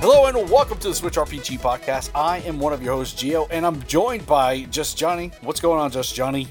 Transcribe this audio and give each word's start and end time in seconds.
Hello 0.00 0.26
and 0.26 0.50
welcome 0.50 0.78
to 0.78 0.88
the 0.88 0.94
Switch 0.94 1.14
RPG 1.14 1.58
podcast. 1.58 2.10
I 2.14 2.38
am 2.38 2.58
one 2.58 2.72
of 2.72 2.82
your 2.82 2.94
hosts, 2.94 3.20
Geo, 3.20 3.46
and 3.50 3.66
I'm 3.66 3.82
joined 3.82 4.26
by 4.26 4.62
Just 4.70 4.96
Johnny. 4.96 5.32
What's 5.42 5.60
going 5.60 5.80
on, 5.80 5.90
Just 5.90 6.14
Johnny? 6.14 6.48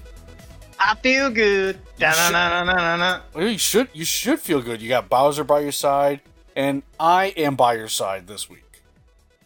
I 0.79 0.95
feel 0.95 1.29
good. 1.29 1.79
You 1.97 2.11
should- 2.13 2.33
Well, 3.33 3.47
you 3.47 3.57
should 3.57 3.89
you 3.93 4.05
should 4.05 4.39
feel 4.39 4.61
good. 4.61 4.81
You 4.81 4.89
got 4.89 5.09
Bowser 5.09 5.43
by 5.43 5.59
your 5.61 5.71
side, 5.71 6.21
and 6.55 6.83
I 6.99 7.27
am 7.37 7.55
by 7.55 7.73
your 7.75 7.87
side 7.87 8.27
this 8.27 8.49
week. 8.49 8.63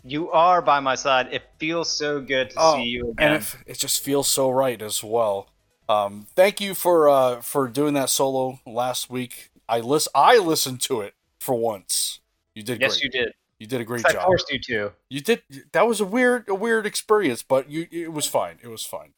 You 0.03 0.31
are 0.31 0.61
by 0.61 0.79
my 0.79 0.95
side. 0.95 1.29
It 1.31 1.43
feels 1.59 1.89
so 1.89 2.19
good 2.21 2.49
to 2.51 2.55
Oh, 2.57 2.75
see 2.75 2.83
you 2.85 3.13
and 3.19 3.35
again. 3.35 3.47
it, 3.67 3.71
it 3.73 3.77
just 3.77 4.03
feels 4.03 4.27
so 4.27 4.49
right 4.49 4.81
as 4.81 5.03
well. 5.03 5.47
Um, 5.87 6.27
thank 6.35 6.59
you 6.59 6.73
for 6.73 7.07
uh, 7.09 7.41
for 7.41 7.67
doing 7.67 7.93
that 7.93 8.09
solo 8.09 8.59
last 8.65 9.09
week. 9.09 9.49
I 9.69 9.79
lis- 9.79 10.07
I 10.15 10.37
listened 10.37 10.81
to 10.83 11.01
it 11.01 11.13
for 11.39 11.55
once. 11.55 12.19
You 12.55 12.63
did 12.63 12.81
yes, 12.81 12.93
great. 12.99 13.03
you 13.03 13.09
did. 13.09 13.33
You 13.59 13.67
did 13.67 13.79
a 13.79 13.85
great 13.85 14.03
'Cause 14.03 14.15
I 14.15 14.17
job. 14.17 14.25
forced 14.25 14.51
you 14.51 14.59
to. 14.59 14.91
You 15.09 15.21
did. 15.21 15.43
That 15.71 15.87
was 15.87 16.01
a 16.01 16.05
weird, 16.05 16.49
a 16.49 16.55
weird 16.55 16.85
experience, 16.87 17.43
but 17.43 17.69
you, 17.69 17.87
it 17.91 18.11
was 18.11 18.25
fine. 18.25 18.57
It 18.63 18.67
was 18.69 18.83
fine. 18.83 19.13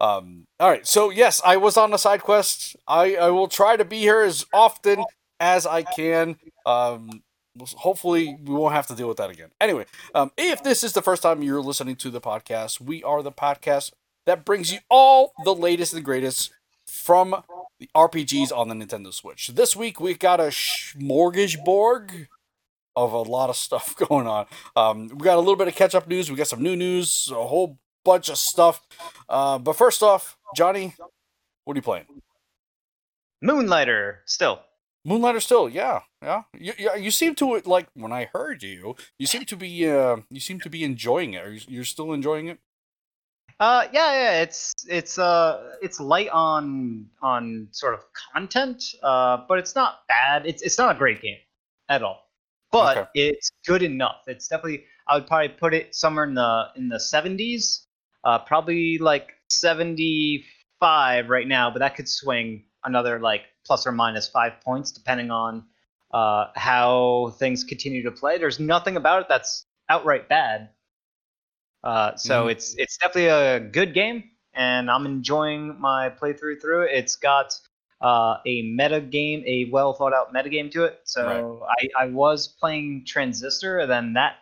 Um. 0.00 0.44
All 0.60 0.68
right. 0.68 0.86
So 0.86 1.10
yes, 1.10 1.40
I 1.44 1.56
was 1.56 1.76
on 1.76 1.90
the 1.90 1.96
side 1.96 2.22
quest. 2.22 2.76
I, 2.86 3.16
I 3.16 3.30
will 3.30 3.48
try 3.48 3.76
to 3.76 3.84
be 3.84 3.98
here 3.98 4.20
as 4.20 4.44
often 4.52 5.04
as 5.40 5.66
I 5.66 5.82
can. 5.82 6.36
Um. 6.64 7.22
Hopefully, 7.58 8.36
we 8.44 8.54
won't 8.54 8.74
have 8.74 8.86
to 8.88 8.94
deal 8.94 9.08
with 9.08 9.16
that 9.16 9.30
again. 9.30 9.48
Anyway, 9.62 9.86
um, 10.14 10.30
if 10.36 10.62
this 10.62 10.84
is 10.84 10.92
the 10.92 11.00
first 11.00 11.22
time 11.22 11.42
you're 11.42 11.62
listening 11.62 11.96
to 11.96 12.10
the 12.10 12.20
podcast, 12.20 12.82
we 12.82 13.02
are 13.02 13.22
the 13.22 13.32
podcast 13.32 13.92
that 14.26 14.44
brings 14.44 14.70
you 14.70 14.80
all 14.90 15.32
the 15.44 15.54
latest 15.54 15.94
and 15.94 16.04
greatest 16.04 16.50
from 16.86 17.42
the 17.80 17.88
RPGs 17.94 18.56
on 18.56 18.68
the 18.68 18.74
Nintendo 18.74 19.12
Switch. 19.12 19.48
This 19.48 19.74
week 19.74 20.00
we 20.00 20.14
got 20.14 20.40
a 20.40 20.50
smorgasbord 20.50 22.26
of 22.94 23.12
a 23.12 23.22
lot 23.22 23.50
of 23.50 23.56
stuff 23.66 23.94
going 23.96 24.26
on. 24.26 24.46
Um, 24.74 25.08
we 25.08 25.24
got 25.24 25.36
a 25.36 25.40
little 25.40 25.56
bit 25.56 25.68
of 25.68 25.74
catch 25.74 25.94
up 25.94 26.08
news. 26.08 26.30
We 26.30 26.36
got 26.36 26.48
some 26.48 26.62
new 26.62 26.76
news, 26.76 27.30
a 27.30 27.34
whole 27.46 27.78
bunch 28.06 28.30
of 28.30 28.38
stuff. 28.38 28.80
Uh, 29.28 29.58
but 29.58 29.74
first 29.76 30.02
off, 30.02 30.38
Johnny, 30.56 30.94
what 31.64 31.74
are 31.74 31.78
you 31.78 31.82
playing? 31.82 32.06
Moonlighter, 33.42 34.22
still. 34.24 34.60
Moonlighter 35.04 35.40
still, 35.40 35.68
yeah, 35.68 36.00
yeah. 36.22 36.42
You, 36.58 36.72
you, 36.98 37.10
seem 37.10 37.34
to 37.36 37.60
like 37.66 37.86
when 37.94 38.12
I 38.12 38.28
heard 38.32 38.62
you. 38.62 38.96
You 39.18 39.26
seem 39.26 39.44
to 39.44 39.56
be 39.56 39.88
uh, 39.88 40.16
you 40.30 40.40
seem 40.40 40.58
to 40.60 40.70
be 40.70 40.82
enjoying 40.82 41.34
it. 41.34 41.44
Are 41.44 41.52
you, 41.52 41.60
you're 41.68 41.84
still 41.84 42.12
enjoying 42.12 42.48
it? 42.48 42.58
Uh, 43.60 43.86
yeah, 43.92 44.12
yeah. 44.12 44.42
It's 44.42 44.74
it's 44.88 45.18
uh 45.18 45.74
it's 45.80 46.00
light 46.00 46.28
on 46.30 47.06
on 47.22 47.68
sort 47.70 47.94
of 47.94 48.00
content. 48.32 48.82
Uh, 49.02 49.38
but 49.48 49.58
it's 49.58 49.74
not 49.74 50.00
bad. 50.08 50.44
It's 50.44 50.62
it's 50.62 50.78
not 50.78 50.96
a 50.96 50.98
great 50.98 51.22
game 51.22 51.38
at 51.88 52.02
all. 52.02 52.28
But 52.72 52.98
Okay. 52.98 53.08
it's 53.14 53.50
good 53.66 53.82
enough. 53.82 54.22
It's 54.26 54.48
definitely. 54.48 54.84
I 55.08 55.14
would 55.14 55.28
probably 55.28 55.50
put 55.50 55.72
it 55.72 55.94
somewhere 55.94 56.24
in 56.24 56.34
the 56.34 56.66
in 56.74 56.88
the 56.88 56.98
seventies. 56.98 57.85
Uh, 58.26 58.40
probably 58.40 58.98
like 58.98 59.34
seventy 59.48 60.44
five 60.80 61.30
right 61.30 61.48
now. 61.48 61.70
But 61.70 61.80
that 61.80 61.96
could 61.96 62.08
swing 62.10 62.66
another 62.84 63.20
like 63.20 63.42
plus 63.66 63.86
or 63.86 63.92
minus 63.92 64.28
five 64.28 64.60
points 64.62 64.92
depending 64.92 65.30
on 65.30 65.64
uh 66.12 66.46
how 66.56 67.34
things 67.38 67.64
continue 67.64 68.02
to 68.04 68.12
play. 68.12 68.38
There's 68.38 68.60
nothing 68.60 68.96
about 68.96 69.22
it 69.22 69.28
that's 69.30 69.66
outright 69.90 70.28
bad. 70.28 70.70
Uh, 71.84 72.16
so 72.16 72.46
Mhm. 72.46 72.50
it's 72.50 72.74
it's 72.78 72.96
definitely 72.98 73.26
a 73.28 73.60
good 73.60 73.94
game, 73.94 74.30
and 74.54 74.90
I'm 74.90 75.06
enjoying 75.06 75.80
my 75.80 76.10
playthrough 76.10 76.60
through 76.60 76.82
it. 76.84 76.92
It's 76.94 77.16
got 77.16 77.54
uh, 78.00 78.38
a 78.46 78.62
meta 78.62 79.00
game, 79.00 79.44
a 79.46 79.70
well 79.70 79.94
thought 79.94 80.12
out 80.14 80.32
meta 80.32 80.48
game 80.48 80.70
to 80.70 80.84
it. 80.84 81.00
So 81.04 81.66
I, 81.68 82.04
I 82.04 82.06
was 82.08 82.48
playing 82.48 83.04
Transistor, 83.06 83.78
and 83.78 83.90
then 83.90 84.12
that 84.14 84.36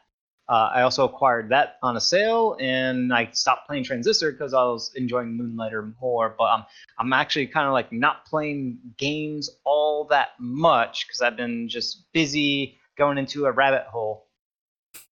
uh, 0.49 0.71
I 0.75 0.82
also 0.82 1.05
acquired 1.05 1.49
that 1.50 1.77
on 1.82 1.97
a 1.97 2.00
sale, 2.00 2.56
and 2.60 3.12
I 3.15 3.31
stopped 3.32 3.66
playing 3.66 3.84
Transistor 3.84 4.32
because 4.32 4.53
I 4.53 4.62
was 4.65 4.93
enjoying 4.94 5.37
Moonlighter 5.37 5.94
more. 6.00 6.34
But 6.37 6.44
I'm 6.44 6.65
I'm 6.99 7.12
actually 7.12 7.47
kind 7.47 7.66
of 7.66 7.72
like 7.72 7.93
not 7.93 8.27
playing 8.27 8.78
games 8.99 9.49
all 9.65 10.05
that 10.10 10.31
much 10.38 11.06
because 11.06 11.22
I've 11.22 11.37
been 11.37 11.69
just 11.69 12.12
busy 12.12 12.78
going 12.97 13.16
into 13.16 13.47
a 13.47 13.53
rabbit 13.53 13.87
hole. 13.87 14.27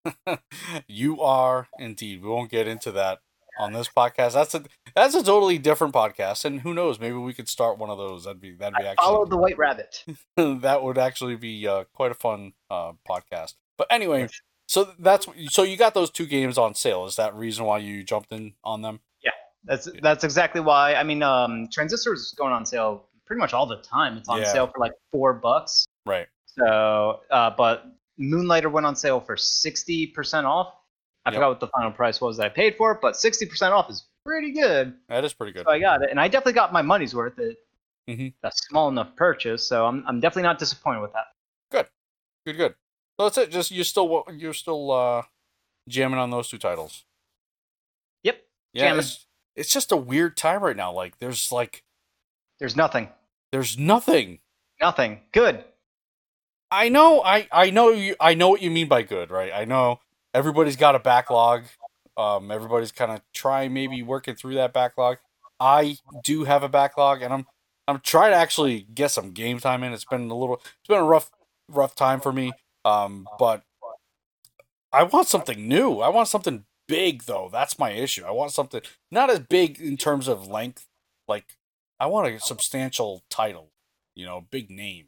you 0.86 1.20
are 1.22 1.68
indeed. 1.78 2.22
We 2.22 2.28
won't 2.28 2.50
get 2.50 2.68
into 2.68 2.92
that 2.92 3.20
on 3.58 3.72
this 3.72 3.88
podcast. 3.88 4.34
That's 4.34 4.54
a 4.54 4.64
that's 4.94 5.14
a 5.14 5.22
totally 5.22 5.56
different 5.56 5.94
podcast, 5.94 6.44
and 6.44 6.60
who 6.60 6.74
knows? 6.74 7.00
Maybe 7.00 7.16
we 7.16 7.32
could 7.32 7.48
start 7.48 7.78
one 7.78 7.88
of 7.88 7.96
those. 7.96 8.24
That'd 8.24 8.40
be 8.40 8.52
that'd 8.52 8.76
be 8.76 8.84
I 8.84 8.90
actually 8.90 9.04
followed 9.04 9.30
the 9.30 9.38
White 9.38 9.56
Rabbit. 9.56 10.04
that 10.36 10.82
would 10.82 10.98
actually 10.98 11.36
be 11.36 11.66
uh, 11.66 11.84
quite 11.94 12.10
a 12.10 12.14
fun 12.14 12.52
uh, 12.70 12.92
podcast. 13.08 13.54
But 13.78 13.86
anyway, 13.90 14.28
so 14.72 14.94
that's 14.98 15.26
so 15.50 15.64
you 15.64 15.76
got 15.76 15.92
those 15.92 16.10
two 16.10 16.24
games 16.24 16.56
on 16.56 16.74
sale. 16.74 17.04
Is 17.04 17.16
that 17.16 17.34
reason 17.34 17.66
why 17.66 17.76
you 17.76 18.02
jumped 18.02 18.32
in 18.32 18.54
on 18.64 18.80
them? 18.80 19.00
Yeah, 19.22 19.32
that's 19.64 19.86
that's 20.00 20.24
exactly 20.24 20.62
why. 20.62 20.94
I 20.94 21.02
mean, 21.02 21.22
um, 21.22 21.68
Transistor 21.70 22.14
is 22.14 22.34
going 22.38 22.54
on 22.54 22.64
sale 22.64 23.04
pretty 23.26 23.38
much 23.38 23.52
all 23.52 23.66
the 23.66 23.76
time. 23.82 24.16
It's 24.16 24.30
on 24.30 24.38
Yeah. 24.40 24.50
sale 24.50 24.66
for 24.66 24.78
like 24.78 24.92
four 25.10 25.34
bucks. 25.34 25.84
Right. 26.06 26.26
So, 26.46 27.20
uh, 27.30 27.50
but 27.50 27.84
Moonlighter 28.18 28.70
went 28.70 28.86
on 28.86 28.96
sale 28.96 29.20
for 29.20 29.36
sixty 29.36 30.06
percent 30.06 30.46
off. 30.46 30.72
I 31.26 31.30
Yep. 31.30 31.34
forgot 31.36 31.48
what 31.50 31.60
the 31.60 31.68
final 31.68 31.92
price 31.92 32.22
was 32.22 32.38
that 32.38 32.46
I 32.46 32.48
paid 32.48 32.76
for 32.78 32.92
it, 32.92 33.00
but 33.02 33.14
sixty 33.14 33.44
percent 33.44 33.74
off 33.74 33.90
is 33.90 34.06
pretty 34.24 34.52
good. 34.52 34.94
That 35.10 35.22
is 35.22 35.34
pretty 35.34 35.52
good. 35.52 35.66
So 35.66 35.70
I 35.70 35.80
got 35.80 36.02
it, 36.02 36.08
and 36.10 36.18
I 36.18 36.28
definitely 36.28 36.54
got 36.54 36.72
my 36.72 36.80
money's 36.82 37.14
worth. 37.14 37.38
It 37.38 37.58
Mhm. 38.08 38.32
a 38.42 38.50
small 38.50 38.88
enough 38.88 39.14
purchase, 39.16 39.68
so 39.68 39.84
I'm 39.86 40.02
I'm 40.08 40.18
definitely 40.18 40.44
not 40.44 40.58
disappointed 40.58 41.02
with 41.02 41.12
that. 41.12 41.26
Good, 41.70 41.88
good, 42.46 42.56
good. 42.56 42.74
So 43.18 43.24
that's 43.26 43.38
it. 43.38 43.50
Just 43.50 43.70
you're 43.70 43.84
still 43.84 44.24
you're 44.34 44.54
still 44.54 44.90
uh, 44.90 45.22
jamming 45.88 46.18
on 46.18 46.30
those 46.30 46.48
two 46.48 46.58
titles. 46.58 47.04
Yep. 48.22 48.42
Yeah, 48.72 48.98
it's, 48.98 49.26
it's 49.54 49.72
just 49.72 49.92
a 49.92 49.96
weird 49.96 50.36
time 50.36 50.62
right 50.62 50.76
now. 50.76 50.92
Like 50.92 51.18
there's 51.18 51.52
like 51.52 51.84
There's 52.58 52.76
nothing, 52.76 53.08
there's 53.52 53.78
nothing. 53.78 54.40
nothing 54.80 55.20
good. 55.32 55.64
I 56.70 56.88
know, 56.88 57.22
I 57.22 57.48
I 57.52 57.70
know 57.70 57.90
you. 57.90 58.16
I 58.18 58.34
know 58.34 58.48
what 58.48 58.62
you 58.62 58.70
mean 58.70 58.88
by 58.88 59.02
good, 59.02 59.30
right? 59.30 59.52
I 59.54 59.64
know 59.66 60.00
everybody's 60.32 60.76
got 60.76 60.94
a 60.94 60.98
backlog. 60.98 61.64
Um, 62.16 62.50
everybody's 62.50 62.92
kind 62.92 63.10
of 63.10 63.20
trying, 63.34 63.72
maybe 63.74 64.02
working 64.02 64.34
through 64.34 64.54
that 64.54 64.72
backlog. 64.72 65.18
I 65.60 65.98
do 66.24 66.44
have 66.44 66.62
a 66.62 66.68
backlog, 66.68 67.20
and 67.22 67.32
I'm 67.32 67.46
I'm 67.86 68.00
trying 68.00 68.30
to 68.32 68.36
actually 68.36 68.86
get 68.94 69.10
some 69.10 69.32
game 69.32 69.58
time 69.58 69.82
in. 69.82 69.92
It's 69.92 70.04
been 70.06 70.30
a 70.30 70.34
little, 70.34 70.56
it's 70.56 70.88
been 70.88 70.98
a 70.98 71.04
rough 71.04 71.30
rough 71.68 71.94
time 71.94 72.20
for 72.20 72.32
me. 72.32 72.52
Um, 72.84 73.28
but 73.38 73.62
I 74.92 75.04
want 75.04 75.28
something 75.28 75.66
new. 75.68 76.00
I 76.00 76.08
want 76.08 76.28
something 76.28 76.64
big, 76.88 77.24
though. 77.24 77.48
That's 77.50 77.78
my 77.78 77.90
issue. 77.90 78.24
I 78.24 78.30
want 78.30 78.52
something 78.52 78.82
not 79.10 79.30
as 79.30 79.40
big 79.40 79.80
in 79.80 79.96
terms 79.96 80.28
of 80.28 80.48
length. 80.48 80.86
Like 81.28 81.56
I 82.00 82.06
want 82.06 82.28
a 82.28 82.40
substantial 82.40 83.22
title, 83.30 83.70
you 84.14 84.26
know, 84.26 84.44
big 84.50 84.70
name. 84.70 85.06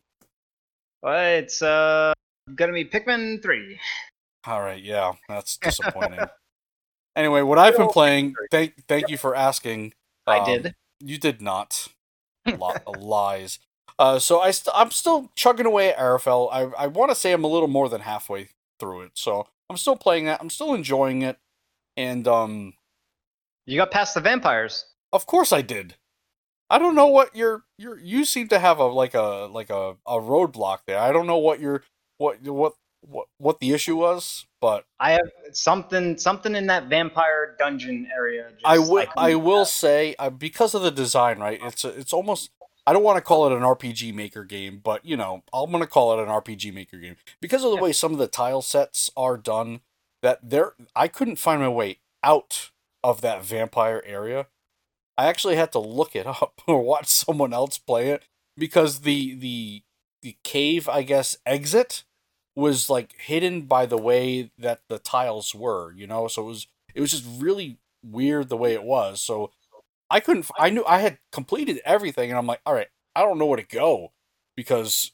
But 1.03 1.27
it's 1.27 1.61
uh 1.61 2.15
gonna 2.55 2.73
be 2.73 2.85
Pikmin 2.85 3.43
three. 3.43 3.79
All 4.47 4.61
right, 4.61 4.83
yeah, 4.83 5.13
that's 5.29 5.57
disappointing. 5.57 6.21
anyway, 7.17 7.43
what 7.43 7.59
I've 7.59 7.77
been 7.77 7.89
playing, 7.89 8.35
thank 8.51 8.87
thank 8.87 9.09
you 9.09 9.19
for 9.19 9.35
asking. 9.35 9.95
I 10.27 10.39
Um, 10.39 10.45
did. 10.45 10.75
You 11.01 11.19
did 11.19 11.43
not. 11.43 11.89
Li- 12.47 12.75
lies. 12.87 13.59
Uh, 13.99 14.19
so 14.19 14.41
I 14.41 14.51
st- 14.51 14.75
I'm 14.77 14.91
still 14.91 15.31
chugging 15.37 15.67
away 15.67 15.91
at 15.91 15.99
Arafel. 15.99 16.49
I 16.53 16.63
I 16.77 16.87
want 16.89 17.11
to 17.11 17.15
say 17.15 17.33
I'm 17.33 17.45
a 17.45 17.49
little 17.49 17.69
more 17.69 17.89
than 17.89 18.01
halfway 18.01 18.49
through 18.81 19.03
it. 19.03 19.13
So 19.15 19.47
I'm 19.71 19.77
still 19.77 19.97
playing 19.97 20.25
that. 20.27 20.41
I'm 20.41 20.51
still 20.51 20.75
enjoying 20.75 21.23
it, 21.23 21.39
and 21.97 22.27
um, 22.27 22.75
You 23.67 23.79
got 23.79 23.91
past 23.93 24.15
the 24.15 24.21
vampires. 24.21 24.87
of 25.13 25.27
course 25.27 25.53
I 25.53 25.63
did. 25.63 25.95
I 26.71 26.79
don't 26.79 26.95
know 26.97 27.07
what 27.07 27.37
your 27.37 27.65
your 27.79 27.99
you 28.01 28.25
seem 28.25 28.49
to 28.49 28.59
have 28.59 28.79
a 28.79 28.87
like 28.87 29.15
a 29.15 29.49
like 29.51 29.71
a, 29.71 29.91
a 30.07 30.19
roadblock 30.19 30.81
there. 30.87 30.99
I 30.99 31.13
don't 31.13 31.27
know 31.29 31.39
what 31.39 31.61
your 31.61 31.85
what 32.19 32.43
what 32.43 32.73
what 33.03 33.27
what 33.39 33.61
the 33.61 33.73
issue 33.73 33.97
was, 33.97 34.47
but 34.61 34.87
I 34.99 35.13
have 35.13 35.31
something 35.53 36.17
something 36.19 36.57
in 36.57 36.67
that 36.67 36.89
vampire 36.89 37.55
dungeon 37.61 38.09
area. 38.13 38.49
Just, 38.51 38.63
I 38.65 38.79
will. 38.79 38.99
I 39.17 39.31
couldn't- 39.31 39.45
will 39.45 39.65
say 39.67 40.17
uh, 40.19 40.31
because 40.31 40.75
of 40.75 40.83
the 40.83 40.91
design, 40.91 41.39
right? 41.39 41.61
It's 41.63 41.85
a, 41.85 41.91
it's 41.91 42.13
almost. 42.13 42.51
I 42.87 42.93
don't 42.93 43.03
want 43.03 43.17
to 43.17 43.23
call 43.23 43.47
it 43.47 43.57
an 43.57 43.63
RPG 43.63 44.15
Maker 44.15 44.45
game, 44.45 44.81
but 44.83 45.05
you 45.05 45.17
know, 45.17 45.43
I'm 45.53 45.71
gonna 45.71 45.87
call 45.87 46.19
it 46.19 46.23
an 46.23 46.29
RPG 46.29 46.73
Maker 46.73 46.99
game 46.99 47.17
because 47.41 47.65
of 47.65 47.71
the 47.71 47.83
way 47.83 47.93
some 47.93 48.13
of 48.13 48.19
the 48.19 48.27
tile 48.27 48.63
sets 48.63 49.11
are 49.17 49.37
done. 49.37 49.81
That 50.23 50.41
there, 50.43 50.73
I 50.97 51.09
couldn't 51.09 51.37
find 51.37 51.61
my 51.61 51.69
way 51.69 51.99
out 52.23 52.71
of 53.03 53.21
that 53.21 53.45
vampire 53.45 54.03
area. 54.07 54.47
I 55.17 55.27
actually 55.27 55.57
had 55.57 55.71
to 55.73 55.79
look 55.79 56.17
it 56.17 56.27
up 56.43 56.61
or 56.67 56.83
watch 56.83 57.07
someone 57.07 57.53
else 57.53 57.79
play 57.79 58.11
it 58.11 58.25
because 58.57 59.01
the 59.01 59.35
the 59.35 59.83
the 60.23 60.37
cave, 60.43 60.89
I 60.89 61.03
guess, 61.03 61.37
exit 61.45 62.05
was 62.57 62.89
like 62.89 63.15
hidden 63.19 63.63
by 63.63 63.85
the 63.87 63.99
way 63.99 64.51
that 64.59 64.81
the 64.89 64.99
tiles 64.99 65.55
were, 65.55 65.93
you 65.93 66.07
know. 66.07 66.29
So 66.29 66.43
it 66.43 66.47
was 66.47 66.67
it 66.95 67.01
was 67.01 67.11
just 67.11 67.25
really 67.39 67.79
weird 68.03 68.49
the 68.49 68.57
way 68.57 68.73
it 68.73 68.85
was. 68.85 69.21
So 69.21 69.51
I 70.11 70.21
couldn't. 70.21 70.51
I 70.59 70.71
knew 70.71 70.85
I 70.85 70.99
had 70.99 71.19
completed 71.33 71.81
everything, 71.85 72.31
and 72.31 72.39
I'm 72.39 72.47
like, 72.47 72.61
all 72.67 72.75
right, 72.75 72.89
I 73.15 73.23
don't 73.23 73.39
know 73.39 73.47
where 73.47 73.59
to 73.59 73.67
go 73.67 74.13
because 74.57 75.13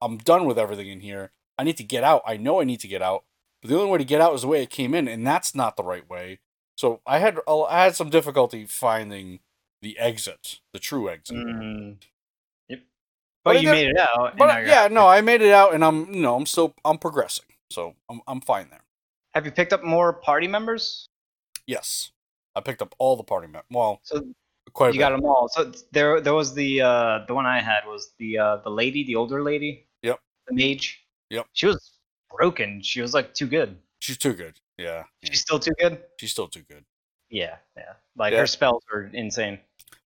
I'm 0.00 0.18
done 0.18 0.44
with 0.44 0.58
everything 0.58 0.88
in 0.88 1.00
here. 1.00 1.32
I 1.58 1.64
need 1.64 1.76
to 1.78 1.84
get 1.84 2.04
out. 2.04 2.22
I 2.26 2.36
know 2.36 2.60
I 2.60 2.64
need 2.64 2.80
to 2.80 2.88
get 2.88 3.02
out, 3.02 3.24
but 3.60 3.70
the 3.70 3.76
only 3.76 3.90
way 3.90 3.98
to 3.98 4.04
get 4.04 4.20
out 4.20 4.34
is 4.34 4.42
the 4.42 4.48
way 4.48 4.62
it 4.62 4.70
came 4.70 4.94
in, 4.94 5.08
and 5.08 5.26
that's 5.26 5.54
not 5.54 5.76
the 5.76 5.82
right 5.82 6.08
way. 6.08 6.38
So 6.76 7.00
I 7.06 7.18
had 7.18 7.38
I 7.48 7.84
had 7.84 7.96
some 7.96 8.10
difficulty 8.10 8.64
finding 8.64 9.40
the 9.82 9.98
exit, 9.98 10.60
the 10.72 10.78
true 10.78 11.10
exit. 11.10 11.36
Mm. 11.36 11.96
Yep. 12.68 12.80
But 13.44 13.54
But, 13.54 13.62
you 13.62 13.70
made 13.70 13.88
it 13.88 13.98
out. 13.98 14.36
But 14.36 14.66
yeah, 14.66 14.88
no, 14.88 15.06
I 15.06 15.20
made 15.20 15.42
it 15.42 15.52
out, 15.52 15.74
and 15.74 15.84
I'm 15.84 16.12
you 16.14 16.20
know 16.20 16.36
I'm 16.36 16.46
still 16.46 16.74
I'm 16.84 16.98
progressing, 16.98 17.46
so 17.70 17.94
I'm 18.08 18.20
I'm 18.28 18.40
fine 18.40 18.68
there. 18.70 18.84
Have 19.34 19.44
you 19.44 19.52
picked 19.52 19.72
up 19.72 19.82
more 19.82 20.12
party 20.12 20.46
members? 20.46 21.06
Yes, 21.66 22.12
I 22.58 22.60
picked 22.60 22.82
up 22.82 22.94
all 22.98 23.16
the 23.16 23.24
party 23.24 23.46
members. 23.46 23.66
Well, 23.70 24.00
So 24.02 24.26
quite 24.72 24.92
you 24.94 25.00
got 25.00 25.10
them 25.10 25.24
all. 25.24 25.48
So 25.48 25.72
there, 25.92 26.20
there 26.20 26.34
was 26.34 26.54
the 26.54 26.82
uh, 26.82 27.24
the 27.26 27.34
one 27.34 27.46
I 27.46 27.60
had 27.60 27.86
was 27.86 28.12
the 28.18 28.38
uh, 28.38 28.56
the 28.58 28.70
lady, 28.70 29.04
the 29.04 29.16
older 29.16 29.42
lady. 29.42 29.86
Yep. 30.02 30.20
The 30.48 30.54
mage. 30.54 31.04
Yep. 31.30 31.46
She 31.52 31.66
was 31.66 31.92
broken. 32.36 32.82
She 32.82 33.00
was 33.00 33.14
like 33.14 33.34
too 33.34 33.46
good. 33.46 33.76
She's 34.00 34.18
too 34.18 34.32
good. 34.34 34.60
Yeah, 34.78 35.04
yeah, 35.22 35.30
She's 35.30 35.40
still 35.40 35.58
too 35.58 35.72
good. 35.80 36.00
she's 36.20 36.30
still 36.30 36.46
too 36.46 36.62
good. 36.68 36.84
Yeah, 37.30 37.56
yeah. 37.76 37.94
Like 38.16 38.32
Yeah. 38.32 38.40
her 38.40 38.46
spells 38.46 38.82
are 38.92 39.10
insane. 39.12 39.58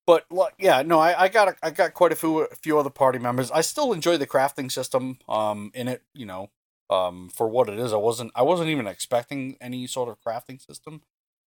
But 0.06 0.24
like, 0.30 0.54
yeah, 0.58 0.82
no, 0.82 0.98
I, 0.98 1.24
I 1.24 1.28
got 1.28 1.48
a, 1.48 1.56
I 1.62 1.70
got 1.70 1.92
quite 1.94 2.10
a 2.10 2.16
few 2.16 2.40
a 2.40 2.54
few 2.56 2.78
other 2.78 2.90
party 2.90 3.18
members. 3.18 3.50
I 3.50 3.60
still 3.60 3.92
enjoy 3.92 4.16
the 4.16 4.26
crafting 4.26 4.70
system 4.72 5.18
um 5.28 5.70
in 5.74 5.88
it, 5.88 6.02
you 6.14 6.26
know, 6.26 6.50
um 6.90 7.28
for 7.28 7.46
what 7.48 7.68
it 7.68 7.78
is. 7.78 7.92
I 7.92 7.96
wasn't 7.98 8.32
I 8.34 8.42
wasn't 8.42 8.70
even 8.70 8.86
expecting 8.86 9.56
any 9.60 9.86
sort 9.86 10.08
of 10.08 10.16
crafting 10.20 10.60
system, 10.60 11.02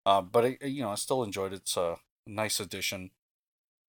uh, 0.05 0.21
but 0.21 0.45
it, 0.45 0.61
you 0.63 0.81
know 0.83 0.91
I 0.91 0.95
still 0.95 1.23
enjoyed 1.23 1.53
it. 1.53 1.57
It's 1.57 1.77
a 1.77 1.97
nice 2.27 2.59
addition. 2.59 3.11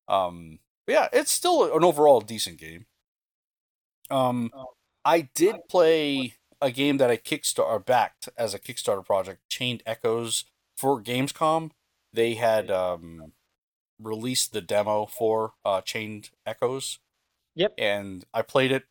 Um, 0.08 0.58
yeah, 0.86 1.08
it's 1.12 1.32
still 1.32 1.74
an 1.74 1.84
overall 1.84 2.20
decent 2.20 2.58
game. 2.58 2.86
Um, 4.10 4.50
I 5.04 5.28
did 5.34 5.56
play 5.68 6.34
a 6.60 6.70
game 6.70 6.98
that 6.98 7.10
I 7.10 7.16
kickstart 7.16 7.86
backed 7.86 8.28
as 8.36 8.54
a 8.54 8.58
Kickstarter 8.58 9.04
project, 9.04 9.40
Chained 9.48 9.82
Echoes 9.86 10.44
for 10.76 11.00
Gamescom. 11.02 11.70
They 12.12 12.34
had 12.34 12.70
um 12.70 13.32
released 14.00 14.52
the 14.52 14.60
demo 14.60 15.06
for 15.06 15.54
uh, 15.64 15.80
Chained 15.80 16.30
Echoes. 16.46 16.98
Yep. 17.54 17.74
And 17.78 18.24
I 18.34 18.42
played 18.42 18.72
it. 18.72 18.84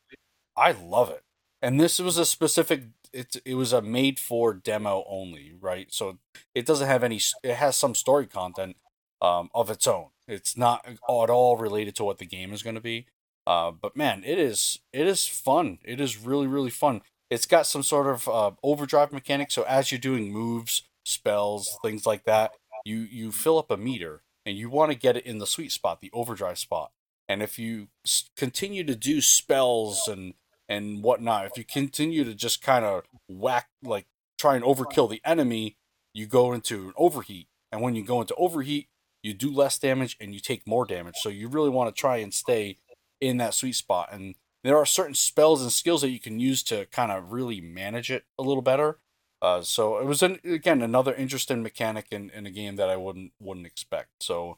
I 0.56 0.72
love 0.72 1.10
it. 1.10 1.24
And 1.62 1.80
this 1.80 2.00
was 2.00 2.18
a 2.18 2.26
specific. 2.26 2.84
It 3.14 3.36
it 3.46 3.56
was 3.56 3.74
a 3.74 3.82
made 3.82 4.20
for 4.20 4.54
demo 4.54 5.04
only, 5.08 5.54
right? 5.60 5.94
So 5.94 6.18
it 6.56 6.66
doesn't 6.66 6.88
have 6.88 7.04
any. 7.04 7.20
It 7.44 7.56
has 7.56 7.76
some 7.76 7.96
story 7.96 8.28
content 8.28 8.78
um, 9.22 9.50
of 9.54 9.70
its 9.70 9.88
own. 9.88 10.08
It's 10.28 10.58
not 10.58 10.86
at 10.88 11.00
all 11.08 11.58
related 11.58 11.96
to 11.98 12.04
what 12.04 12.18
the 12.18 12.26
game 12.26 12.54
is 12.54 12.64
going 12.64 12.76
to 12.76 12.82
be. 12.82 13.08
Uh, 13.46 13.72
but 13.72 13.96
man, 13.96 14.24
it 14.26 14.40
is 14.40 14.80
it 14.92 15.08
is 15.08 15.28
fun. 15.28 15.80
It 15.84 16.00
is 16.00 16.18
really 16.18 16.48
really 16.48 16.70
fun. 16.70 17.02
It's 17.30 17.46
got 17.46 17.66
some 17.66 17.84
sort 17.84 18.08
of 18.08 18.28
uh, 18.28 18.52
overdrive 18.62 19.12
mechanic. 19.12 19.52
So 19.52 19.64
as 19.64 19.92
you're 19.92 20.00
doing 20.00 20.32
moves, 20.32 20.84
spells, 21.06 21.78
things 21.82 22.06
like 22.06 22.26
that, 22.26 22.52
you 22.86 23.00
you 23.00 23.32
fill 23.32 23.58
up 23.58 23.72
a 23.72 23.78
meter 23.78 24.24
and 24.46 24.58
you 24.58 24.70
want 24.70 24.92
to 24.92 24.98
get 24.98 25.18
it 25.18 25.26
in 25.26 25.40
the 25.40 25.48
sweet 25.48 25.72
spot, 25.72 26.02
the 26.02 26.12
overdrive 26.14 26.60
spot. 26.60 26.92
And 27.28 27.42
if 27.42 27.58
you 27.58 27.88
continue 28.36 28.84
to 28.84 28.96
do 28.96 29.22
spells 29.22 30.08
and 30.08 30.34
and 30.70 31.04
whatnot, 31.04 31.46
if 31.46 31.58
you 31.58 31.64
continue 31.64 32.24
to 32.24 32.34
just 32.34 32.62
kind 32.62 32.86
of 32.86 33.04
whack 33.28 33.68
like 33.84 34.06
try 34.38 34.56
and 34.56 34.64
overkill 34.64 35.10
the 35.10 35.22
enemy, 35.26 35.78
you 36.14 36.26
go 36.26 36.54
into 36.54 36.88
an 36.88 36.94
overheat. 36.96 37.48
And 37.72 37.82
when 37.82 37.96
you 37.96 38.04
go 38.04 38.22
into 38.22 38.36
overheat, 38.36 38.88
you 39.24 39.34
do 39.34 39.52
less 39.52 39.80
damage 39.80 40.18
and 40.20 40.34
you 40.34 40.40
take 40.40 40.68
more 40.68 40.86
damage. 40.86 41.16
So 41.18 41.30
you 41.30 41.48
really 41.48 41.70
want 41.70 41.94
to 41.94 42.00
try 42.00 42.18
and 42.18 42.34
stay 42.34 42.78
in 43.20 43.38
that 43.38 43.54
sweet 43.54 43.74
spot. 43.76 44.10
And 44.12 44.36
there 44.64 44.78
are 44.78 44.86
certain 44.86 45.16
spells 45.16 45.62
and 45.62 45.72
skills 45.72 46.02
that 46.02 46.10
you 46.10 46.20
can 46.20 46.40
use 46.40 46.64
to 46.64 46.86
kind 46.88 47.12
of 47.12 47.32
really 47.32 47.62
manage 47.62 48.12
it 48.12 48.26
a 48.38 48.44
little 48.44 48.62
better. 48.62 49.00
Uh, 49.42 49.62
so 49.62 49.98
it 49.98 50.06
was 50.06 50.24
an, 50.24 50.40
again 50.46 50.82
another 50.82 51.14
interesting 51.14 51.62
mechanic 51.64 52.08
in, 52.12 52.30
in 52.30 52.46
a 52.46 52.52
game 52.52 52.78
that 52.78 52.90
I 52.90 52.96
wouldn't 52.96 53.34
wouldn't 53.40 53.66
expect. 53.66 54.10
So 54.22 54.58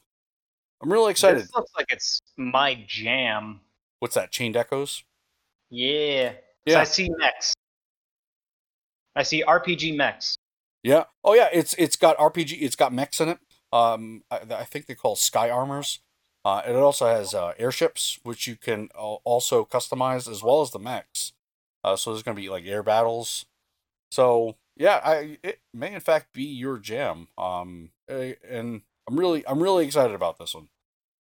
I'm 0.81 0.92
really 0.92 1.12
excited. 1.12 1.42
This 1.42 1.56
looks 1.56 1.72
like 1.75 1.88
it's 1.90 2.22
my 2.38 2.84
jam. 2.88 3.62
What's 4.00 4.13
that? 4.16 4.31
Chained 4.31 4.56
Echoes? 4.56 5.04
Yeah. 5.69 6.33
So 6.67 6.79
I 6.79 6.83
see 6.83 7.09
mechs. 7.17 7.53
I 9.15 9.23
see 9.23 9.44
RPG 9.44 9.95
mechs. 9.95 10.35
Yeah. 10.83 11.06
Oh 11.23 11.33
yeah. 11.33 11.50
It's 11.53 11.73
it's 11.75 11.95
got 11.95 12.17
RPG. 12.17 12.57
It's 12.62 12.75
got 12.75 12.94
mechs 12.94 13.21
in 13.21 13.29
it. 13.29 13.39
Um, 13.71 14.23
I, 14.31 14.39
I 14.51 14.63
think 14.63 14.85
they 14.85 14.95
call 14.95 15.15
sky 15.15 15.50
armors. 15.50 16.00
Uh, 16.44 16.62
and 16.63 16.75
it 16.75 16.79
also 16.79 17.07
has 17.07 17.33
uh, 17.33 17.53
airships, 17.57 18.19
which 18.21 18.45
you 18.45 18.56
can 18.56 18.89
also 18.94 19.65
customize 19.65 20.29
as 20.29 20.44
well 20.44 20.62
as 20.62 20.69
the 20.69 20.77
mechs. 20.77 21.33
Uh, 21.83 21.95
so 21.95 22.11
there's 22.11 22.21
gonna 22.23 22.35
be 22.35 22.50
like 22.50 22.65
air 22.65 22.83
battles. 22.83 23.45
So 24.11 24.56
yeah, 24.75 25.01
I 25.03 25.38
it 25.44 25.59
may 25.73 25.94
in 25.94 26.00
fact 26.00 26.33
be 26.33 26.44
your 26.44 26.77
jam. 26.77 27.27
Um, 27.38 27.91
eh, 28.07 28.33
and 28.47 28.81
I'm 29.07 29.19
really 29.19 29.45
I'm 29.47 29.61
really 29.61 29.85
excited 29.85 30.15
about 30.15 30.38
this 30.38 30.53
one. 30.53 30.69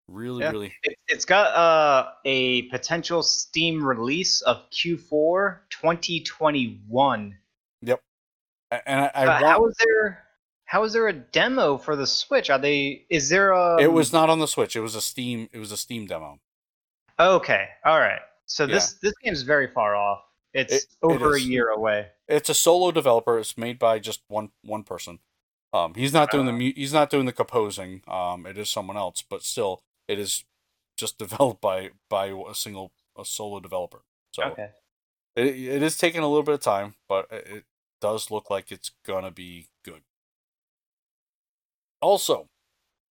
Really, 0.09 0.43
Yeah. 0.43 0.51
really. 0.51 0.73
It, 0.85 0.97
it's 1.09 1.25
got 1.25 1.53
uh, 1.55 2.11
a 2.25 2.63
potential 2.63 3.23
Steam 3.23 3.85
release 3.85 4.41
of 4.43 4.63
Q4 4.71 5.59
2021. 5.71 7.37
A- 8.73 8.89
And 8.89 9.01
I, 9.05 9.11
I 9.15 9.25
Uh, 9.25 9.29
want. 9.29 9.45
how 9.47 9.67
is 9.67 9.77
there? 9.85 10.23
How 10.65 10.83
is 10.83 10.93
there 10.93 11.07
a 11.07 11.13
demo 11.13 11.79
for 11.79 11.95
the 11.95 12.07
Switch? 12.07 12.51
Are 12.51 12.59
they? 12.59 13.07
Is 13.11 13.29
there 13.29 13.53
a? 13.53 13.81
it 13.81 13.93
was 13.93 14.13
not 14.13 14.29
on 14.29 14.41
the 14.41 14.49
Switch. 14.49 14.75
It 14.75 14.81
was 14.81 14.97
a 14.97 15.01
Steam. 15.01 15.49
It 15.53 15.59
was 15.59 15.71
a 15.71 15.77
Steam 15.77 16.07
demo. 16.07 16.41
Okay. 17.21 17.69
All 17.85 18.01
right. 18.01 18.21
So 18.47 18.67
this 18.67 18.95
this 18.95 19.13
game's 19.23 19.43
very 19.43 19.69
far 19.69 19.95
off. 19.95 20.23
It's 20.53 20.73
It- 20.73 20.83
it 20.83 20.89
over 21.03 21.35
a 21.37 21.41
year 21.41 21.69
away. 21.69 22.09
It's 22.29 22.49
a 22.49 22.55
solo 22.55 22.91
developer. 22.91 23.39
It's 23.39 23.57
made 23.57 23.79
by 23.79 24.01
just 24.01 24.23
one 24.29 24.51
one 24.63 24.83
person. 24.83 25.21
Um, 25.73 25.95
he's 25.95 26.13
not 26.13 26.31
doing 26.33 26.47
the 26.47 26.73
he's 26.73 26.93
not 26.93 27.09
doing 27.11 27.27
the 27.27 27.33
composing. 27.33 28.03
Um, 28.09 28.47
it 28.47 28.59
is 28.59 28.69
someone 28.69 28.97
else, 28.97 29.23
but 29.23 29.43
still, 29.45 29.83
it 30.09 30.19
is 30.19 30.45
just 30.97 31.19
developed 31.25 31.61
by 31.61 31.91
by 32.09 32.27
a 32.27 32.55
single 32.55 32.93
a 33.19 33.25
solo 33.25 33.61
developer. 33.61 34.03
So 34.33 34.43
Okay. 34.45 34.71
it 35.37 35.47
it 35.47 35.83
is 35.83 35.99
taking 35.99 36.21
a 36.23 36.29
little 36.29 36.43
bit 36.43 36.55
of 36.55 36.61
time, 36.61 36.95
but 37.09 37.27
it 37.31 37.65
does 38.01 38.31
look 38.31 38.51
like 38.51 38.71
it's 38.71 38.91
gonna 39.07 39.31
be 39.31 39.69
good. 39.85 40.03
Also, 42.01 42.49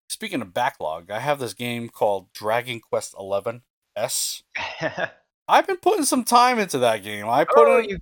speaking 0.08 0.42
of 0.42 0.52
backlog, 0.54 1.10
I 1.10 1.20
have 1.20 1.38
this 1.38 1.54
game 1.54 1.88
called 1.88 2.32
Dragon 2.32 2.80
Quest 2.80 3.14
Eleven 3.18 3.62
S. 3.96 4.42
I've 5.48 5.66
been 5.66 5.76
putting 5.78 6.04
some 6.04 6.24
time 6.24 6.58
into 6.58 6.78
that 6.78 7.02
game. 7.02 7.28
I 7.28 7.44
put 7.44 7.68
oh, 7.68 7.78
in, 7.78 7.88
you 7.90 7.98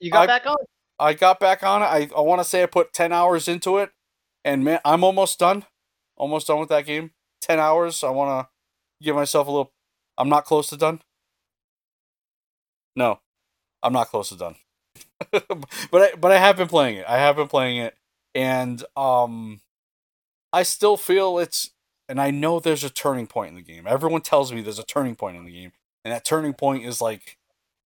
you 0.00 0.10
got 0.10 0.24
I- 0.24 0.26
back 0.26 0.46
on. 0.46 0.56
I 0.98 1.12
got 1.12 1.38
back 1.40 1.62
on 1.62 1.82
it. 1.82 1.84
I, 1.84 2.08
I 2.16 2.22
want 2.22 2.40
to 2.40 2.44
say 2.44 2.62
I 2.62 2.66
put 2.66 2.94
10 2.94 3.12
hours 3.12 3.48
into 3.48 3.76
it. 3.76 3.90
And 4.46 4.64
man, 4.64 4.80
I'm 4.82 5.04
almost 5.04 5.38
done. 5.38 5.66
Almost 6.16 6.46
done 6.46 6.58
with 6.58 6.70
that 6.70 6.86
game. 6.86 7.10
10 7.40 7.58
hours. 7.58 8.02
I 8.02 8.10
want 8.10 8.46
to 8.46 9.04
give 9.04 9.16
myself 9.16 9.46
a 9.46 9.50
little. 9.50 9.72
I'm 10.18 10.28
not 10.28 10.44
close 10.44 10.68
to 10.68 10.76
done. 10.76 11.00
No, 12.94 13.20
I'm 13.82 13.92
not 13.92 14.08
close 14.08 14.30
to 14.30 14.36
done. 14.36 14.56
but 15.30 15.52
I, 15.92 16.12
but 16.18 16.32
I 16.32 16.38
have 16.38 16.56
been 16.56 16.68
playing 16.68 16.96
it. 16.96 17.06
I 17.08 17.18
have 17.18 17.36
been 17.36 17.48
playing 17.48 17.78
it. 17.78 17.94
And 18.34 18.82
um, 18.96 19.60
I 20.52 20.62
still 20.62 20.96
feel 20.96 21.38
it's. 21.38 21.70
And 22.08 22.20
I 22.20 22.30
know 22.30 22.60
there's 22.60 22.84
a 22.84 22.90
turning 22.90 23.26
point 23.26 23.50
in 23.50 23.54
the 23.56 23.62
game. 23.62 23.84
Everyone 23.86 24.20
tells 24.20 24.52
me 24.52 24.60
there's 24.60 24.78
a 24.78 24.84
turning 24.84 25.16
point 25.16 25.36
in 25.36 25.44
the 25.44 25.52
game. 25.52 25.72
And 26.04 26.12
that 26.12 26.24
turning 26.24 26.52
point 26.52 26.84
is 26.84 27.00
like, 27.00 27.36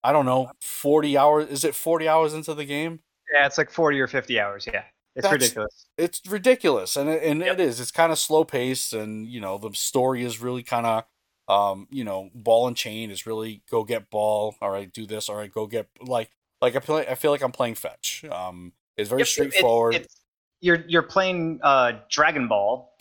I 0.03 0.11
don't 0.11 0.25
know, 0.25 0.51
40 0.61 1.17
hours. 1.17 1.47
Is 1.49 1.63
it 1.63 1.73
40 1.73 2.07
hours 2.07 2.33
into 2.33 2.53
the 2.53 2.65
game? 2.65 2.99
Yeah, 3.33 3.45
it's 3.45 3.57
like 3.57 3.69
40 3.69 3.99
or 3.99 4.07
50 4.07 4.39
hours. 4.39 4.67
Yeah. 4.67 4.83
It's 5.15 5.23
That's- 5.23 5.41
ridiculous. 5.41 5.85
it's 5.97 6.21
ridiculous 6.27 6.95
and 6.95 7.09
it, 7.09 7.23
and 7.23 7.39
Yep. 7.41 7.53
it 7.53 7.59
is 7.61 7.79
it's 7.79 7.91
kind 7.91 8.11
of 8.11 8.19
slow 8.19 8.43
paced 8.45 8.93
and 8.93 9.27
you 9.27 9.41
know 9.41 9.57
the 9.57 9.71
story 9.73 10.23
is 10.23 10.39
really 10.39 10.63
kind 10.63 10.85
of 10.85 11.03
um 11.47 11.87
you 11.89 12.03
know 12.03 12.29
ball 12.35 12.67
and 12.67 12.77
chain 12.77 13.09
is 13.11 13.25
really 13.25 13.63
go 13.71 13.83
get 13.83 14.09
ball 14.09 14.55
all 14.61 14.69
right 14.69 14.93
do 14.93 15.05
this 15.07 15.27
all 15.27 15.35
right 15.35 15.51
go 15.51 15.65
get 15.65 15.87
like 15.99 16.29
like 16.61 16.75
i 16.75 16.79
play 16.79 17.07
i 17.07 17.15
feel 17.15 17.31
like 17.31 17.41
i'm 17.41 17.51
playing 17.51 17.73
fetch 17.75 18.23
um 18.31 18.71
it's 18.97 19.09
very 19.09 19.21
Yep, 19.21 19.25
it- 19.25 19.29
straightforward 19.29 19.95
It's, 19.95 20.21
you're 20.61 20.83
you're 20.87 21.01
playing 21.03 21.59
uh, 21.63 21.93
Dragon 22.11 22.47
Ball. 22.49 22.93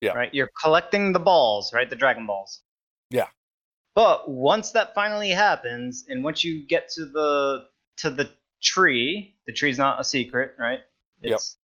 Yeah. 0.00 0.12
Right. 0.14 0.34
You're 0.34 0.50
collecting 0.60 1.12
the 1.12 1.20
balls, 1.20 1.72
right? 1.72 1.88
The 1.88 1.94
Dragon 1.96 2.26
Balls. 2.26 2.60
Yeah. 3.10 3.28
But 3.94 4.28
once 4.28 4.72
that 4.72 4.94
finally 4.96 5.30
happens, 5.30 6.04
and 6.08 6.24
once 6.24 6.42
you 6.42 6.66
get 6.66 6.88
to 6.90 7.06
the 7.06 7.66
to 7.98 8.10
the 8.10 8.28
tree, 8.60 9.36
the 9.46 9.52
tree's 9.52 9.78
not 9.78 10.00
a 10.00 10.04
secret, 10.04 10.56
right? 10.58 10.80
Yep. 11.24 11.34
It's, 11.36 11.56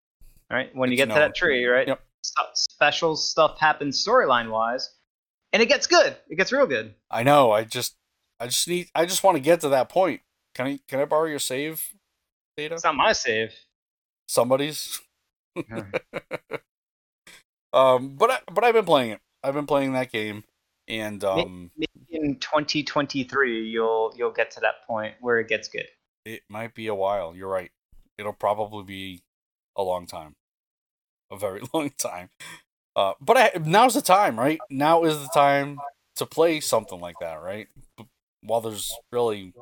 Right. 0.49 0.75
When 0.75 0.89
you 0.89 0.95
It's 0.95 1.05
get 1.05 1.13
to 1.13 1.19
that 1.19 1.33
tree, 1.33 1.65
right? 1.65 1.87
Yep. 1.87 2.01
stu- 2.23 2.43
special 2.55 3.15
stuff 3.15 3.57
happens 3.57 4.05
storyline 4.05 4.51
wise, 4.51 4.93
and 5.53 5.63
it 5.63 5.67
gets 5.69 5.87
good. 5.87 6.17
It 6.29 6.35
gets 6.35 6.51
real 6.51 6.67
good. 6.67 6.93
i 7.09 7.23
know 7.23 7.51
i 7.51 7.63
just 7.63 7.95
I 8.37 8.47
just 8.47 8.67
need. 8.67 8.89
I 8.93 9.05
just 9.05 9.23
want 9.23 9.37
to 9.37 9.41
get 9.41 9.61
to 9.61 9.69
that 9.69 9.87
point. 9.87 10.19
Can 10.55 10.65
I? 10.67 10.79
Can 10.89 10.99
I 10.99 11.05
borrow 11.05 11.25
your 11.27 11.39
save 11.39 11.87
data? 12.57 12.73
It's 12.75 12.83
not 12.83 12.95
my 12.95 13.13
save. 13.13 13.53
Somebody's. 14.27 14.99
Um, 17.73 18.15
but 18.17 18.29
I, 18.31 18.39
but 18.51 18.63
I've 18.63 18.73
been 18.73 18.85
playing 18.85 19.11
it. 19.11 19.21
I've 19.43 19.53
been 19.53 19.65
playing 19.65 19.93
that 19.93 20.11
game, 20.11 20.43
and 20.87 21.23
um, 21.23 21.71
Maybe 21.77 21.87
in 22.09 22.37
2023, 22.39 23.69
you'll 23.69 24.13
you'll 24.17 24.31
get 24.31 24.51
to 24.51 24.59
that 24.59 24.85
point 24.85 25.15
where 25.21 25.39
it 25.39 25.47
gets 25.47 25.69
good. 25.69 25.87
it 26.25 26.41
might 26.49 26.75
be 26.75 26.87
a 26.87 26.95
while. 26.95 27.33
You're 27.35 27.47
right. 27.49 27.71
It'll 28.17 28.33
probably 28.33 28.83
be 28.83 29.21
a 29.75 29.83
long 29.83 30.05
time, 30.05 30.35
a 31.31 31.37
very 31.37 31.61
long 31.73 31.91
time. 31.97 32.29
Uh, 32.95 33.13
but 33.21 33.37
I, 33.37 33.51
now's 33.63 33.93
the 33.93 34.01
time, 34.01 34.37
right? 34.39 34.59
Now 34.69 35.03
is 35.03 35.21
the 35.21 35.29
time 35.29 35.79
to 36.17 36.25
play 36.25 36.59
something 36.59 36.99
like 36.99 37.19
that, 37.19 37.41
right? 37.41 37.67
While 38.43 38.61
there's 38.61 38.97
really 39.11 39.53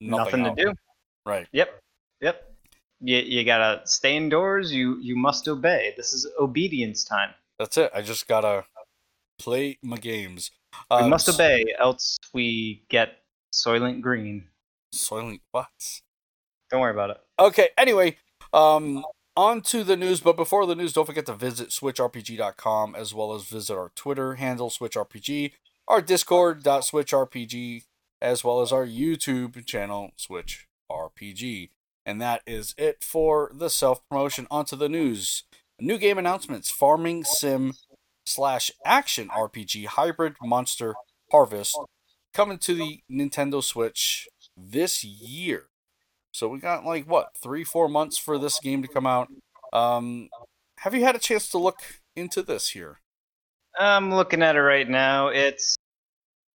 nothing, 0.00 0.42
Nothing, 0.42 0.56
to 0.56 0.64
do. 0.64 0.74
right? 1.24 1.46
Yep. 1.52 1.80
Yep. 2.20 2.52
You, 3.00 3.18
you 3.18 3.44
gotta 3.44 3.86
stay 3.86 4.16
indoors. 4.16 4.72
You 4.72 4.98
you 5.00 5.16
must 5.16 5.46
obey. 5.48 5.94
This 5.96 6.12
is 6.12 6.26
obedience 6.38 7.04
time. 7.04 7.30
That's 7.58 7.76
it. 7.78 7.90
I 7.94 8.02
just 8.02 8.26
gotta 8.26 8.66
play 9.38 9.78
my 9.82 9.96
games. 9.96 10.50
We 10.90 10.96
Um, 11.04 11.10
must 11.10 11.28
obey, 11.28 11.64
else 11.78 12.18
we 12.34 12.82
get 12.88 13.22
Soylent 13.54 14.00
Green. 14.00 14.48
Soylent 14.94 15.40
what? 15.52 16.00
Don't 16.70 16.80
worry 16.80 16.92
about 16.92 17.10
it. 17.10 17.20
Okay, 17.38 17.68
anyway, 17.78 18.16
um, 18.52 19.04
on 19.38 19.60
to 19.60 19.84
the 19.84 19.96
news. 19.96 20.20
But 20.20 20.36
before 20.36 20.66
the 20.66 20.74
news, 20.74 20.92
don't 20.92 21.06
forget 21.06 21.26
to 21.26 21.34
visit 21.34 21.68
switchrpg.com 21.68 22.96
as 22.96 23.14
well 23.14 23.32
as 23.32 23.44
visit 23.44 23.76
our 23.76 23.92
Twitter 23.94 24.34
handle, 24.34 24.68
switchrpg, 24.68 25.52
our 25.86 26.02
discord.switchrpg, 26.02 27.84
as 28.20 28.42
well 28.42 28.60
as 28.60 28.72
our 28.72 28.84
YouTube 28.84 29.64
channel, 29.64 30.10
switchrpg. 30.18 31.70
And 32.04 32.20
that 32.20 32.42
is 32.46 32.74
it 32.76 33.04
for 33.04 33.52
the 33.54 33.70
self 33.70 34.00
promotion. 34.08 34.48
Onto 34.50 34.74
the 34.74 34.88
news. 34.88 35.44
New 35.80 35.98
game 35.98 36.18
announcements 36.18 36.70
Farming 36.70 37.22
Sim 37.22 37.74
slash 38.26 38.72
Action 38.84 39.28
RPG 39.28 39.86
Hybrid 39.86 40.34
Monster 40.42 40.96
Harvest 41.30 41.78
coming 42.34 42.58
to 42.58 42.74
the 42.74 43.02
Nintendo 43.10 43.62
Switch 43.62 44.28
this 44.56 45.04
year. 45.04 45.67
So 46.38 46.46
we 46.46 46.60
got 46.60 46.86
like 46.86 47.04
what 47.06 47.36
three, 47.36 47.64
four 47.64 47.88
months 47.88 48.16
for 48.16 48.38
this 48.38 48.60
game 48.60 48.80
to 48.82 48.88
come 48.88 49.08
out. 49.08 49.28
Um, 49.72 50.28
have 50.78 50.94
you 50.94 51.02
had 51.02 51.16
a 51.16 51.18
chance 51.18 51.48
to 51.48 51.58
look 51.58 51.80
into 52.14 52.42
this 52.42 52.68
here? 52.68 53.00
I'm 53.76 54.14
looking 54.14 54.40
at 54.44 54.54
it 54.54 54.60
right 54.60 54.88
now. 54.88 55.28
It's 55.28 55.76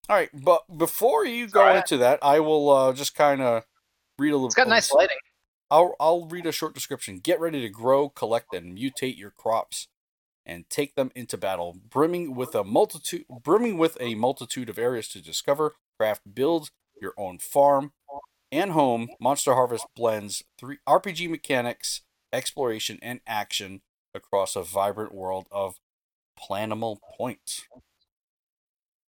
All 0.08 0.14
right, 0.14 0.30
but 0.32 0.62
before 0.78 1.26
you 1.26 1.48
go 1.48 1.62
Alright. 1.62 1.78
into 1.78 1.96
that, 1.98 2.20
I 2.22 2.38
will 2.38 2.70
uh, 2.70 2.92
just 2.92 3.16
kind 3.16 3.42
of 3.42 3.64
read 4.20 4.30
a 4.30 4.34
little. 4.34 4.46
it's 4.46 4.54
got 4.54 4.68
nice 4.68 4.92
lighting. 4.92 5.16
I'll 5.68 5.96
I'll 5.98 6.26
read 6.26 6.46
a 6.46 6.52
short 6.52 6.74
description. 6.74 7.18
Get 7.18 7.40
ready 7.40 7.60
to 7.60 7.68
grow, 7.68 8.08
collect, 8.08 8.54
and 8.54 8.78
mutate 8.78 9.18
your 9.18 9.32
crops, 9.32 9.88
and 10.46 10.70
take 10.70 10.94
them 10.94 11.10
into 11.16 11.36
battle, 11.36 11.76
brimming 11.90 12.36
with 12.36 12.54
a 12.54 12.62
multitude, 12.62 13.24
brimming 13.28 13.78
with 13.78 13.98
a 14.00 14.14
multitude 14.14 14.68
of 14.68 14.78
areas 14.78 15.08
to 15.08 15.20
discover, 15.20 15.74
craft, 15.98 16.22
build 16.32 16.70
your 17.00 17.14
own 17.16 17.38
farm 17.38 17.92
and 18.52 18.72
home. 18.72 19.08
Monster 19.18 19.54
Harvest 19.54 19.86
blends 19.96 20.44
three 20.58 20.78
RPG 20.86 21.28
mechanics, 21.28 22.02
exploration, 22.32 22.98
and 23.02 23.20
action 23.26 23.80
across 24.14 24.54
a 24.54 24.62
vibrant 24.62 25.14
world 25.14 25.48
of 25.50 25.76
plannable 26.38 26.98
points. 27.16 27.66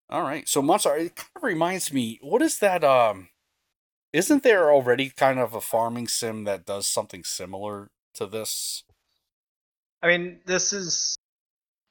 All 0.09 0.23
right, 0.23 0.49
so 0.49 0.63
Monster, 0.63 0.97
it 0.97 1.17
kind 1.17 1.29
of 1.37 1.43
reminds 1.43 1.93
me. 1.93 2.19
What 2.23 2.43
is 2.43 2.59
that? 2.59 2.83
Um, 2.83 3.29
isn't 4.13 4.43
there 4.43 4.73
already 4.73 5.11
kind 5.11 5.39
of 5.39 5.55
a 5.55 5.61
farming 5.61 6.09
sim 6.09 6.45
that 6.45 6.65
does 6.65 6.87
something 6.87 7.25
similar 7.25 7.91
to 8.15 8.27
this? 8.27 8.85
I 10.03 10.09
mean, 10.09 10.41
this 10.47 10.73
is. 10.73 11.17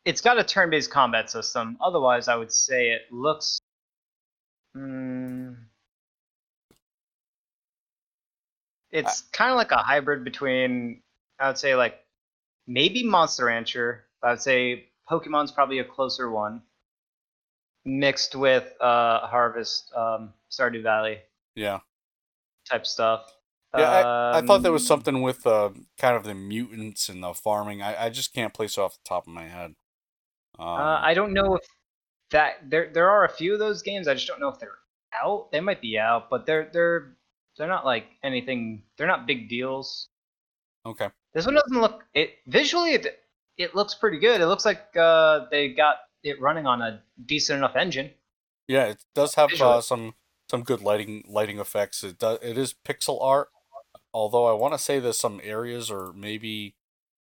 It's 0.06 0.22
got 0.22 0.38
a 0.38 0.44
turn-based 0.44 0.92
combat 0.92 1.30
system. 1.30 1.78
Otherwise, 1.82 2.28
I 2.28 2.36
would 2.36 2.52
say 2.52 2.90
it 2.90 3.04
looks. 3.12 3.60
Mm, 4.76 5.56
it's 8.94 9.22
kind 9.34 9.52
of 9.52 9.58
like 9.58 9.72
a 9.72 9.78
hybrid 9.78 10.24
between, 10.24 11.02
I 11.40 11.48
would 11.50 11.58
say, 11.60 11.76
like 11.76 12.06
maybe 12.68 13.04
Monster 13.04 13.46
Rancher. 13.46 14.06
But 14.22 14.28
I 14.28 14.32
would 14.32 14.42
say 14.42 14.90
Pokemon's 15.10 15.52
probably 15.52 15.80
a 15.80 15.86
closer 15.86 16.32
one. 16.32 16.64
Mixed 17.86 18.36
with 18.36 18.74
uh, 18.82 19.28
Harvest, 19.28 19.92
um, 19.96 20.34
Stardew 20.52 20.84
Valley 20.84 21.20
Yeah, 21.56 21.82
type 22.70 22.86
stuff. 22.86 23.34
yeah. 23.76 24.04
I, 24.32 24.38
I 24.38 24.42
thought 24.42 24.64
there 24.64 24.72
was 24.72 24.86
Um, 24.86 24.88
something 24.88 25.22
with 25.22 25.46
uh, 25.46 25.72
kind 25.98 26.16
of 26.16 26.24
the 26.24 26.34
mutants 26.36 27.10
and 27.10 27.24
the 27.24 27.34
farming. 27.34 27.82
I, 27.82 28.06
I 28.06 28.10
just 28.10 28.34
can't 28.34 28.54
place 28.54 28.78
it 28.78 28.82
off 28.82 28.98
the 28.98 29.08
top 29.10 29.28
of 29.28 29.34
my 29.34 29.48
head. 29.48 29.76
Um, 30.60 30.68
Uh, 30.78 31.00
I 31.02 31.14
don't 31.14 31.34
know 31.34 31.56
if 31.56 31.62
that 32.32 32.70
there 32.70 32.92
there 32.94 33.10
are 33.10 33.26
a 33.26 33.30
few 33.30 33.54
of 33.54 33.60
those 33.60 33.82
games. 33.82 34.08
I 34.08 34.14
just 34.16 34.28
don't 34.28 34.40
know 34.40 34.50
if 34.50 34.60
they're 34.60 34.78
out. 35.14 35.52
They 35.52 35.60
might 35.62 35.82
be 35.82 35.98
out, 36.00 36.30
but 36.30 36.46
they're 36.46 36.70
they're 36.74 37.18
they're 37.58 37.68
not 37.68 37.86
like 37.86 38.06
anything. 38.24 38.84
They're 38.98 39.08
not 39.08 39.28
big 39.28 39.50
deals. 39.50 40.10
okay. 40.86 41.10
This 41.34 41.46
one 41.46 41.56
doesn't 41.56 41.82
look 41.82 42.04
it 42.14 42.36
visually. 42.48 42.92
It 42.92 43.20
it 43.58 43.76
looks 43.76 43.96
pretty 43.96 44.20
good. 44.20 44.42
It 44.42 44.48
looks 44.48 44.66
like 44.66 44.96
uh, 44.96 45.46
they 45.52 45.70
got 45.70 45.98
it 46.24 46.40
running 46.42 46.66
on 46.66 46.82
a 46.82 47.02
decent 47.26 47.58
enough 47.58 47.76
engine. 47.76 48.12
Yeah, 48.68 48.86
it 48.86 49.04
does 49.14 49.36
have 49.36 49.52
uh, 49.60 49.82
some 49.82 50.14
some 50.50 50.64
good 50.64 50.82
lighting 50.82 51.24
lighting 51.28 51.60
effects. 51.60 52.04
It 52.04 52.20
does. 52.20 52.40
It 52.42 52.58
is 52.58 52.74
pixel 52.74 53.22
art, 53.22 53.50
although 54.14 54.46
I 54.46 54.54
want 54.54 54.74
to 54.74 54.80
say 54.80 55.00
there's 55.00 55.18
some 55.18 55.42
areas 55.44 55.92
or 55.92 56.14
maybe 56.14 56.76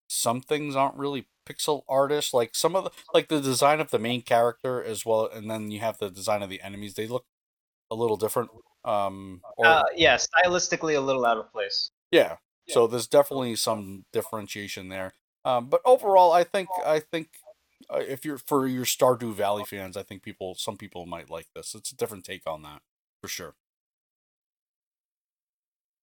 some 0.07 0.41
things 0.41 0.75
aren't 0.75 0.95
really 0.95 1.27
pixel 1.47 1.83
artists. 1.89 2.33
Like 2.33 2.55
some 2.55 2.75
of 2.75 2.85
the 2.85 2.91
like 3.13 3.27
the 3.27 3.41
design 3.41 3.79
of 3.79 3.91
the 3.91 3.99
main 3.99 4.21
character 4.21 4.83
as 4.83 5.05
well, 5.05 5.29
and 5.31 5.49
then 5.49 5.71
you 5.71 5.79
have 5.79 5.97
the 5.97 6.09
design 6.09 6.41
of 6.41 6.49
the 6.49 6.61
enemies. 6.61 6.93
They 6.93 7.07
look 7.07 7.25
a 7.91 7.95
little 7.95 8.17
different. 8.17 8.51
Um, 8.85 9.41
or 9.57 9.65
Uh, 9.65 9.83
yeah, 9.95 10.17
stylistically 10.17 10.95
a 10.97 10.99
little 10.99 11.25
out 11.25 11.37
of 11.37 11.51
place. 11.51 11.91
yeah. 12.11 12.37
So 12.69 12.87
there's 12.87 13.07
definitely 13.07 13.55
some 13.57 14.05
differentiation 14.13 14.87
there. 14.87 15.15
Um, 15.43 15.67
but 15.67 15.81
overall, 15.83 16.31
I 16.31 16.43
think 16.45 16.69
I 16.85 16.99
think 16.99 17.27
uh, 17.89 17.97
if 17.97 18.23
you're 18.23 18.37
for 18.37 18.67
your 18.67 18.85
Stardew 18.85 19.33
Valley 19.33 19.65
fans, 19.65 19.97
I 19.97 20.03
think 20.03 20.23
people 20.23 20.55
some 20.55 20.77
people 20.77 21.05
might 21.05 21.29
like 21.29 21.47
this. 21.53 21.75
It's 21.75 21.91
a 21.91 21.95
different 21.95 22.23
take 22.23 22.47
on 22.47 22.61
that 22.63 22.81
for 23.21 23.27
sure. 23.27 23.55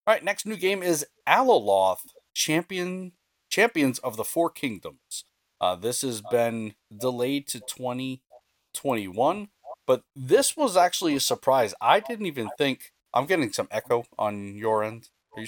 All 0.05 0.13
right, 0.13 0.23
next 0.23 0.45
new 0.45 0.55
game 0.55 0.83
is 0.83 1.05
Alaloth 1.27 2.07
Champion 2.33 3.13
Champions 3.49 3.99
of 3.99 4.17
the 4.17 4.23
Four 4.23 4.49
Kingdoms. 4.49 5.25
Uh, 5.59 5.75
this 5.75 6.01
has 6.01 6.21
been 6.21 6.73
delayed 6.95 7.47
to 7.47 7.59
2021, 7.59 9.49
but 9.87 10.03
this 10.15 10.55
was 10.55 10.77
actually 10.77 11.15
a 11.15 11.19
surprise. 11.19 11.73
I 11.81 11.99
didn't 11.99 12.25
even 12.25 12.49
think. 12.57 12.91
I'm 13.13 13.25
getting 13.25 13.51
some 13.51 13.67
echo 13.71 14.05
on 14.17 14.55
your 14.55 14.83
end. 14.83 15.09
Are 15.35 15.41
you? 15.41 15.47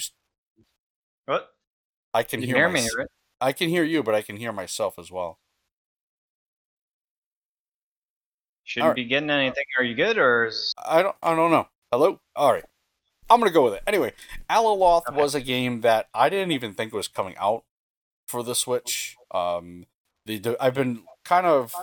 What? 1.26 1.48
I 2.12 2.22
can 2.22 2.40
You 2.40 2.48
hear, 2.48 2.56
hear 2.56 2.68
my, 2.68 2.74
me, 2.74 2.88
right? 2.96 3.08
I 3.40 3.52
can 3.52 3.68
hear 3.68 3.84
you, 3.84 4.02
but 4.02 4.14
I 4.14 4.22
can 4.22 4.36
hear 4.36 4.52
myself 4.52 4.98
as 4.98 5.10
well. 5.10 5.38
Shouldn't 8.64 8.86
Alright. 8.86 8.96
be 8.96 9.04
getting 9.04 9.30
anything. 9.30 9.64
Are 9.78 9.84
you 9.84 9.94
good 9.94 10.18
or 10.18 10.46
is 10.46 10.74
I 10.84 11.02
don't 11.02 11.16
I 11.22 11.34
don't 11.34 11.50
know. 11.50 11.68
Hello? 11.92 12.20
All 12.34 12.52
right. 12.52 12.64
I'm 13.30 13.40
going 13.40 13.50
to 13.50 13.54
go 13.54 13.64
with 13.64 13.74
it. 13.74 13.82
Anyway, 13.86 14.12
Alaloth 14.50 15.08
Okay. 15.08 15.16
was 15.16 15.34
a 15.34 15.40
game 15.40 15.80
that 15.82 16.08
I 16.14 16.28
didn't 16.28 16.52
even 16.52 16.74
think 16.74 16.92
was 16.92 17.08
coming 17.08 17.34
out 17.38 17.64
for 18.28 18.42
the 18.42 18.54
Switch. 18.54 19.16
Um 19.30 19.86
the 20.26 20.56
I've 20.60 20.74
been 20.74 21.02
kind 21.24 21.46
of 21.46 21.74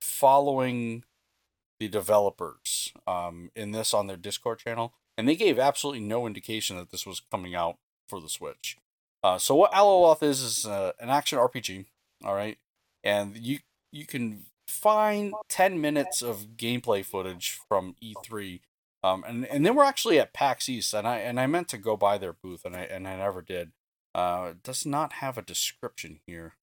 following 0.00 1.04
the 1.86 1.88
developers 1.92 2.92
um 3.06 3.50
in 3.54 3.72
this 3.72 3.92
on 3.92 4.06
their 4.06 4.16
Discord 4.16 4.58
channel 4.58 4.94
and 5.16 5.28
they 5.28 5.36
gave 5.36 5.58
absolutely 5.58 6.00
no 6.00 6.26
indication 6.26 6.76
that 6.76 6.90
this 6.90 7.06
was 7.06 7.20
coming 7.20 7.54
out 7.54 7.76
for 8.08 8.20
the 8.20 8.28
Switch. 8.28 8.76
Uh 9.22 9.38
so 9.38 9.54
what 9.54 9.72
Alaloth 9.72 10.22
is 10.22 10.40
is 10.40 10.66
uh, 10.66 10.92
an 11.00 11.10
action 11.10 11.38
RPG, 11.38 11.86
all 12.24 12.34
right? 12.34 12.58
And 13.04 13.36
you 13.36 13.58
you 13.90 14.06
can 14.06 14.46
find 14.66 15.34
10 15.48 15.80
minutes 15.80 16.22
of 16.22 16.56
gameplay 16.56 17.04
footage 17.04 17.58
from 17.68 17.94
E3 18.02 18.60
um, 19.04 19.24
and 19.26 19.46
and 19.46 19.66
then 19.66 19.74
we're 19.74 19.84
actually 19.84 20.20
at 20.20 20.32
PAX 20.32 20.68
East, 20.68 20.94
and 20.94 21.06
I 21.06 21.18
and 21.18 21.40
I 21.40 21.46
meant 21.46 21.68
to 21.68 21.78
go 21.78 21.96
by 21.96 22.18
their 22.18 22.32
booth, 22.32 22.64
and 22.64 22.76
I 22.76 22.82
and 22.82 23.08
I 23.08 23.16
never 23.16 23.42
did. 23.42 23.72
Uh, 24.14 24.54
does 24.62 24.86
not 24.86 25.14
have 25.14 25.36
a 25.36 25.42
description 25.42 26.20
here, 26.26 26.54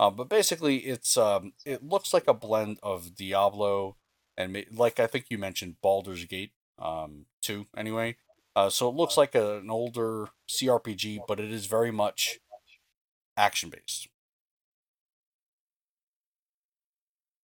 uh, 0.00 0.10
but 0.10 0.28
basically 0.28 0.78
it's 0.78 1.16
um 1.16 1.52
it 1.64 1.84
looks 1.84 2.12
like 2.12 2.26
a 2.26 2.34
blend 2.34 2.78
of 2.82 3.14
Diablo 3.14 3.96
and 4.40 4.64
like 4.72 5.00
I 5.00 5.06
think 5.06 5.26
you 5.28 5.38
mentioned 5.38 5.76
Baldur's 5.82 6.24
Gate 6.24 6.52
um 6.78 7.26
two 7.42 7.66
anyway. 7.76 8.16
Uh, 8.56 8.68
so 8.68 8.88
it 8.88 8.96
looks 8.96 9.16
like 9.16 9.34
a, 9.34 9.58
an 9.58 9.70
older 9.70 10.28
CRPG, 10.48 11.20
but 11.28 11.38
it 11.38 11.52
is 11.52 11.66
very 11.66 11.90
much 11.90 12.40
action 13.36 13.70
based. 13.70 14.08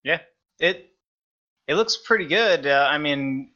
Yeah, 0.02 0.20
it 0.58 0.90
it 1.66 1.74
looks 1.74 1.96
pretty 1.96 2.26
good. 2.26 2.66
Uh, 2.66 2.88
I 2.90 2.98
mean, 2.98 3.50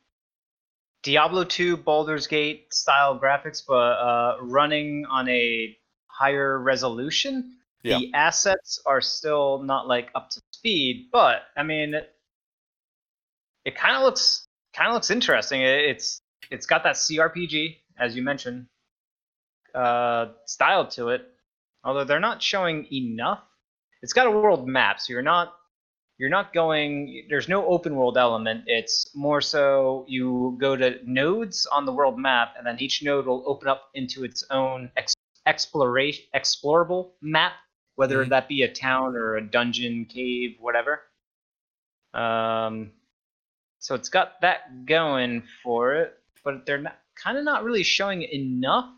Diablo 1.03 1.45
2 1.45 1.77
Baldur's 1.77 2.27
Gate 2.27 2.73
style 2.75 3.19
graphics, 3.19 3.63
but 3.67 3.75
uh, 3.75 4.37
running 4.41 5.07
on 5.07 5.29
a 5.29 5.77
higher 6.07 6.59
resolution. 6.59 7.57
Yeah. 7.83 7.99
The 7.99 8.13
assets 8.15 8.83
are 8.85 9.01
still 9.01 9.63
not 9.63 9.87
like 9.89 10.11
up 10.15 10.29
to 10.31 10.41
speed, 10.51 11.09
but 11.11 11.43
I 11.57 11.63
mean, 11.63 11.95
it, 13.65 13.75
kind 13.77 13.97
of 13.97 14.03
looks 14.03 14.47
kind 14.75 14.89
of 14.89 14.95
looks 14.95 15.11
interesting. 15.11 15.63
It, 15.63 15.85
it's 15.85 16.21
it's 16.51 16.67
got 16.67 16.83
that 16.85 16.97
CRPG 16.97 17.77
as 17.99 18.17
you 18.17 18.23
mentioned 18.23 18.67
uh, 19.75 20.27
style 20.47 20.87
to 20.89 21.11
it, 21.11 21.29
although 21.85 22.05
they're 22.05 22.21
not 22.21 22.43
showing 22.43 22.87
enough. 22.93 23.41
It's 24.03 24.13
got 24.13 24.27
a 24.27 24.31
world 24.31 24.67
map, 24.67 24.99
so 25.01 25.13
you're 25.13 25.23
not 25.23 25.55
you're 26.19 26.29
not 26.31 26.53
going 26.53 27.27
there's 27.31 27.49
no 27.49 27.67
open 27.67 27.97
world 27.97 28.19
element 28.19 28.63
it's 28.67 29.09
more 29.17 29.41
so 29.41 30.05
you 30.07 30.55
go 30.61 30.77
to 30.77 30.99
nodes 31.07 31.67
on 31.73 31.87
the 31.87 31.93
world 31.93 32.19
map 32.19 32.53
and 32.59 32.67
then 32.67 32.77
each 32.79 33.03
node 33.03 33.25
will 33.25 33.43
open 33.47 33.69
up 33.69 33.85
into 33.95 34.23
its 34.23 34.45
own 34.51 34.91
ex- 34.99 35.15
exploration 35.47 36.23
explorable 36.37 37.13
map 37.23 37.53
whether 37.97 38.23
Mhm. 38.23 38.29
that 38.29 38.49
be 38.49 38.63
a 38.65 38.69
town 38.71 39.17
or 39.17 39.37
a 39.37 39.41
dungeon 39.43 40.05
cave 40.05 40.57
whatever 40.61 41.01
um 42.13 42.93
so 43.81 43.95
it's 43.97 44.09
got 44.09 44.41
that 44.41 44.87
going 44.87 45.43
for 45.63 45.95
it 45.95 46.15
but 46.45 46.65
they're 46.67 46.79
not 46.79 46.99
kind 47.17 47.37
of 47.37 47.45
not 47.45 47.65
really 47.65 47.83
showing 47.83 48.23
enough 48.23 48.89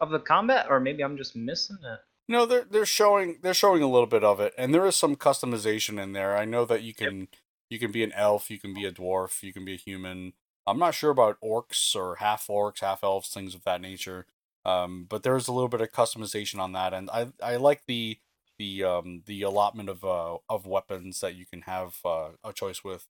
of 0.00 0.10
the 0.10 0.18
combat 0.18 0.66
or 0.68 0.80
maybe 0.80 1.02
i'm 1.04 1.16
just 1.16 1.36
missing 1.36 1.78
it 1.84 2.00
No, 2.28 2.46
they're 2.46 2.64
they're 2.64 2.86
showing 2.86 3.38
they're 3.42 3.54
showing 3.54 3.82
a 3.82 3.90
little 3.90 4.06
bit 4.06 4.24
of 4.24 4.40
it, 4.40 4.54
and 4.56 4.72
there 4.72 4.86
is 4.86 4.96
some 4.96 5.16
customization 5.16 6.00
in 6.02 6.12
there. 6.12 6.36
I 6.36 6.44
know 6.44 6.64
that 6.64 6.82
you 6.82 6.94
can 6.94 7.28
you 7.68 7.78
can 7.78 7.92
be 7.92 8.02
an 8.04 8.12
elf, 8.12 8.50
you 8.50 8.58
can 8.58 8.72
be 8.74 8.84
a 8.86 8.92
dwarf, 8.92 9.42
you 9.42 9.52
can 9.52 9.64
be 9.64 9.74
a 9.74 9.76
human. 9.76 10.32
I'm 10.66 10.78
not 10.78 10.94
sure 10.94 11.10
about 11.10 11.38
orcs 11.42 11.96
or 11.96 12.16
half 12.16 12.46
orcs, 12.46 12.80
half 12.80 13.02
elves, 13.02 13.28
things 13.28 13.54
of 13.54 13.64
that 13.64 13.80
nature. 13.80 14.26
Um, 14.64 15.06
but 15.08 15.24
there 15.24 15.36
is 15.36 15.48
a 15.48 15.52
little 15.52 15.68
bit 15.68 15.80
of 15.80 15.90
customization 15.90 16.60
on 16.60 16.72
that, 16.72 16.94
and 16.94 17.10
I 17.10 17.32
I 17.42 17.56
like 17.56 17.82
the 17.86 18.18
the 18.58 18.84
um 18.84 19.22
the 19.26 19.42
allotment 19.42 19.88
of 19.88 20.04
uh 20.04 20.38
of 20.48 20.66
weapons 20.66 21.20
that 21.20 21.34
you 21.34 21.44
can 21.46 21.62
have 21.62 21.96
uh, 22.04 22.30
a 22.44 22.52
choice 22.52 22.84
with. 22.84 23.06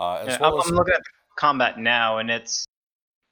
Uh, 0.00 0.16
as 0.16 0.28
Yeah, 0.28 0.38
well 0.40 0.54
I'm, 0.54 0.60
as 0.60 0.68
I'm 0.68 0.74
looking 0.74 0.94
at 0.94 1.02
combat 1.36 1.78
now, 1.78 2.18
and 2.18 2.30
it's 2.30 2.66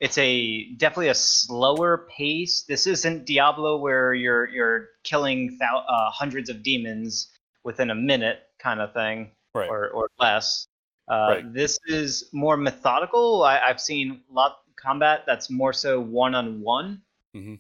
it's 0.01 0.19
a 0.19 0.73
definitely 0.75 1.09
a 1.09 1.15
slower 1.15 2.09
pace. 2.17 2.65
This 2.69 2.87
isn't 2.87 3.27
Diablo 3.27 3.79
where 3.79 4.15
you're 4.15 4.49
you're 4.49 4.89
killing 5.05 5.57
thou, 5.59 5.85
uh, 5.89 6.11
hundreds 6.11 6.51
of 6.51 6.63
demons 6.63 7.31
within 7.65 7.91
a 7.91 7.95
minute 7.95 8.41
kind 8.59 8.81
of 8.81 8.93
thing, 8.93 9.31
right. 9.55 9.69
or 9.69 9.91
or 9.91 10.09
less. 10.19 10.67
Uh, 11.11 11.27
Right. 11.29 11.53
This 11.53 11.79
is 11.87 12.29
more 12.33 12.57
methodical. 12.57 13.43
I, 13.43 13.59
I've 13.59 13.81
seen 13.81 14.23
a 14.31 14.33
lot 14.33 14.59
combat 14.77 15.25
that's 15.27 15.51
more 15.51 15.73
so 15.73 16.01
one 16.01 16.35
on 16.35 16.61
one 16.61 17.03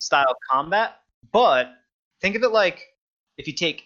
style 0.00 0.34
combat. 0.50 1.00
But 1.32 1.72
think 2.20 2.36
of 2.36 2.42
it 2.42 2.52
like 2.52 2.86
if 3.38 3.46
you 3.46 3.52
take 3.52 3.84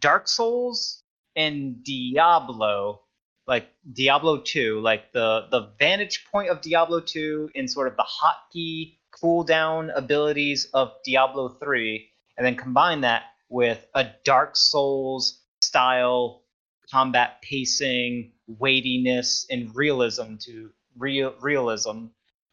Dark 0.00 0.28
Souls 0.28 1.02
and 1.36 1.82
Diablo, 1.84 3.02
like 3.48 3.66
Diablo 3.90 4.42
2, 4.42 4.80
like 4.80 5.10
the 5.12 5.48
the 5.50 5.72
vantage 5.78 6.26
point 6.30 6.50
of 6.50 6.60
Diablo 6.60 7.00
2 7.00 7.50
in 7.54 7.66
sort 7.66 7.88
of 7.88 7.96
the 7.96 8.04
hotkey 8.04 8.98
cooldown 9.20 9.90
abilities 9.96 10.66
of 10.74 10.92
Diablo 11.04 11.48
3, 11.48 12.08
and 12.36 12.46
then 12.46 12.54
combine 12.54 13.00
that 13.00 13.22
with 13.48 13.84
a 13.94 14.06
Dark 14.24 14.54
Souls 14.54 15.40
style 15.62 16.42
combat 16.90 17.40
pacing, 17.42 18.32
weightiness, 18.46 19.46
and 19.50 19.74
realism 19.74 20.36
to 20.40 20.70
real 20.96 21.34
realism 21.40 22.06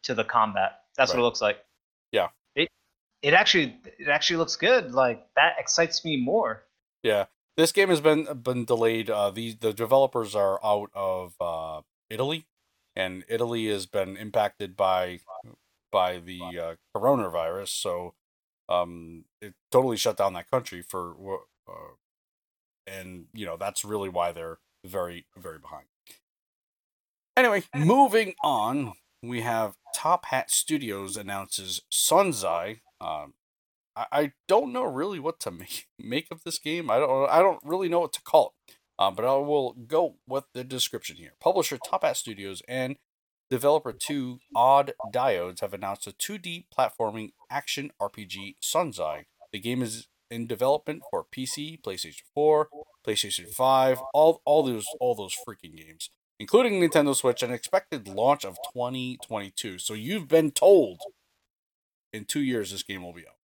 to 0.04 0.16
the 0.16 0.24
combat. 0.24 0.80
That's 0.98 1.12
what 1.12 1.20
it 1.20 1.24
looks 1.24 1.42
like. 1.42 1.58
Yeah. 2.14 2.30
It 2.56 2.70
it 3.22 3.34
actually 3.34 3.78
it 4.00 4.08
actually 4.08 4.38
looks 4.38 4.56
good. 4.56 4.94
Like 4.94 5.28
that 5.36 5.56
excites 5.60 6.06
me 6.06 6.16
more. 6.16 6.64
Yeah, 7.04 7.26
this 7.58 7.72
game 7.72 7.90
has 7.90 8.02
been 8.02 8.28
been 8.42 8.66
delayed. 8.66 9.10
Uh, 9.10 9.32
the 9.32 9.54
the 9.54 9.74
developers 9.74 10.36
are 10.36 10.60
out 10.64 10.90
of 10.94 11.36
uh, 11.40 11.82
Italy, 12.10 12.46
and 12.96 13.24
Italy 13.30 13.68
has 13.68 13.86
been 13.86 14.18
impacted 14.18 14.76
by 14.76 15.20
by 15.92 16.20
the 16.20 16.40
uh, 16.42 16.76
coronavirus. 16.96 17.70
So, 17.70 18.14
um, 18.68 19.26
it 19.42 19.54
totally 19.72 19.98
shut 19.98 20.18
down 20.18 20.34
that 20.34 20.52
country 20.52 20.82
for, 20.82 21.16
uh, 21.68 21.94
and 22.88 23.26
you 23.34 23.46
know 23.46 23.58
that's 23.58 23.86
really 23.86 24.10
why 24.10 24.32
they're 24.32 24.60
very 24.84 25.26
very 25.38 25.60
behind. 25.60 25.86
Anyway, 27.38 27.64
moving 27.76 28.34
on, 28.44 28.94
we 29.22 29.42
have 29.42 29.76
Top 29.94 30.26
Hat 30.26 30.50
Studios 30.52 31.18
announces 31.18 31.82
Sunzai. 31.92 32.80
Um, 33.02 33.34
I, 33.96 34.34
don't 34.48 34.74
know 34.74 34.84
really 34.84 35.20
what 35.20 35.40
to 35.42 35.52
make 35.52 35.88
make 35.98 36.28
of 36.32 36.44
this 36.44 36.60
game. 36.60 36.90
I 36.90 37.00
don't 37.00 37.30
I 37.30 37.40
don't 37.40 37.60
really 37.64 37.90
know 37.90 38.02
what 38.02 38.14
to 38.14 38.22
call 38.22 38.54
it. 38.68 38.76
Um, 38.98 39.16
but 39.16 39.26
I 39.26 39.36
will 39.36 39.74
go 39.74 40.16
with 40.28 40.46
the 40.54 40.64
description 40.64 41.18
here. 41.18 41.34
Publisher 41.42 41.78
Top 41.78 42.04
Hat 42.04 42.16
Studios 42.16 42.62
and 42.68 42.96
developer 43.50 43.92
two 43.92 44.40
Odd 44.56 44.94
Diodes 45.14 45.60
have 45.60 45.74
announced 45.74 46.08
a 46.08 46.12
2D 46.12 46.66
platforming 46.76 47.32
action 47.50 47.92
RPG 48.02 48.56
Sunzai. 48.62 49.26
The 49.52 49.60
game 49.60 49.82
is 49.82 50.08
in 50.32 50.48
development 50.48 51.04
for 51.10 51.26
PC, 51.26 51.82
PlayStation 51.82 52.24
4, 52.34 52.70
PlayStation 53.06 53.48
5, 53.54 54.02
all 54.14 54.42
all 54.46 54.64
those 54.64 54.86
all 55.00 55.16
those 55.16 55.36
freaking 55.48 55.76
games, 55.78 56.10
including 56.40 56.80
Nintendo 56.82 57.16
Switch, 57.16 57.44
and 57.44 57.54
expected 57.54 58.08
launch 58.08 58.46
of 58.46 58.58
2022. 58.74 59.80
So 59.80 59.94
you've 59.94 60.28
been 60.28 60.52
told 60.52 61.00
in 62.12 62.26
two 62.26 62.42
years 62.42 62.72
this 62.72 62.84
game 62.84 63.04
will 63.04 63.14
be 63.14 63.28
out. 63.28 63.36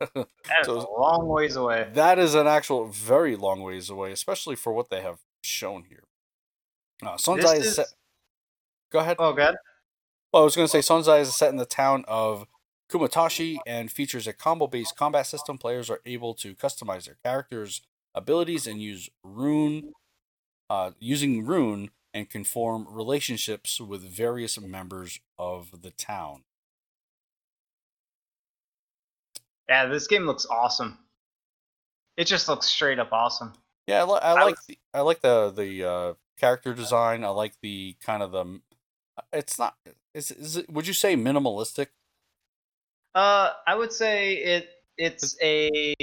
That 0.14 0.60
is 0.60 0.66
So- 0.66 0.78
a 0.78 1.00
long 1.00 1.26
ways 1.28 1.56
away. 1.56 1.88
That 1.94 2.18
is 2.18 2.34
an 2.34 2.46
actual 2.46 2.86
very 2.86 3.36
long 3.36 3.62
ways 3.62 3.90
away, 3.90 4.12
especially 4.12 4.56
for 4.56 4.72
what 4.72 4.90
they 4.90 5.00
have 5.02 5.18
shown 5.42 5.84
here. 5.88 6.04
Uh, 7.02 7.16
Sunzai 7.16 7.58
is, 7.58 7.66
is- 7.66 7.76
set. 7.76 7.86
Go 8.90 9.00
ahead. 9.00 9.16
Oh 9.18 9.32
god. 9.32 9.56
Well, 10.32 10.42
I 10.42 10.44
was 10.44 10.56
going 10.56 10.68
to 10.68 10.70
say 10.70 10.78
Sunzai 10.80 11.20
is 11.20 11.34
set 11.34 11.50
in 11.50 11.56
the 11.56 11.66
town 11.66 12.04
of 12.08 12.46
Kumatashi 12.90 13.58
and 13.66 13.90
features 13.90 14.26
a 14.26 14.32
combo-based 14.32 14.96
combat 14.96 15.26
system. 15.26 15.58
Players 15.58 15.90
are 15.90 16.00
able 16.06 16.34
to 16.34 16.54
customize 16.54 17.06
their 17.06 17.16
characters' 17.24 17.82
abilities 18.14 18.66
and 18.66 18.80
use 18.80 19.08
rune, 19.24 19.92
uh, 20.70 20.92
using 20.98 21.44
rune 21.44 21.90
and 22.14 22.30
can 22.30 22.44
form 22.44 22.86
relationships 22.90 23.80
with 23.80 24.02
various 24.02 24.58
members 24.60 25.20
of 25.38 25.82
the 25.82 25.90
town. 25.90 26.44
Yeah, 29.68 29.86
this 29.86 30.06
game 30.06 30.26
looks 30.26 30.46
awesome. 30.46 30.98
It 32.16 32.26
just 32.26 32.48
looks 32.48 32.66
straight 32.66 32.98
up 32.98 33.12
awesome. 33.12 33.52
Yeah, 33.86 34.02
I, 34.02 34.04
li- 34.04 34.20
I 34.22 34.30
I 34.32 34.44
like 34.44 34.56
was- 34.56 34.66
the, 34.66 34.78
I 34.94 35.00
like 35.00 35.20
the 35.20 35.50
the 35.50 35.84
uh, 35.84 36.14
character 36.38 36.74
design. 36.74 37.24
I 37.24 37.28
like 37.28 37.54
the 37.62 37.96
kind 38.00 38.22
of 38.22 38.32
the. 38.32 38.60
It's 39.32 39.58
not. 39.58 39.76
Is 40.14 40.30
is 40.30 40.56
it? 40.56 40.70
Would 40.70 40.86
you 40.86 40.92
say 40.92 41.16
minimalistic? 41.16 41.88
Uh, 43.14 43.50
I 43.66 43.74
would 43.74 43.92
say 43.92 44.34
it. 44.34 44.68
It's 44.98 45.36
a. 45.42 45.94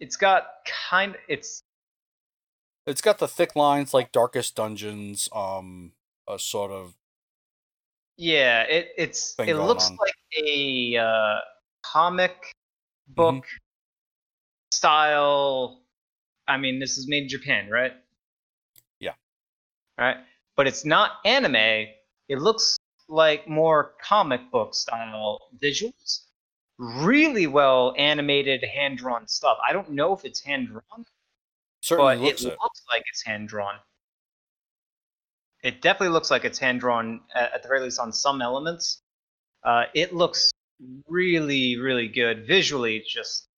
It's 0.00 0.16
got 0.16 0.46
kind. 0.90 1.16
It's 1.28 1.62
It's 2.86 3.00
got 3.00 3.18
the 3.18 3.28
thick 3.28 3.54
lines 3.56 3.92
like 3.92 4.12
Darkest 4.12 4.54
Dungeons. 4.56 5.28
Um, 5.34 5.92
a 6.28 6.38
sort 6.38 6.70
of 6.70 6.94
yeah. 8.16 8.62
It 8.62 8.88
it's 8.96 9.34
it 9.38 9.54
looks 9.56 9.88
on. 9.90 9.96
like 10.00 10.14
a 10.42 10.96
uh, 10.96 11.38
comic 11.92 12.52
book 13.08 13.44
style. 14.72 15.82
I 16.46 16.56
mean, 16.56 16.78
this 16.78 16.98
is 16.98 17.08
made 17.08 17.24
in 17.24 17.28
Japan, 17.28 17.68
right? 17.70 17.92
Yeah. 19.00 19.12
Right, 19.98 20.16
but 20.56 20.66
it's 20.66 20.84
not 20.84 21.12
anime. 21.24 21.88
It 22.28 22.38
looks 22.38 22.76
like 23.08 23.48
more 23.48 23.94
comic 24.02 24.50
book 24.50 24.74
style 24.74 25.40
visuals. 25.62 26.24
Really 26.78 27.46
well 27.46 27.94
animated, 27.98 28.62
hand 28.62 28.98
drawn 28.98 29.26
stuff. 29.26 29.58
I 29.68 29.72
don't 29.72 29.90
know 29.90 30.12
if 30.14 30.24
it's 30.24 30.40
hand 30.40 30.68
drawn, 30.68 31.04
certainly 31.82 32.16
but 32.16 32.22
looks 32.22 32.42
it 32.44 32.48
it. 32.48 32.58
looks 32.62 32.82
like 32.92 33.02
it's 33.10 33.24
hand 33.24 33.48
drawn. 33.48 33.74
It 35.64 35.82
definitely 35.82 36.10
looks 36.12 36.30
like 36.30 36.44
it's 36.44 36.58
hand 36.58 36.78
drawn 36.78 37.20
at, 37.34 37.54
at 37.54 37.62
the 37.62 37.68
very 37.68 37.80
least 37.80 37.98
on 37.98 38.12
some 38.12 38.40
elements. 38.40 39.02
Uh, 39.64 39.84
it 39.92 40.14
looks 40.14 40.52
really, 41.08 41.78
really 41.78 42.08
good 42.08 42.46
visually. 42.46 42.96
It's 42.96 43.12
just 43.12 43.48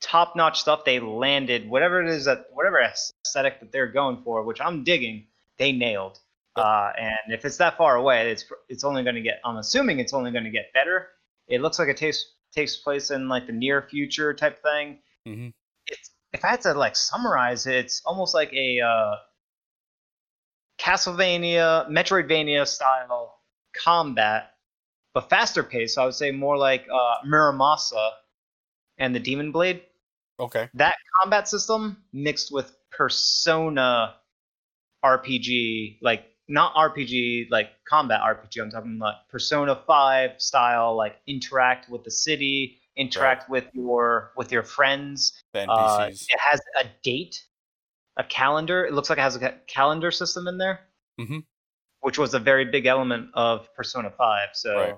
top 0.00 0.36
notch 0.36 0.60
stuff. 0.60 0.84
They 0.84 1.00
landed 1.00 1.68
whatever 1.68 2.02
it 2.02 2.08
is 2.08 2.24
that 2.26 2.46
whatever 2.52 2.80
aesthetic 2.80 3.60
that 3.60 3.72
they're 3.72 3.86
going 3.86 4.22
for, 4.22 4.42
which 4.42 4.60
I'm 4.60 4.84
digging. 4.84 5.26
They 5.58 5.72
nailed. 5.72 6.18
Uh, 6.56 6.90
and 6.98 7.32
if 7.32 7.44
it's 7.44 7.58
that 7.58 7.76
far 7.76 7.96
away, 7.96 8.30
it's 8.30 8.44
it's 8.68 8.84
only 8.84 9.02
going 9.02 9.14
to 9.14 9.20
get. 9.20 9.40
I'm 9.44 9.56
assuming 9.56 9.98
it's 10.00 10.14
only 10.14 10.30
going 10.30 10.44
to 10.44 10.50
get 10.50 10.72
better. 10.72 11.08
It 11.48 11.60
looks 11.60 11.78
like 11.78 11.88
it 11.88 11.96
takes 11.96 12.24
takes 12.52 12.76
place 12.76 13.10
in 13.10 13.28
like 13.28 13.46
the 13.46 13.52
near 13.52 13.82
future 13.82 14.34
type 14.34 14.62
thing 14.62 14.98
Mm-hmm. 15.28 15.48
it's 15.86 16.10
if 16.32 16.44
I 16.44 16.48
had 16.48 16.60
to 16.62 16.74
like 16.74 16.96
summarize 16.96 17.66
it, 17.66 17.74
it's 17.74 18.02
almost 18.06 18.34
like 18.34 18.52
a 18.52 18.80
uh, 18.80 19.16
Castlevania, 20.78 21.88
Metroidvania 21.90 22.66
style 22.66 23.34
combat, 23.74 24.54
but 25.14 25.28
faster 25.30 25.62
pace. 25.62 25.94
So 25.94 26.02
I 26.02 26.04
would 26.06 26.14
say 26.14 26.30
more 26.30 26.56
like 26.56 26.86
uh, 26.92 27.26
Muramasa 27.26 28.10
and 28.98 29.14
the 29.14 29.20
Demon 29.20 29.52
Blade. 29.52 29.82
Okay. 30.38 30.68
That 30.74 30.94
combat 31.20 31.48
system 31.48 32.02
mixed 32.12 32.52
with 32.52 32.74
Persona 32.90 34.16
RPG, 35.04 35.98
like 36.02 36.24
not 36.48 36.74
RPG, 36.74 37.48
like 37.50 37.70
combat 37.88 38.20
RPG. 38.22 38.60
I'm 38.60 38.70
talking 38.70 38.98
like 38.98 39.16
Persona 39.28 39.82
5 39.86 40.40
style, 40.40 40.96
like 40.96 41.16
interact 41.26 41.88
with 41.90 42.04
the 42.04 42.10
city, 42.10 42.78
interact 42.96 43.48
with 43.48 43.64
your 43.72 44.32
with 44.36 44.52
your 44.52 44.62
friends. 44.62 45.42
The 45.52 45.70
Uh, 45.70 46.08
it 46.10 46.38
has 46.38 46.60
a 46.80 46.84
date, 47.02 47.44
a 48.16 48.24
calendar. 48.24 48.84
It 48.84 48.92
looks 48.92 49.08
like 49.10 49.18
it 49.18 49.22
has 49.22 49.36
a 49.36 49.52
calendar 49.66 50.10
system 50.10 50.48
in 50.48 50.58
there, 50.58 50.88
Mhm. 51.18 51.44
Which 52.00 52.18
was 52.18 52.34
a 52.34 52.38
very 52.38 52.64
big 52.64 52.86
element 52.86 53.30
of 53.34 53.72
Persona 53.74 54.10
5. 54.10 54.48
So 54.54 54.76
Right. 54.76 54.96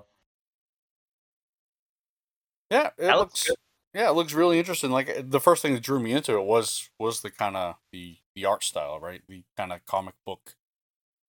yeah, 2.71 2.87
it 2.99 3.03
that 3.03 3.17
looks 3.19 3.49
looks. 3.49 3.59
Yeah, 3.95 4.09
it 4.09 4.15
looks 4.15 4.33
really 4.33 4.59
interesting. 4.59 4.91
Like 4.91 5.31
the 5.31 5.41
first 5.41 5.61
thing 5.61 5.75
that 5.75 5.83
drew 5.83 6.01
me 6.01 6.13
into 6.13 6.33
it 6.39 6.45
was 6.45 6.89
was 6.99 7.21
the 7.21 7.31
kind 7.31 7.57
of 7.57 7.77
the 7.93 8.17
the 8.35 8.45
art 8.47 8.65
style, 8.65 8.99
right? 9.01 9.23
The 9.29 9.45
kind 9.57 9.73
of 9.73 9.85
comic 9.85 10.15
book 10.25 10.57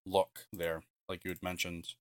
look 0.05 0.47
there, 0.53 0.83
like 1.09 1.23
you 1.25 1.31
had 1.31 1.43
mentioned. 1.43 1.95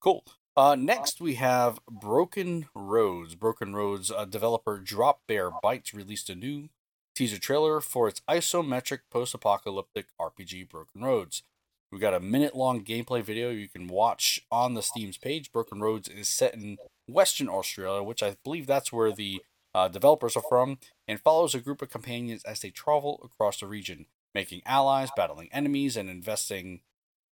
Cool. 0.00 0.24
Uh, 0.56 0.74
next 0.74 1.20
we 1.20 1.34
have 1.34 1.80
Broken 1.90 2.68
Roads. 2.74 3.34
Broken 3.34 3.74
Roads 3.74 4.10
uh, 4.10 4.24
developer 4.24 4.78
Drop 4.78 5.20
Bear 5.26 5.50
Bytes 5.50 5.92
released 5.92 6.30
a 6.30 6.34
new 6.34 6.68
teaser 7.16 7.38
trailer 7.38 7.80
for 7.80 8.06
its 8.06 8.20
isometric 8.28 9.00
post-apocalyptic 9.10 10.06
RPG 10.20 10.68
Broken 10.68 11.02
Roads. 11.02 11.42
We've 11.90 12.00
got 12.00 12.14
a 12.14 12.20
minute-long 12.20 12.84
gameplay 12.84 13.22
video 13.22 13.50
you 13.50 13.68
can 13.68 13.86
watch 13.86 14.40
on 14.50 14.74
the 14.74 14.82
Steam's 14.82 15.16
page. 15.16 15.50
Broken 15.50 15.80
Roads 15.80 16.08
is 16.08 16.28
set 16.28 16.54
in 16.54 16.76
Western 17.08 17.48
Australia, 17.48 18.02
which 18.02 18.22
I 18.22 18.36
believe 18.44 18.66
that's 18.66 18.92
where 18.92 19.12
the 19.12 19.40
uh, 19.74 19.88
developers 19.88 20.36
are 20.36 20.42
from, 20.48 20.78
and 21.08 21.20
follows 21.20 21.54
a 21.54 21.60
group 21.60 21.80
of 21.80 21.90
companions 21.90 22.44
as 22.44 22.60
they 22.60 22.70
travel 22.70 23.20
across 23.24 23.60
the 23.60 23.66
region, 23.66 24.06
making 24.34 24.62
allies, 24.66 25.10
battling 25.16 25.48
enemies, 25.52 25.96
and 25.96 26.10
investing 26.10 26.80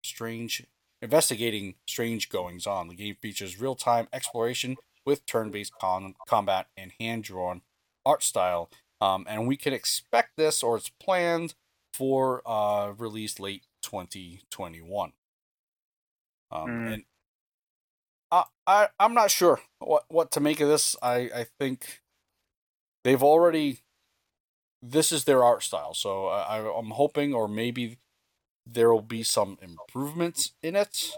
strange 0.02 0.66
investigating 1.02 1.74
strange 1.86 2.30
goings 2.30 2.66
on. 2.66 2.88
The 2.88 2.94
game 2.94 3.16
features 3.20 3.60
real-time 3.60 4.08
exploration 4.12 4.76
with 5.04 5.26
turn-based 5.26 5.72
con- 5.78 6.14
combat 6.26 6.68
and 6.78 6.92
hand-drawn 6.98 7.60
art 8.06 8.22
style, 8.22 8.70
um, 9.00 9.26
and 9.28 9.46
we 9.46 9.56
can 9.56 9.72
expect 9.72 10.36
this, 10.36 10.62
or 10.62 10.76
it's 10.76 10.88
planned 10.88 11.54
for 11.92 12.42
uh, 12.46 12.92
release 12.96 13.38
late 13.38 13.64
2021. 13.82 15.12
Um, 16.50 16.68
Mm. 16.68 16.92
And 16.94 17.04
I, 18.30 18.44
I 18.66 18.88
I'm 18.98 19.14
not 19.14 19.30
sure 19.30 19.60
what 19.78 20.04
what 20.08 20.30
to 20.32 20.40
make 20.40 20.60
of 20.60 20.68
this. 20.68 20.96
I 21.02 21.30
I 21.34 21.46
think 21.58 22.02
they've 23.04 23.22
already 23.22 23.80
this 24.82 25.12
is 25.12 25.24
their 25.24 25.42
art 25.42 25.62
style, 25.62 25.94
so 25.94 26.26
I 26.26 26.58
I- 26.58 26.78
I'm 26.78 26.90
hoping, 26.90 27.34
or 27.34 27.48
maybe 27.48 27.98
there 28.66 28.92
will 28.92 29.02
be 29.02 29.22
some 29.22 29.58
improvements 29.60 30.52
in 30.62 30.74
it. 30.76 31.12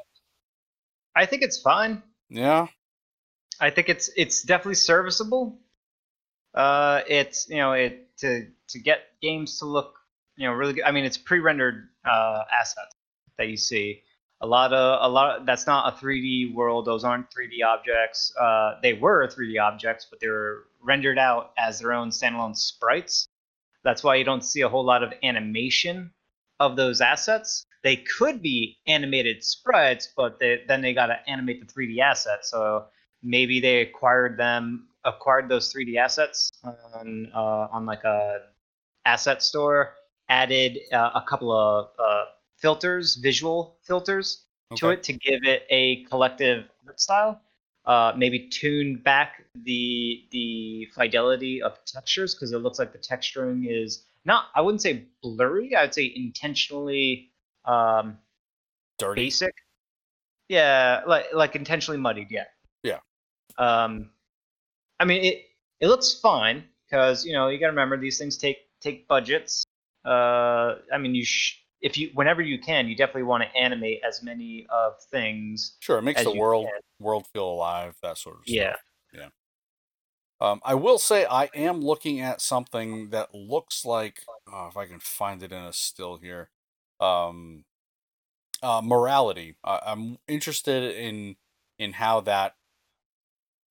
I 1.14 1.26
think 1.26 1.42
it's 1.42 1.60
fine. 1.60 2.02
Yeah, 2.28 2.68
I 3.60 3.70
think 3.70 3.88
it's 3.88 4.10
it's 4.16 4.42
definitely 4.42 4.74
serviceable. 4.74 5.58
Uh, 6.56 7.02
it's 7.06 7.48
you 7.48 7.58
know 7.58 7.72
it 7.72 8.16
to 8.18 8.46
to 8.68 8.78
get 8.78 9.00
games 9.20 9.58
to 9.58 9.66
look 9.66 9.98
you 10.36 10.48
know 10.48 10.54
really 10.54 10.74
good. 10.74 10.84
I 10.84 10.90
mean, 10.90 11.04
it's 11.04 11.18
pre-rendered 11.18 11.88
uh, 12.04 12.44
assets 12.52 12.94
that 13.38 13.48
you 13.48 13.56
see. 13.56 14.02
A 14.42 14.46
lot 14.46 14.72
of 14.74 14.98
a 15.02 15.08
lot. 15.08 15.46
that's 15.46 15.66
not 15.66 15.94
a 15.94 15.96
3D 15.96 16.54
world. 16.54 16.84
Those 16.84 17.04
aren't 17.04 17.26
3D 17.30 17.64
objects. 17.66 18.34
Uh, 18.38 18.74
they 18.82 18.92
were 18.92 19.26
3D 19.28 19.60
objects, 19.60 20.06
but 20.10 20.20
they 20.20 20.28
were 20.28 20.64
rendered 20.82 21.18
out 21.18 21.52
as 21.58 21.78
their 21.78 21.92
own 21.92 22.10
standalone 22.10 22.54
sprites. 22.54 23.28
That's 23.82 24.02
why 24.02 24.16
you 24.16 24.24
don't 24.24 24.44
see 24.44 24.60
a 24.60 24.68
whole 24.68 24.84
lot 24.84 25.02
of 25.02 25.12
animation 25.22 26.10
of 26.60 26.76
those 26.76 27.00
assets. 27.00 27.64
They 27.82 27.96
could 27.96 28.42
be 28.42 28.78
animated 28.86 29.44
sprites, 29.44 30.12
but 30.16 30.38
they, 30.38 30.62
then 30.66 30.82
they 30.82 30.92
got 30.92 31.06
to 31.06 31.18
animate 31.28 31.66
the 31.66 31.72
3D 31.72 32.00
assets. 32.00 32.50
So 32.50 32.86
maybe 33.22 33.60
they 33.60 33.80
acquired 33.80 34.38
them, 34.38 34.88
acquired 35.06 35.48
those 35.48 35.72
3D 35.72 35.96
assets 35.96 36.50
on 36.64 37.30
uh, 37.34 37.68
on 37.72 37.86
like 37.86 38.04
a 38.04 38.40
asset 39.06 39.42
store, 39.42 39.94
added 40.28 40.78
uh, 40.92 41.10
a 41.14 41.22
couple 41.22 41.52
of 41.52 41.88
uh, 41.98 42.24
filters, 42.56 43.16
visual 43.16 43.78
filters 43.82 44.44
to 44.74 44.90
it 44.90 45.02
to 45.04 45.12
give 45.12 45.44
it 45.44 45.62
a 45.70 46.02
collective 46.04 46.64
art 46.86 47.00
style. 47.00 47.40
Uh, 47.84 48.12
maybe 48.16 48.48
tune 48.48 48.96
back 48.96 49.44
the 49.64 50.24
the 50.32 50.88
fidelity 50.92 51.62
of 51.62 51.78
textures 51.84 52.34
because 52.34 52.52
it 52.52 52.58
looks 52.58 52.80
like 52.80 52.92
the 52.92 52.98
texturing 52.98 53.66
is 53.68 54.04
not. 54.24 54.46
I 54.56 54.60
wouldn't 54.60 54.82
say 54.82 55.04
blurry. 55.22 55.76
I'd 55.76 55.94
say 55.94 56.12
intentionally 56.14 57.30
um, 57.64 58.18
dirty. 58.98 59.26
basic. 59.26 59.54
Yeah, 60.48 61.02
like 61.06 61.26
like 61.32 61.54
intentionally 61.54 61.98
muddied. 61.98 62.28
Yeah. 62.30 62.44
Yeah. 62.82 62.98
Um, 63.56 64.10
I 65.00 65.04
mean 65.04 65.24
it. 65.24 65.42
It 65.78 65.88
looks 65.88 66.14
fine 66.14 66.64
because 66.88 67.24
you 67.24 67.32
know 67.32 67.48
you 67.48 67.58
got 67.58 67.66
to 67.66 67.72
remember 67.72 67.98
these 67.98 68.18
things 68.18 68.38
take 68.38 68.58
take 68.80 69.06
budgets. 69.08 69.64
Uh, 70.04 70.76
I 70.92 70.98
mean 70.98 71.14
you 71.14 71.24
sh- 71.24 71.60
if 71.80 71.98
you 71.98 72.10
whenever 72.14 72.40
you 72.40 72.58
can 72.58 72.88
you 72.88 72.96
definitely 72.96 73.24
want 73.24 73.42
to 73.42 73.58
animate 73.58 74.00
as 74.06 74.22
many 74.22 74.66
of 74.70 74.94
things. 75.10 75.76
Sure, 75.80 75.98
it 75.98 76.02
makes 76.02 76.22
the 76.22 76.32
world 76.32 76.66
can. 76.66 76.80
world 76.98 77.26
feel 77.32 77.48
alive. 77.48 77.94
That 78.02 78.18
sort 78.18 78.36
of 78.36 78.42
stuff. 78.46 78.76
Yeah. 79.12 79.28
Um, 80.40 80.60
I 80.64 80.74
will 80.74 80.98
say 80.98 81.24
I 81.24 81.48
am 81.54 81.80
looking 81.80 82.20
at 82.20 82.42
something 82.42 83.08
that 83.10 83.34
looks 83.34 83.84
like, 83.86 84.20
oh, 84.52 84.66
if 84.68 84.76
I 84.76 84.86
can 84.86 85.00
find 85.00 85.42
it 85.42 85.50
in 85.50 85.62
a 85.62 85.72
still 85.72 86.18
here, 86.18 86.50
um, 87.00 87.64
uh, 88.62 88.82
morality. 88.84 89.56
I 89.64 89.80
I'm 89.86 90.18
interested 90.28 90.94
in 90.94 91.36
in 91.78 91.94
how 91.94 92.20
that 92.22 92.56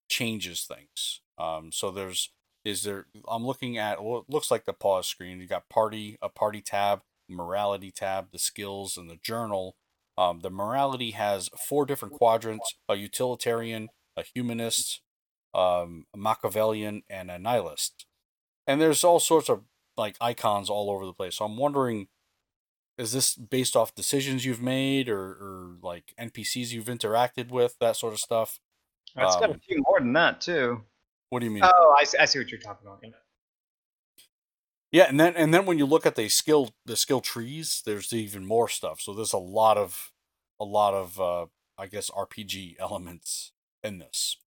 changes 0.07 0.63
things. 0.63 1.21
Um, 1.37 1.71
so 1.71 1.91
there's 1.91 2.31
is 2.65 2.81
there? 2.81 3.05
I'm 3.27 3.45
looking 3.45 3.77
at 3.77 4.03
what 4.03 4.29
looks 4.29 4.49
like 4.49 4.65
the 4.65 4.73
pause 4.73 5.05
screen. 5.05 5.39
You 5.39 5.47
got 5.47 5.69
party, 5.69 6.17
a 6.21 6.29
party 6.29 6.61
tab, 6.61 7.01
morality 7.29 7.91
tab, 7.91 8.31
the 8.31 8.39
skills, 8.39 8.97
and 8.97 9.09
the 9.09 9.19
journal. 9.21 9.75
Um, 10.17 10.39
the 10.39 10.49
morality 10.49 11.11
has 11.11 11.49
four 11.55 11.85
different 11.85 12.15
quadrants: 12.15 12.75
a 12.89 12.95
utilitarian, 12.95 13.89
a 14.17 14.23
humanist, 14.23 15.01
um, 15.53 16.05
a 16.13 16.17
Machiavellian, 16.17 17.03
and 17.07 17.29
a 17.29 17.37
nihilist. 17.37 18.07
And 18.65 18.81
there's 18.81 19.03
all 19.03 19.19
sorts 19.19 19.47
of 19.47 19.61
like 19.95 20.17
icons 20.19 20.69
all 20.69 20.89
over 20.89 21.05
the 21.05 21.13
place. 21.13 21.35
So 21.35 21.45
I'm 21.45 21.57
wondering, 21.57 22.07
is 22.97 23.11
this 23.11 23.35
based 23.35 23.75
off 23.75 23.93
decisions 23.93 24.43
you've 24.43 24.61
made, 24.61 25.07
or, 25.07 25.21
or 25.21 25.75
like 25.83 26.13
NPCs 26.19 26.71
you've 26.71 26.85
interacted 26.85 27.51
with, 27.51 27.77
that 27.79 27.95
sort 27.95 28.13
of 28.13 28.19
stuff? 28.19 28.59
It's 29.17 29.35
got 29.35 29.49
a 29.49 29.53
Um, 29.53 29.59
few 29.59 29.81
more 29.87 29.99
than 29.99 30.13
that 30.13 30.41
too. 30.41 30.83
What 31.29 31.39
do 31.39 31.45
you 31.45 31.51
mean? 31.51 31.63
Oh, 31.65 31.95
I 31.99 32.03
see, 32.03 32.17
I 32.17 32.25
see 32.25 32.39
what 32.39 32.49
you're 32.49 32.59
talking 32.61 32.87
about. 32.87 33.01
yeah. 34.91 35.05
And 35.09 35.19
then 35.19 35.35
and 35.35 35.53
then 35.53 35.65
when 35.65 35.77
you 35.77 35.85
look 35.85 36.05
at 36.05 36.15
the 36.15 36.29
skill 36.29 36.71
the 36.85 36.95
skill 36.95 37.21
trees, 37.21 37.81
there's 37.85 38.11
even 38.13 38.45
more 38.45 38.69
stuff. 38.69 39.01
So 39.01 39.13
there's 39.13 39.33
a 39.33 39.37
lot 39.37 39.77
of 39.77 40.11
a 40.59 40.65
lot 40.65 40.93
of 40.93 41.19
uh 41.19 41.45
I 41.77 41.87
guess 41.87 42.09
RPG 42.09 42.75
elements 42.79 43.51
in 43.83 43.97
this. 43.99 44.37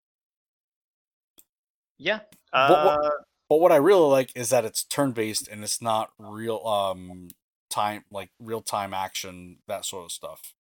Yeah. 1.99 2.21
What- 2.51 2.71
what- 2.71 3.05
Uh, 3.05 3.11
But 3.51 3.61
what 3.61 3.73
I 3.73 3.77
really 3.77 4.09
like 4.11 4.37
is 4.37 4.51
that 4.51 4.66
it's 4.66 4.85
turn 4.85 5.12
based 5.12 5.49
and 5.49 5.64
it's 5.64 5.81
not 5.81 6.12
real 6.18 6.59
um 6.66 7.29
time 7.71 8.05
like 8.11 8.31
real 8.38 8.61
time 8.62 8.92
action 8.94 9.62
that 9.66 9.85
sort 9.87 10.05
of 10.07 10.12
stuff. 10.12 10.55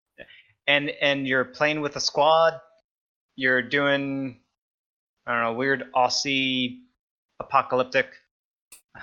and 0.68 0.90
and 0.90 1.26
you're 1.28 1.46
playing 1.46 1.80
with 1.82 1.96
a 1.96 2.02
squad. 2.02 2.60
You're 3.38 3.62
doing 3.62 4.40
I 5.26 5.34
don't 5.34 5.44
know 5.44 5.54
weird 5.54 5.92
Aussie 5.94 6.80
apocalyptic 7.40 8.08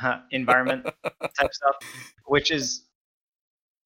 uh, 0.03 0.21
environment 0.33 0.85
type 1.39 1.55
stuff, 1.55 1.77
which 2.27 2.51
is 2.51 2.83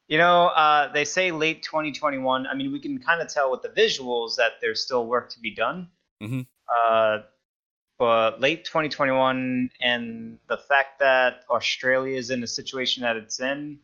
you 0.08 0.18
know 0.18 0.46
uh, 0.48 0.90
they 0.92 1.04
say 1.04 1.30
late 1.30 1.62
2021. 1.62 2.46
I 2.46 2.54
mean 2.54 2.72
we 2.72 2.80
can 2.80 2.98
kind 2.98 3.20
of 3.20 3.28
tell 3.28 3.50
with 3.50 3.62
the 3.62 3.68
visuals 3.68 4.36
that 4.36 4.52
there's 4.60 4.82
still 4.82 5.06
work 5.06 5.28
to 5.30 5.40
be 5.40 5.54
done. 5.54 5.88
Mhm. 6.22 6.46
Uh, 6.68 7.18
but 7.98 8.40
late 8.40 8.64
2021 8.64 9.70
and 9.80 10.38
the 10.48 10.56
fact 10.56 11.00
that 11.00 11.44
Australia 11.50 12.16
is 12.16 12.30
in 12.30 12.40
the 12.40 12.46
situation 12.46 13.02
that 13.02 13.16
it's 13.16 13.40
in, 13.40 13.78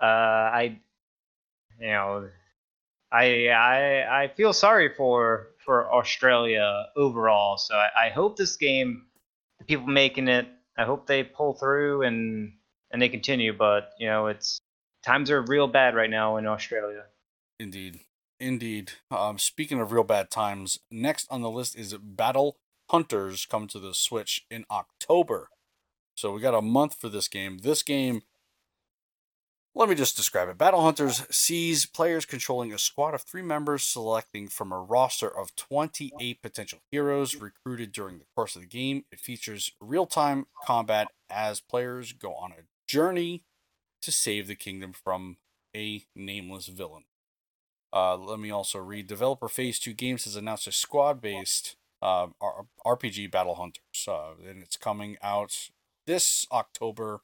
uh, 0.00 0.04
I 0.04 0.78
you 1.80 1.86
know 1.86 2.28
I 3.12 3.48
I 3.48 4.22
I 4.24 4.28
feel 4.28 4.52
sorry 4.52 4.92
for 4.94 5.51
for 5.64 5.92
Australia 5.92 6.86
overall. 6.96 7.56
So 7.56 7.74
I, 7.74 8.06
I 8.06 8.08
hope 8.10 8.36
this 8.36 8.56
game, 8.56 9.06
the 9.58 9.64
people 9.64 9.86
making 9.86 10.28
it, 10.28 10.46
I 10.76 10.84
hope 10.84 11.06
they 11.06 11.22
pull 11.22 11.54
through 11.54 12.02
and 12.02 12.52
and 12.90 13.00
they 13.00 13.08
continue. 13.08 13.52
But 13.56 13.90
you 13.98 14.08
know, 14.08 14.26
it's 14.26 14.60
times 15.04 15.30
are 15.30 15.42
real 15.42 15.68
bad 15.68 15.94
right 15.94 16.10
now 16.10 16.36
in 16.36 16.46
Australia. 16.46 17.04
Indeed. 17.58 18.00
Indeed. 18.40 18.92
Um, 19.10 19.38
speaking 19.38 19.80
of 19.80 19.92
real 19.92 20.02
bad 20.02 20.30
times, 20.30 20.80
next 20.90 21.26
on 21.30 21.42
the 21.42 21.50
list 21.50 21.76
is 21.76 21.94
Battle 21.94 22.56
Hunters 22.90 23.46
coming 23.46 23.68
to 23.68 23.78
the 23.78 23.94
Switch 23.94 24.44
in 24.50 24.64
October. 24.70 25.48
So 26.16 26.32
we 26.32 26.40
got 26.40 26.54
a 26.54 26.60
month 26.60 26.96
for 27.00 27.08
this 27.08 27.28
game. 27.28 27.58
This 27.58 27.82
game, 27.82 28.22
let 29.74 29.88
me 29.88 29.94
just 29.94 30.16
describe 30.16 30.48
it. 30.48 30.58
Battle 30.58 30.82
Hunters 30.82 31.24
sees 31.30 31.86
players 31.86 32.26
controlling 32.26 32.72
a 32.72 32.78
squad 32.78 33.14
of 33.14 33.22
three 33.22 33.42
members, 33.42 33.82
selecting 33.82 34.48
from 34.48 34.70
a 34.70 34.80
roster 34.80 35.28
of 35.28 35.56
28 35.56 36.42
potential 36.42 36.80
heroes 36.90 37.36
recruited 37.36 37.92
during 37.92 38.18
the 38.18 38.26
course 38.36 38.54
of 38.54 38.62
the 38.62 38.68
game. 38.68 39.04
It 39.10 39.20
features 39.20 39.72
real 39.80 40.06
time 40.06 40.46
combat 40.64 41.08
as 41.30 41.60
players 41.60 42.12
go 42.12 42.34
on 42.34 42.52
a 42.52 42.64
journey 42.86 43.44
to 44.02 44.12
save 44.12 44.46
the 44.46 44.54
kingdom 44.54 44.92
from 44.92 45.38
a 45.74 46.04
nameless 46.14 46.66
villain. 46.66 47.04
Uh, 47.94 48.16
let 48.16 48.38
me 48.38 48.50
also 48.50 48.78
read. 48.78 49.06
Developer 49.06 49.48
Phase 49.48 49.78
2 49.78 49.94
Games 49.94 50.24
has 50.24 50.36
announced 50.36 50.66
a 50.66 50.72
squad 50.72 51.20
based 51.20 51.76
uh, 52.02 52.28
RPG 52.86 53.30
Battle 53.30 53.54
Hunters, 53.54 54.06
uh, 54.08 54.32
and 54.46 54.62
it's 54.62 54.76
coming 54.76 55.16
out 55.22 55.70
this 56.06 56.46
October 56.50 57.20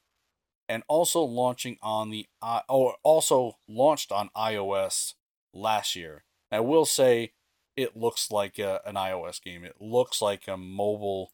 and 0.68 0.82
also 0.88 1.22
launching 1.22 1.78
on 1.82 2.10
the 2.10 2.26
uh, 2.42 2.62
oh 2.68 2.94
also 3.02 3.58
launched 3.68 4.12
on 4.12 4.30
iOS 4.36 5.14
last 5.52 5.96
year. 5.96 6.24
I 6.50 6.60
will 6.60 6.84
say 6.86 7.34
it 7.76 7.96
looks 7.96 8.30
like 8.30 8.58
a, 8.58 8.80
an 8.86 8.96
iOS 8.96 9.40
game. 9.42 9.64
It 9.64 9.80
looks 9.80 10.20
like 10.22 10.48
a 10.48 10.56
mobile 10.56 11.32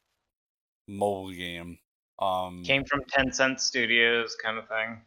mobile 0.89 1.33
game. 1.33 1.79
Um, 2.19 2.65
Came 2.65 2.85
from 2.85 3.05
Tencent 3.05 3.61
Studios, 3.61 4.35
kind 4.35 4.59
of 4.59 4.67
thing. 4.67 5.07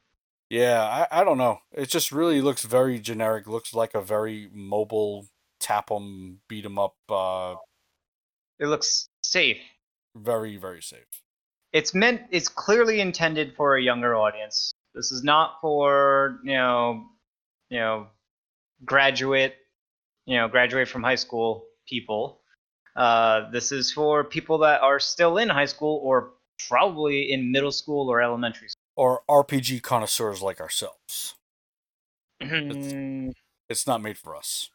Yeah, 0.49 1.07
I, 1.11 1.21
I 1.21 1.23
don't 1.23 1.37
know. 1.37 1.59
It 1.71 1.87
just 1.89 2.11
really 2.11 2.41
looks 2.41 2.63
very 2.63 2.99
generic. 2.99 3.47
Looks 3.47 3.73
like 3.73 3.93
a 3.93 4.01
very 4.01 4.49
mobile 4.51 5.27
tap 5.59 5.91
'em, 5.91 6.41
beat 6.47 6.65
'em 6.65 6.79
up. 6.79 6.95
Uh, 7.09 7.55
it 8.59 8.67
looks 8.67 9.09
safe. 9.21 9.61
Very, 10.15 10.57
very 10.57 10.81
safe. 10.81 11.23
It's 11.77 11.93
meant. 11.93 12.21
It's 12.31 12.49
clearly 12.49 13.01
intended 13.01 13.53
for 13.55 13.77
a 13.77 13.81
younger 13.81 14.15
audience. 14.15 14.73
This 14.95 15.11
is 15.11 15.23
not 15.23 15.61
for 15.61 16.39
you 16.43 16.55
know, 16.55 17.05
you 17.69 17.79
know, 17.79 18.07
graduate, 18.83 19.53
you 20.25 20.37
know, 20.37 20.47
graduate 20.47 20.87
from 20.87 21.03
high 21.03 21.21
school 21.25 21.67
people. 21.87 22.41
Uh, 22.95 23.51
this 23.51 23.71
is 23.71 23.91
for 23.91 24.23
people 24.23 24.57
that 24.57 24.81
are 24.81 24.99
still 24.99 25.37
in 25.37 25.49
high 25.49 25.67
school 25.67 26.01
or 26.03 26.31
probably 26.67 27.31
in 27.31 27.51
middle 27.51 27.71
school 27.71 28.09
or 28.09 28.23
elementary 28.23 28.69
school 28.69 28.81
or 28.95 29.21
RPG 29.29 29.83
connoisseurs 29.83 30.41
like 30.41 30.59
ourselves. 30.59 31.35
it's, 32.41 32.93
Mm, 32.93 33.33
it's 33.69 33.85
not 33.85 34.01
made 34.01 34.17
for 34.17 34.35
us. 34.35 34.71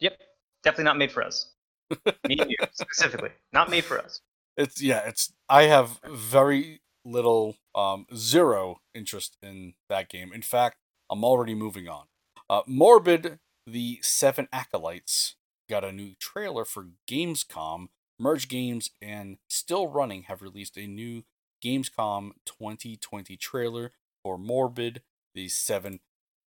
yep, 0.00 0.18
definitely 0.64 0.84
not 0.84 0.98
made 0.98 1.12
for 1.12 1.22
us. 1.22 1.46
Me 2.28 2.38
and 2.40 2.50
you 2.50 2.56
specifically, 2.72 3.30
not 3.52 3.70
made 3.70 3.84
for 3.84 4.00
us. 4.00 4.20
It's 4.56 4.80
yeah, 4.82 5.02
it's 5.06 5.32
I 5.48 5.64
have 5.64 6.00
very 6.06 6.80
little 7.04 7.56
um 7.74 8.06
zero 8.14 8.80
interest 8.94 9.36
in 9.42 9.74
that 9.88 10.08
game. 10.08 10.32
In 10.32 10.42
fact, 10.42 10.76
I'm 11.10 11.24
already 11.24 11.54
moving 11.54 11.88
on. 11.88 12.06
Uh 12.48 12.62
Morbid 12.66 13.38
the 13.66 13.98
Seven 14.02 14.48
Acolytes 14.52 15.36
got 15.68 15.84
a 15.84 15.92
new 15.92 16.14
trailer 16.18 16.64
for 16.64 16.88
Gamescom. 17.08 17.88
Merge 18.18 18.48
Games 18.48 18.90
and 19.00 19.38
Still 19.48 19.88
Running 19.88 20.24
have 20.24 20.42
released 20.42 20.76
a 20.76 20.86
new 20.86 21.22
Gamescom 21.64 22.32
2020 22.44 23.36
trailer 23.36 23.92
for 24.22 24.36
Morbid 24.36 25.02
the 25.34 25.48
Seven 25.48 26.00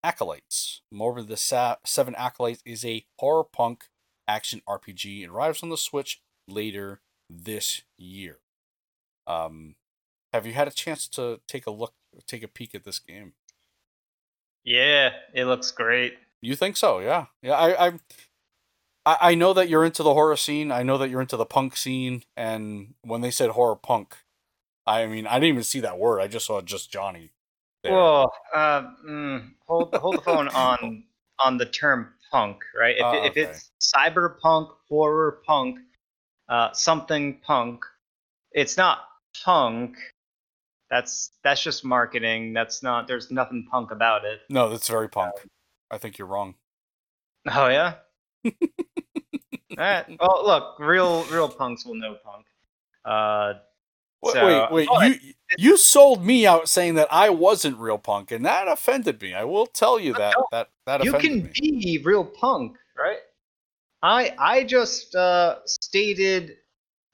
Acolytes. 0.04 0.82
Morbid 0.92 1.28
the 1.28 1.38
Sa- 1.38 1.78
Seven 1.86 2.14
Acolytes 2.16 2.62
is 2.66 2.84
a 2.86 3.06
horror 3.20 3.44
punk 3.44 3.86
action 4.28 4.62
RPG 4.68 5.24
and 5.24 5.32
arrives 5.32 5.64
on 5.64 5.70
the 5.70 5.78
Switch 5.78 6.22
later 6.48 7.02
this 7.44 7.82
year. 7.98 8.40
Um, 9.28 9.76
have 10.32 10.46
you 10.46 10.54
had 10.54 10.68
a 10.68 10.72
chance 10.72 11.08
to 11.10 11.40
take 11.48 11.66
a 11.68 11.72
look, 11.72 11.94
take 12.28 12.44
a 12.44 12.48
peek 12.48 12.74
at 12.76 12.84
this 12.84 13.00
game? 13.00 13.34
Yeah, 14.64 15.12
it 15.34 15.46
looks 15.46 15.72
great. 15.72 16.14
You 16.42 16.56
think 16.56 16.78
so? 16.78 17.00
Yeah, 17.00 17.28
yeah. 17.42 17.54
I, 17.54 17.88
I, 19.06 19.18
I 19.22 19.36
know 19.36 19.54
that 19.54 19.70
you're 19.70 19.86
into 19.86 20.04
the 20.04 20.14
horror 20.14 20.38
scene. 20.38 20.72
I 20.72 20.84
know 20.84 20.98
that 20.98 21.10
you're 21.10 21.22
into 21.22 21.38
the 21.38 21.46
punk 21.46 21.76
scene. 21.76 22.24
And 22.38 22.94
when 23.02 23.22
they 23.22 23.32
said 23.32 23.52
horror 23.52 23.76
punk, 23.76 24.16
I 24.86 25.06
mean, 25.06 25.28
I 25.28 25.36
didn't 25.36 25.50
even 25.50 25.64
see 25.64 25.80
that 25.82 25.98
word. 26.00 26.20
I 26.22 26.28
just 26.28 26.46
saw 26.46 26.62
just 26.62 26.92
Johnny. 26.92 27.32
there. 27.84 27.94
Whoa, 27.94 28.30
uh, 28.54 28.82
mm, 29.08 29.52
hold 29.66 29.94
hold 29.96 30.18
the 30.18 30.22
phone 30.22 30.48
on 30.50 31.04
on 31.40 31.58
the 31.58 31.66
term 31.66 32.14
punk, 32.32 32.64
right? 32.78 32.96
If, 32.98 33.04
Oh, 33.04 33.12
it- 33.14 33.26
if 33.26 33.38
it's 33.38 33.72
cyberpunk, 33.82 34.70
horror 34.90 35.42
punk, 35.46 35.80
uh, 36.54 36.72
something 36.74 37.40
punk, 37.42 37.84
it's 38.52 38.78
not 38.78 39.00
punk. 39.44 39.96
That's 40.92 41.32
that's 41.44 41.64
just 41.64 41.84
marketing. 41.84 42.54
That's 42.54 42.84
not. 42.84 43.08
There's 43.08 43.32
nothing 43.32 43.66
punk 43.72 43.90
about 43.90 44.24
it. 44.26 44.42
No, 44.50 44.70
that's 44.70 44.88
very 44.88 45.10
punk. 45.10 45.34
I 45.90 45.98
think 45.98 46.18
you're 46.20 46.28
wrong. 46.28 46.54
Oh 47.48 47.68
yeah. 47.68 47.96
All 48.46 48.52
right. 49.78 50.06
Well, 50.20 50.44
look, 50.46 50.80
real 50.80 51.24
real 51.26 51.50
punks 51.50 51.86
will 51.86 51.96
know 51.96 52.16
punk. 52.24 52.46
Uh, 53.04 53.54
Wait, 54.22 54.34
So- 54.34 54.46
wait, 54.46 54.72
wait. 54.72 54.88
Oh, 54.90 55.02
you 55.02 55.16
you 55.58 55.78
sold 55.78 56.24
me 56.24 56.46
out 56.48 56.70
saying 56.70 56.94
that 56.96 57.08
I 57.12 57.30
wasn't 57.30 57.78
real 57.78 57.98
punk, 57.98 58.32
and 58.32 58.46
that 58.46 58.68
offended 58.70 59.22
me. 59.22 59.34
I 59.34 59.44
will 59.44 59.66
tell 59.66 60.00
you 60.00 60.14
that 60.14 60.36
No, 60.38 60.46
that 60.52 60.70
that 60.86 61.04
you 61.04 61.14
offended 61.16 61.54
can 61.56 61.76
me. 61.76 61.84
be 61.84 61.98
real 62.06 62.24
punk, 62.24 62.78
right? 62.98 63.18
I 64.04 64.36
I 64.38 64.64
just 64.66 65.16
uh, 65.16 65.60
stated 65.66 66.58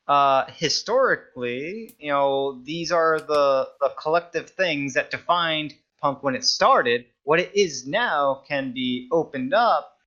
uh, 0.08 0.46
historically, 0.48 1.96
you 2.00 2.10
know, 2.10 2.60
these 2.64 2.92
are 2.92 3.20
the 3.20 3.70
the 3.80 3.94
collective 4.02 4.50
things 4.50 4.96
that 4.96 5.12
defined 5.12 5.76
punk 6.02 6.24
when 6.24 6.36
it 6.36 6.44
started. 6.44 7.06
What 7.24 7.40
it 7.40 7.52
is 7.56 7.86
now 7.86 8.42
can 8.48 8.74
be 8.74 9.08
opened 9.12 9.54
up, 9.54 9.98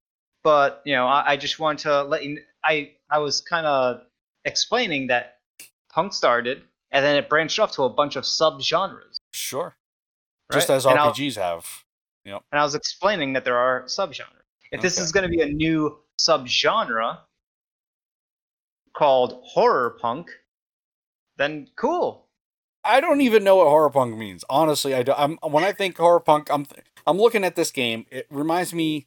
but 0.42 0.82
you 0.84 0.94
know, 0.94 1.06
I, 1.06 1.32
I 1.32 1.36
just 1.36 1.60
want 1.60 1.78
to 1.80 2.02
let 2.02 2.24
you. 2.24 2.40
I 2.64 2.90
I 3.08 3.18
was 3.18 3.40
kind 3.40 3.64
of 3.64 4.00
explaining 4.44 5.06
that 5.06 5.38
punk 5.92 6.12
started, 6.12 6.62
and 6.90 7.04
then 7.04 7.14
it 7.14 7.28
branched 7.28 7.60
off 7.60 7.70
to 7.72 7.84
a 7.84 7.90
bunch 7.90 8.16
of 8.16 8.24
subgenres. 8.24 9.18
Sure, 9.32 9.76
Right? 10.50 10.56
just 10.56 10.68
as 10.68 10.84
RPGs 10.84 11.36
have. 11.36 11.84
Yep. 12.24 12.42
and 12.52 12.60
I 12.60 12.62
was 12.64 12.74
explaining 12.76 13.32
that 13.32 13.44
there 13.44 13.56
are 13.56 13.82
subgenres. 13.84 14.42
If 14.72 14.80
this 14.80 14.98
is 14.98 15.12
going 15.12 15.24
to 15.24 15.28
be 15.28 15.42
a 15.42 15.46
new 15.46 15.98
subgenre 16.18 17.18
called 18.94 19.40
horror 19.44 19.96
punk, 20.00 20.30
then 21.36 21.68
cool. 21.76 22.28
I 22.84 23.00
don't 23.00 23.20
even 23.20 23.44
know 23.44 23.56
what 23.56 23.68
horror 23.68 23.90
punk 23.90 24.16
means. 24.16 24.44
Honestly, 24.50 24.94
I 24.94 25.02
do. 25.02 25.12
I'm 25.12 25.38
when 25.42 25.64
I 25.64 25.72
think 25.72 25.96
horror 25.96 26.20
punk, 26.20 26.48
I'm 26.50 26.64
th- 26.64 26.84
I'm 27.06 27.18
looking 27.18 27.44
at 27.44 27.56
this 27.56 27.70
game. 27.70 28.06
It 28.10 28.26
reminds 28.30 28.74
me, 28.74 29.06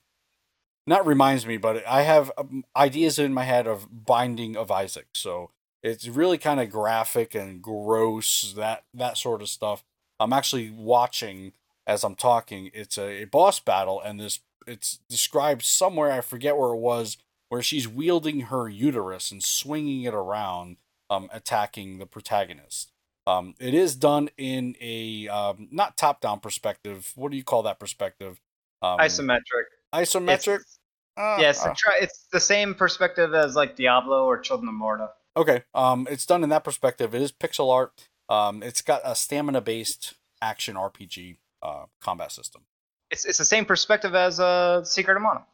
not 0.88 1.06
reminds 1.06 1.46
me, 1.46 1.58
but 1.58 1.86
I 1.86 2.04
have 2.04 2.32
um, 2.38 2.64
ideas 2.76 3.20
in 3.20 3.34
my 3.34 3.44
head 3.44 3.68
of 3.68 4.06
Binding 4.06 4.56
of 4.56 4.72
Isaac. 4.72 5.08
So 5.14 5.52
it's 5.84 6.08
really 6.08 6.38
kind 6.38 6.60
of 6.60 6.70
graphic 6.70 7.36
and 7.36 7.62
gross 7.62 8.54
that 8.54 8.86
that 8.94 9.18
sort 9.18 9.42
of 9.42 9.50
stuff. 9.50 9.84
I'm 10.20 10.34
actually 10.34 10.72
watching 10.72 11.52
as 11.86 12.04
I'm 12.04 12.16
talking. 12.16 12.72
It's 12.74 12.98
a, 12.98 13.24
a 13.24 13.26
boss 13.26 13.60
battle, 13.60 14.02
and 14.02 14.20
this 14.20 14.40
it's 14.68 15.00
described 15.10 15.64
somewhere. 15.64 16.12
I 16.12 16.22
forget 16.22 16.58
where 16.58 16.72
it 16.74 16.80
was, 16.80 17.18
where 17.50 17.62
she's 17.62 17.88
wielding 17.88 18.42
her 18.42 18.68
uterus 18.68 19.32
and 19.32 19.44
swinging 19.44 20.04
it 20.04 20.14
around, 20.14 20.78
um, 21.10 21.30
attacking 21.32 22.00
the 22.00 22.06
protagonist. 22.06 22.92
Um, 23.28 23.56
it 23.60 23.74
is 23.74 23.96
done 23.96 24.30
in 24.38 24.76
a 24.80 25.28
um, 25.30 25.68
not 25.72 25.98
top-down 25.98 26.40
perspective. 26.40 27.12
What 27.16 27.32
do 27.32 27.38
you 27.38 27.44
call 27.44 27.64
that 27.64 27.80
perspective? 27.80 28.40
Um, 28.82 29.00
Isometric. 29.00 29.66
Isometric. 29.94 30.56
It's, 30.58 30.80
Uh, 31.18 31.38
yeah, 31.40 31.50
it's, 31.50 31.66
uh, 31.66 31.70
the 31.70 32.04
it's 32.04 32.28
the 32.32 32.40
same 32.40 32.76
perspective 32.76 33.34
as 33.34 33.56
like 33.56 33.76
Diablo 33.76 34.26
or 34.26 34.38
Children 34.38 34.70
of 34.70 34.76
Morta. 34.76 35.10
okay. 35.38 35.64
Um, 35.74 36.08
it's 36.12 36.26
done 36.26 36.44
in 36.44 36.50
that 36.50 36.64
perspective. 36.64 37.16
It 37.16 37.22
is 37.22 37.32
pixel 37.32 37.72
art. 37.74 38.10
Um, 38.28 38.62
it's 38.62 38.82
got 38.82 39.02
a 39.04 39.16
stamina-based 39.16 40.16
action 40.42 40.76
RPG 40.76 41.38
uh, 41.64 41.86
combat 42.02 42.32
system. 42.32 42.64
It's 43.12 43.26
it's 43.26 43.38
the 43.38 43.46
same 43.46 43.66
perspective 43.66 44.16
as 44.16 44.40
uh, 44.40 44.84
Secret 44.84 45.16
of 45.16 45.24
Mana. 45.24 45.46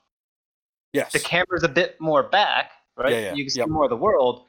Yes. 0.94 1.12
The 1.12 1.20
camera's 1.20 1.64
a 1.64 1.70
bit 1.70 2.00
more 2.00 2.24
back, 2.24 2.72
right? 2.98 3.12
Yeah, 3.12 3.20
yeah, 3.20 3.34
You 3.34 3.44
can 3.46 3.50
see 3.50 3.60
yep. 3.60 3.70
more 3.70 3.86
of 3.86 3.90
the 3.90 3.98
world, 3.98 4.46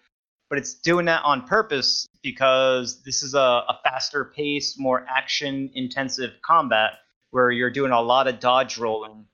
but 0.50 0.58
it's 0.58 0.74
doing 0.74 1.06
that 1.06 1.22
on 1.24 1.46
purpose 1.46 2.06
because 2.22 3.02
this 3.04 3.22
is 3.22 3.34
a, 3.34 3.38
a 3.38 3.78
faster 3.84 4.24
pace, 4.24 4.78
more 4.78 5.06
action 5.08 5.70
intensive 5.74 6.32
combat 6.42 6.92
where 7.30 7.50
you're 7.50 7.70
doing 7.70 7.92
a 7.92 8.00
lot 8.00 8.26
of 8.28 8.40
dodge 8.40 8.78
rolling. 8.78 9.26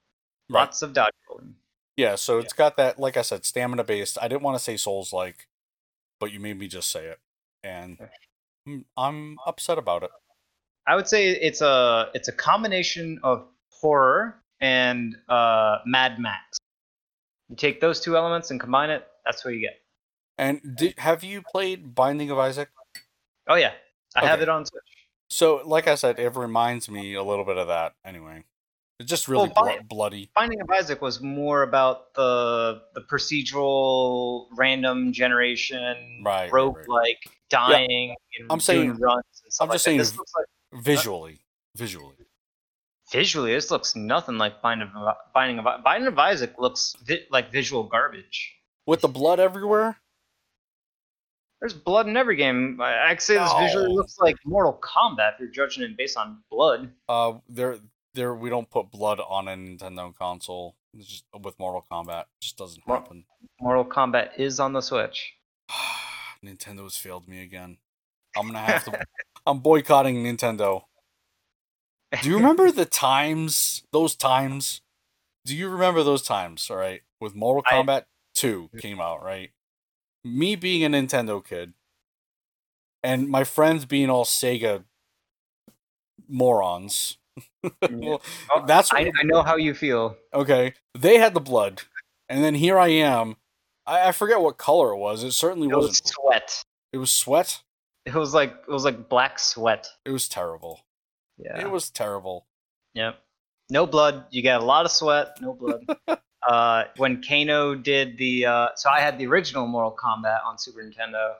Right. 0.50 0.60
Lots 0.60 0.82
of 0.82 0.92
dodge 0.92 1.12
rolling. 1.28 1.54
Yeah, 1.96 2.14
so 2.14 2.38
it's 2.38 2.52
got 2.52 2.76
that, 2.76 2.98
like 3.00 3.16
I 3.16 3.22
said, 3.22 3.44
stamina 3.44 3.84
based. 3.84 4.18
I 4.22 4.28
didn't 4.28 4.42
want 4.42 4.56
to 4.56 4.62
say 4.62 4.76
Souls 4.76 5.12
like, 5.12 5.48
but 6.20 6.30
you 6.32 6.38
made 6.40 6.58
me 6.58 6.68
just 6.68 6.90
say 6.90 7.06
it, 7.06 7.18
and 7.64 7.98
I'm- 8.66 8.84
I'm 8.96 9.38
upset 9.46 9.78
about 9.78 10.04
it. 10.04 10.10
I 10.86 10.94
would 10.94 11.08
say 11.08 11.28
it's 11.28 11.60
a 11.60 12.10
it's 12.14 12.28
a 12.28 12.32
combination 12.32 13.18
of 13.22 13.48
horror 13.80 14.36
and 14.60 15.16
uh, 15.28 15.78
Mad 15.86 16.18
Max. 16.18 16.58
You 17.48 17.56
take 17.56 17.80
those 17.80 18.00
two 18.00 18.16
elements 18.16 18.50
and 18.50 18.60
combine 18.60 18.90
it. 18.90 19.06
That's 19.24 19.44
what 19.44 19.54
you 19.54 19.60
get. 19.60 19.80
And 20.36 20.60
did, 20.76 20.98
have 20.98 21.24
you 21.24 21.42
played 21.42 21.94
Binding 21.94 22.30
of 22.30 22.38
Isaac? 22.38 22.68
Oh 23.48 23.54
yeah, 23.56 23.72
I 24.14 24.26
have 24.26 24.40
it 24.42 24.48
on 24.48 24.64
Switch. 24.66 24.82
So, 25.30 25.62
like 25.64 25.88
I 25.88 25.94
said, 25.94 26.18
it 26.18 26.36
reminds 26.36 26.88
me 26.90 27.14
a 27.14 27.22
little 27.22 27.44
bit 27.44 27.56
of 27.58 27.68
that. 27.68 27.94
Anyway, 28.04 28.44
it's 29.00 29.08
just 29.08 29.28
really 29.28 29.50
Well, 29.56 29.64
blo- 29.64 29.82
bloody. 29.88 30.30
Binding 30.34 30.60
of 30.60 30.70
Isaac 30.70 31.00
was 31.02 31.20
more 31.20 31.62
about 31.62 32.14
the 32.14 32.82
the 32.94 33.00
procedural 33.02 34.46
random 34.56 35.12
generation 35.12 36.22
Right, 36.24 36.44
right, 36.44 36.52
rogue 36.52 36.76
right. 36.76 36.88
like 36.88 37.18
dying 37.50 38.14
and 38.38 38.46
I'm 38.50 38.60
saying- 38.60 38.96
runs 38.98 39.24
I'm 39.60 39.68
just 39.68 39.72
that. 39.72 39.78
saying 39.80 39.98
This 39.98 40.10
v- 40.12 40.18
looks 40.18 40.32
like 40.36 40.82
Visually, 40.84 41.40
visually. 41.74 42.14
Visually 43.12 43.52
this 43.52 43.70
looks 43.70 43.94
nothing 43.96 44.38
like 44.38 44.60
Binding 44.62 44.90
of 44.94 45.16
Binding 45.34 45.58
of 45.58 45.82
Binding 45.84 46.08
of 46.08 46.18
Isaac 46.18 46.54
looks 46.58 46.94
vi- 47.04 47.26
like 47.30 47.50
visual 47.52 47.84
garbage. 47.84 48.54
With 48.86 49.00
the 49.00 49.08
blood 49.08 49.40
everywhere. 49.40 49.98
There's 51.60 51.74
blood 51.74 52.06
in 52.06 52.16
every 52.16 52.36
game. 52.36 52.80
I- 52.80 53.08
I'd 53.10 53.20
say 53.22 53.34
this 53.38 53.52
visually 53.54 53.92
looks 53.92 54.18
like 54.18 54.36
Mortal 54.44 54.80
Kombat 54.82 55.34
if 55.34 55.40
you're 55.40 55.48
judging 55.48 55.82
it 55.82 55.96
based 55.96 56.16
on 56.16 56.42
blood. 56.50 56.92
Uh, 57.08 57.34
there, 57.48 57.78
there. 58.14 58.34
We 58.34 58.48
don't 58.48 58.70
put 58.70 58.90
blood 58.90 59.20
on 59.20 59.48
a 59.48 59.52
Nintendo 59.56 60.14
console. 60.14 60.76
It's 60.94 61.08
just 61.08 61.24
with 61.40 61.58
Mortal 61.58 61.84
Kombat, 61.90 62.22
it 62.22 62.26
just 62.40 62.56
doesn't 62.56 62.86
Mor- 62.86 62.98
happen. 62.98 63.24
Mortal 63.60 63.84
Kombat 63.84 64.38
is 64.38 64.60
on 64.60 64.72
the 64.72 64.80
Switch. 64.80 65.34
Nintendo's 66.44 66.96
failed 66.96 67.28
me 67.28 67.42
again. 67.42 67.78
I'm 68.36 68.46
gonna 68.46 68.60
have 68.60 68.84
to. 68.84 69.00
I'm 69.46 69.58
boycotting 69.58 70.22
Nintendo. 70.22 70.82
Do 72.22 72.28
you 72.30 72.36
remember 72.36 72.70
the 72.70 72.84
times? 72.86 73.82
Those 73.92 74.16
times? 74.16 74.80
Do 75.44 75.54
you 75.56 75.68
remember 75.68 76.02
those 76.02 76.22
times? 76.22 76.70
All 76.70 76.76
right, 76.76 77.02
with 77.20 77.34
Mortal 77.34 77.62
I- 77.66 77.74
Kombat 77.74 78.04
Two 78.34 78.70
came 78.78 79.00
out, 79.00 79.22
right? 79.22 79.50
Me 80.24 80.56
being 80.56 80.84
a 80.84 80.88
Nintendo 80.88 81.44
kid, 81.44 81.72
and 83.02 83.28
my 83.28 83.44
friends 83.44 83.84
being 83.84 84.10
all 84.10 84.24
Sega 84.24 84.84
morons. 86.28 87.18
well, 87.90 88.22
Oh, 88.50 88.64
that's 88.66 88.92
I, 88.92 89.10
I 89.18 89.22
know 89.24 89.42
how 89.42 89.56
you 89.56 89.74
feel. 89.74 90.16
okay. 90.34 90.74
They 90.98 91.18
had 91.18 91.34
the 91.34 91.40
blood, 91.40 91.82
and 92.28 92.42
then 92.42 92.54
here 92.54 92.78
I 92.78 92.88
am. 92.88 93.36
I, 93.86 94.08
I 94.08 94.12
forget 94.12 94.40
what 94.40 94.58
color 94.58 94.92
it 94.92 94.98
was. 94.98 95.22
It 95.24 95.32
certainly 95.32 95.68
It 95.68 95.74
was 95.76 95.86
wasn't. 95.88 96.08
sweat. 96.08 96.64
It 96.92 96.98
was 96.98 97.10
sweat. 97.10 97.62
It 98.06 98.14
was 98.14 98.32
like 98.34 98.52
it 98.68 98.70
was 98.72 98.84
like 98.84 99.08
black 99.08 99.38
sweat. 99.38 99.86
It 100.04 100.10
was 100.10 100.28
terrible. 100.28 100.80
Yeah. 101.38 101.60
It 101.60 101.70
was 101.70 101.90
terrible. 101.90 102.46
Yep. 102.94 103.18
No 103.70 103.86
blood. 103.86 104.24
You 104.30 104.42
got 104.42 104.60
a 104.60 104.64
lot 104.64 104.84
of 104.84 104.90
sweat. 104.90 105.36
No 105.40 105.52
blood. 105.54 105.84
uh, 106.48 106.84
when 106.96 107.22
Kano 107.22 107.74
did 107.74 108.16
the, 108.18 108.46
uh, 108.46 108.68
so 108.76 108.90
I 108.90 109.00
had 109.00 109.18
the 109.18 109.26
original 109.26 109.66
Mortal 109.66 109.96
Kombat 109.96 110.44
on 110.44 110.58
Super 110.58 110.82
Nintendo, 110.82 111.34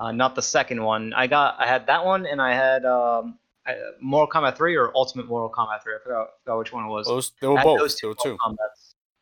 uh, 0.00 0.12
not 0.12 0.34
the 0.34 0.42
second 0.42 0.82
one. 0.82 1.12
I 1.12 1.26
got, 1.26 1.56
I 1.58 1.66
had 1.66 1.86
that 1.86 2.04
one, 2.04 2.26
and 2.26 2.40
I 2.40 2.54
had 2.54 2.84
um, 2.84 3.38
I, 3.66 3.76
Mortal 4.00 4.28
Kombat 4.28 4.56
3 4.56 4.76
or 4.76 4.92
Ultimate 4.94 5.26
Mortal 5.26 5.50
Kombat 5.50 5.82
3. 5.82 5.94
I 5.94 5.98
forgot, 6.02 6.28
forgot 6.44 6.58
which 6.58 6.72
one 6.72 6.84
it 6.84 6.88
was. 6.88 7.06
Those 7.06 7.32
they 7.40 7.46
were 7.46 7.62
both. 7.62 7.78
those 7.78 7.96
There 7.96 8.10
were 8.10 8.16
two. 8.22 8.38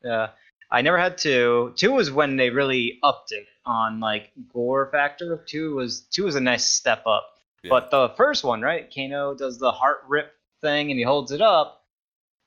Yeah. 0.02 0.28
I 0.72 0.80
never 0.80 0.98
had 0.98 1.18
two. 1.18 1.74
Two 1.76 1.92
was 1.92 2.10
when 2.10 2.36
they 2.36 2.48
really 2.48 2.98
upped 3.02 3.32
it 3.32 3.46
on 3.66 4.00
like 4.00 4.32
gore 4.52 4.88
factor. 4.90 5.44
Two 5.46 5.74
was 5.74 6.00
two 6.10 6.24
was 6.24 6.34
a 6.34 6.40
nice 6.40 6.64
step 6.64 7.06
up. 7.06 7.31
Yeah. 7.62 7.70
But 7.70 7.90
the 7.90 8.10
first 8.16 8.44
one, 8.44 8.60
right? 8.60 8.92
Kano 8.92 9.34
does 9.34 9.58
the 9.58 9.70
heart 9.70 10.02
rip 10.08 10.32
thing 10.60 10.90
and 10.90 10.98
he 10.98 11.04
holds 11.04 11.30
it 11.32 11.40
up, 11.40 11.84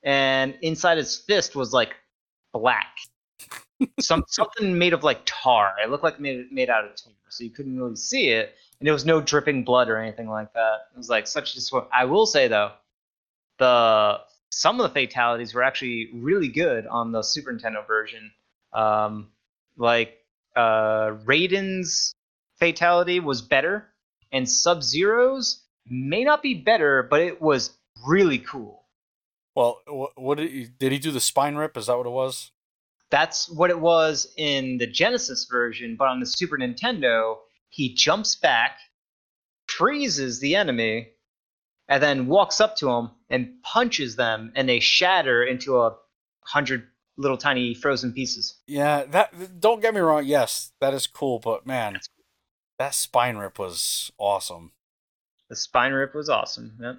and 0.02 0.56
inside 0.62 0.98
his 0.98 1.16
fist 1.16 1.56
was 1.56 1.72
like 1.72 1.94
black. 2.52 2.98
Some 4.00 4.24
something 4.28 4.76
made 4.78 4.92
of 4.92 5.04
like 5.04 5.22
tar. 5.24 5.74
It 5.82 5.90
looked 5.90 6.04
like 6.04 6.20
made 6.20 6.50
made 6.52 6.70
out 6.70 6.84
of 6.84 6.96
tar, 6.96 7.12
so 7.28 7.44
you 7.44 7.50
couldn't 7.50 7.78
really 7.78 7.96
see 7.96 8.28
it, 8.28 8.54
and 8.78 8.86
there 8.86 8.92
was 8.92 9.06
no 9.06 9.20
dripping 9.20 9.64
blood 9.64 9.88
or 9.88 9.96
anything 9.96 10.28
like 10.28 10.52
that. 10.52 10.88
It 10.94 10.96
was 10.96 11.08
like 11.08 11.26
such 11.26 11.52
a 11.52 11.54
disappointment. 11.54 11.92
I 11.94 12.04
will 12.04 12.26
say 12.26 12.48
though, 12.48 12.72
the 13.58 14.20
some 14.50 14.80
of 14.80 14.92
the 14.92 15.00
fatalities 15.00 15.54
were 15.54 15.62
actually 15.62 16.10
really 16.14 16.48
good 16.48 16.86
on 16.86 17.12
the 17.12 17.22
Super 17.22 17.52
Nintendo 17.52 17.86
version. 17.86 18.32
Um, 18.72 19.28
like 19.76 20.18
uh, 20.54 21.12
Raiden's 21.24 22.14
fatality 22.58 23.20
was 23.20 23.42
better, 23.42 23.86
and 24.36 24.48
Sub 24.48 24.82
Zero's 24.82 25.62
may 25.88 26.22
not 26.22 26.42
be 26.42 26.54
better, 26.54 27.02
but 27.02 27.20
it 27.20 27.40
was 27.40 27.76
really 28.06 28.38
cool. 28.38 28.84
Well, 29.54 29.80
what, 30.16 30.36
did 30.36 30.50
he 30.50 30.66
did 30.66 30.92
he 30.92 30.98
do 30.98 31.10
the 31.10 31.20
spine 31.20 31.54
rip? 31.56 31.76
Is 31.76 31.86
that 31.86 31.96
what 31.96 32.06
it 32.06 32.10
was? 32.10 32.50
That's 33.10 33.48
what 33.48 33.70
it 33.70 33.80
was 33.80 34.30
in 34.36 34.78
the 34.78 34.86
Genesis 34.86 35.46
version, 35.50 35.96
but 35.96 36.08
on 36.08 36.20
the 36.20 36.26
Super 36.26 36.58
Nintendo, 36.58 37.36
he 37.70 37.94
jumps 37.94 38.34
back, 38.34 38.78
freezes 39.66 40.40
the 40.40 40.56
enemy, 40.56 41.08
and 41.88 42.02
then 42.02 42.26
walks 42.26 42.60
up 42.60 42.76
to 42.76 42.86
them 42.86 43.12
and 43.30 43.62
punches 43.62 44.16
them, 44.16 44.52
and 44.54 44.68
they 44.68 44.80
shatter 44.80 45.42
into 45.42 45.80
a 45.80 45.96
hundred 46.44 46.88
little 47.16 47.38
tiny 47.38 47.74
frozen 47.74 48.12
pieces. 48.12 48.56
Yeah, 48.66 49.04
that. 49.04 49.60
Don't 49.60 49.80
get 49.80 49.94
me 49.94 50.00
wrong. 50.00 50.26
Yes, 50.26 50.72
that 50.80 50.92
is 50.92 51.06
cool, 51.06 51.38
but 51.38 51.66
man, 51.66 52.00
that 52.78 52.94
spine 52.94 53.36
rip 53.36 53.58
was 53.58 54.10
awesome. 54.18 54.72
The 55.48 55.56
spine 55.56 55.92
rip 55.92 56.14
was 56.14 56.28
awesome. 56.28 56.78
Yep. 56.80 56.96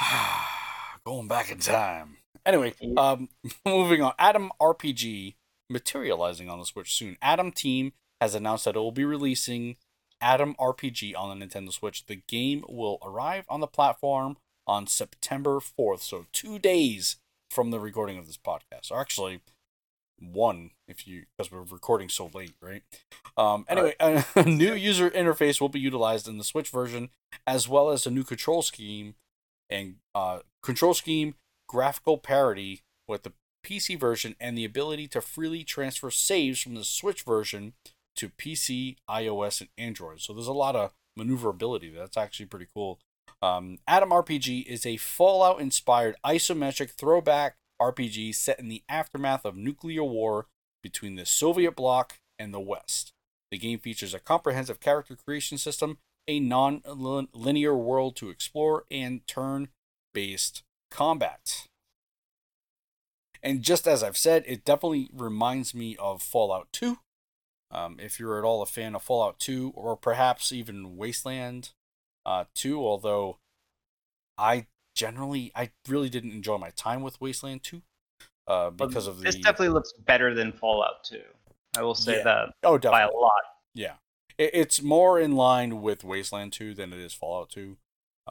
Going 1.06 1.28
back 1.28 1.50
in 1.50 1.58
time. 1.58 2.18
Anyway, 2.44 2.74
um, 2.96 3.28
moving 3.66 4.02
on. 4.02 4.12
ATOM 4.18 4.50
RPG 4.60 5.34
materializing 5.70 6.48
on 6.48 6.58
the 6.58 6.64
Switch 6.64 6.94
soon. 6.94 7.16
Atom 7.22 7.52
Team 7.52 7.92
has 8.20 8.34
announced 8.34 8.64
that 8.64 8.76
it 8.76 8.80
will 8.80 8.92
be 8.92 9.04
releasing 9.04 9.76
ATOM 10.22 10.56
RPG 10.56 11.14
on 11.16 11.38
the 11.38 11.46
Nintendo 11.46 11.72
Switch. 11.72 12.06
The 12.06 12.22
game 12.28 12.64
will 12.68 12.98
arrive 13.02 13.44
on 13.48 13.60
the 13.60 13.66
platform 13.66 14.36
on 14.66 14.86
September 14.86 15.58
4th, 15.58 16.00
so 16.00 16.26
two 16.32 16.58
days 16.58 17.16
from 17.50 17.70
the 17.70 17.80
recording 17.80 18.18
of 18.18 18.26
this 18.26 18.38
podcast. 18.38 18.90
Or 18.90 19.00
actually, 19.00 19.40
one 20.22 20.70
if 20.86 21.06
you 21.06 21.24
because 21.36 21.50
we're 21.50 21.62
recording 21.62 22.08
so 22.08 22.30
late, 22.32 22.54
right? 22.60 22.82
Um, 23.36 23.64
anyway, 23.68 23.94
a, 24.00 24.24
a 24.36 24.44
new 24.44 24.74
user 24.74 25.10
interface 25.10 25.60
will 25.60 25.68
be 25.68 25.80
utilized 25.80 26.28
in 26.28 26.38
the 26.38 26.44
Switch 26.44 26.70
version, 26.70 27.10
as 27.46 27.68
well 27.68 27.90
as 27.90 28.06
a 28.06 28.10
new 28.10 28.24
control 28.24 28.62
scheme 28.62 29.14
and 29.68 29.96
uh, 30.14 30.40
control 30.62 30.94
scheme 30.94 31.34
graphical 31.68 32.18
parity 32.18 32.82
with 33.08 33.22
the 33.22 33.32
PC 33.64 33.98
version 33.98 34.36
and 34.40 34.56
the 34.56 34.64
ability 34.64 35.08
to 35.08 35.20
freely 35.20 35.64
transfer 35.64 36.10
saves 36.10 36.60
from 36.60 36.74
the 36.74 36.84
Switch 36.84 37.22
version 37.22 37.72
to 38.16 38.28
PC, 38.28 38.96
iOS, 39.08 39.60
and 39.60 39.70
Android. 39.78 40.20
So 40.20 40.32
there's 40.32 40.46
a 40.46 40.52
lot 40.52 40.76
of 40.76 40.92
maneuverability. 41.16 41.90
That's 41.90 42.16
actually 42.16 42.46
pretty 42.46 42.66
cool. 42.74 42.98
Um, 43.40 43.78
ATOM 43.88 44.10
RPG 44.24 44.66
is 44.66 44.86
a 44.86 44.96
Fallout 44.98 45.60
inspired 45.60 46.16
isometric 46.24 46.90
throwback 46.90 47.56
RPG 47.90 48.34
set 48.34 48.58
in 48.58 48.68
the 48.68 48.82
aftermath 48.88 49.44
of 49.44 49.56
nuclear 49.56 50.04
war 50.04 50.46
between 50.82 51.16
the 51.16 51.26
Soviet 51.26 51.76
bloc 51.76 52.20
and 52.38 52.52
the 52.52 52.60
West. 52.60 53.12
The 53.50 53.58
game 53.58 53.78
features 53.78 54.14
a 54.14 54.18
comprehensive 54.18 54.80
character 54.80 55.16
creation 55.16 55.58
system, 55.58 55.98
a 56.26 56.40
non 56.40 56.82
linear 57.34 57.76
world 57.76 58.16
to 58.16 58.30
explore, 58.30 58.84
and 58.90 59.26
turn 59.26 59.68
based 60.14 60.62
combat. 60.90 61.66
And 63.42 63.62
just 63.62 63.88
as 63.88 64.02
I've 64.02 64.16
said, 64.16 64.44
it 64.46 64.64
definitely 64.64 65.10
reminds 65.12 65.74
me 65.74 65.96
of 65.96 66.22
Fallout 66.22 66.68
2. 66.72 66.98
Um, 67.70 67.96
if 67.98 68.20
you're 68.20 68.38
at 68.38 68.44
all 68.44 68.62
a 68.62 68.66
fan 68.66 68.94
of 68.94 69.02
Fallout 69.02 69.38
2, 69.40 69.72
or 69.74 69.96
perhaps 69.96 70.52
even 70.52 70.96
Wasteland 70.96 71.70
uh, 72.24 72.44
2, 72.54 72.78
although 72.78 73.38
I 74.38 74.66
generally, 74.94 75.52
I 75.54 75.70
really 75.88 76.08
didn't 76.08 76.32
enjoy 76.32 76.58
my 76.58 76.70
time 76.70 77.02
with 77.02 77.20
Wasteland 77.20 77.62
2 77.62 77.82
uh, 78.48 78.70
because 78.70 79.06
of 79.06 79.18
the. 79.18 79.24
This 79.24 79.36
definitely 79.36 79.68
looks 79.70 79.92
better 79.92 80.34
than 80.34 80.52
Fallout 80.52 81.04
2. 81.04 81.20
I 81.76 81.82
will 81.82 81.94
say 81.94 82.18
Yeah. 82.18 82.24
that 82.24 82.54
oh, 82.64 82.76
definitely. 82.78 82.90
by 82.90 83.02
a 83.12 83.20
lot. 83.20 83.42
Yeah, 83.74 83.94
it, 84.38 84.50
it's 84.52 84.82
more 84.82 85.18
in 85.18 85.32
line 85.36 85.80
with 85.80 86.04
Wasteland 86.04 86.52
2 86.52 86.74
than 86.74 86.92
it 86.92 86.98
is 86.98 87.14
Fallout 87.14 87.50
2. 87.50 87.76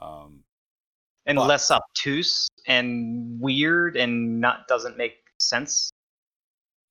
Um, 0.02 0.44
And 1.26 1.36
But- 1.38 1.48
less 1.48 1.70
obtuse 1.72 2.48
and 2.68 3.40
weird 3.42 3.96
and 3.98 4.40
not 4.40 4.68
doesn't 4.68 4.98
make 4.98 5.18
sense. 5.40 5.92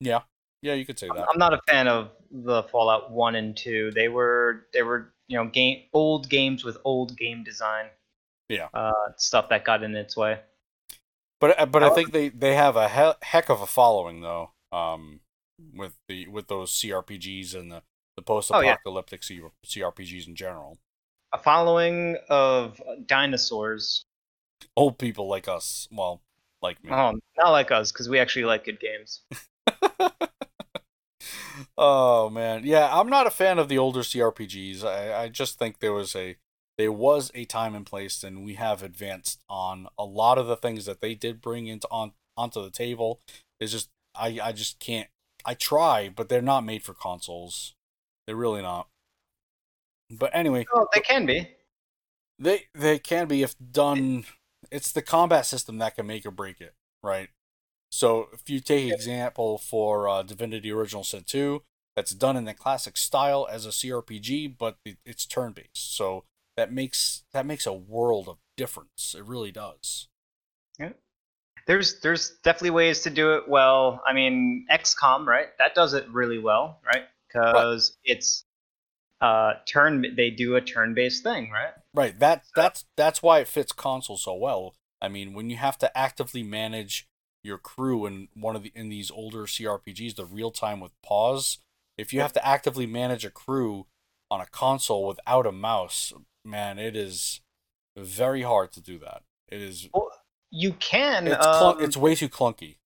yeah, 0.01 0.23
yeah, 0.63 0.75
you 0.75 0.85
could 0.85 0.99
say 0.99 1.09
that. 1.15 1.29
I'm 1.29 1.39
not 1.39 1.55
a 1.55 1.61
fan 1.69 1.87
of 1.89 2.11
the 2.31 2.63
Fallout 2.65 3.11
1 3.11 3.35
and 3.37 3.57
2. 3.57 3.91
They 3.93 4.09
were 4.09 4.67
they 4.73 4.83
were, 4.83 5.13
you 5.29 5.37
know, 5.37 5.47
game 5.47 5.85
old 5.93 6.29
games 6.29 6.65
with 6.65 6.79
old 6.85 7.17
game 7.17 7.43
design. 7.45 7.87
Yeah. 8.51 8.69
Uh, 8.75 8.93
stuff 9.17 9.49
that 9.51 9.65
got 9.65 9.83
in 9.83 9.95
its 9.95 10.17
way. 10.17 10.41
But 11.41 11.59
uh, 11.59 11.67
but 11.67 11.83
I 11.83 11.91
think 11.91 12.13
they, 12.13 12.29
they 12.29 12.55
have 12.55 12.77
a 12.77 12.89
he- 12.89 13.27
heck 13.27 13.49
of 13.49 13.63
a 13.63 13.67
following 13.67 14.21
though. 14.21 14.51
Um, 14.73 15.21
with 15.75 15.97
the 16.09 16.27
with 16.29 16.49
those 16.49 16.73
CRPGs 16.73 17.55
and 17.55 17.71
the 17.71 17.83
the 18.17 18.23
post 18.23 18.51
Oh, 18.53 18.61
yeah. 18.61 18.73
apocalyptic 18.73 19.23
C- 19.23 19.41
CRPGs 19.65 20.27
in 20.27 20.35
general. 20.35 20.79
A 21.33 21.39
following 21.39 22.17
of 22.29 22.83
dinosaurs. 23.07 24.05
Old 24.77 24.99
people 24.99 25.29
like 25.29 25.49
us, 25.49 25.89
well, 25.93 26.21
like 26.61 26.83
me. 26.85 26.91
Oh, 26.93 27.13
not 27.39 27.51
like 27.51 27.71
us, 27.71 27.93
because 27.93 28.09
we 28.09 28.19
actually 28.19 28.45
like 28.45 28.65
good 28.65 28.81
games. 28.81 29.23
oh 31.79 32.29
man, 32.31 32.63
yeah, 32.65 32.91
I'm 32.93 33.09
not 33.09 33.27
a 33.27 33.31
fan 33.31 33.59
of 33.59 33.69
the 33.69 33.79
older 33.79 34.01
CRPGs. 34.01 34.85
I, 34.85 35.23
I 35.23 35.29
just 35.29 35.59
think 35.59 35.79
there 35.79 35.93
was 35.93 36.17
a 36.17 36.37
there 36.81 36.91
was 36.91 37.31
a 37.35 37.45
time 37.45 37.75
and 37.75 37.85
place, 37.85 38.25
and 38.25 38.43
we 38.43 38.55
have 38.55 38.83
advanced 38.83 39.43
on 39.51 39.87
a 39.99 40.05
lot 40.05 40.39
of 40.39 40.47
the 40.47 40.57
things 40.57 40.87
that 40.87 41.03
they 41.03 41.15
did 41.15 41.43
bring 41.43 41.67
into 41.67 41.87
on 41.91 42.13
onto 42.39 42.63
the 42.63 42.71
table. 42.71 43.21
It's 43.61 43.73
just 43.73 43.91
I 44.15 44.39
I 44.43 44.53
just 44.53 44.81
can't. 44.81 45.09
I 45.45 45.53
try, 45.53 46.09
but 46.09 46.31
they're 46.31 46.41
not 46.41 46.65
made 46.65 46.83
for 46.83 46.95
consoles. 46.95 47.75
They're 48.27 48.35
really 48.35 48.63
not. 48.63 48.89
But 50.11 50.31
anyway, 50.33 50.65
Oh, 50.75 50.87
they 50.95 51.01
can 51.01 51.27
be. 51.27 51.51
they 52.39 52.65
they 52.75 52.99
can 52.99 53.29
be 53.29 53.43
if 53.43 53.55
done. 53.59 54.25
It's 54.71 54.91
the 54.91 55.03
combat 55.03 55.45
system 55.45 55.77
that 55.79 55.97
can 55.97 56.07
make 56.07 56.25
or 56.25 56.31
break 56.31 56.63
it, 56.63 56.75
right? 57.03 57.29
So 57.93 58.29
if 58.33 58.49
you 58.49 58.61
take 58.61 58.91
example 58.91 59.59
for 59.59 60.09
uh, 60.09 60.23
Divinity 60.23 60.71
Original 60.71 61.05
Sin 61.05 61.25
2, 61.27 61.63
that's 61.97 62.13
done 62.13 62.37
in 62.39 62.45
the 62.47 62.55
classic 62.55 62.97
style 62.97 63.47
as 63.51 63.67
a 63.67 63.71
CRPG, 63.71 64.57
but 64.57 64.79
it, 64.85 64.97
it's 65.05 65.27
turn 65.27 65.53
based. 65.53 65.97
So 65.97 66.25
that 66.61 66.71
makes 66.71 67.23
that 67.33 67.47
makes 67.47 67.65
a 67.65 67.73
world 67.73 68.29
of 68.29 68.37
difference. 68.55 69.15
It 69.17 69.25
really 69.25 69.51
does. 69.51 70.09
Yeah. 70.79 70.91
There's 71.67 72.01
there's 72.01 72.37
definitely 72.45 72.71
ways 72.71 73.01
to 73.03 73.11
do 73.11 73.33
it 73.37 73.49
well. 73.49 74.03
I 74.07 74.13
mean, 74.13 74.67
XCOM, 74.71 75.25
right? 75.25 75.47
That 75.59 75.75
does 75.75 75.95
it 75.95 76.07
really 76.11 76.39
well, 76.39 76.81
right? 76.85 77.05
Because 77.29 77.97
it's 78.05 78.45
uh 79.23 79.55
turn 79.67 80.05
they 80.17 80.29
do 80.29 80.57
a 80.57 80.61
turn-based 80.61 81.23
thing, 81.23 81.51
right? 81.51 81.73
Right. 81.95 82.19
That 82.19 82.43
that's 82.55 82.85
that's 82.95 83.23
why 83.23 83.39
it 83.41 83.49
fits 83.49 83.73
console 83.73 84.19
so 84.19 84.35
well. 84.35 84.75
I 85.01 85.09
mean, 85.09 85.33
when 85.33 85.49
you 85.49 85.57
have 85.57 85.79
to 85.79 85.97
actively 85.97 86.43
manage 86.43 87.09
your 87.43 87.57
crew 87.57 88.05
in 88.05 88.29
one 88.35 88.55
of 88.55 88.65
the 88.65 88.73
in 88.75 88.91
these 88.91 89.11
older 89.11 89.45
CRPGs, 89.45 90.17
the 90.17 90.27
real 90.27 90.51
time 90.51 90.79
with 90.79 90.93
pause, 91.03 91.57
if 91.97 92.13
you 92.13 92.21
have 92.21 92.35
to 92.35 92.47
actively 92.47 92.85
manage 92.85 93.25
a 93.25 93.31
crew 93.31 93.87
on 94.31 94.43
a 94.43 94.47
console 94.47 95.07
without 95.07 95.47
a 95.47 95.53
mouse, 95.53 96.13
man, 96.45 96.79
it 96.79 96.97
is 96.97 97.41
very 97.97 98.43
hard 98.43 98.73
to 98.73 98.81
do 98.81 98.99
that. 99.01 99.23
It 99.49 99.61
is 99.61 99.89
Well, 99.93 100.11
you 100.51 100.73
can. 100.75 101.27
it's 101.27 101.37
clunk, 101.47 101.79
um, 101.79 101.85
it's 101.85 101.97
way 101.97 102.15
too 102.15 102.29
clunky. 102.29 102.77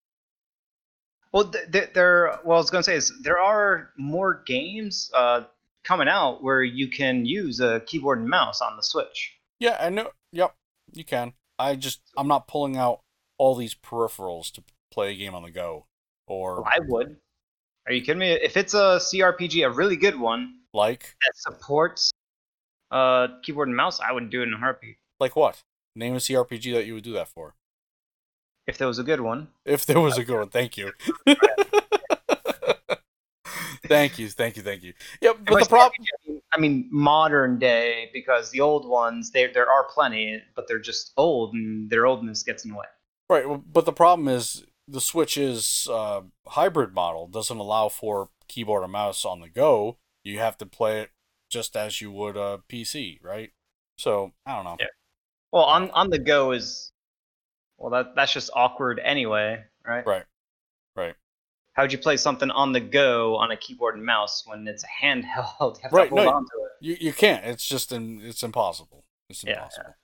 Well, 1.32 1.50
th- 1.50 1.70
th- 1.72 1.92
there. 1.94 2.38
Well, 2.44 2.58
I 2.58 2.60
was 2.60 2.70
gonna 2.70 2.84
say 2.84 2.94
is 2.94 3.12
there 3.22 3.38
are 3.38 3.90
more 3.96 4.42
games 4.46 5.10
uh, 5.14 5.42
coming 5.82 6.08
out 6.08 6.42
where 6.42 6.62
you 6.62 6.88
can 6.88 7.26
use 7.26 7.60
a 7.60 7.80
keyboard 7.80 8.20
and 8.20 8.28
mouse 8.28 8.60
on 8.60 8.76
the 8.76 8.82
Switch. 8.82 9.32
Yeah, 9.58 9.76
I 9.80 9.90
know. 9.90 10.10
Yep, 10.32 10.54
you 10.92 11.04
can. 11.04 11.32
I 11.58 11.74
just 11.76 12.00
I'm 12.16 12.28
not 12.28 12.46
pulling 12.46 12.76
out 12.76 13.00
all 13.38 13.56
these 13.56 13.74
peripherals 13.74 14.52
to 14.52 14.62
play 14.92 15.12
a 15.12 15.16
game 15.16 15.34
on 15.34 15.42
the 15.42 15.50
go 15.50 15.86
or 16.28 16.64
I 16.66 16.78
would. 16.86 17.16
Are 17.86 17.92
you 17.92 18.00
kidding 18.00 18.20
me? 18.20 18.30
If 18.30 18.56
it's 18.56 18.74
a 18.74 18.98
CRPG, 19.00 19.66
a 19.66 19.70
really 19.70 19.96
good 19.96 20.18
one 20.18 20.60
like 20.72 21.16
that 21.26 21.32
supports 21.36 22.12
uh, 22.94 23.28
keyboard 23.42 23.68
and 23.68 23.76
mouse, 23.76 24.00
I 24.00 24.12
would 24.12 24.30
do 24.30 24.40
it 24.40 24.44
in 24.48 24.54
a 24.54 24.58
heartbeat. 24.58 24.96
like 25.20 25.36
what? 25.36 25.62
Name 25.96 26.14
a 26.14 26.18
CRPG 26.18 26.72
that 26.74 26.86
you 26.86 26.94
would 26.94 27.04
do 27.04 27.12
that 27.12 27.28
for. 27.28 27.54
If 28.66 28.78
there 28.78 28.88
was 28.88 28.98
a 28.98 29.02
good 29.04 29.20
one. 29.20 29.48
If 29.64 29.84
there 29.84 30.00
was 30.00 30.16
a 30.16 30.24
good 30.24 30.38
one, 30.38 30.48
thank 30.48 30.76
you. 30.78 30.92
thank 33.86 34.18
you, 34.18 34.28
thank 34.30 34.56
you, 34.56 34.62
thank 34.62 34.82
you. 34.82 34.94
Yeah, 35.20 35.32
but 35.44 35.60
the 35.62 35.68
problem, 35.68 35.92
I 36.52 36.58
mean- 36.58 36.88
modern 36.90 37.58
day, 37.58 38.10
because 38.12 38.50
the 38.50 38.60
old 38.60 38.88
ones, 38.88 39.30
there 39.30 39.52
there 39.52 39.70
are 39.70 39.84
plenty, 39.92 40.40
but 40.56 40.66
they're 40.68 40.78
just 40.78 41.12
old, 41.16 41.54
and 41.54 41.90
their 41.90 42.06
oldness 42.06 42.42
gets 42.42 42.64
in 42.64 42.70
the 42.70 42.76
way. 42.76 42.86
right? 43.28 43.60
But 43.70 43.84
the 43.84 43.92
problem 43.92 44.28
is 44.28 44.64
the 44.88 45.00
Switch's 45.00 45.88
uh, 45.90 46.22
hybrid 46.46 46.94
model 46.94 47.26
doesn't 47.26 47.56
allow 47.58 47.88
for 47.88 48.30
keyboard 48.48 48.82
and 48.82 48.92
mouse 48.92 49.24
on 49.24 49.40
the 49.40 49.48
go. 49.48 49.98
You 50.22 50.38
have 50.38 50.56
to 50.58 50.66
play 50.66 51.00
it 51.02 51.10
just 51.54 51.76
as 51.76 52.00
you 52.00 52.10
would 52.12 52.36
a 52.36 52.60
PC, 52.68 53.18
right? 53.22 53.52
So 53.96 54.32
I 54.44 54.56
don't 54.56 54.64
know. 54.64 54.76
Yeah. 54.80 54.86
Well, 55.52 55.64
on 55.64 55.90
on 55.92 56.10
the 56.10 56.18
go 56.18 56.52
is, 56.52 56.92
well, 57.78 57.90
that 57.92 58.14
that's 58.16 58.32
just 58.32 58.50
awkward 58.54 59.00
anyway, 59.04 59.64
right? 59.86 60.06
Right, 60.06 60.24
right, 60.96 61.16
How'd 61.74 61.92
you 61.92 61.98
play 61.98 62.16
something 62.16 62.50
on 62.50 62.72
the 62.72 62.80
go 62.80 63.36
on 63.36 63.50
a 63.50 63.56
keyboard 63.56 63.96
and 63.96 64.04
mouse 64.04 64.44
when 64.46 64.66
it's 64.66 64.84
a 64.84 65.04
handheld? 65.04 65.76
You 65.76 65.82
have 65.82 65.92
Right, 65.92 66.08
to 66.08 66.14
hold 66.14 66.26
no, 66.26 66.30
on 66.30 66.42
to 66.44 66.64
it. 66.64 66.70
You 66.80 66.96
you 67.00 67.12
can't. 67.12 67.44
It's 67.44 67.66
just 67.66 67.92
in, 67.92 68.20
it's 68.22 68.42
impossible. 68.42 69.04
It's 69.30 69.44
Yeah, 69.44 69.58
impossible. 69.58 69.94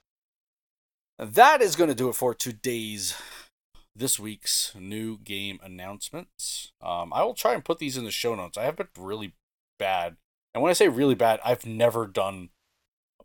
That 1.18 1.61
is 1.61 1.76
going 1.76 1.90
to 1.90 1.94
do 1.94 2.09
it 2.09 2.14
for 2.14 2.34
today's 2.34 3.14
this 3.94 4.18
week's 4.18 4.72
new 4.74 5.18
game 5.18 5.59
announcements. 5.62 6.72
Um, 6.80 7.12
I 7.12 7.22
will 7.22 7.34
try 7.34 7.55
and 7.55 7.64
put 7.64 7.78
these 7.78 7.96
in 7.96 8.05
the 8.05 8.11
show 8.11 8.34
notes. 8.34 8.57
I 8.57 8.64
have 8.64 8.76
been 8.76 8.88
really 8.98 9.34
bad, 9.78 10.16
and 10.55 10.62
when 10.62 10.70
I 10.70 10.74
say 10.74 10.88
really 10.88 11.14
bad, 11.14 11.40
I've 11.44 11.66
never 11.66 12.07
done 12.07 12.51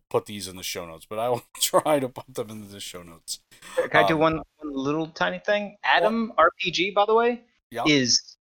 put 0.10 0.26
these 0.28 0.48
in 0.48 0.56
the 0.56 0.64
show 0.64 0.86
notes, 0.86 1.06
but 1.10 1.20
I 1.20 1.30
will 1.30 1.44
try 1.60 2.00
to 2.00 2.08
put 2.10 2.34
them 2.34 2.50
in 2.50 2.70
the 2.70 2.80
show 2.80 3.02
notes. 3.04 3.40
Can 3.76 4.04
I 4.04 4.08
do 4.08 4.14
Um, 4.16 4.20
one, 4.20 4.36
one 4.58 4.74
little 4.74 5.08
tiny 5.08 5.40
thing? 5.40 5.78
ATOM 5.86 6.30
RPG, 6.36 6.94
by 6.94 7.06
the 7.06 7.14
way, 7.16 7.42
Yeah. 7.72 7.84
is 7.88 8.38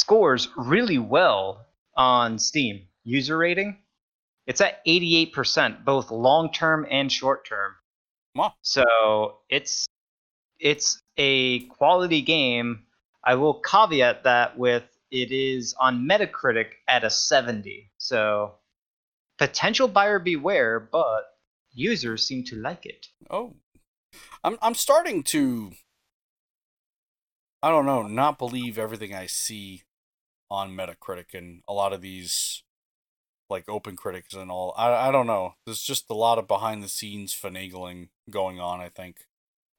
scores 0.00 0.48
really 0.56 0.98
well 0.98 1.66
on 1.96 2.38
Steam 2.38 2.86
user 3.04 3.36
rating. 3.38 3.78
It's 4.46 4.60
at 4.60 4.84
88%, 4.86 5.84
both 5.84 6.10
long 6.10 6.50
term 6.52 6.86
and 6.90 7.12
short 7.12 7.46
term. 7.46 7.74
Wow. 8.34 8.54
So 8.62 9.38
it's 9.48 9.86
it's 10.58 11.00
a 11.16 11.60
quality 11.66 12.22
game. 12.22 12.84
I 13.24 13.34
will 13.36 13.60
caveat 13.60 14.24
that 14.24 14.58
with 14.58 14.84
it 15.10 15.30
is 15.32 15.74
on 15.78 16.06
Metacritic 16.08 16.70
at 16.88 17.04
a 17.04 17.10
70. 17.10 17.87
So 18.08 18.54
potential 19.36 19.86
buyer 19.86 20.18
beware, 20.18 20.80
but 20.80 21.24
users 21.72 22.26
seem 22.26 22.42
to 22.44 22.56
like 22.56 22.86
it. 22.86 23.06
Oh, 23.28 23.56
I'm 24.42 24.56
I'm 24.62 24.74
starting 24.74 25.22
to. 25.24 25.72
I 27.62 27.68
don't 27.68 27.84
know, 27.84 28.02
not 28.04 28.38
believe 28.38 28.78
everything 28.78 29.14
I 29.14 29.26
see 29.26 29.82
on 30.50 30.70
Metacritic 30.70 31.34
and 31.34 31.62
a 31.68 31.74
lot 31.74 31.92
of 31.92 32.00
these, 32.00 32.62
like 33.50 33.68
open 33.68 33.94
critics 33.94 34.32
and 34.32 34.50
all. 34.50 34.72
I 34.78 35.08
I 35.08 35.12
don't 35.12 35.26
know. 35.26 35.56
There's 35.66 35.82
just 35.82 36.08
a 36.08 36.14
lot 36.14 36.38
of 36.38 36.48
behind 36.48 36.82
the 36.82 36.88
scenes 36.88 37.34
finagling 37.34 38.08
going 38.30 38.58
on. 38.58 38.80
I 38.80 38.88
think. 38.88 39.26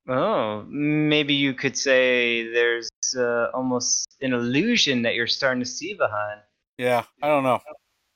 Oh, 0.08 0.66
maybe 0.70 1.34
you 1.34 1.56
could 1.56 1.76
say 1.76 2.52
there's 2.52 2.90
uh, 3.18 3.48
almost 3.56 4.08
an 4.22 4.34
illusion 4.34 5.02
that 5.02 5.16
you're 5.16 5.28
starting 5.28 5.62
to 5.62 5.70
see 5.70 5.96
behind. 5.96 6.42
Yeah, 6.78 7.04
I 7.24 7.28
don't 7.28 7.44
know. 7.44 7.60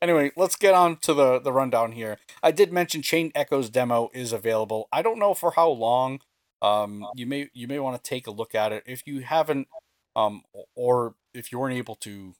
Anyway, 0.03 0.31
let's 0.35 0.57
get 0.57 0.73
on 0.73 0.97
to 0.97 1.13
the 1.13 1.39
the 1.39 1.53
rundown 1.53 1.93
here. 1.93 2.17
I 2.43 2.51
did 2.51 2.73
mention 2.73 3.01
Chained 3.01 3.31
Echoes 3.35 3.69
demo 3.69 4.09
is 4.13 4.33
available. 4.33 4.89
I 4.91 5.01
don't 5.01 5.17
know 5.17 5.33
for 5.33 5.51
how 5.51 5.69
long. 5.69 6.19
Um, 6.61 7.07
you 7.15 7.25
may 7.25 7.49
you 7.53 7.69
may 7.69 7.79
want 7.79 7.95
to 7.95 8.09
take 8.09 8.27
a 8.27 8.31
look 8.31 8.53
at 8.53 8.73
it 8.73 8.83
if 8.85 9.07
you 9.07 9.21
haven't, 9.21 9.69
um, 10.13 10.43
or 10.75 11.15
if 11.33 11.53
you 11.53 11.59
weren't 11.59 11.77
able 11.77 11.95
to 11.95 12.33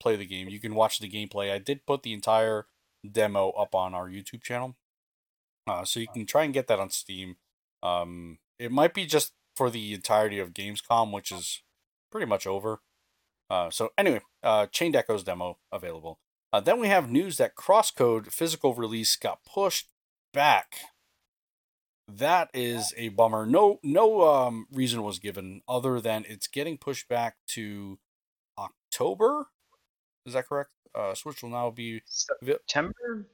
play 0.00 0.14
the 0.14 0.26
game, 0.26 0.48
you 0.48 0.60
can 0.60 0.76
watch 0.76 1.00
the 1.00 1.10
gameplay. 1.10 1.50
I 1.50 1.58
did 1.58 1.86
put 1.86 2.04
the 2.04 2.12
entire 2.12 2.66
demo 3.10 3.50
up 3.50 3.74
on 3.74 3.94
our 3.94 4.08
YouTube 4.08 4.44
channel, 4.44 4.76
uh, 5.66 5.84
so 5.84 5.98
you 5.98 6.06
can 6.14 6.24
try 6.24 6.44
and 6.44 6.54
get 6.54 6.68
that 6.68 6.78
on 6.78 6.90
Steam. 6.90 7.34
Um, 7.82 8.38
it 8.60 8.70
might 8.70 8.94
be 8.94 9.06
just 9.06 9.32
for 9.56 9.70
the 9.70 9.92
entirety 9.92 10.38
of 10.38 10.54
Gamescom, 10.54 11.12
which 11.12 11.32
is 11.32 11.62
pretty 12.12 12.26
much 12.26 12.46
over. 12.46 12.78
Uh, 13.50 13.70
so 13.70 13.90
anyway, 13.98 14.20
uh, 14.44 14.66
Chained 14.66 14.94
Echoes 14.94 15.24
demo 15.24 15.58
available. 15.72 16.20
Uh, 16.52 16.60
then 16.60 16.80
we 16.80 16.88
have 16.88 17.10
news 17.10 17.36
that 17.36 17.54
Crosscode 17.54 18.32
physical 18.32 18.74
release 18.74 19.16
got 19.16 19.44
pushed 19.44 19.88
back. 20.32 20.76
That 22.10 22.48
is 22.54 22.94
a 22.96 23.10
bummer. 23.10 23.44
No, 23.44 23.80
no 23.82 24.26
um, 24.26 24.66
reason 24.72 25.02
was 25.02 25.18
given 25.18 25.60
other 25.68 26.00
than 26.00 26.24
it's 26.26 26.46
getting 26.46 26.78
pushed 26.78 27.06
back 27.06 27.36
to 27.48 27.98
October. 28.58 29.48
Is 30.24 30.32
that 30.32 30.48
correct? 30.48 30.70
Uh, 30.94 31.14
Switch 31.14 31.42
will 31.42 31.50
now 31.50 31.70
be 31.70 32.00
September? 32.06 33.26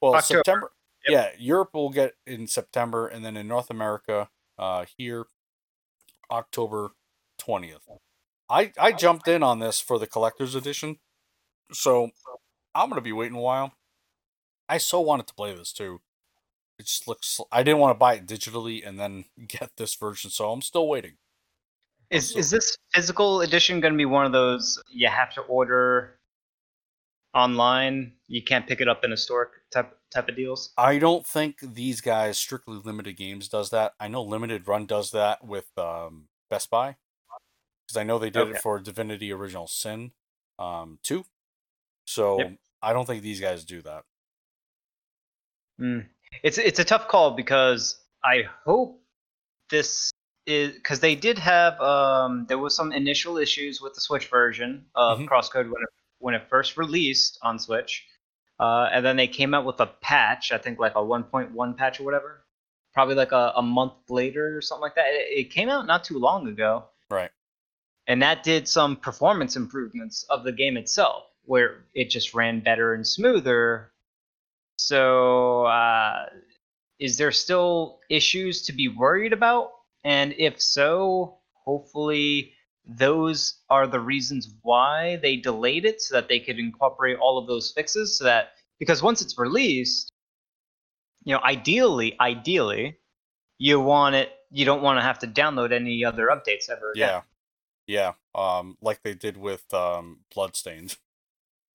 well 0.00 0.14
October. 0.14 0.38
September. 0.38 0.72
Yep. 1.08 1.12
Yeah, 1.12 1.44
Europe 1.44 1.70
will 1.74 1.90
get 1.90 2.14
in 2.26 2.46
September, 2.46 3.08
and 3.08 3.24
then 3.24 3.36
in 3.36 3.48
North 3.48 3.70
America, 3.70 4.28
uh, 4.58 4.84
here, 4.96 5.26
October 6.30 6.90
twentieth. 7.38 7.88
I 8.48 8.72
I 8.78 8.92
jumped 8.92 9.26
in 9.26 9.42
on 9.42 9.58
this 9.58 9.80
for 9.80 9.98
the 9.98 10.06
collector's 10.06 10.54
edition, 10.54 10.98
so 11.72 12.10
I'm 12.74 12.88
gonna 12.88 13.00
be 13.00 13.12
waiting 13.12 13.36
a 13.36 13.40
while. 13.40 13.72
I 14.68 14.78
so 14.78 15.00
wanted 15.00 15.26
to 15.26 15.34
play 15.34 15.54
this 15.54 15.72
too. 15.72 16.00
It 16.78 16.86
just 16.86 17.06
looks. 17.08 17.40
I 17.52 17.62
didn't 17.62 17.80
want 17.80 17.94
to 17.94 17.98
buy 17.98 18.14
it 18.14 18.26
digitally 18.26 18.86
and 18.86 18.98
then 18.98 19.26
get 19.48 19.72
this 19.76 19.94
version, 19.94 20.30
so 20.30 20.50
I'm 20.50 20.62
still 20.62 20.88
waiting. 20.88 21.14
Is 22.10 22.34
is 22.36 22.50
this 22.50 22.76
physical 22.92 23.40
edition 23.42 23.80
going 23.80 23.94
to 23.94 23.98
be 23.98 24.04
one 24.04 24.26
of 24.26 24.32
those 24.32 24.82
you 24.90 25.08
have 25.08 25.32
to 25.34 25.42
order 25.42 26.18
online? 27.34 28.14
You 28.26 28.42
can't 28.42 28.66
pick 28.66 28.80
it 28.80 28.88
up 28.88 29.04
in 29.04 29.12
a 29.12 29.16
store 29.16 29.50
type 29.70 29.96
type 30.10 30.28
of 30.28 30.36
deals. 30.36 30.72
I 30.76 30.98
don't 30.98 31.26
think 31.26 31.58
these 31.60 32.00
guys 32.00 32.38
strictly 32.38 32.80
limited 32.82 33.16
games 33.16 33.48
does 33.48 33.70
that. 33.70 33.92
I 34.00 34.08
know 34.08 34.22
limited 34.22 34.66
run 34.66 34.86
does 34.86 35.12
that 35.12 35.44
with 35.44 35.66
um, 35.78 36.28
Best 36.48 36.70
Buy 36.70 36.96
because 37.86 37.96
I 37.96 38.02
know 38.02 38.18
they 38.18 38.30
did 38.30 38.42
Okay. 38.42 38.52
it 38.52 38.62
for 38.62 38.80
Divinity 38.80 39.32
Original 39.32 39.68
Sin 39.68 40.12
um, 40.58 40.98
two. 41.02 41.24
So 42.04 42.38
Yep. 42.38 42.56
I 42.82 42.92
don't 42.92 43.06
think 43.06 43.22
these 43.22 43.40
guys 43.40 43.64
do 43.64 43.82
that. 43.82 44.04
Mm. 45.80 46.06
It's 46.42 46.58
it's 46.58 46.78
a 46.78 46.84
tough 46.84 47.08
call 47.08 47.32
because 47.32 47.96
I 48.24 48.44
hope 48.64 49.00
this 49.70 50.12
is 50.46 50.72
because 50.74 51.00
they 51.00 51.14
did 51.14 51.38
have 51.38 51.80
um 51.80 52.46
there 52.48 52.58
was 52.58 52.74
some 52.76 52.92
initial 52.92 53.38
issues 53.38 53.80
with 53.80 53.94
the 53.94 54.00
Switch 54.00 54.26
version 54.28 54.86
of 54.94 55.18
Mhm. 55.18 55.28
Crosscode 55.28 55.64
when 55.70 55.82
it 55.82 55.88
when 56.18 56.34
it 56.34 56.48
first 56.48 56.76
released 56.76 57.38
on 57.42 57.58
Switch, 57.58 58.06
uh, 58.58 58.88
and 58.92 59.04
then 59.04 59.16
they 59.16 59.26
came 59.26 59.54
out 59.54 59.64
with 59.64 59.80
a 59.80 59.86
patch. 59.86 60.52
I 60.52 60.58
think 60.58 60.78
like 60.78 60.94
a 60.94 61.02
1.1 61.02 61.74
patch 61.78 61.98
or 61.98 62.04
whatever. 62.04 62.44
Probably 62.92 63.14
like 63.14 63.32
a, 63.32 63.52
a 63.56 63.62
month 63.62 63.94
later 64.10 64.54
or 64.56 64.60
something 64.60 64.82
like 64.82 64.96
that. 64.96 65.06
It, 65.14 65.38
it 65.38 65.50
came 65.50 65.68
out 65.70 65.86
not 65.86 66.04
too 66.04 66.18
long 66.18 66.46
ago. 66.48 66.84
Right. 67.10 67.30
and 68.06 68.22
that 68.22 68.42
did 68.44 68.68
some 68.68 68.96
performance 68.96 69.56
improvements 69.56 70.24
of 70.24 70.44
the 70.44 70.52
game 70.52 70.76
itself 70.76 71.24
where 71.50 71.84
it 71.94 72.08
just 72.08 72.32
ran 72.32 72.60
better 72.60 72.94
and 72.94 73.04
smoother 73.04 73.90
so 74.76 75.64
uh, 75.64 76.26
is 77.00 77.18
there 77.18 77.32
still 77.32 77.98
issues 78.08 78.62
to 78.62 78.72
be 78.72 78.86
worried 78.86 79.32
about 79.32 79.72
and 80.04 80.32
if 80.38 80.62
so 80.62 81.38
hopefully 81.54 82.52
those 82.86 83.58
are 83.68 83.88
the 83.88 83.98
reasons 83.98 84.54
why 84.62 85.16
they 85.22 85.34
delayed 85.34 85.84
it 85.84 86.00
so 86.00 86.14
that 86.14 86.28
they 86.28 86.38
could 86.38 86.58
incorporate 86.58 87.18
all 87.18 87.36
of 87.36 87.48
those 87.48 87.72
fixes 87.72 88.16
so 88.16 88.24
that 88.24 88.52
because 88.78 89.02
once 89.02 89.20
it's 89.20 89.36
released 89.36 90.12
you 91.24 91.34
know 91.34 91.40
ideally 91.42 92.16
ideally 92.20 92.96
you 93.58 93.80
want 93.80 94.14
it 94.14 94.30
you 94.50 94.64
don't 94.64 94.82
want 94.82 94.98
to 94.98 95.02
have 95.02 95.18
to 95.18 95.26
download 95.26 95.72
any 95.72 96.04
other 96.04 96.26
updates 96.26 96.70
ever 96.70 96.92
again. 96.92 97.08
Yeah. 97.08 97.22
Yeah. 97.86 98.12
Um, 98.34 98.76
like 98.80 99.02
they 99.02 99.14
did 99.14 99.36
with 99.36 99.72
um. 99.74 100.20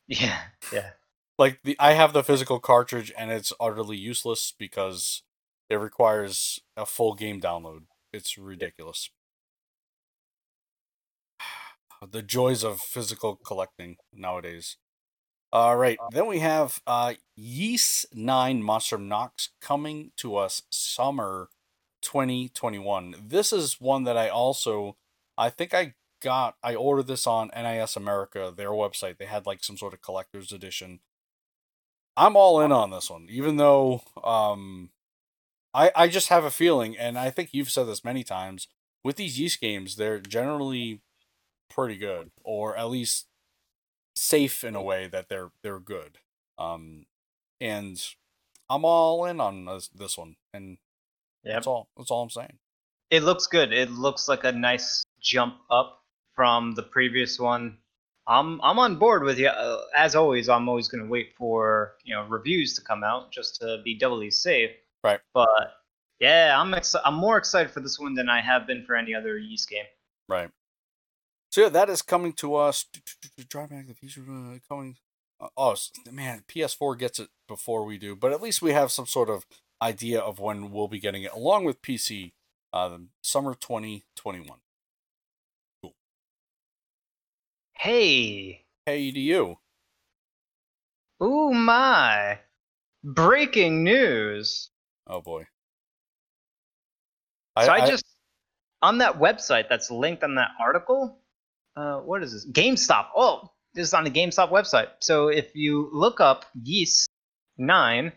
Yeah, 0.07 0.39
yeah. 0.71 0.91
Like 1.37 1.59
the 1.63 1.75
I 1.79 1.93
have 1.93 2.13
the 2.13 2.23
physical 2.23 2.59
cartridge 2.59 3.11
and 3.17 3.31
it's 3.31 3.51
utterly 3.59 3.97
useless 3.97 4.53
because 4.57 5.23
it 5.69 5.75
requires 5.75 6.59
a 6.77 6.85
full 6.85 7.13
game 7.15 7.41
download. 7.41 7.83
It's 8.13 8.37
ridiculous. 8.37 9.09
The 12.11 12.21
joys 12.21 12.63
of 12.63 12.81
physical 12.81 13.35
collecting 13.35 13.97
nowadays. 14.13 14.77
All 15.53 15.77
right, 15.77 15.99
then 16.11 16.27
we 16.27 16.39
have 16.39 16.81
uh, 16.87 17.15
Ys 17.37 18.05
Nine 18.13 18.61
Monstrum 18.63 19.07
Nox 19.07 19.49
coming 19.61 20.11
to 20.17 20.35
us 20.37 20.63
summer 20.71 21.49
2021. 22.01 23.15
This 23.27 23.53
is 23.53 23.81
one 23.81 24.03
that 24.05 24.17
I 24.17 24.29
also, 24.29 24.97
I 25.37 25.49
think 25.49 25.73
I 25.73 25.95
got, 26.25 26.55
I 26.63 26.75
ordered 26.75 27.07
this 27.07 27.25
on 27.27 27.51
NIS 27.55 27.95
America, 27.95 28.51
their 28.55 28.71
website. 28.71 29.17
They 29.17 29.25
had 29.25 29.45
like 29.45 29.63
some 29.63 29.77
sort 29.77 29.93
of 29.93 30.01
collector's 30.01 30.51
edition. 30.51 30.99
I'm 32.17 32.35
all 32.35 32.59
in 32.61 32.71
on 32.71 32.91
this 32.91 33.09
one, 33.09 33.27
even 33.29 33.57
though 33.57 34.01
um, 34.23 34.89
I 35.73 35.91
I 35.95 36.07
just 36.07 36.29
have 36.29 36.43
a 36.43 36.51
feeling, 36.51 36.97
and 36.97 37.17
I 37.17 37.29
think 37.29 37.49
you've 37.53 37.69
said 37.69 37.87
this 37.87 38.03
many 38.03 38.23
times 38.23 38.67
with 39.03 39.17
these 39.17 39.39
Ys 39.39 39.55
games, 39.57 39.95
they're 39.95 40.19
generally 40.19 41.01
pretty 41.69 41.97
good, 41.97 42.31
or 42.43 42.75
at 42.77 42.89
least 42.89 43.27
safe 44.15 44.63
in 44.63 44.75
a 44.75 44.81
way 44.81 45.07
that 45.07 45.29
they're 45.29 45.51
they're 45.61 45.79
good. 45.79 46.17
Um, 46.57 47.05
and 47.61 48.01
I'm 48.69 48.85
all 48.85 49.25
in 49.25 49.39
on 49.39 49.65
this, 49.65 49.89
this 49.89 50.17
one, 50.17 50.37
and 50.53 50.77
Yep. 51.43 51.53
that's 51.53 51.67
all. 51.67 51.89
That's 51.95 52.09
all 52.11 52.23
I'm 52.23 52.29
saying. 52.31 52.57
It 53.11 53.21
looks 53.23 53.45
good. 53.45 53.71
It 53.71 53.91
looks 53.91 54.27
like 54.27 54.43
a 54.45 54.51
nice 54.51 55.03
jump 55.21 55.57
up 55.69 56.01
from 56.35 56.73
the 56.73 56.83
previous 56.83 57.39
one. 57.39 57.77
I'm 58.27 58.59
I'm 58.61 58.79
on 58.79 58.97
board 58.97 59.23
with 59.23 59.37
you. 59.37 59.49
Uh, 59.49 59.81
as 59.95 60.15
always, 60.15 60.49
I'm 60.49 60.67
always 60.67 60.87
going 60.87 61.03
to 61.03 61.09
wait 61.09 61.33
for 61.37 61.95
you 62.03 62.15
know 62.15 62.25
reviews 62.25 62.73
to 62.75 62.81
come 62.81 63.03
out 63.03 63.31
just 63.31 63.61
to 63.61 63.81
be 63.83 63.97
doubly 63.97 64.31
safe. 64.31 64.71
Right. 65.03 65.19
But 65.33 65.77
yeah, 66.19 66.59
I'm 66.59 66.71
exci- 66.71 67.01
I'm 67.05 67.13
more 67.15 67.37
excited 67.37 67.71
for 67.71 67.81
this 67.81 67.99
one 67.99 68.15
than 68.15 68.27
I 68.29 68.41
have 68.41 68.65
been 68.65 68.83
for 68.83 68.95
any 68.95 69.13
other 69.13 69.37
Ys 69.37 69.65
game. 69.65 69.85
Right. 70.27 70.49
So 71.51 71.61
yeah, 71.61 71.69
that 71.69 71.89
is 71.89 72.01
coming 72.01 72.33
to 72.33 72.55
us. 72.55 72.85
Drive 73.47 73.69
Back 73.69 73.87
the 73.87 73.93
Future 73.93 74.21
uh, 74.21 74.57
coming. 74.67 74.97
uh, 75.39 75.49
Oh 75.55 75.75
man, 76.11 76.43
PS4 76.47 76.97
gets 76.97 77.19
it 77.19 77.29
before 77.47 77.85
we 77.85 77.97
do, 77.97 78.15
but 78.15 78.33
at 78.33 78.41
least 78.41 78.61
we 78.61 78.71
have 78.71 78.91
some 78.91 79.05
sort 79.05 79.29
of 79.29 79.45
idea 79.81 80.19
of 80.19 80.39
when 80.39 80.71
we'll 80.71 80.87
be 80.87 80.99
getting 80.99 81.23
it, 81.23 81.31
along 81.31 81.65
with 81.65 81.81
PC. 81.81 82.31
Uh, 82.73 82.97
summer 83.21 83.53
2021. 83.53 84.57
Hey, 87.77 88.65
Hey 88.85 89.11
to 89.11 89.19
you. 89.19 89.57
ooh 91.21 91.53
my! 91.53 92.39
Breaking 93.03 93.83
news. 93.83 94.69
Oh 95.07 95.21
boy. 95.21 95.45
So 97.63 97.71
I, 97.71 97.87
just 97.87 98.05
on 98.81 98.97
that 98.99 99.19
website 99.19 99.69
that's 99.69 99.89
linked 99.89 100.23
on 100.23 100.35
that 100.35 100.51
article. 100.59 101.19
Uh, 101.75 101.99
what 101.99 102.23
is 102.23 102.33
this? 102.33 102.45
GameStop. 102.45 103.07
Oh, 103.15 103.51
this 103.73 103.87
is 103.87 103.93
on 103.93 104.03
the 104.03 104.09
GameStop 104.09 104.51
website. 104.51 104.89
So 104.99 105.27
if 105.27 105.55
you 105.55 105.89
look 105.93 106.19
up 106.19 106.45
Ys 106.63 107.07
Nine 107.57 108.11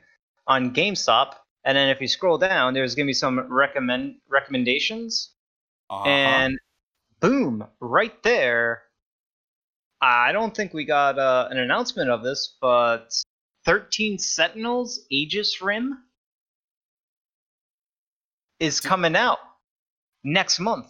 on 0.47 0.75
GameStop, 0.75 1.35
and 1.65 1.77
then 1.77 1.89
if 1.89 2.01
you 2.01 2.09
scroll 2.09 2.39
down, 2.39 2.75
there's 2.75 2.95
gonna 2.95 3.07
be 3.07 3.13
some 3.13 3.41
recommend 3.53 4.17
recommendations, 4.29 5.31
uh-huh. 5.91 6.09
and 6.09 6.59
boom, 7.21 7.67
right 7.81 8.23
there. 8.23 8.83
I 10.01 10.33
don't 10.33 10.55
think 10.55 10.73
we 10.73 10.85
got 10.85 11.19
uh, 11.19 11.49
an 11.51 11.59
announcement 11.59 12.11
of 12.11 12.23
this, 12.23 12.57
but 12.61 13.13
13 13.65 14.19
Sentinels 14.19 15.05
Aegis 15.11 15.61
Rim 15.61 15.99
is 18.61 18.81
coming 18.81 19.17
out 19.17 19.39
next 20.25 20.61
month. 20.61 20.87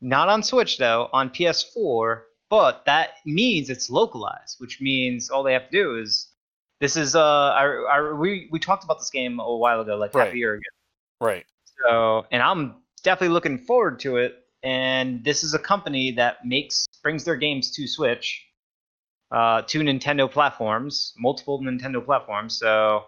Not 0.00 0.28
on 0.28 0.42
Switch 0.42 0.78
though, 0.78 1.08
on 1.12 1.30
PS4, 1.30 2.22
but 2.50 2.84
that 2.86 3.10
means 3.26 3.68
it's 3.68 3.90
localized, 3.90 4.56
which 4.58 4.80
means 4.80 5.30
all 5.30 5.42
they 5.42 5.52
have 5.52 5.70
to 5.70 5.76
do 5.76 5.96
is 5.98 6.28
this 6.80 6.96
is 6.96 7.16
uh 7.16 7.20
I, 7.50 7.64
I, 7.90 8.12
we 8.12 8.48
we 8.52 8.58
talked 8.58 8.84
about 8.84 8.98
this 8.98 9.10
game 9.10 9.40
a 9.40 9.56
while 9.56 9.80
ago, 9.80 9.96
like 9.96 10.14
half 10.14 10.32
a 10.32 10.36
year 10.36 10.54
ago. 10.54 10.62
right. 11.20 11.44
So, 11.84 12.26
and 12.30 12.42
I'm 12.42 12.76
definitely 13.02 13.34
looking 13.34 13.58
forward 13.58 14.00
to 14.00 14.16
it. 14.16 14.34
And 14.62 15.22
this 15.24 15.44
is 15.44 15.54
a 15.54 15.58
company 15.58 16.10
that 16.12 16.44
makes 16.44 16.86
brings 17.02 17.24
their 17.24 17.36
games 17.36 17.70
to 17.76 17.86
Switch, 17.86 18.44
uh, 19.30 19.62
to 19.62 19.80
Nintendo 19.80 20.30
platforms, 20.30 21.14
multiple 21.18 21.60
Nintendo 21.60 22.04
platforms. 22.04 22.58
So, 22.58 23.04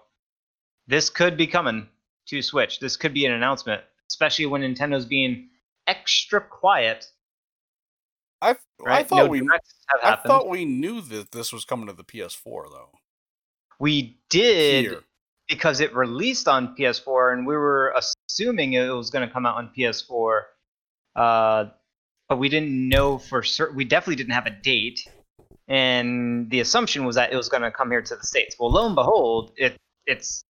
this 0.86 1.10
could 1.10 1.36
be 1.36 1.46
coming 1.46 1.88
to 2.26 2.42
Switch. 2.42 2.78
This 2.80 2.96
could 2.96 3.12
be 3.14 3.26
an 3.26 3.32
announcement, 3.32 3.82
especially 4.08 4.46
when 4.46 4.62
Nintendo's 4.62 5.04
being 5.06 5.48
extra 5.86 6.40
quiet. 6.40 7.06
I 8.42 8.50
I 8.50 8.56
Right? 8.78 9.06
thought 9.08 9.24
no 9.24 9.26
we 9.26 9.42
I 10.02 10.16
thought 10.16 10.48
we 10.48 10.64
knew 10.64 11.00
that 11.02 11.32
this 11.32 11.52
was 11.52 11.64
coming 11.64 11.86
to 11.88 11.92
the 11.92 12.04
PS4 12.04 12.70
though. 12.70 12.90
we 13.78 14.18
did 14.30 14.84
Here. 14.86 15.00
because 15.48 15.80
it 15.80 15.94
released 15.94 16.46
on 16.48 16.74
PS4, 16.76 17.32
and 17.34 17.46
we 17.46 17.56
were 17.56 17.94
assuming 18.28 18.74
it 18.74 18.88
was 18.88 19.10
going 19.10 19.26
to 19.26 19.32
come 19.32 19.44
out 19.46 19.56
on 19.56 19.70
PS4, 19.76 20.42
uh, 21.16 21.66
but 22.28 22.38
we 22.38 22.48
didn't 22.48 22.88
know 22.88 23.18
for 23.18 23.42
certain. 23.42 23.76
We 23.76 23.84
definitely 23.84 24.16
didn't 24.16 24.32
have 24.34 24.46
a 24.46 24.50
date, 24.50 25.06
and 25.68 26.48
the 26.50 26.60
assumption 26.60 27.04
was 27.04 27.16
that 27.16 27.32
it 27.32 27.36
was 27.36 27.48
going 27.48 27.62
to 27.62 27.70
come 27.70 27.90
here 27.90 28.02
to 28.02 28.16
the 28.16 28.24
states. 28.24 28.56
Well, 28.58 28.70
lo 28.70 28.86
and 28.86 28.94
behold, 28.94 29.52
it 29.56 29.76
it's 30.06 30.42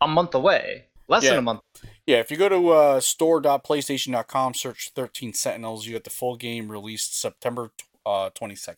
a 0.00 0.08
month 0.08 0.34
away, 0.34 0.86
less 1.08 1.22
Yeah. 1.24 1.30
than 1.30 1.38
a 1.40 1.42
month. 1.42 1.60
Yeah, 2.06 2.18
if 2.18 2.30
you 2.30 2.36
go 2.36 2.48
to 2.48 2.68
uh, 2.70 3.00
store.playstation.com, 3.00 4.54
search 4.54 4.90
13 4.94 5.32
Sentinels, 5.32 5.86
you 5.86 5.92
get 5.92 6.04
the 6.04 6.10
full 6.10 6.36
game 6.36 6.70
released 6.70 7.18
September 7.20 7.70
uh, 8.04 8.30
22nd. 8.30 8.76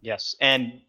Yes, 0.00 0.34
and 0.40 0.80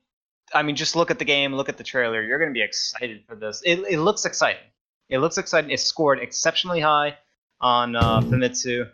I 0.53 0.63
mean, 0.63 0.75
just 0.75 0.95
look 0.95 1.11
at 1.11 1.19
the 1.19 1.25
game, 1.25 1.53
look 1.53 1.69
at 1.69 1.78
the 1.78 1.84
trailer. 1.84 2.21
You're 2.23 2.38
going 2.39 2.49
to 2.51 2.53
be 2.53 2.61
excited 2.63 3.23
for 3.28 3.36
this. 3.36 3.61
It, 3.65 3.80
it 3.89 3.99
looks 3.99 4.25
exciting. 4.25 4.61
It 5.09 5.19
looks 5.19 5.38
exciting. 5.38 5.71
It 5.71 5.80
scored 5.80 6.19
exceptionally 6.19 6.80
high 6.82 7.17
on 7.59 7.95
uh, 7.95 8.21
Famitsu, 8.21 8.89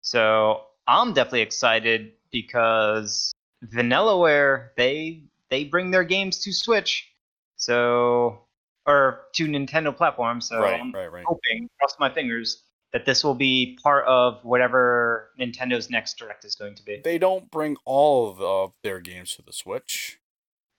so 0.00 0.62
I'm 0.86 1.12
definitely 1.12 1.42
excited 1.42 2.12
because 2.32 3.32
Vanillaware 3.66 4.68
they 4.76 5.24
they 5.50 5.64
bring 5.64 5.90
their 5.90 6.04
games 6.04 6.38
to 6.40 6.52
Switch, 6.52 7.10
so 7.56 8.40
or 8.86 9.26
to 9.34 9.46
Nintendo 9.46 9.94
platforms. 9.96 10.48
So 10.48 10.60
right, 10.60 10.80
I'm 10.80 10.92
right, 10.92 11.12
right. 11.12 11.24
hoping, 11.26 11.68
cross 11.78 11.96
my 12.00 12.12
fingers, 12.12 12.62
that 12.92 13.04
this 13.04 13.22
will 13.22 13.34
be 13.34 13.78
part 13.82 14.06
of 14.06 14.44
whatever 14.44 15.30
Nintendo's 15.38 15.90
next 15.90 16.16
direct 16.18 16.44
is 16.44 16.54
going 16.54 16.74
to 16.76 16.82
be. 16.82 17.00
They 17.04 17.18
don't 17.18 17.50
bring 17.50 17.76
all 17.84 18.36
of, 18.40 18.72
their 18.82 19.00
games 19.00 19.34
to 19.36 19.42
the 19.42 19.52
Switch. 19.52 20.18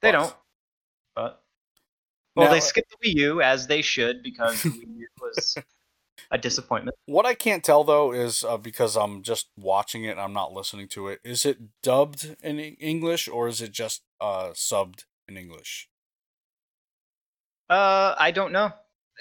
They 0.02 0.12
but- 0.12 0.20
don't, 0.20 0.36
but 1.16 1.44
Well, 2.36 2.48
Now- 2.48 2.54
they 2.54 2.60
skipped 2.60 2.94
the 3.02 3.10
Wii 3.10 3.16
U 3.16 3.42
as 3.42 3.68
they 3.68 3.82
should 3.82 4.24
because 4.24 4.64
the 4.64 4.70
Wii 4.70 4.98
U 4.98 5.08
was 5.22 5.58
a 6.32 6.38
disappointment. 6.38 6.96
What 7.06 7.26
I 7.26 7.34
can't 7.34 7.64
tell 7.64 7.84
though 7.84 8.14
is 8.14 8.44
uh, 8.44 8.58
because 8.58 8.96
I'm 8.96 9.22
just 9.22 9.50
watching 9.58 10.06
it, 10.06 10.12
and 10.12 10.20
I'm 10.22 10.34
not 10.34 10.54
listening 10.54 10.88
to 10.90 11.08
it. 11.10 11.20
Is 11.24 11.46
it 11.46 11.58
dubbed 11.84 12.36
in 12.42 12.60
English 12.60 13.28
or 13.28 13.48
is 13.48 13.62
it 13.62 13.72
just 13.72 14.02
uh, 14.20 14.52
subbed 14.52 15.04
in 15.28 15.38
English? 15.38 15.90
Uh, 17.70 18.16
I 18.18 18.32
don't 18.32 18.52
know. 18.52 18.72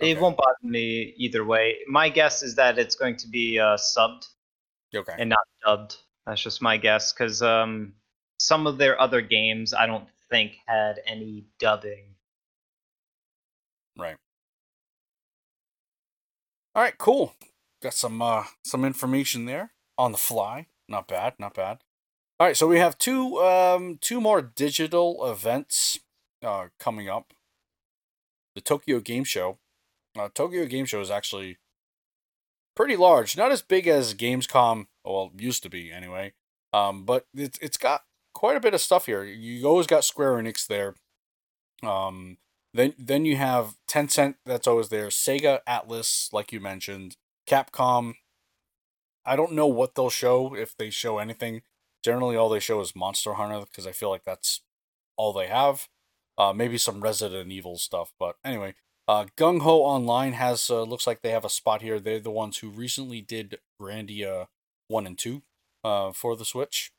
Okay. 0.00 0.12
It 0.12 0.20
won't 0.20 0.36
bother 0.36 0.56
me 0.62 1.14
either 1.16 1.44
way. 1.44 1.78
My 1.86 2.08
guess 2.08 2.42
is 2.42 2.54
that 2.56 2.78
it's 2.78 2.94
going 2.94 3.16
to 3.16 3.28
be 3.28 3.58
uh, 3.58 3.76
subbed 3.76 4.24
Okay. 4.94 5.14
and 5.18 5.30
not 5.30 5.46
dubbed. 5.64 5.96
That's 6.26 6.40
just 6.42 6.62
my 6.62 6.76
guess 6.76 7.12
because 7.12 7.42
um, 7.42 7.94
some 8.38 8.66
of 8.66 8.78
their 8.78 9.00
other 9.00 9.20
games 9.20 9.74
I 9.74 9.86
don't 9.86 10.08
think 10.30 10.52
had 10.66 11.00
any 11.06 11.46
dubbing. 11.58 12.14
Right. 13.98 14.16
All 16.80 16.84
right, 16.86 16.96
cool. 16.96 17.34
Got 17.82 17.92
some 17.92 18.22
uh 18.22 18.44
some 18.64 18.86
information 18.86 19.44
there 19.44 19.72
on 19.98 20.12
the 20.12 20.18
fly. 20.18 20.68
Not 20.88 21.08
bad, 21.08 21.34
not 21.38 21.52
bad. 21.52 21.80
All 22.38 22.46
right, 22.46 22.56
so 22.56 22.66
we 22.66 22.78
have 22.78 22.96
two 22.96 23.36
um 23.36 23.98
two 24.00 24.18
more 24.18 24.40
digital 24.40 25.30
events 25.30 25.98
uh 26.42 26.68
coming 26.78 27.06
up. 27.06 27.34
The 28.54 28.62
Tokyo 28.62 29.00
Game 29.00 29.24
Show. 29.24 29.58
Uh, 30.18 30.30
Tokyo 30.34 30.64
Game 30.64 30.86
Show 30.86 31.02
is 31.02 31.10
actually 31.10 31.58
pretty 32.74 32.96
large, 32.96 33.36
not 33.36 33.52
as 33.52 33.60
big 33.60 33.86
as 33.86 34.14
Gamescom, 34.14 34.86
well, 35.04 35.32
used 35.36 35.62
to 35.64 35.68
be 35.68 35.92
anyway. 35.92 36.32
Um, 36.72 37.04
but 37.04 37.26
it's 37.34 37.58
it's 37.58 37.76
got 37.76 38.04
quite 38.32 38.56
a 38.56 38.60
bit 38.60 38.72
of 38.72 38.80
stuff 38.80 39.04
here. 39.04 39.22
You 39.22 39.66
always 39.66 39.86
got 39.86 40.02
Square 40.02 40.36
Enix 40.36 40.66
there. 40.66 40.94
Um, 41.82 42.38
then 42.72 42.94
then 42.98 43.24
you 43.24 43.36
have 43.36 43.74
Tencent 43.88 44.36
that's 44.46 44.66
always 44.66 44.88
there, 44.88 45.08
Sega, 45.08 45.60
Atlus, 45.68 46.32
like 46.32 46.52
you 46.52 46.60
mentioned, 46.60 47.16
Capcom. 47.48 48.14
I 49.24 49.36
don't 49.36 49.52
know 49.52 49.66
what 49.66 49.94
they'll 49.94 50.10
show 50.10 50.54
if 50.54 50.76
they 50.76 50.90
show 50.90 51.18
anything. 51.18 51.62
Generally, 52.02 52.36
all 52.36 52.48
they 52.48 52.60
show 52.60 52.80
is 52.80 52.96
Monster 52.96 53.34
Hunter 53.34 53.60
because 53.66 53.86
I 53.86 53.92
feel 53.92 54.10
like 54.10 54.24
that's 54.24 54.62
all 55.16 55.32
they 55.32 55.48
have. 55.48 55.88
Uh, 56.38 56.52
maybe 56.54 56.78
some 56.78 57.02
Resident 57.02 57.50
Evil 57.50 57.76
stuff, 57.76 58.12
but 58.18 58.36
anyway. 58.44 58.74
Uh, 59.08 59.26
Gung 59.36 59.62
Ho 59.62 59.80
Online 59.80 60.34
has 60.34 60.70
uh, 60.70 60.82
looks 60.82 61.04
like 61.04 61.20
they 61.20 61.32
have 61.32 61.44
a 61.44 61.48
spot 61.50 61.82
here. 61.82 61.98
They're 61.98 62.20
the 62.20 62.30
ones 62.30 62.58
who 62.58 62.70
recently 62.70 63.20
did 63.20 63.58
Grandia 63.80 64.46
one 64.86 65.04
and 65.04 65.18
two 65.18 65.42
uh, 65.82 66.12
for 66.12 66.36
the 66.36 66.44
Switch. 66.44 66.92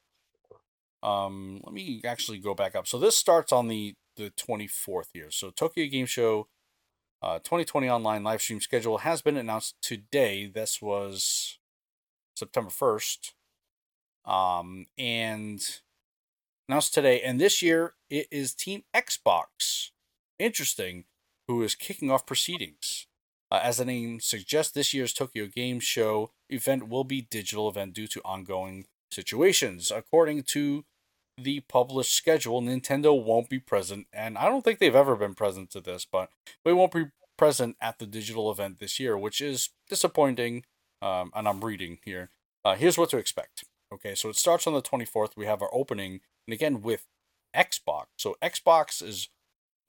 Um, 1.01 1.61
let 1.63 1.73
me 1.73 2.01
actually 2.05 2.39
go 2.39 2.53
back 2.53 2.75
up. 2.75 2.85
So 2.85 2.99
this 2.99 3.15
starts 3.15 3.53
on 3.53 3.69
the 3.69 3.95
the 4.15 4.31
24th 4.31 5.07
here. 5.13 5.31
So 5.31 5.49
Tokyo 5.49 5.87
Game 5.87 6.05
Show 6.05 6.47
uh, 7.21 7.37
2020 7.39 7.89
online 7.89 8.23
live 8.23 8.41
stream 8.41 8.59
schedule 8.59 8.99
has 8.99 9.21
been 9.21 9.37
announced 9.37 9.75
today. 9.81 10.47
This 10.47 10.81
was 10.81 11.59
September 12.35 12.71
1st. 12.71 13.33
Um, 14.25 14.87
and 14.97 15.63
announced 16.67 16.93
today. 16.93 17.21
And 17.21 17.39
this 17.39 17.61
year 17.61 17.93
it 18.09 18.27
is 18.31 18.55
Team 18.55 18.83
Xbox. 18.95 19.91
Interesting, 20.39 21.05
who 21.47 21.61
is 21.61 21.75
kicking 21.75 22.09
off 22.09 22.25
proceedings. 22.25 23.05
Uh, 23.51 23.59
as 23.61 23.77
the 23.77 23.85
name 23.85 24.19
suggests, 24.19 24.71
this 24.71 24.93
year's 24.93 25.13
Tokyo 25.13 25.45
Game 25.45 25.79
Show 25.79 26.31
event 26.49 26.87
will 26.87 27.03
be 27.03 27.21
digital 27.21 27.69
event 27.69 27.93
due 27.93 28.07
to 28.07 28.21
ongoing 28.23 28.85
situations. 29.11 29.91
According 29.91 30.43
to 30.43 30.85
the 31.43 31.61
published 31.61 32.13
schedule, 32.13 32.61
Nintendo 32.61 33.21
won't 33.21 33.49
be 33.49 33.59
present, 33.59 34.07
and 34.13 34.37
I 34.37 34.45
don't 34.45 34.63
think 34.63 34.79
they've 34.79 34.95
ever 34.95 35.15
been 35.15 35.35
present 35.35 35.69
to 35.71 35.81
this, 35.81 36.05
but 36.05 36.29
they 36.63 36.73
won't 36.73 36.93
be 36.93 37.05
present 37.37 37.75
at 37.81 37.99
the 37.99 38.05
digital 38.05 38.51
event 38.51 38.79
this 38.79 38.99
year, 38.99 39.17
which 39.17 39.41
is 39.41 39.69
disappointing. 39.89 40.63
Um, 41.01 41.31
and 41.33 41.47
I'm 41.47 41.61
reading 41.61 41.97
here. 42.05 42.29
Uh, 42.63 42.75
here's 42.75 42.97
what 42.97 43.09
to 43.09 43.17
expect. 43.17 43.63
Okay, 43.91 44.13
so 44.15 44.29
it 44.29 44.35
starts 44.35 44.67
on 44.67 44.73
the 44.73 44.81
24th. 44.81 45.31
We 45.35 45.47
have 45.47 45.61
our 45.61 45.73
opening, 45.73 46.21
and 46.47 46.53
again 46.53 46.81
with 46.81 47.07
Xbox. 47.55 48.05
So 48.17 48.35
Xbox 48.41 49.01
is 49.01 49.29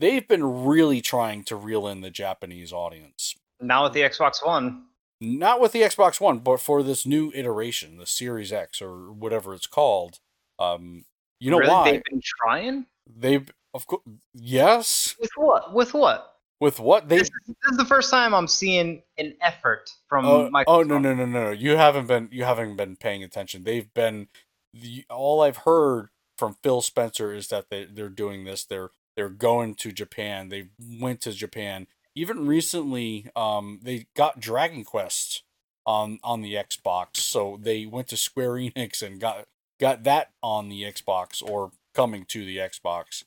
they've 0.01 0.27
been 0.27 0.65
really 0.65 1.01
trying 1.01 1.45
to 1.45 1.57
reel 1.57 1.87
in 1.87 2.01
the 2.01 2.11
Japanese 2.11 2.73
audience. 2.73 3.37
Now 3.61 3.85
with 3.85 3.93
the 3.93 4.01
Xbox 4.01 4.45
One, 4.45 4.87
Not 5.21 5.61
with 5.61 5.73
the 5.73 5.83
Xbox 5.83 6.21
One, 6.21 6.41
but 6.41 6.61
for 6.61 6.83
this 6.83 7.07
new 7.07 7.31
iteration, 7.35 7.99
the 7.99 8.07
Series 8.07 8.53
X 8.53 8.83
or 8.83 9.13
whatever 9.13 9.55
it's 9.55 9.69
called. 9.69 10.19
Um, 10.59 11.05
you 11.43 11.51
know 11.51 11.59
really, 11.59 11.71
why? 11.71 11.91
they've 11.91 12.05
been 12.05 12.23
trying 12.23 12.87
They've 13.17 13.49
of 13.75 13.87
course 13.87 14.03
yes. 14.35 15.17
with 15.21 15.31
what? 15.37 15.75
With 15.75 15.95
what? 15.95 16.29
With 16.61 16.79
what 16.79 17.09
they 17.09 17.19
This 17.19 17.27
is, 17.29 17.33
this 17.47 17.73
is 17.73 17.77
the 17.77 17.85
first 17.85 18.11
time 18.11 18.35
I'm 18.35 18.47
seeing 18.47 19.03
an 19.19 19.35
effort 19.41 19.91
from 20.09 20.25
oh, 20.25 20.49
Microsoft. 20.51 20.65
oh 20.69 20.83
no 20.83 20.99
no 20.99 21.15
no 21.15 21.25
no 21.27 21.51
you 21.51 21.77
haven't 21.77 22.07
been 22.07 22.29
you 22.31 22.45
haven't 22.45 22.77
been 22.77 22.97
paying 22.97 23.25
attention. 23.25 23.65
They've 23.65 23.93
been 23.93 24.29
the 24.73 25.05
all 25.11 25.41
I've 25.41 25.59
heard 25.59 26.11
from 26.39 26.57
Phil 26.63 26.81
Spencer 26.81 27.33
is 27.35 27.49
that 27.49 27.71
they 27.71 27.85
they're 27.85 28.09
doing 28.09 28.45
this. 28.45 28.65
They're 28.65 28.91
they're 29.17 29.29
going 29.29 29.75
to 29.77 29.93
Japan. 29.93 30.49
They 30.49 30.69
went 31.01 31.21
to 31.23 31.33
Japan. 31.33 31.89
Even 32.15 32.47
recently, 32.47 33.31
um, 33.35 33.81
they 33.83 34.07
got 34.15 34.39
Dragon 34.39 34.85
Quest 34.85 35.43
on 35.85 36.21
on 36.23 36.43
the 36.43 36.55
Xbox. 36.55 37.17
So 37.17 37.59
they 37.61 37.87
went 37.87 38.09
to 38.09 38.17
Square 38.17 38.53
Enix 38.53 39.03
and 39.03 39.21
got 39.21 39.47
got 39.83 40.05
that 40.05 40.31
on 40.43 40.69
the 40.69 40.85
Xbox 40.85 41.43
or 41.43 41.73
coming 41.93 42.25
to 42.27 42.47
the 42.47 42.59
Xbox, 42.59 43.25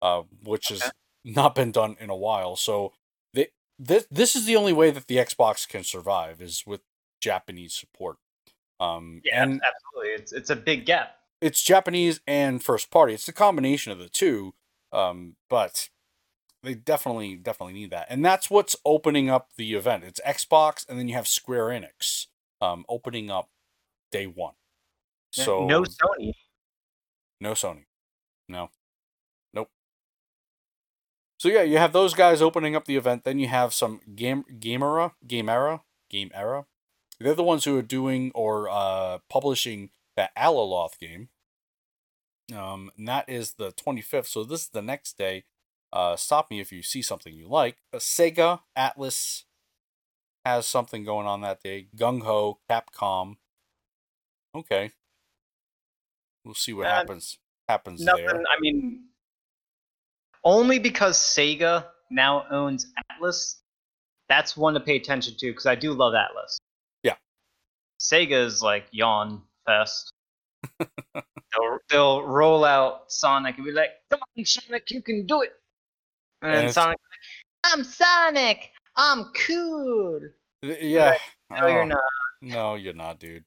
uh, 0.00 0.22
which 0.44 0.68
has 0.68 0.92
not 1.24 1.56
been 1.56 1.72
done 1.72 1.96
in 1.98 2.10
a 2.10 2.16
while. 2.16 2.54
So 2.54 2.92
they 3.34 3.48
this 3.78 4.06
this 4.10 4.36
is 4.36 4.46
the 4.46 4.54
only 4.56 4.72
way 4.72 4.90
that 4.92 5.08
the 5.08 5.16
Xbox 5.16 5.68
can 5.68 5.82
survive 5.82 6.40
is 6.40 6.64
with 6.64 6.80
Japanese 7.20 7.74
support. 7.74 8.18
Um, 8.78 9.20
Yeah, 9.24 9.42
and 9.42 9.60
absolutely. 9.66 10.12
It's 10.14 10.32
it's 10.32 10.50
a 10.50 10.56
big 10.56 10.86
gap. 10.86 11.16
it's 11.40 11.62
Japanese 11.62 12.20
and 12.26 12.62
first 12.62 12.90
party. 12.90 13.12
It's 13.12 13.26
the 13.26 13.32
combination 13.32 13.90
of 13.90 13.98
the 13.98 14.08
two. 14.08 14.54
Um, 14.92 15.34
but 15.50 15.88
they 16.62 16.74
definitely 16.74 17.34
definitely 17.34 17.74
need 17.74 17.90
that, 17.90 18.06
and 18.08 18.24
that's 18.24 18.48
what's 18.48 18.76
opening 18.84 19.28
up 19.28 19.50
the 19.56 19.74
event. 19.74 20.04
It's 20.04 20.20
Xbox, 20.24 20.88
and 20.88 20.98
then 20.98 21.08
you 21.08 21.14
have 21.16 21.26
Square 21.26 21.66
Enix 21.66 22.28
um, 22.60 22.84
opening 22.88 23.28
up 23.28 23.50
day 24.12 24.26
one. 24.26 24.54
So 25.44 25.66
no 25.66 25.82
Sony. 25.82 26.32
no 27.40 27.52
Sony. 27.52 27.84
No. 28.48 28.70
Nope. 29.52 29.68
So 31.38 31.48
yeah, 31.48 31.62
you 31.62 31.78
have 31.78 31.92
those 31.92 32.14
guys 32.14 32.40
opening 32.40 32.74
up 32.74 32.86
the 32.86 32.96
event. 32.96 33.24
Then 33.24 33.38
you 33.38 33.48
have 33.48 33.74
some 33.74 34.00
game 34.14 34.44
Gamera, 34.58 35.12
Gamera, 35.26 35.28
Game 35.28 35.48
Era. 35.48 35.82
Game 36.08 36.30
era. 36.34 36.66
They're 37.18 37.34
the 37.34 37.42
ones 37.42 37.64
who 37.64 37.76
are 37.76 37.82
doing 37.82 38.30
or 38.34 38.68
uh, 38.68 39.18
publishing 39.28 39.90
that 40.16 40.34
Alaloth 40.36 40.98
game. 40.98 41.28
Um, 42.54 42.90
and 42.96 43.08
that 43.08 43.28
is 43.28 43.54
the 43.54 43.72
25th. 43.72 44.26
So 44.26 44.44
this 44.44 44.62
is 44.62 44.68
the 44.68 44.82
next 44.82 45.18
day. 45.18 45.44
Uh, 45.92 46.16
stop 46.16 46.50
me 46.50 46.60
if 46.60 46.72
you 46.72 46.82
see 46.82 47.02
something 47.02 47.34
you 47.34 47.48
like. 47.48 47.76
Uh, 47.92 47.98
Sega, 47.98 48.60
Atlus 48.76 49.44
has 50.44 50.66
something 50.66 51.04
going 51.04 51.26
on 51.26 51.40
that 51.40 51.62
day. 51.62 51.88
Gung 51.96 52.22
Ho, 52.22 52.58
Capcom. 52.70 53.36
Okay. 54.54 54.92
We'll 56.46 56.54
see 56.54 56.72
what 56.72 56.86
Uh, 56.86 56.90
happens 56.94 57.36
happens 57.68 58.00
Nothing. 58.02 58.24
there. 58.26 58.36
I 58.40 58.60
mean, 58.60 59.08
only 60.44 60.78
because 60.78 61.18
Sega 61.18 61.88
now 62.10 62.46
owns 62.50 62.86
Atlus. 63.10 63.56
That's 64.28 64.56
one 64.56 64.74
to 64.74 64.80
pay 64.80 64.94
attention 64.96 65.34
to 65.38 65.46
because 65.50 65.66
I 65.66 65.74
do 65.74 65.92
love 65.92 66.14
Atlus. 66.14 66.58
Yeah. 67.02 67.16
Sega 68.00 68.44
is 68.44 68.62
like 68.62 68.86
yawn 68.92 69.42
fest. 69.66 70.12
they'll 70.78 71.78
they'll 71.90 72.22
roll 72.22 72.64
out 72.64 73.10
Sonic 73.10 73.56
and 73.56 73.64
be 73.64 73.72
like, 73.72 73.90
"Come 74.10 74.20
on, 74.38 74.44
Sonic, 74.44 74.88
you 74.92 75.02
can 75.02 75.26
do 75.26 75.42
it." 75.42 75.52
And, 76.42 76.66
And 76.66 76.72
Sonic, 76.72 76.98
"I'm 77.64 77.82
Sonic. 77.82 78.70
I'm 78.96 79.32
cool." 79.46 80.20
Yeah. 80.62 81.16
No, 81.50 81.66
you're 81.66 81.82
Oh. 81.82 81.86
not. 81.86 82.00
No, 82.40 82.74
you're 82.76 82.92
not, 82.94 83.18
dude. 83.18 83.44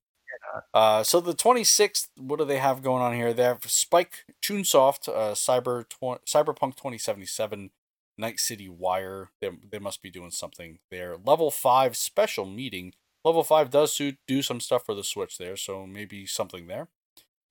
Uh, 0.73 1.03
so 1.03 1.19
the 1.19 1.33
26th, 1.33 2.09
what 2.17 2.39
do 2.39 2.45
they 2.45 2.57
have 2.59 2.81
going 2.83 3.01
on 3.01 3.13
here? 3.15 3.33
They 3.33 3.43
have 3.43 3.63
Spike 3.65 4.25
Chunsoft, 4.41 5.07
uh, 5.09 5.33
Cyber 5.33 5.87
tw- 5.89 6.23
Cyberpunk 6.25 6.75
2077, 6.75 7.71
Night 8.17 8.39
City 8.39 8.69
Wire. 8.69 9.29
They, 9.41 9.49
they 9.71 9.79
must 9.79 10.01
be 10.01 10.09
doing 10.11 10.31
something 10.31 10.79
there. 10.91 11.17
Level 11.17 11.51
5 11.51 11.97
special 11.97 12.45
meeting. 12.45 12.93
Level 13.25 13.43
5 13.43 13.69
does 13.69 13.95
do, 13.97 14.13
do 14.27 14.41
some 14.41 14.59
stuff 14.59 14.85
for 14.85 14.95
the 14.95 15.03
Switch 15.03 15.37
there, 15.37 15.57
so 15.57 15.85
maybe 15.85 16.25
something 16.25 16.67
there. 16.67 16.87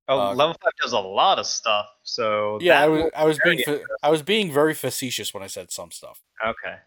Oh, 0.09 0.19
Uh, 0.19 0.35
level 0.35 0.55
five 0.63 0.73
does 0.81 0.93
a 0.95 0.99
lot 0.99 1.39
of 1.39 1.47
stuff. 1.47 1.87
So 2.03 2.59
Yeah, 2.63 2.81
I 2.81 2.89
was 2.89 3.11
I 3.15 3.25
was 3.27 3.39
being 3.45 3.59
fa- 3.63 3.83
I 4.03 4.11
was 4.11 4.23
being 4.23 4.51
very 4.51 4.73
facetious 4.75 5.35
when 5.35 5.43
I 5.43 5.49
said 5.49 5.71
some 5.71 5.91
stuff. 5.91 6.23
okay. 6.45 6.79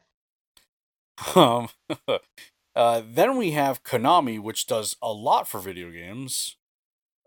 Um, 1.36 1.70
uh, 2.76 3.01
then 3.05 3.38
we 3.38 3.51
have 3.51 3.84
Konami, 3.84 4.39
which 4.39 4.65
does 4.67 4.95
a 5.01 5.11
lot 5.11 5.47
for 5.47 5.59
video 5.59 5.91
games. 5.91 6.57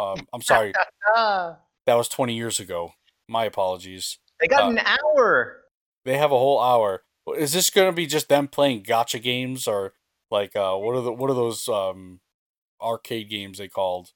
Um, 0.00 0.26
I'm 0.32 0.42
sorry, 0.52 0.72
Ah, 1.14 1.58
that 1.86 1.94
was 1.94 2.08
20 2.08 2.34
years 2.34 2.58
ago. 2.60 2.92
My 3.28 3.44
apologies. 3.44 4.18
they 4.40 4.48
got 4.48 4.64
Uh, 4.64 4.70
an 4.70 4.78
hour. 4.80 5.60
They 6.04 6.18
have 6.18 6.32
a 6.32 6.38
whole 6.38 6.60
hour. 6.60 7.02
Is 7.36 7.52
this 7.54 7.70
going 7.70 7.88
to 7.90 7.96
be 7.96 8.06
just 8.06 8.28
them 8.28 8.48
playing 8.48 8.82
gacha 8.82 9.22
games 9.22 9.66
or 9.66 9.94
like 10.30 10.54
uh 10.56 10.74
what 10.74 10.94
are 10.96 11.00
the 11.00 11.12
what 11.12 11.30
are 11.30 11.34
those 11.34 11.68
um 11.68 12.20
arcade 12.82 13.30
games 13.30 13.56
they 13.58 13.68
called 13.68 14.10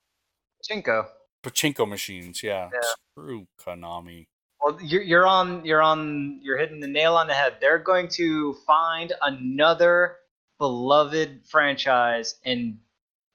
Chinko. 0.70 1.06
pachinko 1.42 1.88
machines? 1.88 2.42
Yeah. 2.42 2.68
Yeah. 2.72 2.88
Screw 3.16 3.46
Konami. 3.58 4.26
Well, 4.60 4.76
you're, 4.82 5.02
you're 5.02 5.26
on 5.26 5.64
you're 5.64 5.80
on 5.80 6.40
you're 6.42 6.58
hitting 6.58 6.80
the 6.80 6.88
nail 6.88 7.14
on 7.16 7.28
the 7.28 7.34
head. 7.34 7.54
They're 7.60 7.78
going 7.78 8.08
to 8.16 8.54
find 8.66 9.12
another 9.22 10.16
beloved 10.58 11.40
franchise 11.48 12.36
and 12.44 12.78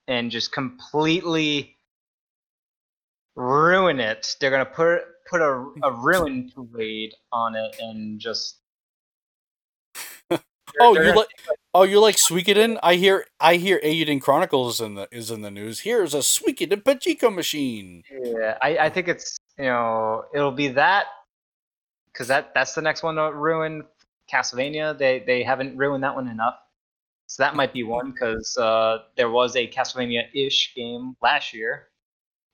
and 0.07 0.29
just 0.31 0.51
completely 0.51 1.77
ruin 3.35 3.99
it. 3.99 4.35
They're 4.39 4.51
gonna 4.51 4.65
put 4.65 5.01
put 5.29 5.41
a, 5.41 5.65
a 5.83 5.91
ruin 6.03 6.51
parade 6.53 7.13
on 7.31 7.55
it 7.55 7.75
and 7.79 8.19
just. 8.19 8.57
Oh, 10.79 10.95
they're 10.95 11.03
you 11.03 11.09
gonna- 11.09 11.19
like 11.19 11.27
oh 11.75 11.83
you 11.83 11.99
like 11.99 12.15
Suikoden? 12.15 12.79
I 12.81 12.95
hear 12.95 13.27
I 13.39 13.57
hear 13.57 13.79
Eiyuden 13.83 14.19
Chronicles 14.19 14.81
in 14.81 14.95
the 14.95 15.07
is 15.11 15.29
in 15.29 15.41
the 15.41 15.51
news. 15.51 15.81
Here's 15.81 16.15
a 16.15 16.19
Suikoden 16.19 16.81
pachinko 16.81 17.31
machine. 17.33 18.03
Yeah, 18.09 18.57
I, 18.59 18.77
I 18.79 18.89
think 18.89 19.07
it's 19.07 19.37
you 19.59 19.65
know 19.65 20.23
it'll 20.33 20.51
be 20.51 20.69
that 20.69 21.05
because 22.11 22.27
that 22.29 22.55
that's 22.55 22.73
the 22.73 22.81
next 22.81 23.03
one 23.03 23.15
to 23.17 23.31
ruin 23.31 23.83
Castlevania. 24.31 24.97
They 24.97 25.19
they 25.19 25.43
haven't 25.43 25.77
ruined 25.77 26.03
that 26.03 26.15
one 26.15 26.27
enough, 26.27 26.55
so 27.33 27.41
that 27.41 27.55
might 27.55 27.73
be 27.73 27.81
one 27.81 28.11
because 28.11 28.55
uh, 28.57 28.99
there 29.17 29.31
was 29.31 29.55
a 29.55 29.67
Castlevania-ish 29.67 30.75
game 30.75 31.15
last 31.19 31.51
year. 31.51 31.87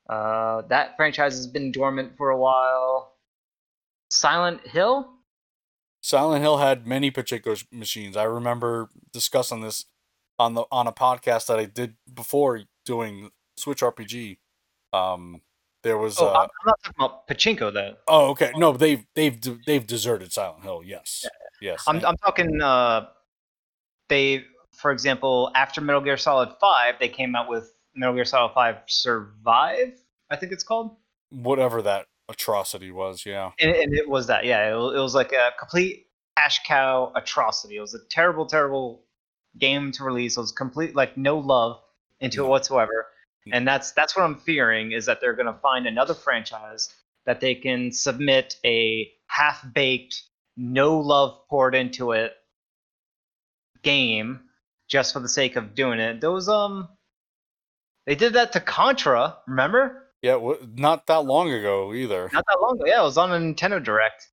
Uh, 0.09 0.61
that 0.69 0.95
franchise 0.95 1.35
has 1.35 1.47
been 1.47 1.69
dormant 1.73 2.15
for 2.15 2.29
a 2.29 2.37
while. 2.37 3.17
Silent 4.09 4.65
Hill. 4.65 5.11
Silent 6.01 6.41
Hill 6.41 6.59
had 6.59 6.87
many 6.87 7.11
pachinko 7.11 7.57
sh- 7.57 7.65
machines. 7.73 8.15
I 8.15 8.23
remember 8.23 8.87
discussing 9.11 9.59
this 9.59 9.83
on 10.39 10.53
the 10.53 10.63
on 10.71 10.87
a 10.87 10.93
podcast 10.93 11.47
that 11.47 11.59
I 11.59 11.65
did 11.65 11.95
before 12.13 12.61
doing 12.85 13.31
Switch 13.57 13.81
RPG. 13.81 14.37
Um, 14.93 15.41
there 15.83 15.97
was 15.97 16.17
Oh, 16.21 16.27
uh, 16.27 16.39
I'm 16.43 16.47
not 16.65 16.79
talking 16.85 16.95
about 16.97 17.27
pachinko 17.27 17.73
though. 17.73 17.95
oh 18.07 18.29
okay 18.29 18.51
no 18.55 18.71
they've 18.71 19.05
they've 19.13 19.37
they've 19.65 19.85
deserted 19.85 20.31
Silent 20.31 20.63
Hill. 20.63 20.83
Yes, 20.85 21.25
yes. 21.61 21.83
I'm, 21.85 21.97
I'm 22.05 22.15
talking. 22.15 22.61
Uh, 22.61 23.07
they, 24.07 24.45
for 24.79 24.91
example, 24.91 25.51
after 25.55 25.81
Metal 25.81 26.01
Gear 26.01 26.17
Solid 26.17 26.49
Five, 26.59 26.95
they 26.99 27.09
came 27.09 27.35
out 27.35 27.49
with 27.49 27.73
Metal 27.95 28.15
Gear 28.15 28.25
Solid 28.25 28.53
Five 28.53 28.77
Survive. 28.87 29.93
I 30.29 30.35
think 30.35 30.51
it's 30.51 30.63
called, 30.63 30.95
whatever 31.29 31.81
that 31.81 32.05
atrocity 32.29 32.91
was. 32.91 33.25
Yeah, 33.25 33.51
and, 33.59 33.71
and 33.71 33.93
it 33.93 34.07
was 34.07 34.27
that. 34.27 34.45
Yeah, 34.45 34.69
it, 34.69 34.73
it 34.73 34.99
was 34.99 35.13
like 35.15 35.33
a 35.33 35.51
complete 35.59 36.07
cash 36.37 36.61
cow 36.65 37.11
atrocity. 37.15 37.75
It 37.77 37.81
was 37.81 37.93
a 37.93 37.99
terrible, 38.09 38.45
terrible 38.45 39.03
game 39.57 39.91
to 39.93 40.03
release. 40.03 40.37
It 40.37 40.41
was 40.41 40.51
complete, 40.51 40.95
like 40.95 41.17
no 41.17 41.37
love 41.37 41.81
into 42.21 42.45
it 42.45 42.47
whatsoever. 42.47 43.07
No. 43.45 43.57
And 43.57 43.67
that's 43.67 43.91
that's 43.91 44.15
what 44.15 44.23
I'm 44.23 44.37
fearing 44.39 44.93
is 44.93 45.05
that 45.07 45.19
they're 45.19 45.33
going 45.33 45.53
to 45.53 45.59
find 45.59 45.87
another 45.87 46.13
franchise 46.13 46.93
that 47.25 47.41
they 47.41 47.55
can 47.55 47.91
submit 47.91 48.55
a 48.65 49.11
half-baked, 49.27 50.23
no 50.55 50.97
love 50.97 51.47
poured 51.49 51.75
into 51.75 52.11
it 52.11 52.33
game 53.83 54.41
just 54.89 55.13
for 55.13 55.21
the 55.21 55.29
sake 55.29 55.55
of 55.55 55.73
doing 55.75 55.99
it. 55.99 56.19
Those 56.19 56.49
um, 56.49 56.89
they 58.05 58.15
did 58.15 58.33
that 58.33 58.51
to 58.53 58.59
Contra. 58.59 59.37
Remember? 59.47 60.07
yeah. 60.21 60.33
W- 60.33 60.59
not 60.75 61.07
that 61.07 61.23
long 61.25 61.51
ago 61.51 61.93
either. 61.93 62.29
Not 62.33 62.43
that 62.47 62.59
long 62.61 62.75
ago. 62.75 62.85
Yeah, 62.85 62.99
it 62.99 63.03
was 63.03 63.17
on 63.17 63.31
a 63.31 63.35
Nintendo 63.37 63.81
Direct. 63.81 64.27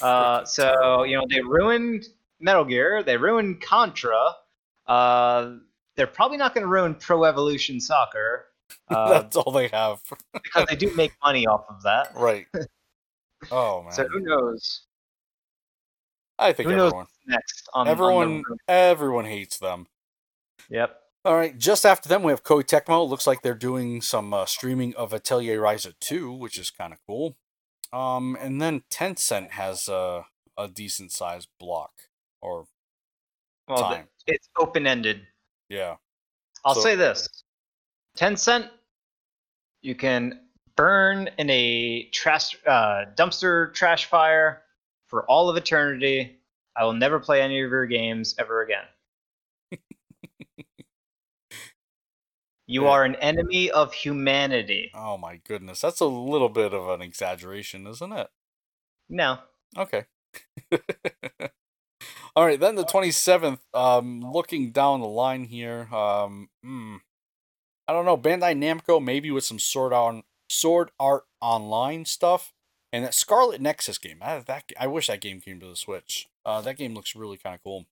Uh, 0.00 0.44
so 0.44 1.02
you 1.04 1.16
know 1.16 1.24
they 1.28 1.40
ruined 1.40 2.04
Metal 2.38 2.64
Gear. 2.64 3.02
They 3.02 3.16
ruined 3.16 3.60
Contra. 3.62 4.34
Uh, 4.86 5.54
they're 5.96 6.06
probably 6.06 6.36
not 6.36 6.54
going 6.54 6.62
to 6.62 6.68
ruin 6.68 6.94
Pro 6.94 7.24
Evolution 7.24 7.80
Soccer 7.80 8.46
uh, 8.88 9.08
that's 9.20 9.36
all 9.36 9.52
they 9.52 9.68
have. 9.68 10.00
because 10.32 10.66
they 10.68 10.76
do 10.76 10.94
make 10.94 11.12
money 11.22 11.46
off 11.46 11.64
of 11.68 11.82
that. 11.82 12.12
right. 12.14 12.46
Oh 13.50 13.82
man. 13.82 13.92
So 13.92 14.06
who 14.06 14.20
knows? 14.20 14.82
I 16.40 16.52
think 16.52 16.68
Who 16.68 16.74
everyone 16.74 17.06
next? 17.26 17.68
On, 17.74 17.80
on 17.80 17.86
the 17.86 17.90
everyone 17.92 18.42
everyone 18.66 19.24
hates 19.26 19.58
them. 19.58 19.86
Yep. 20.70 20.96
All 21.24 21.36
right, 21.36 21.58
just 21.58 21.84
after 21.84 22.08
them, 22.08 22.22
we 22.22 22.32
have 22.32 22.42
Koei 22.42 22.62
Tecmo. 22.64 23.06
Looks 23.06 23.26
like 23.26 23.42
they're 23.42 23.54
doing 23.54 24.00
some 24.00 24.32
uh, 24.32 24.46
streaming 24.46 24.94
of 24.94 25.12
Atelier 25.12 25.60
Ryza 25.60 25.92
2, 26.00 26.32
which 26.32 26.56
is 26.58 26.70
kind 26.70 26.94
of 26.94 26.98
cool. 27.06 27.36
Um, 27.92 28.38
and 28.40 28.58
then 28.62 28.84
Tencent 28.90 29.50
has 29.50 29.86
uh, 29.86 30.22
a 30.56 30.66
decent 30.68 31.12
sized 31.12 31.48
block. 31.58 31.92
Or, 32.40 32.64
Well, 33.68 33.82
Time. 33.82 34.08
th- 34.26 34.38
it's 34.38 34.48
open 34.58 34.86
ended. 34.86 35.26
yeah. 35.68 35.96
I'll 36.64 36.74
So- 36.74 36.80
say 36.80 36.94
this: 36.94 37.28
Tencent, 38.16 38.70
you 39.82 39.94
can 39.94 40.40
burn 40.76 41.28
in 41.36 41.50
a 41.50 42.08
trash 42.14 42.56
uh, 42.66 43.04
dumpster 43.14 43.74
trash 43.74 44.06
fire 44.06 44.62
for 45.10 45.24
all 45.26 45.50
of 45.50 45.56
eternity. 45.56 46.38
I 46.76 46.84
will 46.84 46.92
never 46.94 47.20
play 47.20 47.42
any 47.42 47.60
of 47.60 47.70
your 47.70 47.86
games 47.86 48.34
ever 48.38 48.62
again. 48.62 48.84
you 52.66 52.84
Yeah. 52.84 52.90
are 52.90 53.04
an 53.04 53.16
enemy 53.16 53.70
of 53.70 53.92
humanity. 53.92 54.90
Oh 54.94 55.18
my 55.18 55.36
goodness. 55.44 55.80
That's 55.80 56.00
a 56.00 56.06
little 56.06 56.48
bit 56.48 56.72
of 56.72 56.88
an 56.88 57.02
exaggeration, 57.02 57.86
isn't 57.86 58.12
it? 58.12 58.28
No. 59.08 59.38
Okay. 59.76 60.04
All 62.36 62.46
right, 62.46 62.60
then 62.60 62.76
the 62.76 62.84
27th, 62.84 63.58
um, 63.74 64.20
looking 64.20 64.70
down 64.70 65.00
the 65.00 65.08
line 65.08 65.44
here, 65.44 65.92
um, 65.92 66.48
hmm, 66.62 66.96
I 67.88 67.92
don't 67.92 68.04
know, 68.04 68.16
Bandai 68.16 68.56
Namco 68.56 69.02
maybe 69.02 69.30
with 69.32 69.44
some 69.44 69.58
Sword 69.58 69.92
on 69.92 70.22
Sword 70.48 70.92
Art 71.00 71.24
Online 71.40 72.04
stuff, 72.04 72.52
and 72.92 73.04
that 73.04 73.14
Scarlet 73.14 73.60
Nexus 73.60 73.98
game. 73.98 74.18
I, 74.20 74.38
that 74.38 74.64
I 74.78 74.86
wish 74.86 75.06
that 75.06 75.20
game 75.20 75.40
came 75.40 75.60
to 75.60 75.66
the 75.68 75.76
Switch. 75.76 76.28
Uh, 76.44 76.60
that 76.62 76.76
game 76.76 76.94
looks 76.94 77.14
really 77.16 77.36
kind 77.36 77.54
of 77.54 77.62
cool. 77.62 77.86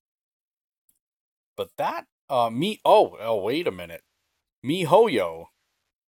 But 1.56 1.70
that, 1.76 2.06
uh, 2.30 2.50
me, 2.50 2.80
oh, 2.84 3.16
oh, 3.20 3.40
wait 3.40 3.66
a 3.66 3.72
minute, 3.72 4.02
MiHoYo. 4.64 5.46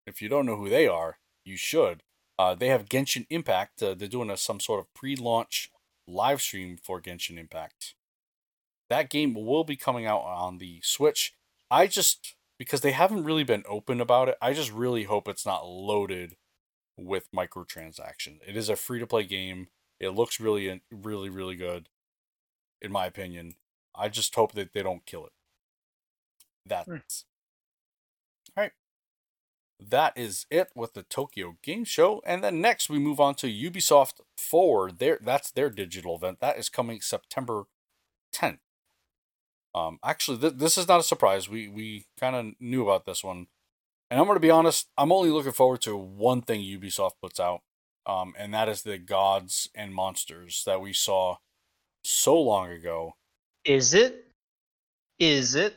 If 0.07 0.23
you 0.23 0.29
don't 0.29 0.47
know 0.47 0.57
who 0.57 0.69
they 0.69 0.87
are, 0.87 1.19
you 1.45 1.57
should. 1.57 2.03
Uh, 2.39 2.55
they 2.55 2.69
have 2.69 2.89
Genshin 2.89 3.27
Impact. 3.31 3.83
Uh, 3.83 3.95
they're 3.95 4.09
doing 4.09 4.31
a, 4.31 4.37
some 4.37 4.61
sort 4.61 4.81
of 4.81 4.93
pre-launch 4.95 5.71
live 6.07 6.41
stream 6.41 6.79
for 6.83 7.01
Genshin 7.01 7.39
Impact. 7.39 7.95
That 8.89 9.11
game 9.11 9.35
will 9.35 9.65
be 9.65 9.77
coming 9.77 10.07
out 10.07 10.21
on 10.21 10.59
the 10.59 10.81
Switch. 10.83 11.35
I 11.71 11.87
just 11.87 12.37
because 12.59 12.81
they 12.81 12.93
haven't 12.93 13.25
really 13.25 13.45
been 13.45 13.65
open 13.69 14.01
about 14.01 14.29
it. 14.29 14.37
I 14.41 14.53
just 14.53 14.73
really 14.73 15.05
hope 15.05 15.29
it's 15.29 15.47
not 15.47 15.67
loaded 15.67 16.37
with 16.99 17.31
microtransactions. 17.33 18.41
It 18.47 18.57
is 18.57 18.69
a 18.69 18.77
free-to-play 18.77 19.25
game. 19.25 19.69
It 20.01 20.11
looks 20.11 20.41
really, 20.41 20.83
really, 20.91 21.31
really 21.31 21.57
good, 21.57 21.89
in 22.83 22.93
my 22.93 23.07
opinion. 23.07 23.55
I 23.95 24.09
just 24.09 24.35
hope 24.35 24.53
that 24.53 24.73
they 24.73 24.83
don't 24.83 25.07
kill 25.07 25.27
it. 25.27 25.33
That's 26.67 26.89
all 26.89 26.95
right 26.97 28.73
that 29.81 30.13
is 30.17 30.47
it 30.51 30.71
with 30.75 30.95
the 30.95 31.03
Tokyo 31.03 31.57
Game 31.63 31.85
Show. 31.85 32.23
And 32.27 32.43
then 32.43 32.61
next 32.61 32.91
we 32.91 32.99
move 32.99 33.21
on 33.21 33.35
to 33.37 33.47
Ubisoft 33.47 34.21
Forward. 34.37 34.99
Their 34.99 35.19
that's 35.23 35.51
their 35.51 35.71
digital 35.71 36.17
event. 36.17 36.41
That 36.41 36.59
is 36.59 36.69
coming 36.69 37.01
September 37.01 37.65
10th. 38.35 38.59
Um, 39.75 39.99
actually, 40.03 40.39
th- 40.39 40.55
this 40.55 40.79
is 40.79 40.89
not 40.89 41.01
a 41.01 41.05
surprise. 41.05 41.49
We 41.49 41.69
we 41.69 42.07
kind 42.19 42.35
of 42.35 42.55
knew 42.61 42.83
about 42.83 43.07
this 43.07 43.23
one, 43.23 43.47
and 44.11 44.21
I'm 44.21 44.27
gonna 44.27 44.41
be 44.41 44.51
honest. 44.51 44.89
I'm 44.97 45.13
only 45.13 45.31
looking 45.31 45.53
forward 45.53 45.83
to 45.83 45.97
one 45.97 46.43
thing 46.43 46.61
Ubisoft 46.61 47.13
puts 47.21 47.39
out, 47.39 47.61
um, 48.07 48.35
and 48.39 48.53
that 48.55 48.69
is 48.69 48.83
the 48.83 48.99
Gods 48.99 49.69
and 49.75 49.95
Monsters 49.95 50.63
that 50.67 50.81
we 50.81 50.93
saw 50.93 51.37
so 52.05 52.41
long 52.41 52.71
ago. 52.71 53.15
Is 53.65 53.95
it? 53.95 54.27
Is 55.19 55.55
it? 55.55 55.77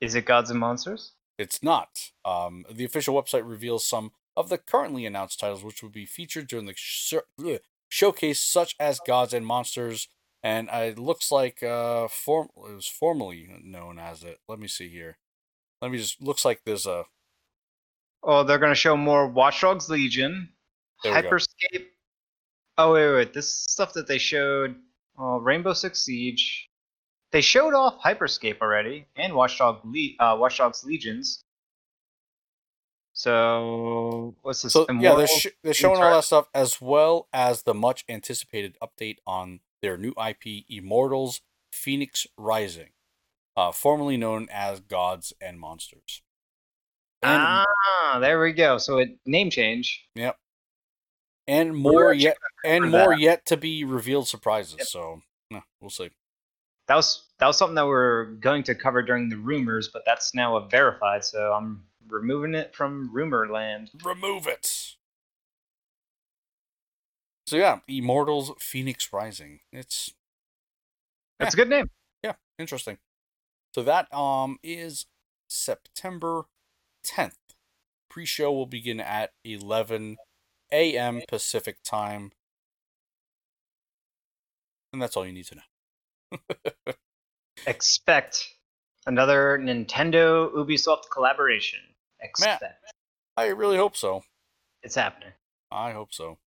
Is 0.00 0.14
it 0.14 0.26
Gods 0.26 0.50
and 0.50 0.58
Monsters? 0.60 1.12
It's 1.38 1.62
not. 1.62 2.10
Um, 2.24 2.64
the 2.70 2.84
official 2.84 3.20
website 3.20 3.48
reveals 3.48 3.84
some 3.84 4.12
of 4.36 4.48
the 4.48 4.58
currently 4.58 5.06
announced 5.06 5.40
titles, 5.40 5.64
which 5.64 5.82
will 5.82 5.90
be 5.90 6.06
featured 6.06 6.48
during 6.48 6.66
the 6.66 6.74
sh- 6.76 7.14
showcase, 7.88 8.40
such 8.40 8.74
as 8.78 9.00
Gods 9.00 9.32
and 9.32 9.46
Monsters. 9.46 10.08
And 10.42 10.68
it 10.72 10.98
looks 10.98 11.30
like 11.30 11.62
uh, 11.62 12.08
form 12.08 12.48
it 12.56 12.74
was 12.74 12.88
formerly 12.88 13.48
known 13.62 13.98
as 13.98 14.24
it. 14.24 14.40
Let 14.48 14.58
me 14.58 14.66
see 14.66 14.88
here. 14.88 15.18
Let 15.80 15.92
me 15.92 15.98
just 15.98 16.20
looks 16.20 16.44
like 16.44 16.62
there's 16.64 16.86
a 16.86 17.04
Oh, 18.22 18.44
they're 18.44 18.58
gonna 18.58 18.74
show 18.74 18.96
more 18.96 19.26
Watch 19.26 19.60
Dogs 19.60 19.88
Legion, 19.88 20.48
There 21.02 21.14
we 21.14 21.22
go. 21.22 21.28
Hyperscape. 21.28 21.86
Oh 22.78 22.92
wait, 22.92 23.06
wait, 23.08 23.14
wait, 23.14 23.34
this 23.34 23.54
stuff 23.54 23.92
that 23.94 24.06
they 24.06 24.18
showed, 24.18 24.76
uh, 25.20 25.38
Rainbow 25.40 25.72
Six 25.72 26.02
Siege. 26.02 26.68
They 27.32 27.40
showed 27.40 27.74
off 27.74 28.00
Hyperscape 28.02 28.60
already 28.60 29.06
and 29.16 29.34
Watch, 29.34 29.58
Dog 29.58 29.80
Le- 29.84 30.16
uh, 30.20 30.36
Watch 30.36 30.58
Dogs 30.58 30.84
Legions. 30.84 31.44
So 33.14 34.34
what's 34.42 34.62
this? 34.62 34.72
so 34.72 34.86
yeah. 34.90 35.14
They're 35.14 35.26
sh- 35.26 35.46
they're 35.62 35.74
showing 35.74 36.02
all 36.02 36.14
that 36.14 36.24
stuff 36.24 36.48
as 36.54 36.80
well 36.80 37.28
as 37.32 37.62
the 37.62 37.74
much 37.74 38.04
anticipated 38.08 38.76
update 38.82 39.16
on 39.26 39.60
their 39.82 39.96
new 39.96 40.12
IP, 40.12 40.64
Immortals 40.68 41.40
Phoenix 41.72 42.26
Rising, 42.36 42.90
uh, 43.56 43.72
formerly 43.72 44.16
known 44.16 44.48
as 44.50 44.80
Gods 44.80 45.32
and 45.40 45.58
Monsters. 45.58 46.22
And, 47.22 47.40
ah, 47.40 48.18
there 48.20 48.40
we 48.40 48.52
go. 48.52 48.78
So 48.78 48.98
it 48.98 49.18
name 49.26 49.50
change. 49.50 50.04
Yep. 50.14 50.36
And 51.46 51.76
more 51.76 52.12
yet, 52.12 52.36
and 52.64 52.90
more 52.90 53.10
that. 53.10 53.20
yet 53.20 53.46
to 53.46 53.56
be 53.56 53.84
revealed 53.84 54.28
surprises. 54.28 54.76
Yep. 54.78 54.86
So, 54.86 55.22
no, 55.50 55.60
we'll 55.80 55.90
see. 55.90 56.10
That 56.88 56.96
was 56.96 57.24
that 57.38 57.46
was 57.46 57.56
something 57.56 57.74
that 57.76 57.86
we 57.86 57.92
are 57.92 58.24
going 58.24 58.64
to 58.64 58.74
cover 58.74 59.02
during 59.02 59.28
the 59.28 59.36
rumors, 59.36 59.88
but 59.88 60.02
that's 60.04 60.34
now 60.34 60.56
a 60.56 60.68
verified. 60.68 61.24
So 61.24 61.52
I'm 61.52 61.84
removing 62.08 62.54
it 62.54 62.74
from 62.74 63.10
rumor 63.12 63.48
land. 63.48 63.90
Remove 64.04 64.46
it. 64.46 64.96
So 67.46 67.56
yeah, 67.56 67.80
Immortals 67.88 68.52
Phoenix 68.58 69.12
Rising. 69.12 69.60
It's 69.72 70.12
that's 71.38 71.54
yeah. 71.56 71.62
a 71.62 71.64
good 71.64 71.70
name. 71.70 71.90
Yeah, 72.22 72.34
interesting. 72.58 72.98
So 73.74 73.82
that 73.82 74.12
um 74.12 74.58
is 74.62 75.06
September 75.48 76.46
10th. 77.06 77.36
Pre-show 78.10 78.52
will 78.52 78.66
begin 78.66 79.00
at 79.00 79.32
11 79.44 80.16
a.m. 80.72 81.22
Pacific 81.28 81.78
time. 81.84 82.32
And 84.92 85.00
that's 85.00 85.16
all 85.16 85.26
you 85.26 85.32
need 85.32 85.46
to 85.46 85.56
know. 85.56 86.94
Expect 87.66 88.48
another 89.06 89.58
Nintendo 89.60 90.52
Ubisoft 90.52 91.10
collaboration. 91.10 91.80
Expect. 92.20 92.62
Man, 92.62 92.70
I 93.36 93.46
really 93.46 93.76
hope 93.76 93.96
so. 93.96 94.22
It's 94.82 94.94
happening. 94.94 95.32
I 95.70 95.92
hope 95.92 96.12
so. 96.12 96.38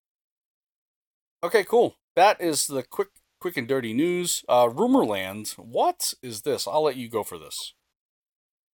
Okay, 1.44 1.64
cool. 1.64 1.96
That 2.16 2.40
is 2.42 2.68
the 2.68 2.84
quick 2.84 3.10
quick 3.40 3.58
and 3.58 3.68
dirty 3.68 3.94
news. 3.94 4.44
Uh 4.48 4.68
Rumorland, 4.68 5.58
what 5.58 6.14
is 6.22 6.42
this? 6.42 6.68
I'll 6.68 6.84
let 6.84 6.96
you 6.96 7.10
go 7.10 7.24
for 7.24 7.38
this. 7.38 7.74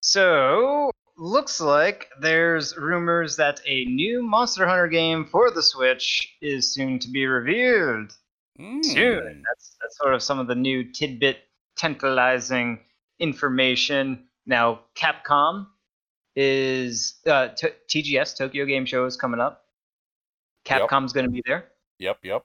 So, 0.02 0.92
looks 1.18 1.60
like 1.60 2.10
there's 2.22 2.78
rumors 2.78 3.36
that 3.38 3.60
a 3.66 3.86
new 3.86 4.22
Monster 4.22 4.68
Hunter 4.68 4.88
game 4.88 5.26
for 5.26 5.52
the 5.52 5.64
Switch 5.64 6.36
is 6.42 6.74
soon 6.74 7.00
to 7.00 7.10
be 7.10 7.26
revealed. 7.26 8.16
Mm. 8.60 8.84
Soon. 8.84 9.44
That's 9.48 9.76
that's 9.82 9.98
sort 9.98 10.14
of 10.14 10.24
some 10.24 10.40
of 10.40 10.48
the 10.48 10.56
new 10.56 10.84
tidbit 10.84 11.40
tantalizing 11.76 12.80
information. 13.20 14.26
Now, 14.46 14.82
Capcom 14.96 15.68
is 16.36 17.16
uh, 17.28 17.50
t- 17.50 17.68
TGS 17.90 18.38
Tokyo 18.38 18.66
Game 18.66 18.86
Show 18.86 19.06
is 19.06 19.18
coming 19.18 19.40
up. 19.40 19.66
Capcom's 20.66 21.12
yep. 21.12 21.16
going 21.16 21.26
to 21.26 21.32
be 21.32 21.44
there. 21.46 21.70
Yep, 22.00 22.20
yep. 22.24 22.44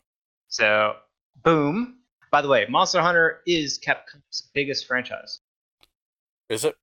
So, 0.48 0.94
boom. 1.42 1.98
By 2.30 2.40
the 2.40 2.48
way, 2.48 2.66
Monster 2.68 3.02
Hunter 3.02 3.40
is 3.46 3.78
Capcom's 3.78 4.50
biggest 4.54 4.86
franchise. 4.86 5.40
Is 6.48 6.64
it? 6.64 6.74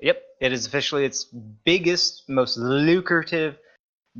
Yep, 0.00 0.22
it 0.40 0.52
is 0.52 0.66
officially 0.66 1.04
its 1.04 1.24
biggest, 1.24 2.28
most 2.28 2.56
lucrative, 2.56 3.58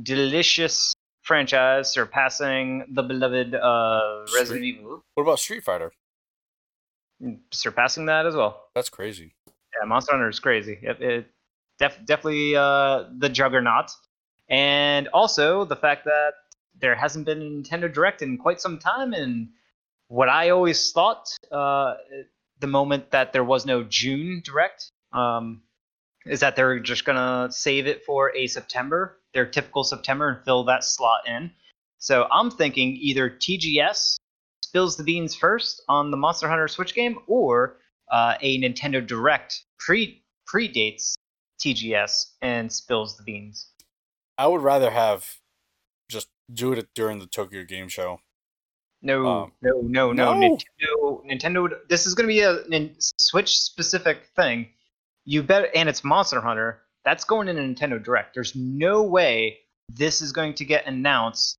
delicious 0.03 0.93
franchise, 1.21 1.91
surpassing 1.91 2.85
the 2.91 3.03
beloved 3.03 3.55
uh, 3.55 4.25
Resident 4.33 4.47
Street? 4.47 4.77
Evil. 4.79 5.03
What 5.13 5.23
about 5.23 5.39
Street 5.39 5.63
Fighter? 5.63 5.91
Mm, 7.21 7.39
surpassing 7.51 8.05
that 8.07 8.25
as 8.25 8.35
well. 8.35 8.69
That's 8.75 8.89
crazy. 8.89 9.35
Yeah, 9.47 9.85
Monster 9.87 10.13
Hunter 10.13 10.29
is 10.29 10.39
crazy. 10.39 10.79
It, 10.81 11.01
it 11.01 11.27
def- 11.77 12.05
definitely 12.05 12.55
uh, 12.55 13.05
the 13.17 13.29
juggernaut, 13.29 13.91
and 14.49 15.07
also 15.09 15.63
the 15.65 15.75
fact 15.75 16.05
that 16.05 16.33
there 16.79 16.95
hasn't 16.95 17.25
been 17.25 17.41
a 17.41 17.45
Nintendo 17.45 17.91
Direct 17.93 18.21
in 18.21 18.37
quite 18.37 18.59
some 18.59 18.79
time, 18.79 19.13
and 19.13 19.49
what 20.07 20.29
I 20.29 20.49
always 20.49 20.91
thought 20.91 21.29
uh, 21.51 21.95
the 22.59 22.67
moment 22.67 23.11
that 23.11 23.31
there 23.31 23.43
was 23.43 23.65
no 23.65 23.83
June 23.83 24.41
Direct. 24.43 24.91
Um, 25.13 25.61
is 26.25 26.39
that 26.39 26.55
they're 26.55 26.79
just 26.79 27.05
gonna 27.05 27.51
save 27.51 27.87
it 27.87 28.03
for 28.05 28.35
a 28.35 28.47
September, 28.47 29.19
their 29.33 29.45
typical 29.45 29.83
September, 29.83 30.29
and 30.29 30.45
fill 30.45 30.63
that 30.65 30.83
slot 30.83 31.27
in. 31.27 31.51
So 31.97 32.27
I'm 32.31 32.49
thinking 32.51 32.97
either 32.99 33.29
TGS 33.29 34.17
spills 34.63 34.95
the 34.95 35.03
beans 35.03 35.35
first 35.35 35.81
on 35.89 36.11
the 36.11 36.17
Monster 36.17 36.47
Hunter 36.47 36.67
Switch 36.67 36.93
game, 36.93 37.19
or 37.27 37.77
uh, 38.11 38.35
a 38.41 38.59
Nintendo 38.61 39.05
Direct 39.05 39.63
pre 39.77 40.23
predates 40.47 41.15
TGS 41.59 42.31
and 42.41 42.71
spills 42.71 43.17
the 43.17 43.23
beans. 43.23 43.71
I 44.37 44.47
would 44.47 44.61
rather 44.61 44.89
have 44.89 45.25
just 46.09 46.29
do 46.51 46.73
it 46.73 46.87
during 46.95 47.19
the 47.19 47.27
Tokyo 47.27 47.63
Game 47.63 47.89
Show. 47.89 48.21
No, 49.01 49.27
um, 49.27 49.51
no, 49.61 49.81
no, 49.81 50.11
no, 50.11 50.33
no. 50.33 50.57
Nintendo, 50.57 51.25
Nintendo. 51.25 51.69
This 51.87 52.05
is 52.05 52.13
going 52.13 52.27
to 52.27 52.33
be 52.33 52.41
a 52.41 52.91
Switch 52.99 53.59
specific 53.59 54.27
thing 54.35 54.67
you 55.29 55.43
bet, 55.43 55.69
and 55.75 55.87
it's 55.87 56.03
Monster 56.03 56.41
Hunter. 56.41 56.81
That's 57.05 57.23
going 57.23 57.49
in 57.49 57.59
a 57.59 57.61
Nintendo 57.61 58.03
Direct. 58.03 58.33
There's 58.33 58.55
no 58.55 59.03
way 59.03 59.59
this 59.87 60.23
is 60.23 60.31
going 60.31 60.55
to 60.55 60.65
get 60.65 60.87
announced 60.87 61.55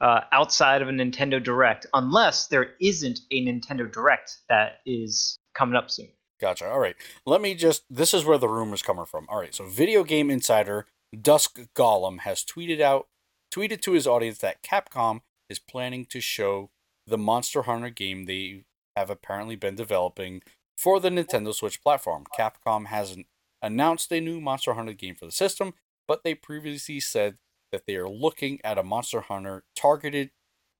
uh, 0.00 0.20
outside 0.30 0.80
of 0.80 0.88
a 0.88 0.92
Nintendo 0.92 1.42
Direct, 1.42 1.86
unless 1.92 2.46
there 2.46 2.74
isn't 2.80 3.18
a 3.32 3.44
Nintendo 3.44 3.90
Direct 3.90 4.38
that 4.48 4.78
is 4.86 5.36
coming 5.54 5.74
up 5.74 5.90
soon. 5.90 6.06
Gotcha. 6.40 6.70
All 6.70 6.78
right. 6.78 6.94
Let 7.26 7.40
me 7.40 7.56
just. 7.56 7.82
This 7.90 8.14
is 8.14 8.24
where 8.24 8.38
the 8.38 8.48
rumors 8.48 8.82
coming 8.82 9.06
from. 9.06 9.26
All 9.28 9.40
right. 9.40 9.52
So, 9.52 9.66
Video 9.66 10.04
Game 10.04 10.30
Insider 10.30 10.86
Dusk 11.20 11.58
Golem 11.74 12.20
has 12.20 12.44
tweeted 12.44 12.80
out, 12.80 13.08
tweeted 13.52 13.80
to 13.82 13.92
his 13.92 14.06
audience 14.06 14.38
that 14.38 14.62
Capcom 14.62 15.22
is 15.50 15.58
planning 15.58 16.06
to 16.10 16.20
show 16.20 16.70
the 17.08 17.18
Monster 17.18 17.62
Hunter 17.62 17.90
game 17.90 18.26
they 18.26 18.66
have 18.94 19.10
apparently 19.10 19.56
been 19.56 19.74
developing 19.74 20.42
for 20.78 21.00
the 21.00 21.10
Nintendo 21.10 21.52
Switch 21.52 21.82
platform. 21.82 22.24
Capcom 22.38 22.86
hasn't 22.86 23.26
announced 23.60 24.12
a 24.12 24.20
new 24.20 24.40
Monster 24.40 24.74
Hunter 24.74 24.92
game 24.92 25.16
for 25.16 25.26
the 25.26 25.32
system, 25.32 25.74
but 26.06 26.22
they 26.22 26.36
previously 26.36 27.00
said 27.00 27.38
that 27.72 27.82
they 27.86 27.96
are 27.96 28.08
looking 28.08 28.60
at 28.62 28.78
a 28.78 28.84
Monster 28.84 29.22
Hunter 29.22 29.64
targeted 29.74 30.30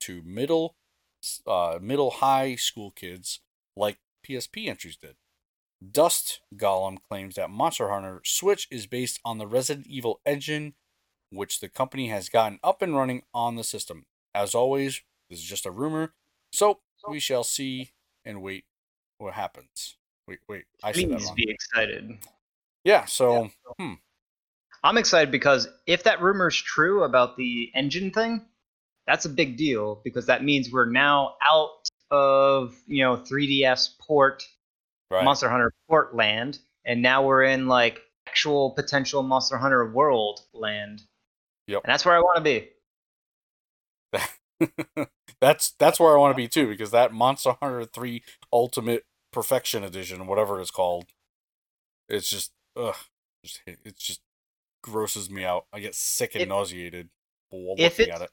to 0.00 0.22
middle 0.24 0.76
uh, 1.48 1.80
middle 1.82 2.12
high 2.12 2.54
school 2.54 2.92
kids 2.92 3.40
like 3.76 3.98
PSP 4.24 4.68
entries 4.68 4.96
did. 4.96 5.16
Dusk 5.90 6.38
Golem 6.54 6.98
claims 7.08 7.34
that 7.34 7.50
Monster 7.50 7.88
Hunter 7.90 8.20
Switch 8.24 8.68
is 8.70 8.86
based 8.86 9.18
on 9.24 9.38
the 9.38 9.48
Resident 9.48 9.88
Evil 9.88 10.20
engine, 10.24 10.74
which 11.30 11.58
the 11.58 11.68
company 11.68 12.08
has 12.08 12.28
gotten 12.28 12.60
up 12.62 12.82
and 12.82 12.94
running 12.94 13.22
on 13.34 13.56
the 13.56 13.64
system. 13.64 14.06
As 14.32 14.54
always, 14.54 15.02
this 15.28 15.40
is 15.40 15.44
just 15.44 15.66
a 15.66 15.72
rumor, 15.72 16.14
so 16.52 16.78
we 17.08 17.18
shall 17.18 17.42
see 17.42 17.90
and 18.24 18.40
wait 18.42 18.64
what 19.18 19.34
happens. 19.34 19.96
Wait, 20.26 20.38
wait. 20.48 20.64
I 20.82 20.92
Please 20.92 21.30
be 21.32 21.50
excited. 21.50 22.18
Yeah. 22.84 23.04
So, 23.04 23.50
yeah. 23.78 23.78
Hmm. 23.78 23.94
I'm 24.84 24.96
excited 24.96 25.30
because 25.30 25.68
if 25.86 26.04
that 26.04 26.22
rumor 26.22 26.48
is 26.48 26.56
true 26.56 27.02
about 27.02 27.36
the 27.36 27.70
engine 27.74 28.10
thing, 28.10 28.46
that's 29.06 29.24
a 29.24 29.28
big 29.28 29.56
deal 29.56 30.00
because 30.04 30.26
that 30.26 30.44
means 30.44 30.70
we're 30.70 30.90
now 30.90 31.34
out 31.42 31.88
of 32.10 32.76
you 32.86 33.02
know 33.02 33.16
3DS 33.16 33.98
port, 33.98 34.46
right. 35.10 35.24
Monster 35.24 35.48
Hunter 35.48 35.72
port 35.88 36.14
land, 36.14 36.58
and 36.84 37.02
now 37.02 37.26
we're 37.26 37.44
in 37.44 37.66
like 37.66 38.00
actual 38.28 38.70
potential 38.70 39.22
Monster 39.22 39.58
Hunter 39.58 39.90
world 39.90 40.40
land. 40.52 41.02
Yep. 41.66 41.82
And 41.84 41.92
that's 41.92 42.04
where 42.04 42.14
I 42.14 42.20
want 42.20 42.36
to 42.36 42.42
be. 42.42 42.68
that's 45.40 45.72
that's 45.78 46.00
where 46.00 46.14
I 46.14 46.18
want 46.18 46.32
to 46.32 46.36
be 46.36 46.48
too 46.48 46.68
because 46.68 46.90
that 46.90 47.12
Monster 47.12 47.56
Hunter 47.60 47.84
3 47.84 48.22
Ultimate 48.52 49.04
Perfection 49.32 49.84
Edition, 49.84 50.26
whatever 50.26 50.60
it's 50.60 50.70
called, 50.70 51.06
it's 52.08 52.28
just 52.28 52.52
ugh, 52.76 52.96
just, 53.44 53.60
it 53.66 53.96
just 53.96 54.20
grosses 54.82 55.30
me 55.30 55.44
out. 55.44 55.66
I 55.72 55.80
get 55.80 55.94
sick 55.94 56.34
and 56.34 56.42
if, 56.42 56.48
nauseated 56.48 57.08
while 57.50 57.76
looking 57.76 58.10
at 58.10 58.22
it. 58.22 58.30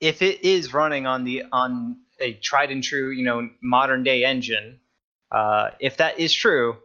If 0.00 0.22
it 0.22 0.44
is 0.44 0.74
running 0.74 1.06
on 1.06 1.24
the 1.24 1.44
on 1.52 1.98
a 2.20 2.34
tried 2.34 2.70
and 2.70 2.82
true, 2.82 3.10
you 3.10 3.24
know, 3.24 3.48
modern 3.62 4.02
day 4.02 4.24
engine, 4.24 4.80
uh, 5.30 5.70
if 5.80 5.96
that 5.98 6.18
is 6.18 6.32
true, 6.32 6.76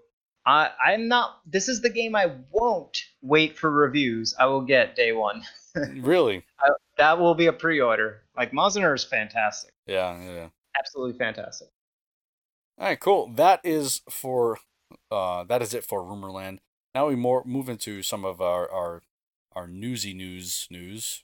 I 0.45 0.71
I'm 0.85 1.07
not. 1.07 1.41
This 1.45 1.69
is 1.69 1.81
the 1.81 1.89
game 1.89 2.15
I 2.15 2.33
won't 2.51 2.97
wait 3.21 3.57
for 3.57 3.69
reviews. 3.69 4.35
I 4.39 4.45
will 4.45 4.61
get 4.61 4.95
day 4.95 5.11
one. 5.11 5.43
really? 5.97 6.43
I, 6.59 6.69
that 6.99 7.17
will 7.17 7.33
be 7.33 7.47
a 7.47 7.53
pre-order. 7.53 8.21
Like 8.37 8.53
Monster 8.53 8.93
is 8.93 9.03
fantastic. 9.03 9.73
Yeah, 9.87 10.21
yeah, 10.21 10.49
absolutely 10.77 11.17
fantastic. 11.17 11.69
All 12.77 12.87
right, 12.87 12.99
cool. 12.99 13.31
That 13.33 13.61
is 13.63 14.01
for 14.09 14.59
uh, 15.09 15.43
that 15.45 15.61
is 15.61 15.73
it 15.73 15.83
for 15.83 16.03
Rumorland. 16.03 16.59
Now 16.93 17.07
we 17.07 17.15
more 17.15 17.43
move 17.45 17.69
into 17.69 18.03
some 18.03 18.23
of 18.23 18.39
our 18.41 18.69
our, 18.71 19.01
our 19.53 19.67
newsy 19.67 20.13
news 20.13 20.67
news. 20.69 21.23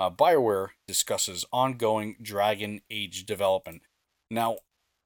Uh, 0.00 0.10
Bioware 0.10 0.70
discusses 0.88 1.44
ongoing 1.52 2.16
Dragon 2.20 2.80
Age 2.90 3.24
development. 3.26 3.82
Now, 4.30 4.56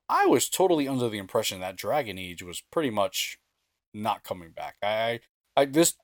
I 0.09 0.24
was 0.24 0.49
totally 0.49 0.89
under 0.89 1.11
the 1.11 1.18
impression 1.18 1.61
that 1.61 1.76
Dragon 1.76 2.18
Age 2.18 2.43
was 2.43 2.62
pretty 2.72 2.89
much 2.91 3.39
not 3.93 4.24
coming 4.24 4.51
back. 4.51 4.76
I, 4.82 5.20
I 5.57 5.66
this 5.66 5.95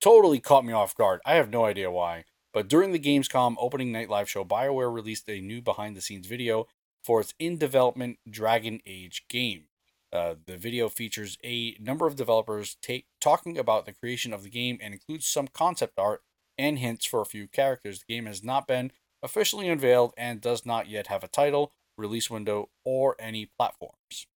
totally 0.00 0.38
caught 0.38 0.64
me 0.64 0.72
off 0.72 0.96
guard. 0.96 1.20
I 1.24 1.34
have 1.34 1.50
no 1.50 1.64
idea 1.64 1.90
why. 1.90 2.24
But 2.58 2.66
during 2.66 2.90
the 2.90 2.98
Gamescom 2.98 3.54
opening 3.60 3.92
night 3.92 4.10
live 4.10 4.28
show, 4.28 4.44
BioWare 4.44 4.92
released 4.92 5.28
a 5.28 5.40
new 5.40 5.62
behind 5.62 5.96
the 5.96 6.00
scenes 6.00 6.26
video 6.26 6.66
for 7.04 7.20
its 7.20 7.32
in 7.38 7.56
development 7.56 8.18
Dragon 8.28 8.80
Age 8.84 9.26
game. 9.28 9.66
Uh, 10.12 10.34
the 10.44 10.56
video 10.56 10.88
features 10.88 11.38
a 11.44 11.76
number 11.78 12.04
of 12.04 12.16
developers 12.16 12.76
take, 12.82 13.06
talking 13.20 13.56
about 13.56 13.86
the 13.86 13.92
creation 13.92 14.32
of 14.32 14.42
the 14.42 14.50
game 14.50 14.76
and 14.82 14.92
includes 14.92 15.24
some 15.24 15.46
concept 15.46 16.00
art 16.00 16.22
and 16.58 16.80
hints 16.80 17.06
for 17.06 17.20
a 17.20 17.24
few 17.24 17.46
characters. 17.46 18.00
The 18.00 18.12
game 18.12 18.26
has 18.26 18.42
not 18.42 18.66
been 18.66 18.90
officially 19.22 19.68
unveiled 19.68 20.12
and 20.18 20.40
does 20.40 20.66
not 20.66 20.88
yet 20.88 21.06
have 21.06 21.22
a 21.22 21.28
title, 21.28 21.70
release 21.96 22.28
window, 22.28 22.70
or 22.84 23.14
any 23.20 23.52
platforms. 23.56 24.26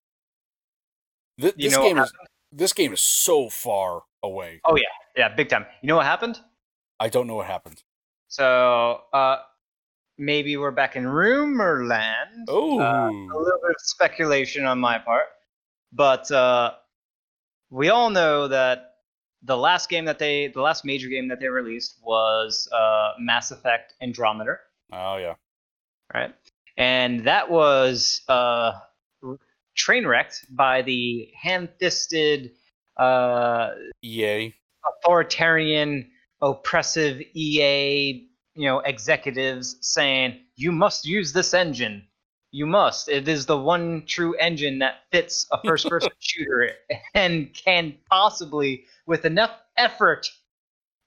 Th- 1.41 1.57
this 1.57 1.77
game 1.77 1.99
is 1.99 2.13
this 2.53 2.73
game 2.73 2.93
is 2.93 3.01
so 3.01 3.49
far 3.49 4.05
away. 4.23 4.61
Oh 4.65 4.77
yeah, 4.77 4.85
yeah, 5.17 5.35
big 5.35 5.49
time. 5.49 5.67
You 5.83 5.89
know 5.89 5.97
what 5.97 6.07
happened? 6.07 6.39
I 7.01 7.09
don't 7.09 7.27
know 7.27 7.35
what 7.35 7.49
happened. 7.49 7.83
So 8.33 9.03
uh, 9.13 9.41
maybe 10.17 10.57
we're 10.57 10.71
back 10.71 10.97
in 10.97 11.07
rumor 11.07 11.85
land. 11.85 12.47
Oh, 12.49 12.81
Uh, 12.81 13.11
a 13.11 13.37
little 13.39 13.61
bit 13.61 13.73
of 13.73 13.81
speculation 13.81 14.65
on 14.65 14.79
my 14.79 14.99
part, 14.99 15.27
but 15.93 16.31
uh, 16.31 16.73
we 17.69 17.91
all 17.91 18.09
know 18.09 18.49
that 18.49 18.95
the 19.43 19.55
last 19.55 19.91
game 19.91 20.07
that 20.07 20.19
they, 20.19 20.47
the 20.47 20.63
last 20.63 20.83
major 20.83 21.09
game 21.09 21.29
that 21.29 21.41
they 21.41 21.49
released 21.49 21.99
was 22.03 22.71
uh, 22.73 23.13
Mass 23.19 23.51
Effect 23.51 23.93
Andromeda, 24.01 24.57
oh 24.95 25.19
yeah. 25.19 25.35
right? 26.15 26.35
And 26.79 27.25
that 27.25 27.51
was 27.51 28.23
uh, 28.31 28.73
train 29.75 30.07
wrecked 30.07 30.47
by 30.49 30.81
the 30.81 31.31
ham-fisted, 31.39 32.53
uh, 32.97 33.73
EA. 34.01 34.55
authoritarian, 34.87 36.12
oppressive 36.43 37.23
EA, 37.35 38.29
you 38.55 38.67
know, 38.67 38.81
executives 38.81 39.77
saying 39.81 40.41
you 40.57 40.73
must 40.73 41.07
use 41.07 41.33
this 41.33 41.55
engine. 41.55 42.07
You 42.51 42.67
must. 42.67 43.09
It 43.09 43.29
is 43.29 43.47
the 43.47 43.57
one 43.57 44.05
true 44.07 44.35
engine 44.35 44.79
that 44.81 45.05
fits 45.11 45.47
a 45.53 45.59
first-person 45.65 46.11
shooter 46.19 46.73
and 47.15 47.55
can 47.55 47.95
possibly, 48.11 48.85
with 49.07 49.25
enough 49.25 49.53
effort 49.79 50.29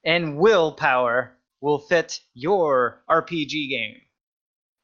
and 0.04 0.38
willpower, 0.38 1.38
will 1.62 1.78
fit 1.78 2.20
your 2.34 3.04
RPG 3.08 3.70
game. 3.70 4.02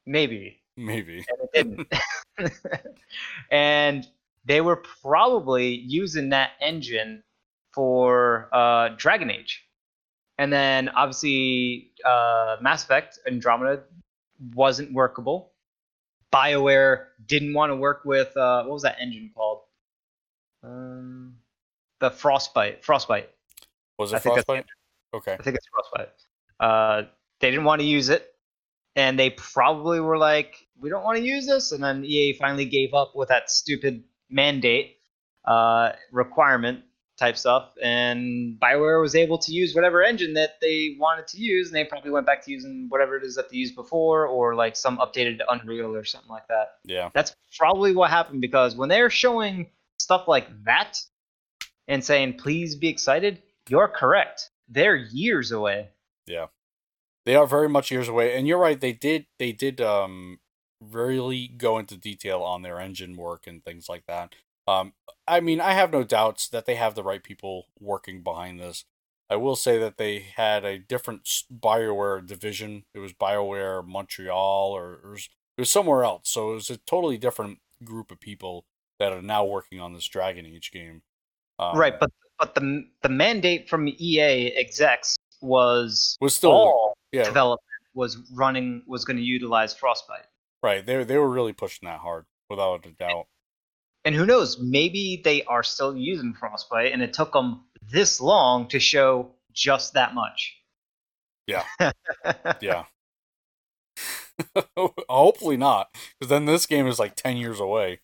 Maybe 0.06 0.62
Maybe. 0.76 1.24
and 1.28 1.38
it 1.40 1.50
didn't. 1.52 1.92
and 3.50 4.06
they 4.44 4.60
were 4.60 4.82
probably 5.02 5.74
using 5.74 6.30
that 6.30 6.52
engine 6.60 7.22
for 7.72 8.48
uh, 8.52 8.90
Dragon 8.96 9.30
Age. 9.30 9.64
And 10.42 10.52
then 10.52 10.88
obviously 10.88 11.92
uh, 12.04 12.56
Mass 12.60 12.82
Effect 12.82 13.20
Andromeda 13.28 13.84
wasn't 14.56 14.92
workable. 14.92 15.52
BioWare 16.32 17.04
didn't 17.24 17.54
want 17.54 17.70
to 17.70 17.76
work 17.76 18.00
with 18.04 18.36
uh, 18.36 18.64
what 18.64 18.72
was 18.72 18.82
that 18.82 18.96
engine 19.00 19.30
called? 19.36 19.60
Um, 20.64 21.36
the 22.00 22.10
Frostbite. 22.10 22.84
Frostbite. 22.84 23.30
Was 24.00 24.12
I 24.12 24.16
it 24.16 24.22
think 24.24 24.34
Frostbite? 24.34 24.66
Okay. 25.14 25.34
I 25.38 25.42
think 25.44 25.58
it's 25.58 25.68
Frostbite. 25.68 26.10
Uh, 26.58 27.02
they 27.38 27.50
didn't 27.50 27.64
want 27.64 27.80
to 27.80 27.86
use 27.86 28.08
it, 28.08 28.34
and 28.96 29.16
they 29.16 29.30
probably 29.30 30.00
were 30.00 30.18
like, 30.18 30.66
"We 30.76 30.90
don't 30.90 31.04
want 31.04 31.18
to 31.18 31.24
use 31.24 31.46
this." 31.46 31.70
And 31.70 31.84
then 31.84 32.04
EA 32.04 32.32
finally 32.32 32.64
gave 32.64 32.94
up 32.94 33.14
with 33.14 33.28
that 33.28 33.48
stupid 33.48 34.02
mandate 34.28 34.96
uh, 35.44 35.92
requirement 36.10 36.82
type 37.18 37.36
stuff, 37.36 37.72
and 37.82 38.58
Bioware 38.60 39.00
was 39.00 39.14
able 39.14 39.38
to 39.38 39.52
use 39.52 39.74
whatever 39.74 40.02
engine 40.02 40.34
that 40.34 40.60
they 40.60 40.96
wanted 40.98 41.26
to 41.28 41.38
use, 41.38 41.68
and 41.68 41.76
they 41.76 41.84
probably 41.84 42.10
went 42.10 42.26
back 42.26 42.44
to 42.44 42.50
using 42.50 42.86
whatever 42.88 43.16
it 43.16 43.24
is 43.24 43.34
that 43.36 43.50
they 43.50 43.56
used 43.56 43.74
before, 43.74 44.26
or 44.26 44.54
like 44.54 44.76
some 44.76 44.98
updated 44.98 45.40
Unreal 45.48 45.94
or 45.94 46.04
something 46.04 46.30
like 46.30 46.46
that. 46.48 46.78
Yeah. 46.84 47.10
That's 47.14 47.34
probably 47.58 47.94
what 47.94 48.10
happened 48.10 48.40
because 48.40 48.76
when 48.76 48.88
they're 48.88 49.10
showing 49.10 49.70
stuff 49.98 50.26
like 50.26 50.48
that 50.64 51.00
and 51.88 52.04
saying, 52.04 52.34
please 52.34 52.74
be 52.74 52.88
excited, 52.88 53.42
you're 53.68 53.88
correct. 53.88 54.50
They're 54.68 54.96
years 54.96 55.52
away. 55.52 55.88
Yeah, 56.26 56.46
they 57.26 57.34
are 57.36 57.46
very 57.46 57.68
much 57.68 57.90
years 57.90 58.08
away, 58.08 58.36
and 58.36 58.46
you're 58.46 58.58
right. 58.58 58.80
They 58.80 58.92
did. 58.92 59.26
They 59.38 59.52
did. 59.52 59.80
Um, 59.80 60.38
really 60.90 61.48
go 61.48 61.78
into 61.78 61.96
detail 61.96 62.42
on 62.42 62.62
their 62.62 62.80
engine 62.80 63.16
work 63.16 63.46
and 63.46 63.64
things 63.64 63.88
like 63.88 64.06
that. 64.06 64.34
Um, 64.66 64.92
I 65.26 65.40
mean, 65.40 65.60
I 65.60 65.72
have 65.72 65.92
no 65.92 66.04
doubts 66.04 66.48
that 66.48 66.66
they 66.66 66.74
have 66.74 66.94
the 66.94 67.02
right 67.02 67.22
people 67.22 67.66
working 67.78 68.22
behind 68.22 68.60
this. 68.60 68.84
I 69.30 69.36
will 69.36 69.56
say 69.56 69.78
that 69.78 69.96
they 69.96 70.18
had 70.36 70.64
a 70.64 70.78
different 70.78 71.26
Bioware 71.52 72.26
division. 72.26 72.84
It 72.94 72.98
was 72.98 73.12
Bioware 73.12 73.86
Montreal, 73.86 74.72
or, 74.72 75.00
or 75.02 75.14
it 75.14 75.60
was 75.60 75.70
somewhere 75.70 76.04
else. 76.04 76.28
So 76.28 76.50
it 76.50 76.54
was 76.54 76.70
a 76.70 76.76
totally 76.76 77.16
different 77.16 77.58
group 77.82 78.10
of 78.10 78.20
people 78.20 78.66
that 78.98 79.12
are 79.12 79.22
now 79.22 79.44
working 79.44 79.80
on 79.80 79.94
this 79.94 80.06
Dragon 80.06 80.46
Age 80.46 80.70
game. 80.70 81.02
Um, 81.58 81.78
right, 81.78 81.98
but 81.98 82.10
but 82.38 82.54
the 82.54 82.84
the 83.02 83.08
mandate 83.08 83.68
from 83.68 83.88
EA 83.88 84.52
execs 84.54 85.16
was 85.40 86.16
was 86.20 86.34
still 86.34 86.50
all 86.50 86.96
yeah 87.12 87.24
development 87.24 87.60
was 87.94 88.18
running 88.32 88.82
was 88.86 89.04
going 89.04 89.16
to 89.16 89.22
utilize 89.22 89.74
Frostbite. 89.74 90.26
right. 90.62 90.84
They 90.84 91.04
they 91.04 91.18
were 91.18 91.28
really 91.28 91.52
pushing 91.52 91.86
that 91.86 92.00
hard 92.00 92.26
without 92.48 92.86
a 92.86 92.90
doubt. 92.90 93.26
And 94.04 94.14
who 94.14 94.26
knows, 94.26 94.58
maybe 94.60 95.20
they 95.24 95.44
are 95.44 95.62
still 95.62 95.96
using 95.96 96.34
Frostbite 96.34 96.92
and 96.92 97.02
it 97.02 97.12
took 97.12 97.32
them 97.32 97.64
this 97.90 98.20
long 98.20 98.68
to 98.68 98.80
show 98.80 99.30
just 99.52 99.94
that 99.94 100.14
much. 100.14 100.56
Yeah. 101.46 101.64
Yeah. 102.60 102.84
Hopefully 105.08 105.56
not, 105.56 105.88
because 106.18 106.28
then 106.28 106.46
this 106.46 106.66
game 106.66 106.86
is 106.86 106.98
like 106.98 107.14
ten 107.14 107.36
years 107.36 107.60
away. 107.60 108.00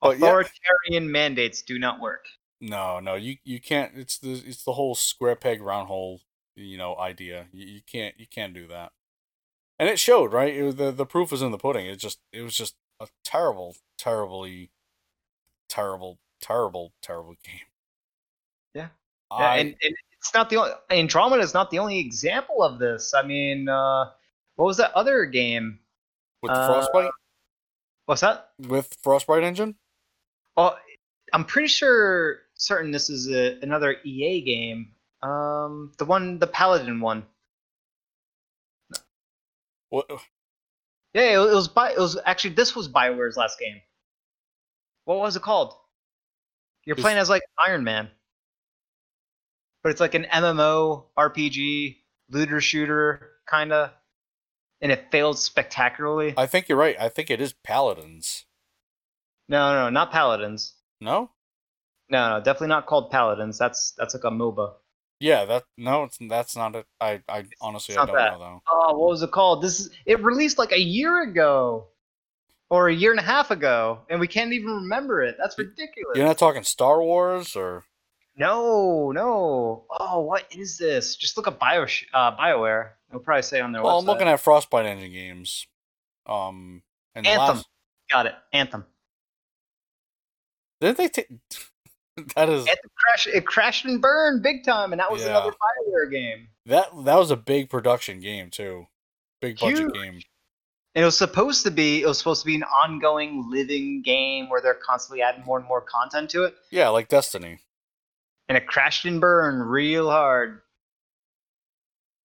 But 0.00 0.18
yeah. 0.18 0.26
Authoritarian 0.26 1.10
mandates 1.10 1.62
do 1.62 1.78
not 1.78 2.00
work. 2.00 2.24
No, 2.60 3.00
no, 3.00 3.14
you 3.14 3.36
you 3.44 3.60
can't. 3.60 3.92
It's 3.96 4.18
the 4.18 4.32
it's 4.32 4.64
the 4.64 4.72
whole 4.72 4.94
square 4.94 5.36
peg 5.36 5.60
round 5.60 5.88
hole, 5.88 6.20
you 6.54 6.78
know, 6.78 6.96
idea. 6.96 7.46
You, 7.52 7.66
you 7.66 7.80
can't 7.86 8.14
you 8.18 8.26
can't 8.26 8.54
do 8.54 8.66
that. 8.68 8.92
And 9.78 9.88
it 9.88 9.98
showed, 9.98 10.32
right? 10.32 10.54
It 10.54 10.76
the 10.76 10.90
the 10.90 11.06
proof 11.06 11.30
was 11.30 11.42
in 11.42 11.52
the 11.52 11.58
pudding. 11.58 11.86
It 11.86 11.96
just 11.96 12.18
it 12.32 12.42
was 12.42 12.56
just 12.56 12.74
a 13.00 13.08
terrible, 13.24 13.76
terribly, 13.98 14.70
terrible, 15.68 16.18
terrible, 16.40 16.92
terrible 17.02 17.34
game. 17.44 17.60
Yeah. 18.74 18.88
Yeah, 19.30 19.36
I, 19.36 19.56
and, 19.56 19.68
and 19.82 19.94
it's 20.18 20.32
not 20.34 20.50
the 20.50 20.56
only 20.56 20.70
Andromeda 20.90 21.42
is 21.42 21.54
not 21.54 21.70
the 21.70 21.78
only 21.78 21.98
example 21.98 22.62
of 22.62 22.78
this. 22.78 23.12
I 23.14 23.22
mean, 23.22 23.68
uh, 23.68 24.10
what 24.54 24.66
was 24.66 24.76
that 24.76 24.92
other 24.94 25.24
game? 25.26 25.80
with 26.42 26.52
the 26.52 26.58
uh, 26.60 26.66
frostbite 26.66 27.10
What's 28.06 28.20
that? 28.20 28.50
with 28.58 28.96
frostbite 29.02 29.42
engine. 29.42 29.74
Oh, 30.56 30.76
I'm 31.32 31.44
pretty 31.44 31.68
sure 31.68 32.38
certain 32.54 32.92
this 32.92 33.10
is 33.10 33.28
a, 33.30 33.58
another 33.62 33.96
EA 34.04 34.42
game. 34.42 34.92
Um, 35.22 35.92
the 35.98 36.04
one, 36.04 36.38
the 36.38 36.46
Paladin 36.46 37.00
one. 37.00 37.24
What? 39.88 40.08
Yeah, 41.16 41.42
it, 41.42 41.54
was 41.54 41.66
by. 41.66 41.92
It 41.92 41.98
was 41.98 42.18
actually 42.26 42.50
this 42.50 42.76
was 42.76 42.88
Bioware's 42.88 43.38
last 43.38 43.58
game. 43.58 43.80
What 45.06 45.16
was 45.18 45.34
it 45.34 45.42
called? 45.42 45.72
You're 46.84 46.94
playing 46.94 47.16
as 47.16 47.30
like 47.30 47.42
Iron 47.58 47.84
Man, 47.84 48.10
but 49.82 49.92
it's 49.92 50.00
like 50.00 50.12
an 50.12 50.26
MMO 50.30 51.04
RPG 51.18 51.96
looter 52.28 52.60
shooter 52.60 53.30
kind 53.48 53.72
of, 53.72 53.92
and 54.82 54.92
it 54.92 55.10
failed 55.10 55.38
spectacularly. 55.38 56.34
I 56.36 56.44
think 56.44 56.68
you're 56.68 56.76
right. 56.76 56.96
I 57.00 57.08
think 57.08 57.30
it 57.30 57.40
is 57.40 57.54
paladins. 57.54 58.44
no, 59.48 59.72
no, 59.72 59.88
not 59.88 60.12
Paladins. 60.12 60.74
No. 61.00 61.30
No, 62.10 62.28
no, 62.28 62.44
definitely 62.44 62.68
not 62.68 62.84
called 62.84 63.10
Paladins. 63.10 63.56
That's 63.56 63.94
that's 63.96 64.12
like 64.12 64.24
a 64.24 64.30
MOBA. 64.30 64.74
Yeah, 65.18 65.44
that 65.46 65.64
no, 65.78 66.04
it's 66.04 66.18
that's 66.28 66.56
not 66.56 66.74
it. 66.74 66.86
I 67.00 67.22
I 67.28 67.44
honestly 67.60 67.96
I 67.96 68.04
don't 68.04 68.14
that. 68.14 68.32
know 68.32 68.38
though. 68.38 68.62
Oh, 68.70 68.98
what 68.98 69.10
was 69.10 69.22
it 69.22 69.30
called? 69.30 69.62
This 69.62 69.80
is 69.80 69.90
it 70.04 70.22
released 70.22 70.58
like 70.58 70.72
a 70.72 70.80
year 70.80 71.22
ago, 71.22 71.86
or 72.68 72.88
a 72.88 72.94
year 72.94 73.12
and 73.12 73.20
a 73.20 73.22
half 73.22 73.50
ago, 73.50 74.00
and 74.10 74.20
we 74.20 74.28
can't 74.28 74.52
even 74.52 74.68
remember 74.68 75.22
it. 75.22 75.36
That's 75.38 75.58
ridiculous. 75.58 76.16
You're 76.16 76.26
not 76.26 76.38
talking 76.38 76.62
Star 76.64 77.02
Wars 77.02 77.56
or 77.56 77.84
No, 78.36 79.10
no. 79.12 79.84
Oh, 79.98 80.20
what 80.20 80.44
is 80.54 80.76
this? 80.76 81.16
Just 81.16 81.36
look 81.38 81.48
at 81.48 81.58
Bio 81.58 81.84
uh, 82.12 82.36
Bioware. 82.36 82.90
They'll 83.10 83.20
probably 83.20 83.42
say 83.42 83.60
on 83.60 83.72
their 83.72 83.82
well, 83.82 83.96
website. 83.96 84.00
I'm 84.00 84.06
looking 84.06 84.28
at 84.28 84.40
Frostbite 84.40 84.84
engine 84.84 85.12
games. 85.12 85.66
Um, 86.26 86.82
and 87.14 87.26
Anthem. 87.26 87.56
last 87.56 87.68
Got 88.10 88.26
it. 88.26 88.34
Anthem. 88.52 88.84
didn't 90.80 90.98
they 90.98 91.08
take? 91.08 91.28
that 92.36 92.48
is 92.48 92.66
Anthem 92.66 92.90
crashed. 92.96 93.26
It 93.28 93.46
crashed 93.46 93.84
and 93.84 94.00
burned 94.00 94.42
big 94.42 94.64
time, 94.64 94.92
and 94.92 95.00
that 95.00 95.10
was 95.10 95.22
Yeah. 95.22 95.28
another 95.30 95.50
Bioware 95.52 96.10
game. 96.10 96.48
that 96.66 96.88
that 97.04 97.16
was 97.16 97.30
a 97.30 97.36
big 97.36 97.68
production 97.70 98.20
game 98.20 98.50
too, 98.50 98.86
big 99.40 99.58
budget 99.58 99.78
Huge. 99.78 99.92
game. 99.92 100.14
And 100.94 101.02
it 101.02 101.04
was 101.04 101.16
supposed 101.18 101.62
to 101.64 101.70
be. 101.70 102.00
It 102.02 102.06
was 102.06 102.16
supposed 102.16 102.40
to 102.42 102.46
be 102.46 102.54
an 102.54 102.62
ongoing, 102.62 103.50
living 103.50 104.00
game 104.02 104.48
where 104.48 104.62
they're 104.62 104.72
constantly 104.86 105.20
adding 105.20 105.44
more 105.44 105.58
and 105.58 105.68
more 105.68 105.82
content 105.82 106.30
to 106.30 106.44
it. 106.44 106.54
Yeah, 106.70 106.88
like 106.88 107.08
Destiny. 107.08 107.60
And 108.48 108.56
it 108.56 108.66
crashed 108.66 109.04
and 109.04 109.20
burned 109.20 109.70
real 109.70 110.10
hard. 110.10 110.62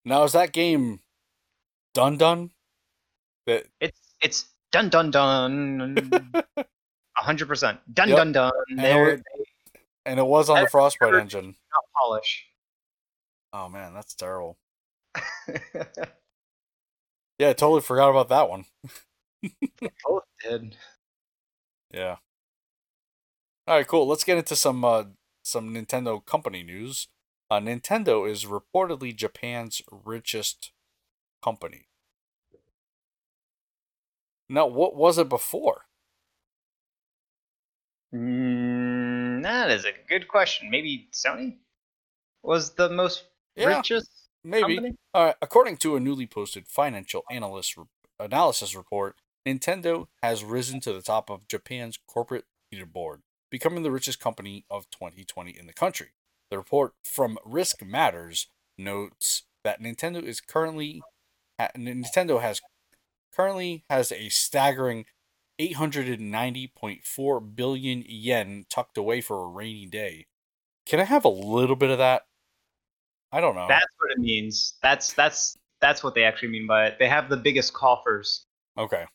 Now 0.05 0.23
is 0.23 0.31
that 0.31 0.51
game 0.53 1.01
done 1.93 2.17
done? 2.17 2.51
That 3.45 3.65
It's 3.81 3.99
it's 4.21 4.45
done 4.71 4.89
done 4.89 5.11
dun. 5.11 6.33
hundred 7.17 7.47
percent. 7.47 7.79
Dun 7.93 8.09
Yep. 8.09 8.17
dun 8.17 8.31
dun. 8.31 8.51
They're 8.77 9.09
it- 9.15 9.23
and 10.05 10.19
it 10.19 10.25
was 10.25 10.49
on 10.49 10.61
the 10.61 10.67
Frostbite 10.67 11.13
engine. 11.15 11.45
not 11.71 11.83
polish. 11.95 12.45
Oh 13.53 13.69
man, 13.69 13.93
that's 13.93 14.15
terrible. 14.15 14.57
Yeah, 17.41 17.49
I 17.49 17.53
totally 17.53 17.81
forgot 17.81 18.11
about 18.11 18.29
that 18.29 18.49
one. 18.51 18.65
Both 20.05 20.25
did. 20.43 20.77
Yeah. 21.91 22.17
All 23.65 23.77
right, 23.77 23.87
cool. 23.87 24.05
Let's 24.07 24.23
get 24.23 24.37
into 24.37 24.55
some 24.55 24.85
uh, 24.85 25.05
some 25.41 25.73
Nintendo 25.73 26.23
company 26.23 26.61
news. 26.61 27.07
Uh, 27.49 27.59
Nintendo 27.59 28.29
is 28.29 28.45
reportedly 28.45 29.15
Japan's 29.15 29.81
richest 29.91 30.71
company. 31.41 31.87
Now, 34.47 34.67
what 34.67 34.95
was 34.95 35.17
it 35.17 35.27
before? 35.27 35.85
Mm, 38.13 38.90
that 39.45 39.71
is 39.71 39.85
a 39.85 39.93
good 40.07 40.27
question. 40.27 40.69
Maybe 40.69 41.09
Sony 41.11 41.57
was 42.43 42.73
the 42.75 42.89
most 42.89 43.25
Yeah, 43.55 43.77
richest 43.77 44.29
maybe. 44.43 44.75
company. 44.75 44.95
Uh, 45.13 45.33
according 45.41 45.77
to 45.77 45.95
a 45.95 45.99
newly 45.99 46.27
posted 46.27 46.67
financial 46.67 47.23
analyst 47.29 47.77
re- 47.77 47.85
analysis 48.19 48.75
report, 48.75 49.17
Nintendo 49.47 50.07
has 50.21 50.43
risen 50.43 50.79
to 50.81 50.93
the 50.93 51.01
top 51.01 51.29
of 51.29 51.47
Japan's 51.47 51.97
corporate 52.07 52.45
leaderboard, 52.73 53.21
becoming 53.49 53.83
the 53.83 53.91
richest 53.91 54.19
company 54.19 54.65
of 54.69 54.89
2020 54.91 55.51
in 55.51 55.67
the 55.67 55.73
country. 55.73 56.09
The 56.49 56.57
report 56.57 56.93
from 57.03 57.37
Risk 57.45 57.83
Matters 57.83 58.47
notes 58.77 59.43
that 59.63 59.81
Nintendo 59.81 60.21
is 60.23 60.41
currently 60.41 61.01
Nintendo 61.59 62.41
has 62.41 62.59
currently 63.33 63.85
has 63.89 64.11
a 64.11 64.29
staggering 64.29 65.05
890.4 65.69 67.55
billion 67.55 68.03
yen 68.07 68.65
tucked 68.69 68.97
away 68.97 69.21
for 69.21 69.43
a 69.43 69.47
rainy 69.47 69.85
day. 69.85 70.25
Can 70.85 70.99
I 70.99 71.03
have 71.03 71.23
a 71.23 71.29
little 71.29 71.75
bit 71.75 71.91
of 71.91 71.99
that? 71.99 72.23
I 73.31 73.39
don't 73.39 73.55
know. 73.55 73.67
That's 73.67 73.85
what 73.99 74.11
it 74.11 74.17
means. 74.17 74.73
That's 74.81 75.13
that's 75.13 75.57
that's 75.79 76.03
what 76.03 76.15
they 76.15 76.23
actually 76.23 76.49
mean 76.49 76.67
by 76.67 76.87
it. 76.87 76.97
They 76.99 77.07
have 77.07 77.29
the 77.29 77.37
biggest 77.37 77.73
coffers. 77.73 78.45
Okay. 78.77 79.05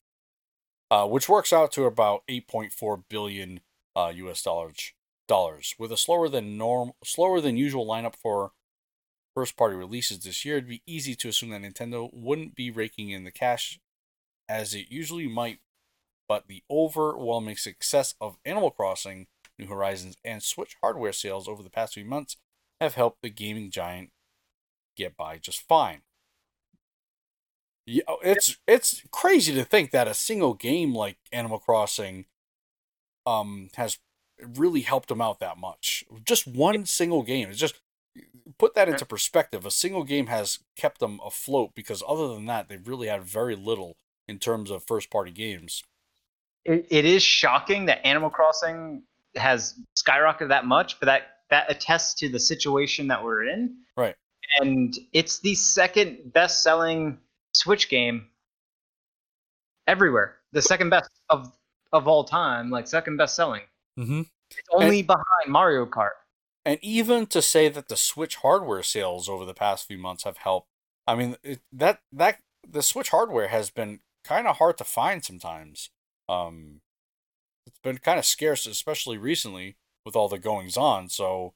Uh, 0.91 1.07
which 1.07 1.29
works 1.29 1.53
out 1.53 1.73
to 1.73 1.85
about 1.85 2.23
8.4 2.29 3.03
billion 3.09 3.61
uh, 3.95 4.13
US 4.15 4.43
dollars. 4.43 4.93
Dollars 5.29 5.75
with 5.77 5.91
a 5.91 5.97
slower 5.97 6.29
than 6.29 6.57
norm, 6.57 6.93
slower 7.03 7.41
than 7.41 7.57
usual 7.57 7.85
lineup 7.85 8.15
for 8.15 8.53
first 9.35 9.57
party 9.57 9.75
releases 9.75 10.21
this 10.21 10.45
year. 10.45 10.59
It'd 10.59 10.69
be 10.69 10.83
easy 10.87 11.17
to 11.17 11.29
assume 11.29 11.51
that 11.51 11.63
Nintendo 11.63 12.09
wouldn't 12.13 12.55
be 12.55 12.71
raking 12.71 13.11
in 13.11 13.25
the 13.25 13.33
cash 13.33 13.81
as 14.49 14.73
it 14.73 14.87
usually 14.89 15.27
might. 15.27 15.59
But 16.29 16.49
the 16.49 16.63
overwhelming 16.71 17.57
success 17.57 18.15
of 18.21 18.39
Animal 18.45 18.71
Crossing, 18.71 19.27
New 19.59 19.67
Horizons, 19.67 20.17
and 20.25 20.43
Switch 20.43 20.77
hardware 20.83 21.13
sales 21.13 21.49
over 21.49 21.63
the 21.63 21.71
past 21.71 21.95
few 21.95 22.05
months 22.05 22.37
have 22.81 22.95
helped 22.95 23.23
the 23.23 23.31
gaming 23.31 23.71
giant 23.71 24.11
get 24.97 25.17
by 25.17 25.39
just 25.39 25.61
fine. 25.61 26.03
Yeah, 27.87 28.03
oh, 28.09 28.19
it's 28.23 28.57
it's 28.67 29.03
crazy 29.13 29.55
to 29.55 29.65
think 29.65 29.93
that 29.93 30.09
a 30.09 30.15
single 30.15 30.55
game 30.55 30.93
like 30.93 31.19
Animal 31.31 31.61
Crossing 31.61 32.25
um 33.25 33.69
has 33.77 33.99
really 34.41 34.81
helped 34.81 35.09
them 35.09 35.21
out 35.21 35.39
that 35.41 35.57
much. 35.57 36.05
Just 36.25 36.47
one 36.47 36.85
single 36.85 37.23
game. 37.23 37.49
It's 37.49 37.61
just 37.61 37.81
put 38.59 38.75
that 38.75 38.89
into 38.89 39.07
perspective. 39.07 39.65
A 39.65 39.71
single 39.71 40.05
game 40.05 40.27
has 40.27 40.59
kept 40.77 40.99
them 40.99 41.21
afloat 41.25 41.73
because 41.75 42.03
other 42.07 42.29
than 42.29 42.47
that, 42.47 42.69
they've 42.69 42.87
really 42.87 43.09
had 43.09 43.23
very 43.23 43.55
little 43.55 43.97
in 44.29 44.39
terms 44.39 44.71
of 44.71 44.85
first 44.85 45.11
party 45.11 45.31
games. 45.31 45.85
It, 46.67 46.87
it 46.91 47.05
is 47.05 47.23
shocking 47.23 47.87
that 47.87 48.05
Animal 48.07 48.31
Crossing 48.31 49.03
has 49.37 49.75
skyrocketed 49.97 50.49
that 50.49 50.65
much, 50.67 50.99
but 51.01 51.07
that 51.07 51.23
that 51.51 51.71
attests 51.71 52.15
to 52.15 52.29
the 52.29 52.41
situation 52.41 53.07
that 53.09 53.23
we're 53.23 53.45
in. 53.45 53.77
Right. 53.97 54.17
And 54.61 54.97
it's 55.13 55.39
the 55.41 55.55
second 55.55 56.33
best 56.33 56.63
selling 56.63 57.19
Switch 57.53 57.89
game 57.89 58.27
everywhere. 59.87 60.37
The 60.53 60.63
second 60.63 60.91
best 60.91 61.11
of 61.31 61.53
of 61.93 62.09
all 62.09 62.25
time, 62.25 62.71
like 62.71 62.87
second 62.87 63.17
best 63.17 63.37
selling. 63.37 63.63
Mm-hmm. 63.99 64.23
It's 64.51 64.69
only 64.73 65.03
behind 65.03 65.49
Mario 65.49 65.87
Kart. 65.87 66.11
And 66.65 66.79
even 66.83 67.27
to 67.27 67.41
say 67.41 67.69
that 67.69 67.89
the 67.89 67.97
Switch 67.97 68.37
hardware 68.37 68.83
sales 68.83 69.29
over 69.29 69.45
the 69.45 69.55
past 69.55 69.87
few 69.87 69.99
months 69.99 70.25
have 70.25 70.39
helped, 70.39 70.69
I 71.07 71.15
mean 71.15 71.37
it, 71.43 71.61
that 71.73 72.01
that 72.13 72.41
the 72.69 72.83
Switch 72.83 73.11
hardware 73.11 73.49
has 73.49 73.71
been 73.71 74.01
kind 74.25 74.47
of 74.47 74.57
hard 74.57 74.79
to 74.79 74.85
find 74.85 75.25
sometimes. 75.25 75.91
Um, 76.29 76.81
it's 77.67 77.79
been 77.81 77.99
kind 77.99 78.19
of 78.19 78.25
scarce, 78.25 78.67
especially 78.67 79.19
recently 79.19 79.77
with 80.05 80.17
all 80.17 80.29
the 80.29 80.39
goings 80.39 80.77
on. 80.77 81.09
So, 81.09 81.55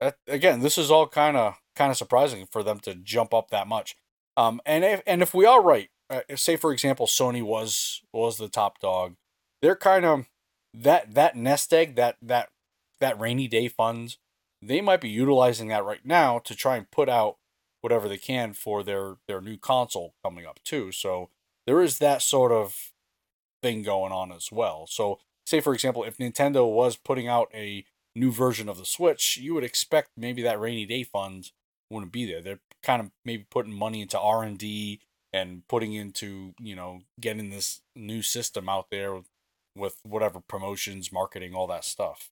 that, 0.00 0.16
again, 0.26 0.60
this 0.60 0.78
is 0.78 0.90
all 0.90 1.06
kind 1.06 1.36
of 1.36 1.54
kind 1.76 1.90
of 1.90 1.96
surprising 1.96 2.46
for 2.50 2.62
them 2.62 2.80
to 2.80 2.94
jump 2.94 3.32
up 3.32 3.50
that 3.50 3.68
much. 3.68 3.96
Um, 4.36 4.60
and 4.66 4.84
if 4.84 5.02
and 5.06 5.22
if 5.22 5.34
we 5.34 5.46
are 5.46 5.62
right, 5.62 5.90
uh, 6.08 6.20
say 6.34 6.56
for 6.56 6.72
example, 6.72 7.06
Sony 7.06 7.42
was 7.42 8.02
was 8.12 8.38
the 8.38 8.48
top 8.48 8.80
dog, 8.80 9.14
they're 9.62 9.76
kind 9.76 10.04
of 10.04 10.26
that 10.74 11.14
that 11.14 11.36
nest 11.36 11.72
egg 11.72 11.96
that 11.96 12.16
that 12.22 12.50
that 13.00 13.18
rainy 13.20 13.48
day 13.48 13.68
funds, 13.68 14.18
they 14.62 14.80
might 14.80 15.00
be 15.00 15.08
utilizing 15.08 15.68
that 15.68 15.84
right 15.84 16.04
now 16.04 16.38
to 16.40 16.54
try 16.54 16.76
and 16.76 16.90
put 16.90 17.08
out 17.08 17.36
whatever 17.80 18.08
they 18.08 18.18
can 18.18 18.52
for 18.52 18.82
their 18.82 19.16
their 19.26 19.40
new 19.40 19.56
console 19.56 20.14
coming 20.24 20.46
up 20.46 20.60
too. 20.64 20.92
So 20.92 21.30
there 21.66 21.82
is 21.82 21.98
that 21.98 22.22
sort 22.22 22.52
of 22.52 22.92
thing 23.62 23.82
going 23.82 24.12
on 24.12 24.32
as 24.32 24.50
well. 24.50 24.86
So 24.88 25.18
say 25.46 25.60
for 25.60 25.74
example, 25.74 26.04
if 26.04 26.18
Nintendo 26.18 26.70
was 26.70 26.96
putting 26.96 27.28
out 27.28 27.48
a 27.54 27.84
new 28.14 28.32
version 28.32 28.68
of 28.68 28.78
the 28.78 28.86
Switch, 28.86 29.36
you 29.36 29.54
would 29.54 29.64
expect 29.64 30.10
maybe 30.16 30.42
that 30.42 30.60
rainy 30.60 30.86
day 30.86 31.04
fund 31.04 31.50
wouldn't 31.90 32.12
be 32.12 32.24
there. 32.24 32.40
They're 32.40 32.60
kind 32.82 33.00
of 33.00 33.10
maybe 33.24 33.46
putting 33.50 33.72
money 33.72 34.00
into 34.02 34.18
R 34.18 34.42
and 34.42 34.56
D 34.58 35.00
and 35.32 35.66
putting 35.68 35.92
into 35.92 36.54
you 36.60 36.74
know 36.74 37.00
getting 37.20 37.50
this 37.50 37.80
new 37.94 38.22
system 38.22 38.68
out 38.68 38.86
there 38.90 39.20
with, 39.76 39.96
whatever 40.02 40.40
promotions, 40.40 41.12
marketing, 41.12 41.54
all 41.54 41.66
that 41.68 41.84
stuff. 41.84 42.30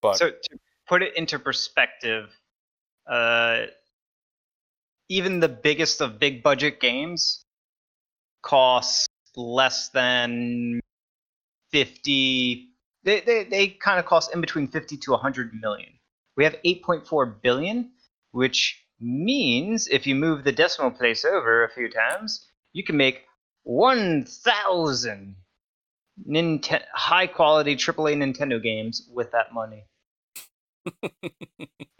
But 0.00 0.16
So 0.16 0.30
to 0.30 0.58
put 0.88 1.02
it 1.02 1.16
into 1.16 1.38
perspective, 1.38 2.30
uh, 3.08 3.66
even 5.08 5.40
the 5.40 5.48
biggest 5.48 6.00
of 6.00 6.18
big 6.18 6.42
budget 6.42 6.80
games 6.80 7.44
costs 8.42 9.06
less 9.36 9.88
than 9.90 10.80
50 11.72 12.66
they, 13.02 13.20
they, 13.20 13.44
they 13.44 13.68
kind 13.68 13.98
of 13.98 14.04
cost 14.04 14.34
in 14.34 14.40
between 14.40 14.68
50 14.68 14.96
to 14.98 15.10
100 15.12 15.52
million 15.54 15.92
we 16.36 16.44
have 16.44 16.56
8.4 16.64 17.40
billion 17.42 17.90
which 18.32 18.84
means 19.00 19.88
if 19.88 20.06
you 20.06 20.14
move 20.14 20.44
the 20.44 20.52
decimal 20.52 20.90
place 20.90 21.24
over 21.24 21.64
a 21.64 21.70
few 21.70 21.88
times 21.90 22.46
you 22.72 22.84
can 22.84 22.96
make 22.96 23.24
1000 23.64 25.36
Ninten- 26.28 26.82
high 26.92 27.26
quality 27.26 27.76
AAA 27.76 28.16
Nintendo 28.16 28.62
games 28.62 29.08
with 29.12 29.32
that 29.32 29.54
money. 29.54 29.84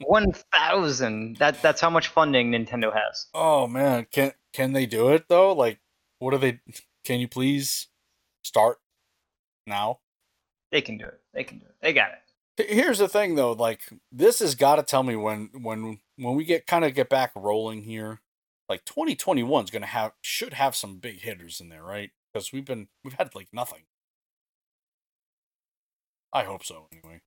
1000 0.01 1.36
that 1.36 1.62
that's 1.62 1.81
how 1.81 1.90
much 1.90 2.09
funding 2.09 2.51
Nintendo 2.51 2.93
has. 2.93 3.27
oh 3.35 3.66
man, 3.66 4.07
can 4.11 4.32
can 4.52 4.73
they 4.73 4.86
do 4.86 5.11
it 5.11 5.28
though? 5.28 5.52
Like, 5.52 5.78
what 6.19 6.35
are 6.35 6.39
they? 6.39 6.61
Can 7.05 7.20
you 7.20 7.28
please 7.28 7.89
start 8.43 8.78
now? 9.66 10.01
They 10.72 10.81
can 10.81 10.98
do 10.98 11.06
it. 11.06 11.20
They 11.35 11.44
can 11.44 11.59
do 11.59 11.66
it. 11.66 11.74
They 11.81 11.93
got 11.93 12.10
it. 12.10 12.66
Here's 12.68 12.98
the 12.98 13.09
thing 13.09 13.36
though, 13.36 13.52
like 13.52 13.81
this 14.12 14.40
has 14.40 14.55
got 14.55 14.77
to 14.77 14.82
tell 14.82 15.02
me 15.02 15.16
when 15.16 15.51
when 15.62 16.01
when 16.16 16.35
we 16.35 16.44
get 16.44 16.66
kind 16.66 16.85
of 16.85 16.94
get 16.94 17.09
back 17.09 17.32
rolling 17.35 17.82
here, 17.85 18.20
like 18.68 18.85
2021 18.85 19.64
is 19.64 19.70
gonna 19.70 19.86
have 19.86 20.12
should 20.20 20.52
have 20.52 20.77
some 20.77 20.98
big 20.98 21.20
hitters 21.22 21.60
in 21.60 21.70
there, 21.70 21.82
right? 21.82 22.10
Because 22.32 22.52
we've 22.52 22.64
been 22.64 22.89
we've 23.02 23.14
had 23.14 23.35
like 23.35 23.48
nothing. 23.52 23.85
I 26.32 26.44
hope 26.44 26.64
so, 26.64 26.86
anyway. 26.93 27.20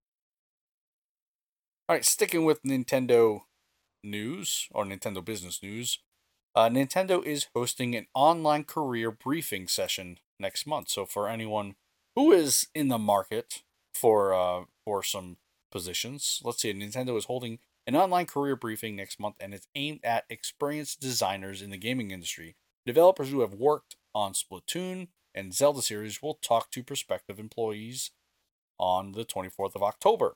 All 1.89 1.95
right, 1.95 2.05
sticking 2.05 2.45
with 2.45 2.63
Nintendo 2.63 3.41
news 4.03 4.67
or 4.71 4.85
Nintendo 4.85 5.23
business 5.23 5.61
news, 5.61 5.99
uh, 6.55 6.69
Nintendo 6.69 7.23
is 7.25 7.47
hosting 7.55 7.95
an 7.95 8.07
online 8.13 8.63
career 8.63 9.11
briefing 9.11 9.67
session 9.67 10.19
next 10.39 10.67
month. 10.67 10.89
So 10.89 11.05
for 11.05 11.27
anyone 11.27 11.75
who 12.15 12.31
is 12.31 12.67
in 12.75 12.89
the 12.89 12.97
market 12.97 13.63
for 13.93 14.33
uh, 14.33 14.65
for 14.85 15.03
some 15.03 15.37
positions, 15.71 16.41
let's 16.43 16.61
see, 16.61 16.73
Nintendo 16.73 17.17
is 17.17 17.25
holding 17.25 17.59
an 17.85 17.95
online 17.95 18.25
career 18.25 18.55
briefing 18.55 18.95
next 18.95 19.19
month, 19.19 19.35
and 19.39 19.53
it's 19.53 19.67
aimed 19.75 19.99
at 20.03 20.25
experienced 20.29 21.01
designers 21.01 21.61
in 21.61 21.69
the 21.69 21.77
gaming 21.77 22.11
industry. 22.11 22.55
Developers 22.85 23.29
who 23.29 23.41
have 23.41 23.53
worked 23.53 23.95
on 24.13 24.33
Splatoon 24.33 25.07
and 25.33 25.53
Zelda 25.53 25.81
series 25.81 26.21
will 26.21 26.35
talk 26.35 26.69
to 26.71 26.83
prospective 26.83 27.39
employees 27.39 28.11
on 28.79 29.13
the 29.13 29.25
24th 29.25 29.75
of 29.75 29.83
October, 29.83 30.35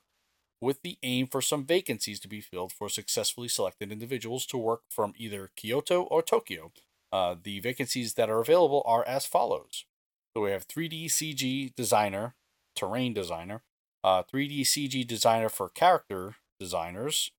with 0.60 0.82
the 0.82 0.98
aim 1.02 1.26
for 1.26 1.40
some 1.40 1.64
vacancies 1.64 2.18
to 2.20 2.28
be 2.28 2.40
filled 2.40 2.72
for 2.72 2.88
successfully 2.88 3.48
selected 3.48 3.92
individuals 3.92 4.44
to 4.46 4.58
work 4.58 4.82
from 4.90 5.14
either 5.16 5.50
Kyoto 5.56 6.02
or 6.02 6.22
Tokyo. 6.22 6.72
Uh, 7.12 7.36
the 7.42 7.60
vacancies 7.60 8.14
that 8.14 8.28
are 8.28 8.40
available 8.40 8.82
are 8.84 9.06
as 9.06 9.24
follows. 9.24 9.84
So 10.36 10.42
we 10.42 10.50
have 10.50 10.68
3D 10.68 11.06
CG 11.06 11.74
designer, 11.74 12.34
terrain 12.76 13.14
designer, 13.14 13.62
uh, 14.04 14.22
3D 14.22 14.62
CG 14.62 15.06
designer 15.06 15.48
for 15.48 15.68
character 15.68 16.36
designers, 16.60 17.30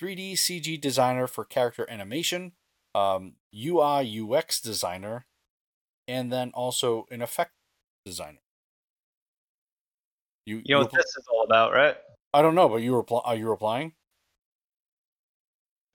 3D 0.00 0.32
CG 0.32 0.80
designer 0.80 1.26
for 1.26 1.44
character 1.44 1.86
animation, 1.88 2.52
um, 2.94 3.34
UI 3.54 4.20
UX 4.20 4.60
designer, 4.60 5.26
and 6.08 6.32
then 6.32 6.50
also 6.54 7.06
an 7.10 7.22
effect 7.22 7.52
designer. 8.04 8.40
You, 10.44 10.56
you 10.64 10.74
know 10.74 10.80
what 10.80 10.92
this 10.92 11.16
is 11.16 11.24
all 11.32 11.44
about, 11.44 11.72
right? 11.72 11.96
I 12.34 12.42
don't 12.42 12.54
know, 12.54 12.68
but 12.68 12.76
you 12.76 12.92
were 12.92 13.04
are 13.24 13.36
you 13.36 13.48
replying? 13.48 13.92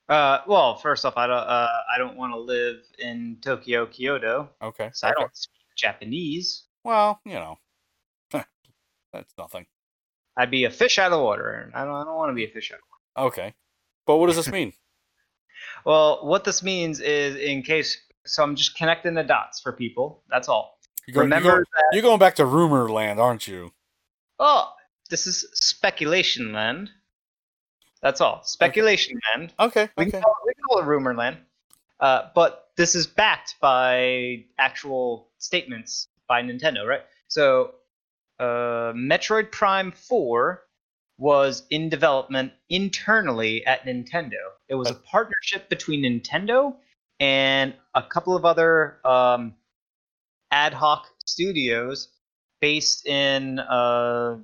Uh, 0.08 0.40
well, 0.46 0.76
first 0.76 1.04
off, 1.04 1.16
I 1.16 1.26
don't 1.26 1.36
uh, 1.36 1.68
I 1.94 1.98
don't 1.98 2.16
want 2.16 2.32
to 2.32 2.38
live 2.38 2.78
in 2.98 3.36
Tokyo, 3.40 3.86
Kyoto. 3.86 4.48
Okay. 4.62 4.90
So 4.92 5.06
okay. 5.06 5.14
I 5.16 5.20
don't 5.20 5.36
speak 5.36 5.60
Japanese. 5.76 6.64
Well, 6.84 7.20
you 7.24 7.34
know, 7.34 7.58
that's 9.12 9.34
nothing. 9.36 9.66
I'd 10.36 10.50
be 10.50 10.64
a 10.64 10.70
fish 10.70 10.98
out 10.98 11.12
of 11.12 11.20
water, 11.20 11.50
and 11.50 11.74
I 11.74 11.84
don't 11.84 11.94
I 11.94 12.04
don't 12.04 12.16
want 12.16 12.30
to 12.30 12.34
be 12.34 12.44
a 12.44 12.50
fish 12.50 12.72
out 12.72 12.78
of 12.78 12.84
water. 12.90 13.28
Okay, 13.28 13.54
but 14.06 14.16
what 14.16 14.28
does 14.28 14.36
this 14.36 14.50
mean? 14.50 14.72
well, 15.84 16.26
what 16.26 16.44
this 16.44 16.62
means 16.62 17.00
is, 17.00 17.36
in 17.36 17.62
case, 17.62 18.00
so 18.24 18.42
I'm 18.42 18.56
just 18.56 18.76
connecting 18.76 19.14
the 19.14 19.24
dots 19.24 19.60
for 19.60 19.72
people. 19.72 20.22
That's 20.30 20.48
all. 20.48 20.78
You 21.06 21.14
go, 21.14 21.20
Remember, 21.20 21.48
you're, 21.48 21.66
that, 21.74 21.84
you're 21.92 22.02
going 22.02 22.18
back 22.18 22.34
to 22.36 22.44
rumor 22.44 22.90
land, 22.90 23.18
aren't 23.18 23.48
you? 23.48 23.72
Oh, 24.38 24.70
this 25.08 25.26
is 25.26 25.46
speculation 25.54 26.52
land. 26.52 26.90
That's 28.02 28.20
all. 28.20 28.42
Speculation 28.44 29.16
okay. 29.16 29.40
land. 29.40 29.54
Okay. 29.58 29.88
We, 29.96 30.02
okay. 30.04 30.10
Can, 30.12 30.22
call, 30.22 30.34
we 30.46 30.54
can 30.54 30.62
call 30.68 30.78
it 30.80 30.86
rumor 30.86 31.14
land. 31.14 31.38
Uh, 32.00 32.28
but 32.34 32.70
this 32.76 32.94
is 32.94 33.06
backed 33.06 33.56
by 33.60 34.44
actual 34.58 35.28
statements 35.38 36.08
by 36.28 36.42
Nintendo, 36.42 36.86
right? 36.86 37.02
So, 37.26 37.74
uh, 38.38 38.92
Metroid 38.94 39.50
Prime 39.50 39.90
4 39.90 40.62
was 41.18 41.64
in 41.70 41.88
development 41.88 42.52
internally 42.68 43.66
at 43.66 43.84
Nintendo. 43.84 44.36
It 44.68 44.76
was 44.76 44.90
a 44.90 44.94
partnership 44.94 45.68
between 45.68 46.02
Nintendo 46.02 46.76
and 47.18 47.74
a 47.94 48.02
couple 48.02 48.36
of 48.36 48.44
other 48.44 49.00
um, 49.04 49.54
ad 50.52 50.72
hoc 50.72 51.08
studios 51.26 52.08
based 52.60 53.06
in 53.06 53.58
uh, 53.58 54.36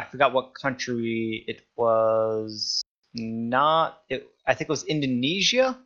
I 0.00 0.04
forgot 0.04 0.32
what 0.32 0.54
country 0.54 1.44
it 1.46 1.60
was. 1.76 2.82
Not 3.12 4.02
it. 4.08 4.28
I 4.46 4.54
think 4.54 4.70
it 4.70 4.72
was 4.72 4.84
Indonesia. 4.84 5.78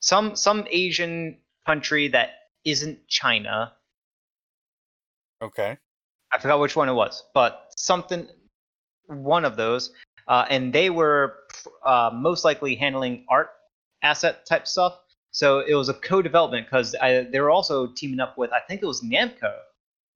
Some 0.00 0.36
some 0.36 0.66
Asian 0.70 1.38
country 1.66 2.06
that 2.08 2.30
isn't 2.64 3.08
China. 3.08 3.72
Okay. 5.42 5.76
I 6.32 6.38
forgot 6.38 6.60
which 6.60 6.76
one 6.76 6.88
it 6.88 6.92
was, 6.92 7.24
but 7.34 7.72
something, 7.76 8.28
one 9.06 9.44
of 9.44 9.56
those, 9.56 9.92
uh, 10.28 10.44
and 10.48 10.72
they 10.72 10.90
were 10.90 11.38
uh, 11.84 12.10
most 12.12 12.44
likely 12.44 12.74
handling 12.74 13.24
art 13.28 13.50
asset 14.02 14.46
type 14.46 14.66
stuff. 14.66 14.98
So 15.32 15.60
it 15.60 15.74
was 15.74 15.88
a 15.88 15.94
co-development 15.94 16.66
because 16.66 16.92
they 16.92 17.40
were 17.40 17.50
also 17.50 17.88
teaming 17.88 18.20
up 18.20 18.38
with 18.38 18.52
I 18.52 18.60
think 18.60 18.82
it 18.82 18.86
was 18.86 19.02
Namco 19.02 19.52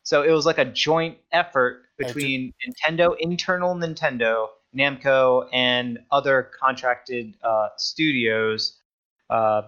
so 0.02 0.22
it 0.22 0.30
was 0.30 0.46
like 0.46 0.58
a 0.58 0.64
joint 0.64 1.18
effort 1.32 1.84
between 1.98 2.52
Nintendo, 2.66 3.14
internal 3.18 3.74
Nintendo, 3.74 4.48
Namco, 4.76 5.48
and 5.52 5.98
other 6.10 6.50
contracted 6.58 7.36
uh, 7.42 7.68
studios, 7.76 8.78
uh, 9.28 9.62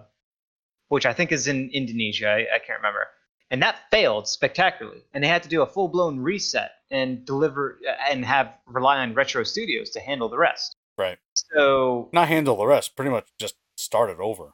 which 0.89 1.05
I 1.05 1.13
think 1.13 1.31
is 1.31 1.47
in 1.47 1.69
Indonesia. 1.71 2.27
I, 2.27 2.55
I, 2.55 2.59
can't 2.59 2.79
remember. 2.79 3.07
And 3.51 3.61
that 3.61 3.77
failed 3.91 4.27
spectacularly, 4.27 5.03
and 5.13 5.23
they 5.23 5.27
had 5.27 5.43
to 5.43 5.49
do 5.49 5.61
a 5.61 5.67
full 5.67 5.87
blown 5.87 6.19
reset 6.19 6.71
and 6.89 7.25
deliver 7.25 7.79
and 8.09 8.25
have 8.25 8.53
rely 8.65 8.97
on 8.97 9.13
Retro 9.13 9.43
Studios 9.43 9.91
to 9.91 9.99
handle 9.99 10.29
the 10.29 10.37
rest. 10.37 10.75
Right. 10.97 11.17
So 11.33 12.09
not 12.13 12.27
handle 12.27 12.57
the 12.57 12.65
rest, 12.65 12.95
pretty 12.95 13.11
much 13.11 13.27
just 13.39 13.55
start 13.75 14.09
it 14.09 14.19
over. 14.19 14.53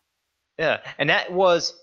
Yeah, 0.57 0.81
and 0.97 1.09
that 1.09 1.31
was 1.31 1.73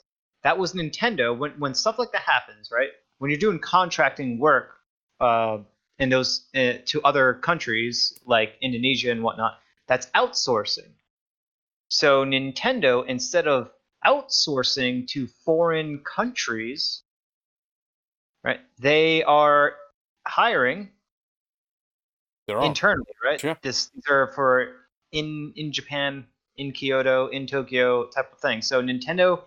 that 0.43 0.59
was 0.59 0.75
Nintendo 0.75 1.37
when 1.37 1.53
when 1.53 1.75
stuff 1.75 1.99
like 1.99 2.13
that 2.13 2.23
happens, 2.23 2.71
right? 2.71 2.91
When 3.19 3.31
you're 3.31 3.41
doing 3.41 3.59
contracting 3.59 4.39
work 4.39 4.77
uh, 5.21 5.59
in 5.99 6.11
those 6.11 6.47
uh, 6.55 6.75
to 6.87 7.03
other 7.03 7.35
countries 7.35 8.19
like 8.27 8.55
Indonesia 8.61 9.11
and 9.11 9.23
whatnot, 9.23 9.59
that's 9.87 10.07
outsourcing. 10.15 10.91
So 11.89 12.25
Nintendo, 12.25 13.07
instead 13.07 13.47
of 13.47 13.71
outsourcing 14.05 15.09
to 15.09 15.27
foreign 15.45 16.01
countries, 16.01 17.03
right, 18.45 18.61
they 18.79 19.23
are 19.23 19.77
hiring 20.27 20.91
internally, 22.49 23.07
right? 23.25 23.43
Yeah. 23.43 23.55
This 23.63 23.89
these 23.95 24.05
are 24.09 24.33
for 24.35 24.73
in 25.13 25.53
in 25.57 25.73
Japan, 25.73 26.27
in 26.57 26.73
Kyoto, 26.73 27.29
in 27.29 27.47
Tokyo 27.47 28.07
type 28.09 28.33
of 28.33 28.41
thing. 28.41 28.63
So 28.63 28.83
Nintendo 28.83 29.43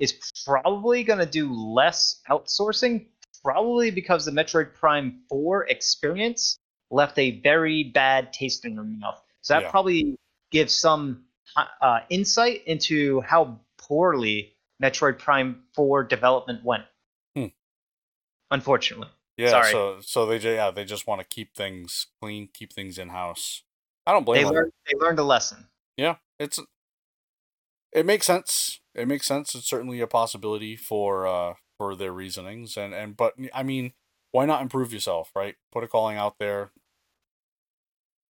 is 0.00 0.14
probably 0.44 1.04
going 1.04 1.18
to 1.18 1.26
do 1.26 1.52
less 1.52 2.20
outsourcing, 2.28 3.06
probably 3.44 3.90
because 3.90 4.24
the 4.24 4.32
Metroid 4.32 4.74
Prime 4.74 5.20
4 5.28 5.68
experience 5.68 6.58
left 6.90 7.18
a 7.18 7.40
very 7.40 7.84
bad 7.84 8.32
taste 8.32 8.64
in 8.64 8.74
your 8.74 8.84
mouth. 8.84 9.22
So 9.42 9.54
that 9.54 9.64
yeah. 9.64 9.70
probably 9.70 10.16
gives 10.50 10.74
some 10.74 11.24
uh, 11.56 12.00
insight 12.08 12.62
into 12.66 13.20
how 13.20 13.60
poorly 13.78 14.56
Metroid 14.82 15.18
Prime 15.18 15.62
4 15.74 16.04
development 16.04 16.64
went. 16.64 16.84
Hmm. 17.36 17.46
Unfortunately. 18.50 19.08
Yeah, 19.36 19.50
Sorry. 19.50 19.72
so 19.72 19.96
so 20.02 20.26
they 20.26 20.36
yeah 20.36 20.70
they 20.70 20.84
just 20.84 21.06
want 21.06 21.22
to 21.22 21.26
keep 21.26 21.54
things 21.56 22.08
clean, 22.20 22.50
keep 22.52 22.74
things 22.74 22.98
in 22.98 23.08
house. 23.08 23.62
I 24.06 24.12
don't 24.12 24.24
blame 24.24 24.42
they 24.42 24.44
them. 24.44 24.54
Learned, 24.54 24.72
they 24.86 24.98
learned 24.98 25.18
a 25.18 25.22
lesson. 25.22 25.66
Yeah, 25.96 26.16
it's 26.38 26.60
it 27.92 28.04
makes 28.04 28.26
sense. 28.26 28.79
It 28.94 29.08
makes 29.08 29.26
sense. 29.26 29.54
It's 29.54 29.68
certainly 29.68 30.00
a 30.00 30.06
possibility 30.06 30.76
for 30.76 31.26
uh 31.26 31.54
for 31.78 31.94
their 31.96 32.12
reasonings 32.12 32.76
and 32.76 32.92
and 32.94 33.16
but 33.16 33.34
I 33.54 33.62
mean, 33.62 33.92
why 34.32 34.46
not 34.46 34.62
improve 34.62 34.92
yourself, 34.92 35.30
right? 35.34 35.56
Put 35.72 35.84
a 35.84 35.88
calling 35.88 36.16
out 36.16 36.36
there. 36.38 36.72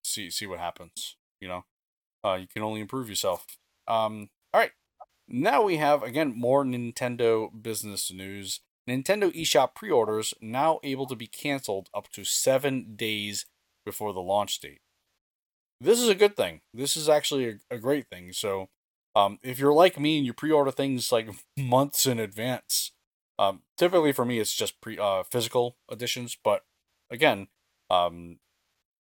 See 0.04 0.30
see 0.30 0.46
what 0.46 0.58
happens, 0.58 1.16
you 1.40 1.48
know. 1.48 1.64
Uh 2.24 2.34
you 2.34 2.46
can 2.48 2.62
only 2.62 2.80
improve 2.80 3.08
yourself. 3.08 3.46
Um 3.86 4.30
all 4.52 4.60
right. 4.60 4.72
Now 5.28 5.62
we 5.62 5.76
have 5.76 6.02
again 6.02 6.34
more 6.36 6.64
Nintendo 6.64 7.50
business 7.62 8.12
news. 8.12 8.60
Nintendo 8.88 9.30
eShop 9.34 9.74
pre-orders 9.74 10.32
now 10.40 10.80
able 10.82 11.06
to 11.06 11.16
be 11.16 11.26
canceled 11.26 11.90
up 11.94 12.08
to 12.12 12.24
7 12.24 12.96
days 12.96 13.46
before 13.84 14.14
the 14.14 14.20
launch 14.22 14.60
date. 14.60 14.80
This 15.80 16.00
is 16.00 16.08
a 16.08 16.14
good 16.14 16.36
thing. 16.36 16.62
This 16.74 16.96
is 16.96 17.08
actually 17.08 17.48
a, 17.48 17.74
a 17.76 17.78
great 17.78 18.08
thing. 18.08 18.32
So 18.32 18.68
um, 19.18 19.40
if 19.42 19.58
you're 19.58 19.72
like 19.72 19.98
me 19.98 20.16
and 20.16 20.24
you 20.24 20.32
pre-order 20.32 20.70
things 20.70 21.10
like 21.10 21.28
months 21.56 22.06
in 22.06 22.20
advance, 22.20 22.92
um, 23.36 23.62
typically 23.76 24.12
for 24.12 24.24
me 24.24 24.38
it's 24.38 24.54
just 24.54 24.80
pre 24.80 24.96
uh, 24.96 25.24
physical 25.24 25.76
editions, 25.90 26.36
but 26.42 26.62
again, 27.10 27.48
um, 27.90 28.38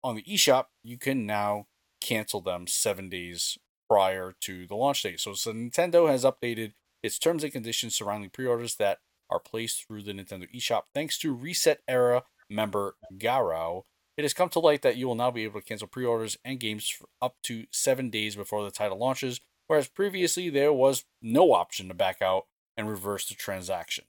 on 0.02 0.16
the 0.16 0.22
eShop 0.22 0.66
you 0.82 0.96
can 0.96 1.26
now 1.26 1.66
cancel 2.00 2.40
them 2.40 2.66
seven 2.66 3.10
days 3.10 3.58
prior 3.90 4.34
to 4.40 4.66
the 4.66 4.74
launch 4.74 5.02
date. 5.02 5.20
So, 5.20 5.34
so 5.34 5.52
Nintendo 5.52 6.08
has 6.08 6.24
updated 6.24 6.72
its 7.02 7.18
terms 7.18 7.44
and 7.44 7.52
conditions 7.52 7.94
surrounding 7.94 8.30
pre-orders 8.30 8.76
that 8.76 9.00
are 9.28 9.38
placed 9.38 9.86
through 9.86 10.02
the 10.02 10.12
Nintendo 10.12 10.46
eShop. 10.54 10.82
Thanks 10.94 11.18
to 11.18 11.36
ResetEra 11.36 12.22
member 12.48 12.96
Garou, 13.18 13.82
it 14.16 14.22
has 14.22 14.32
come 14.32 14.48
to 14.50 14.60
light 14.60 14.80
that 14.80 14.96
you 14.96 15.08
will 15.08 15.14
now 15.14 15.30
be 15.30 15.44
able 15.44 15.60
to 15.60 15.66
cancel 15.66 15.88
pre-orders 15.88 16.38
and 16.42 16.58
games 16.58 16.88
for 16.88 17.06
up 17.20 17.36
to 17.42 17.66
seven 17.70 18.08
days 18.08 18.34
before 18.34 18.64
the 18.64 18.70
title 18.70 18.98
launches 18.98 19.40
whereas 19.66 19.88
previously 19.88 20.50
there 20.50 20.72
was 20.72 21.04
no 21.20 21.52
option 21.52 21.88
to 21.88 21.94
back 21.94 22.22
out 22.22 22.46
and 22.76 22.88
reverse 22.88 23.28
the 23.28 23.34
transaction. 23.34 24.04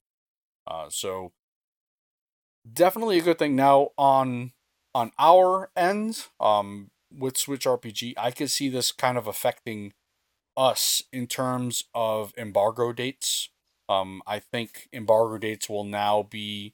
Uh, 0.65 0.87
so 0.89 1.31
definitely 2.71 3.17
a 3.17 3.23
good 3.23 3.39
thing. 3.39 3.55
Now 3.55 3.89
on 3.97 4.51
on 4.93 5.11
our 5.19 5.69
end, 5.75 6.25
um, 6.39 6.89
with 7.15 7.37
Switch 7.37 7.65
RPG, 7.65 8.13
I 8.17 8.31
could 8.31 8.49
see 8.49 8.67
this 8.67 8.91
kind 8.91 9.17
of 9.17 9.27
affecting 9.27 9.93
us 10.55 11.03
in 11.13 11.27
terms 11.27 11.83
of 11.93 12.33
embargo 12.37 12.91
dates. 12.91 13.49
Um, 13.87 14.21
I 14.25 14.39
think 14.39 14.89
embargo 14.91 15.37
dates 15.37 15.69
will 15.69 15.83
now 15.83 16.23
be 16.23 16.73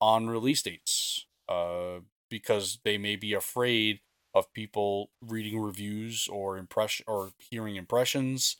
on 0.00 0.28
release 0.28 0.62
dates, 0.62 1.26
uh, 1.48 2.00
because 2.28 2.80
they 2.84 2.98
may 2.98 3.14
be 3.14 3.32
afraid 3.32 4.00
of 4.34 4.52
people 4.52 5.10
reading 5.20 5.60
reviews 5.60 6.28
or 6.30 6.56
impression 6.56 7.04
or 7.06 7.32
hearing 7.38 7.76
impressions 7.76 8.56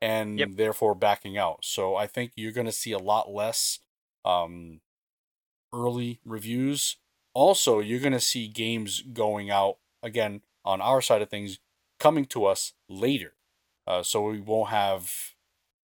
and 0.00 0.38
yep. 0.38 0.50
therefore 0.54 0.94
backing 0.94 1.38
out. 1.38 1.64
So 1.64 1.94
I 1.94 2.06
think 2.06 2.32
you're 2.34 2.52
going 2.52 2.66
to 2.66 2.72
see 2.72 2.92
a 2.92 2.98
lot 2.98 3.30
less 3.30 3.78
um, 4.24 4.80
early 5.72 6.20
reviews. 6.24 6.96
Also, 7.34 7.78
you're 7.78 8.00
going 8.00 8.12
to 8.12 8.20
see 8.20 8.48
games 8.48 9.02
going 9.12 9.50
out 9.50 9.76
again 10.02 10.42
on 10.64 10.80
our 10.80 11.00
side 11.00 11.22
of 11.22 11.30
things 11.30 11.58
coming 12.00 12.24
to 12.26 12.44
us 12.44 12.72
later. 12.88 13.34
Uh, 13.86 14.02
so 14.02 14.22
we 14.22 14.40
won't 14.40 14.70
have 14.70 15.12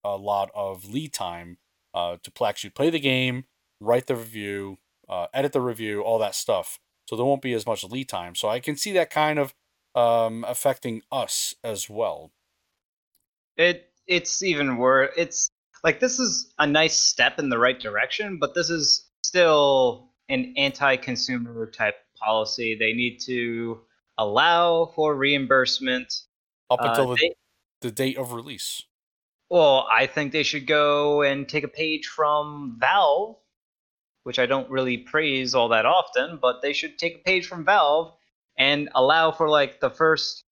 a 0.03 0.17
lot 0.17 0.51
of 0.53 0.85
lead 0.85 1.13
time 1.13 1.57
uh, 1.93 2.17
to 2.23 2.45
actually 2.45 2.69
play 2.69 2.89
the 2.89 2.99
game, 2.99 3.45
write 3.79 4.07
the 4.07 4.15
review, 4.15 4.77
uh, 5.07 5.27
edit 5.33 5.53
the 5.53 5.61
review, 5.61 6.01
all 6.01 6.19
that 6.19 6.35
stuff. 6.35 6.79
So 7.09 7.15
there 7.15 7.25
won't 7.25 7.41
be 7.41 7.53
as 7.53 7.65
much 7.65 7.83
lead 7.83 8.07
time. 8.07 8.35
So 8.35 8.49
I 8.49 8.59
can 8.59 8.75
see 8.75 8.91
that 8.91 9.09
kind 9.09 9.39
of 9.39 9.55
um, 9.95 10.45
affecting 10.47 11.01
us 11.11 11.55
as 11.63 11.89
well. 11.89 12.29
It 13.57 13.89
it's 14.05 14.43
even 14.43 14.77
worse. 14.77 15.11
It's 15.17 15.49
like 15.83 15.99
this 15.99 16.19
is 16.19 16.53
a 16.59 16.67
nice 16.67 16.95
step 16.95 17.39
in 17.39 17.49
the 17.49 17.57
right 17.57 17.79
direction, 17.79 18.37
but 18.37 18.53
this 18.53 18.69
is 18.69 19.09
still 19.23 20.11
an 20.29 20.53
anti-consumer 20.55 21.71
type 21.71 21.95
policy. 22.15 22.77
They 22.79 22.93
need 22.93 23.17
to 23.21 23.81
allow 24.19 24.91
for 24.95 25.15
reimbursement 25.15 26.13
up 26.69 26.79
Uh, 26.79 26.89
until 26.89 27.07
the, 27.07 27.15
they- 27.15 27.35
the 27.81 27.91
date 27.91 28.19
of 28.19 28.33
release. 28.33 28.83
Well, 29.49 29.87
I 29.91 30.05
think 30.05 30.31
they 30.31 30.43
should 30.43 30.67
go 30.67 31.23
and 31.23 31.49
take 31.49 31.63
a 31.63 31.67
page 31.69 32.05
from 32.05 32.77
Valve, 32.79 33.37
which 34.29 34.37
I 34.37 34.45
don't 34.45 34.69
really 34.69 34.99
praise 34.99 35.55
all 35.55 35.69
that 35.69 35.87
often, 35.87 36.37
but 36.39 36.61
they 36.61 36.71
should 36.71 36.99
take 36.99 37.15
a 37.15 37.23
page 37.23 37.47
from 37.47 37.65
Valve 37.65 38.13
and 38.59 38.87
allow 38.93 39.31
for 39.31 39.49
like 39.49 39.79
the 39.79 39.89
first 39.89 40.43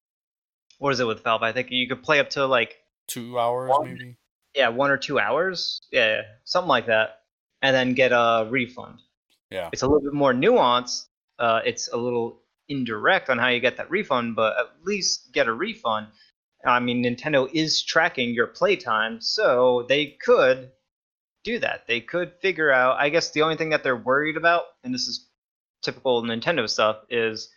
what 0.78 0.94
is 0.94 1.00
it 1.00 1.06
with 1.06 1.22
Valve? 1.22 1.42
I 1.42 1.52
think 1.52 1.68
you 1.70 1.86
could 1.86 2.02
play 2.02 2.18
up 2.18 2.30
to 2.30 2.46
like 2.46 2.78
Two 3.06 3.38
hours, 3.38 3.68
One- 3.68 3.84
maybe. 3.92 4.16
yeah, 4.54 4.70
one 4.70 4.90
or 4.90 4.96
two 4.96 5.18
hours. 5.18 5.78
Yeah, 5.92 6.22
something 6.44 6.70
like 6.70 6.86
that. 6.86 7.20
And 7.60 7.76
then 7.76 7.92
get 7.92 8.12
a 8.12 8.48
refund. 8.50 9.00
Yeah. 9.50 9.68
It's 9.74 9.82
a 9.82 9.86
little 9.86 10.00
bit 10.00 10.14
more 10.14 10.32
nuanced. 10.32 11.04
Uh, 11.38 11.60
it's 11.66 11.88
a 11.92 11.96
little 11.98 12.40
indirect 12.70 13.28
on 13.28 13.36
how 13.36 13.48
you 13.48 13.60
get 13.60 13.76
that 13.76 13.90
refund, 13.90 14.36
but 14.36 14.56
at 14.58 14.68
least 14.84 15.32
get 15.34 15.48
a 15.48 15.52
refund. 15.52 16.06
I 16.64 16.80
mean, 16.80 17.04
Nintendo 17.04 17.46
is 17.52 17.82
tracking 17.82 18.30
your 18.32 18.46
playtime, 18.46 19.20
so 19.20 19.84
they 19.86 20.16
could 20.24 20.70
do 21.46 21.58
that. 21.60 21.86
They 21.86 22.00
could 22.00 22.32
figure 22.42 22.70
out. 22.72 22.98
I 22.98 23.08
guess 23.08 23.30
the 23.30 23.42
only 23.42 23.56
thing 23.56 23.70
that 23.70 23.82
they're 23.84 23.96
worried 23.96 24.36
about, 24.36 24.64
and 24.84 24.92
this 24.92 25.06
is 25.06 25.28
typical 25.82 26.22
Nintendo 26.22 26.68
stuff, 26.68 26.96
is 27.08 27.48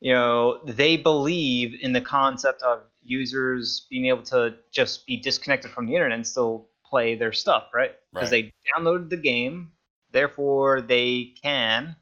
you 0.00 0.14
know 0.14 0.60
they 0.64 0.96
believe 0.96 1.74
in 1.82 1.92
the 1.92 2.00
concept 2.00 2.62
of 2.62 2.82
users 3.02 3.86
being 3.90 4.06
able 4.06 4.22
to 4.22 4.54
just 4.72 5.06
be 5.06 5.16
disconnected 5.16 5.70
from 5.72 5.86
the 5.86 5.94
internet 5.94 6.16
and 6.16 6.26
still 6.26 6.68
play 6.88 7.16
their 7.16 7.32
stuff, 7.32 7.64
right? 7.74 7.92
Because 8.14 8.30
Right. 8.30 8.52
they 8.52 8.80
downloaded 8.80 9.10
the 9.10 9.16
game, 9.16 9.72
therefore 10.12 10.80
they 10.80 11.34
can 11.42 11.96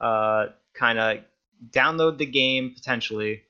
uh, 0.00 0.46
kind 0.74 0.98
of 0.98 1.18
download 1.70 2.18
the 2.18 2.26
game 2.26 2.72
potentially, 2.74 3.42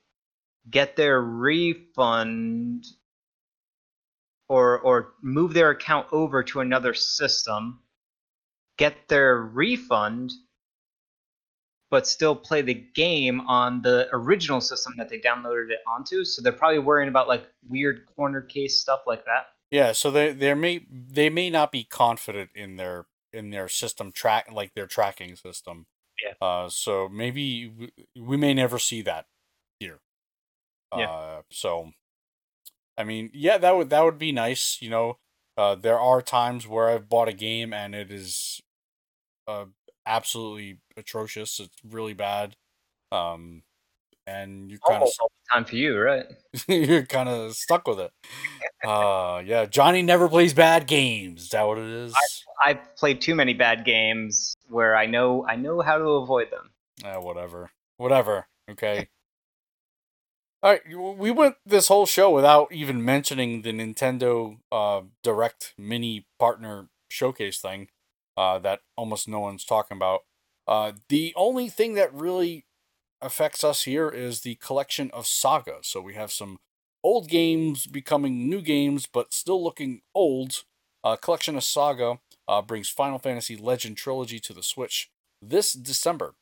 get 0.69 0.95
their 0.95 1.21
refund, 1.21 2.85
or 4.49 4.79
or 4.79 5.13
move 5.21 5.53
their 5.53 5.71
account 5.71 6.07
over 6.11 6.43
to 6.43 6.61
another 6.61 6.93
system, 6.93 7.79
get 8.77 8.95
their 9.07 9.37
refund, 9.37 10.31
but 11.89 12.07
still 12.07 12.35
play 12.35 12.61
the 12.61 12.85
game 12.95 13.41
on 13.41 13.81
the 13.81 14.07
original 14.13 14.61
system 14.61 14.93
that 14.97 15.09
they 15.09 15.19
downloaded 15.19 15.69
it 15.69 15.79
onto. 15.87 16.23
So 16.23 16.41
they're 16.41 16.51
probably 16.51 16.79
worrying 16.79 17.09
about 17.09 17.27
like 17.27 17.45
weird 17.67 18.05
corner 18.15 18.41
case 18.41 18.79
stuff 18.79 19.01
like 19.05 19.25
that. 19.25 19.47
Yeah, 19.71 19.91
so 19.91 20.11
they 20.11 20.31
they 20.31 20.53
may 20.53 20.85
they 20.89 21.29
may 21.29 21.49
not 21.49 21.71
be 21.71 21.83
confident 21.83 22.51
in 22.55 22.77
their 22.77 23.05
in 23.33 23.49
their 23.49 23.67
system 23.67 24.11
track 24.11 24.49
like 24.51 24.73
their 24.73 24.87
tracking 24.87 25.35
system. 25.35 25.87
Yeah. 26.23 26.33
Uh, 26.45 26.69
so 26.69 27.07
maybe 27.09 27.67
we, 27.67 27.91
we 28.19 28.37
may 28.37 28.53
never 28.53 28.79
see 28.79 29.01
that 29.03 29.25
here. 29.79 29.99
Yeah. 30.95 31.09
Uh, 31.09 31.41
so, 31.51 31.91
I 32.97 33.03
mean, 33.03 33.29
yeah, 33.33 33.57
that 33.57 33.75
would 33.75 33.89
that 33.89 34.03
would 34.03 34.17
be 34.17 34.31
nice. 34.31 34.81
You 34.81 34.89
know, 34.89 35.17
uh, 35.57 35.75
there 35.75 35.99
are 35.99 36.21
times 36.21 36.67
where 36.67 36.89
I've 36.89 37.09
bought 37.09 37.27
a 37.27 37.33
game 37.33 37.73
and 37.73 37.93
it 37.93 38.11
is, 38.11 38.61
uh, 39.47 39.65
absolutely 40.05 40.79
atrocious. 40.95 41.59
It's 41.59 41.75
really 41.87 42.13
bad. 42.13 42.55
Um, 43.11 43.63
and 44.25 44.69
you 44.69 44.77
kind 44.79 45.01
of 45.01 45.09
all 45.21 45.29
the 45.29 45.55
time 45.55 45.65
for 45.65 45.75
you, 45.75 45.97
right? 45.97 46.25
you're 46.67 47.05
kind 47.05 47.29
of 47.29 47.55
stuck 47.55 47.87
with 47.87 47.99
it. 47.99 48.11
Uh, 48.85 49.41
yeah, 49.45 49.65
Johnny 49.65 50.01
never 50.01 50.27
plays 50.27 50.53
bad 50.53 50.85
games. 50.85 51.43
Is 51.43 51.49
that 51.49 51.65
what 51.65 51.77
it 51.77 51.85
is? 51.85 52.13
I've 52.63 52.95
played 52.95 53.21
too 53.21 53.35
many 53.35 53.53
bad 53.53 53.85
games 53.85 54.55
where 54.67 54.95
I 54.95 55.05
know 55.05 55.45
I 55.47 55.55
know 55.55 55.81
how 55.81 55.97
to 55.97 56.03
avoid 56.03 56.51
them. 56.51 56.71
Eh, 57.05 57.17
whatever, 57.17 57.71
whatever. 57.97 58.47
Okay. 58.69 59.07
All 60.63 60.71
right, 60.71 60.81
we 61.17 61.29
went 61.29 61.55
this 61.67 61.87
whole 61.87 62.07
show 62.07 62.31
without 62.31 62.71
even 62.71 63.05
mentioning 63.05 63.61
the 63.61 63.71
Nintendo 63.71 64.57
uh, 64.71 65.01
Direct 65.21 65.75
Mini 65.77 66.25
Partner 66.39 66.89
Showcase 67.09 67.59
thing 67.59 67.89
uh, 68.35 68.57
that 68.59 68.81
almost 68.95 69.27
no 69.27 69.39
one's 69.39 69.63
talking 69.63 69.95
about. 69.97 70.21
Uh, 70.67 70.93
the 71.09 71.31
only 71.35 71.69
thing 71.69 71.93
that 71.93 72.11
really 72.11 72.65
affects 73.21 73.63
us 73.63 73.83
here 73.83 74.09
is 74.09 74.41
the 74.41 74.55
collection 74.55 75.11
of 75.13 75.27
Saga. 75.27 75.77
So 75.83 76.01
we 76.01 76.15
have 76.15 76.31
some 76.31 76.57
old 77.03 77.29
games 77.29 77.85
becoming 77.85 78.49
new 78.49 78.61
games, 78.61 79.05
but 79.05 79.33
still 79.33 79.63
looking 79.63 80.01
old. 80.15 80.63
Uh, 81.03 81.15
collection 81.15 81.55
of 81.55 81.63
Saga 81.63 82.19
uh, 82.47 82.63
brings 82.63 82.89
Final 82.89 83.19
Fantasy 83.19 83.55
Legend 83.55 83.95
Trilogy 83.95 84.39
to 84.39 84.53
the 84.53 84.63
Switch 84.63 85.11
this 85.39 85.73
December. 85.73 86.33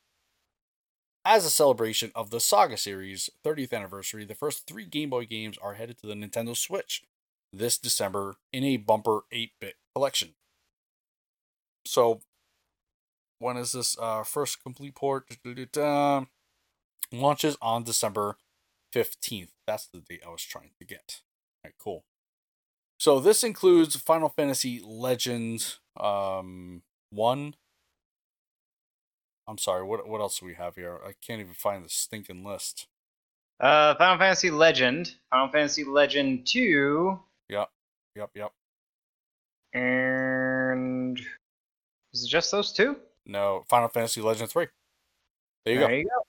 As 1.28 1.44
a 1.44 1.50
celebration 1.50 2.12
of 2.14 2.30
the 2.30 2.38
Saga 2.38 2.76
series' 2.76 3.28
30th 3.44 3.72
anniversary, 3.72 4.24
the 4.24 4.36
first 4.36 4.64
three 4.64 4.84
Game 4.84 5.10
Boy 5.10 5.26
games 5.26 5.58
are 5.58 5.74
headed 5.74 5.98
to 5.98 6.06
the 6.06 6.14
Nintendo 6.14 6.56
Switch 6.56 7.02
this 7.52 7.78
December 7.78 8.36
in 8.52 8.62
a 8.62 8.76
bumper 8.76 9.22
8 9.32 9.50
bit 9.60 9.74
collection. 9.92 10.34
So, 11.84 12.20
when 13.40 13.56
is 13.56 13.72
this 13.72 13.98
uh, 13.98 14.22
first 14.22 14.62
complete 14.62 14.94
port? 14.94 15.24
Launches 17.12 17.56
on 17.60 17.82
December 17.82 18.36
15th. 18.94 19.50
That's 19.66 19.88
the 19.88 19.98
date 19.98 20.22
I 20.24 20.30
was 20.30 20.42
trying 20.42 20.70
to 20.78 20.84
get. 20.84 21.22
All 21.64 21.68
right, 21.68 21.74
cool. 21.76 22.04
So, 23.00 23.18
this 23.18 23.42
includes 23.42 23.96
Final 23.96 24.28
Fantasy 24.28 24.80
Legends 24.80 25.80
um, 25.98 26.82
1, 27.10 27.56
I'm 29.48 29.58
sorry. 29.58 29.84
What 29.84 30.08
what 30.08 30.20
else 30.20 30.40
do 30.40 30.46
we 30.46 30.54
have 30.54 30.76
here? 30.76 30.98
I 31.04 31.12
can't 31.24 31.40
even 31.40 31.54
find 31.54 31.84
the 31.84 31.88
stinking 31.88 32.44
list. 32.44 32.88
Uh, 33.60 33.94
Final 33.94 34.18
Fantasy 34.18 34.50
Legend, 34.50 35.14
Final 35.30 35.48
Fantasy 35.48 35.84
Legend 35.84 36.46
Two, 36.46 37.18
Yep, 37.48 37.68
yep. 38.14 38.30
Yep. 38.34 38.52
And 39.72 41.18
is 42.12 42.24
it 42.24 42.28
just 42.28 42.50
those 42.50 42.72
two? 42.72 42.96
No, 43.24 43.64
Final 43.68 43.88
Fantasy 43.88 44.20
Legend 44.20 44.50
Three. 44.50 44.66
There 45.64 45.74
you 45.74 45.80
go. 45.80 45.86
There 45.86 45.96
you 45.98 46.04
go. 46.04 46.22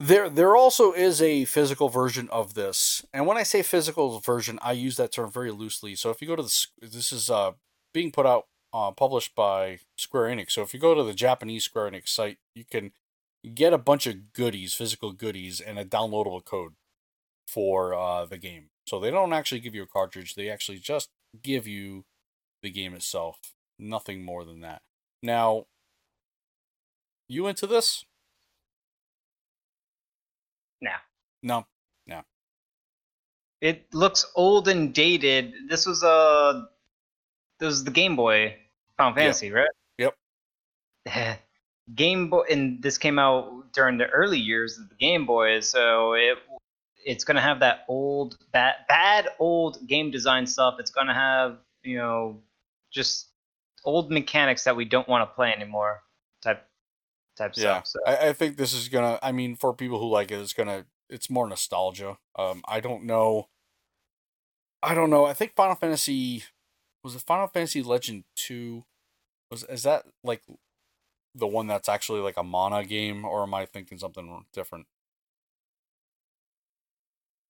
There 0.00 0.28
there 0.28 0.56
also 0.56 0.92
is 0.92 1.22
a 1.22 1.44
physical 1.44 1.88
version 1.88 2.28
of 2.30 2.54
this, 2.54 3.04
and 3.12 3.26
when 3.26 3.36
I 3.36 3.44
say 3.44 3.62
physical 3.62 4.18
version, 4.18 4.58
I 4.60 4.72
use 4.72 4.96
that 4.96 5.12
term 5.12 5.30
very 5.30 5.52
loosely. 5.52 5.94
So 5.94 6.10
if 6.10 6.20
you 6.20 6.28
go 6.28 6.36
to 6.36 6.42
the 6.42 6.66
this 6.82 7.12
is 7.12 7.30
uh 7.30 7.52
being 7.92 8.10
put 8.10 8.26
out 8.26 8.46
uh, 8.74 8.90
published 8.90 9.36
by 9.36 9.78
Square 9.96 10.34
Enix. 10.34 10.50
So 10.50 10.62
if 10.62 10.74
you 10.74 10.80
go 10.80 10.94
to 10.94 11.04
the 11.04 11.14
Japanese 11.14 11.62
Square 11.62 11.92
Enix 11.92 12.08
site, 12.08 12.38
you 12.56 12.64
can 12.68 12.90
get 13.54 13.72
a 13.72 13.78
bunch 13.78 14.08
of 14.08 14.32
goodies, 14.32 14.74
physical 14.74 15.12
goodies, 15.12 15.60
and 15.60 15.78
a 15.78 15.84
downloadable 15.84 16.44
code 16.44 16.72
for 17.46 17.94
uh, 17.94 18.24
the 18.24 18.36
game. 18.36 18.70
So 18.86 18.98
they 18.98 19.12
don't 19.12 19.32
actually 19.32 19.60
give 19.60 19.76
you 19.76 19.84
a 19.84 19.86
cartridge; 19.86 20.34
they 20.34 20.50
actually 20.50 20.78
just 20.78 21.08
give 21.40 21.68
you 21.68 22.04
the 22.62 22.70
game 22.70 22.94
itself. 22.94 23.38
Nothing 23.78 24.24
more 24.24 24.44
than 24.44 24.60
that. 24.60 24.82
Now, 25.22 25.66
you 27.28 27.46
into 27.46 27.66
this? 27.68 28.04
No. 30.80 30.90
No. 31.42 31.66
No. 32.06 32.22
It 33.60 33.86
looks 33.94 34.30
old 34.34 34.66
and 34.68 34.92
dated. 34.92 35.54
This 35.68 35.86
was 35.86 36.02
uh 36.02 36.64
this 37.60 37.66
was 37.68 37.84
the 37.84 37.90
Game 37.90 38.16
Boy 38.16 38.56
Final 38.96 39.14
Fantasy, 39.14 39.50
right? 39.50 39.68
Yep. 39.98 40.14
Game 41.94 42.30
Boy, 42.30 42.44
and 42.50 42.82
this 42.82 42.96
came 42.96 43.18
out 43.18 43.72
during 43.72 43.98
the 43.98 44.06
early 44.06 44.38
years 44.38 44.78
of 44.78 44.88
the 44.88 44.94
Game 44.94 45.26
Boy, 45.26 45.60
so 45.60 46.14
it 46.14 46.38
it's 47.04 47.24
gonna 47.24 47.40
have 47.40 47.60
that 47.60 47.84
old 47.88 48.38
bad 48.52 48.76
bad 48.88 49.28
old 49.38 49.86
game 49.86 50.10
design 50.10 50.46
stuff. 50.46 50.76
It's 50.78 50.90
gonna 50.90 51.14
have 51.14 51.58
you 51.82 51.98
know 51.98 52.40
just 52.90 53.28
old 53.84 54.10
mechanics 54.10 54.64
that 54.64 54.76
we 54.76 54.84
don't 54.86 55.08
want 55.08 55.28
to 55.28 55.34
play 55.34 55.52
anymore 55.52 56.02
type 56.42 56.66
type 57.36 57.52
Yeah, 57.56 57.82
stuff. 57.82 57.86
So 57.86 57.98
I, 58.06 58.28
I 58.28 58.32
think 58.32 58.56
this 58.56 58.72
is 58.72 58.88
gonna. 58.88 59.18
I 59.22 59.32
mean, 59.32 59.56
for 59.56 59.74
people 59.74 60.00
who 60.00 60.08
like 60.08 60.30
it, 60.30 60.40
it's 60.40 60.54
gonna. 60.54 60.86
It's 61.10 61.28
more 61.28 61.46
nostalgia. 61.46 62.16
Um, 62.36 62.62
I 62.66 62.80
don't 62.80 63.04
know. 63.04 63.48
I 64.82 64.94
don't 64.94 65.10
know. 65.10 65.26
I 65.26 65.34
think 65.34 65.54
Final 65.54 65.74
Fantasy 65.74 66.44
was 67.04 67.14
it 67.14 67.20
Final 67.22 67.46
Fantasy 67.46 67.82
Legend 67.82 68.24
Two. 68.34 68.84
Was 69.50 69.62
is 69.64 69.82
that 69.84 70.06
like 70.24 70.42
the 71.34 71.46
one 71.46 71.66
that's 71.66 71.88
actually 71.88 72.20
like 72.20 72.36
a 72.36 72.42
mana 72.42 72.84
game, 72.84 73.24
or 73.24 73.42
am 73.42 73.54
I 73.54 73.66
thinking 73.66 73.98
something 73.98 74.44
different? 74.52 74.86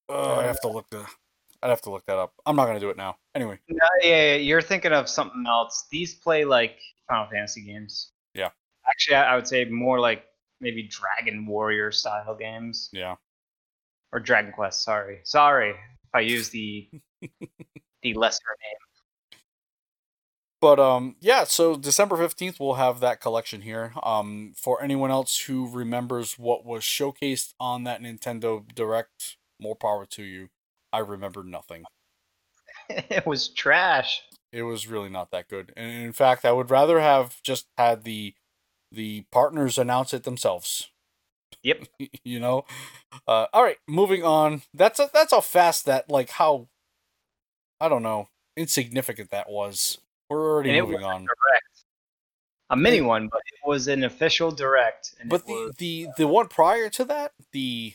Oh, 0.08 0.34
I 0.34 0.44
have 0.44 0.60
to 0.60 0.68
look 0.68 0.90
the. 0.90 1.06
I'd 1.62 1.70
have 1.70 1.80
to 1.82 1.90
look 1.90 2.04
that 2.06 2.18
up. 2.18 2.34
I'm 2.44 2.56
not 2.56 2.66
gonna 2.66 2.80
do 2.80 2.90
it 2.90 2.96
now. 2.96 3.16
Anyway. 3.34 3.58
No, 3.68 3.78
yeah, 4.02 4.32
yeah, 4.32 4.34
you're 4.34 4.60
thinking 4.60 4.92
of 4.92 5.08
something 5.08 5.44
else. 5.46 5.86
These 5.90 6.14
play 6.16 6.44
like 6.44 6.78
Final 7.08 7.26
Fantasy 7.30 7.64
games. 7.64 8.10
Yeah. 8.34 8.50
Actually, 8.86 9.16
I 9.16 9.32
I 9.32 9.36
would 9.36 9.48
say 9.48 9.64
more 9.64 9.98
like 10.00 10.24
maybe 10.60 10.82
Dragon 10.82 11.46
Warrior 11.46 11.90
style 11.90 12.34
games 12.34 12.90
Yeah. 12.92 13.16
or 14.12 14.20
Dragon 14.20 14.52
Quest. 14.52 14.82
Sorry, 14.82 15.20
sorry 15.24 15.70
if 15.70 16.10
I 16.12 16.20
use 16.20 16.50
the 16.50 16.88
the 18.02 18.12
lesser 18.14 18.42
name. 18.60 18.83
But 20.64 20.80
um 20.80 21.16
yeah, 21.20 21.44
so 21.44 21.76
December 21.76 22.16
15th 22.16 22.58
we'll 22.58 22.76
have 22.76 23.00
that 23.00 23.20
collection 23.20 23.60
here. 23.60 23.92
Um 24.02 24.54
for 24.56 24.82
anyone 24.82 25.10
else 25.10 25.40
who 25.40 25.68
remembers 25.68 26.38
what 26.38 26.64
was 26.64 26.80
showcased 26.82 27.52
on 27.60 27.84
that 27.84 28.00
Nintendo 28.00 28.64
Direct, 28.74 29.36
more 29.60 29.76
power 29.76 30.06
to 30.06 30.22
you. 30.22 30.48
I 30.90 31.00
remember 31.00 31.42
nothing. 31.44 31.84
it 32.88 33.26
was 33.26 33.48
trash. 33.48 34.22
It 34.52 34.62
was 34.62 34.88
really 34.88 35.10
not 35.10 35.30
that 35.32 35.48
good. 35.50 35.70
And 35.76 36.02
in 36.02 36.14
fact, 36.14 36.46
I 36.46 36.52
would 36.52 36.70
rather 36.70 36.98
have 36.98 37.42
just 37.42 37.66
had 37.76 38.04
the 38.04 38.32
the 38.90 39.26
partners 39.30 39.76
announce 39.76 40.14
it 40.14 40.22
themselves. 40.22 40.88
Yep. 41.62 41.88
you 42.24 42.40
know. 42.40 42.64
Uh 43.28 43.48
all 43.52 43.62
right, 43.64 43.80
moving 43.86 44.24
on. 44.24 44.62
That's 44.72 44.98
a, 44.98 45.10
that's 45.12 45.32
how 45.34 45.42
fast 45.42 45.84
that 45.84 46.08
like 46.08 46.30
how 46.30 46.68
I 47.82 47.90
don't 47.90 48.02
know, 48.02 48.30
insignificant 48.56 49.28
that 49.30 49.50
was. 49.50 49.98
We're 50.30 50.52
already 50.54 50.70
And 50.78 50.88
moving 50.88 51.04
on. 51.04 51.20
Direct. 51.22 51.84
A 52.70 52.76
mini 52.76 53.00
one, 53.02 53.28
but 53.28 53.40
it 53.46 53.68
was 53.68 53.88
an 53.88 54.04
official 54.04 54.50
direct. 54.50 55.14
And 55.20 55.28
But 55.28 55.46
the, 55.46 55.52
was, 55.52 55.74
the 55.76 56.08
the 56.16 56.26
one 56.26 56.48
prior 56.48 56.88
to 56.90 57.04
that, 57.04 57.32
the 57.52 57.94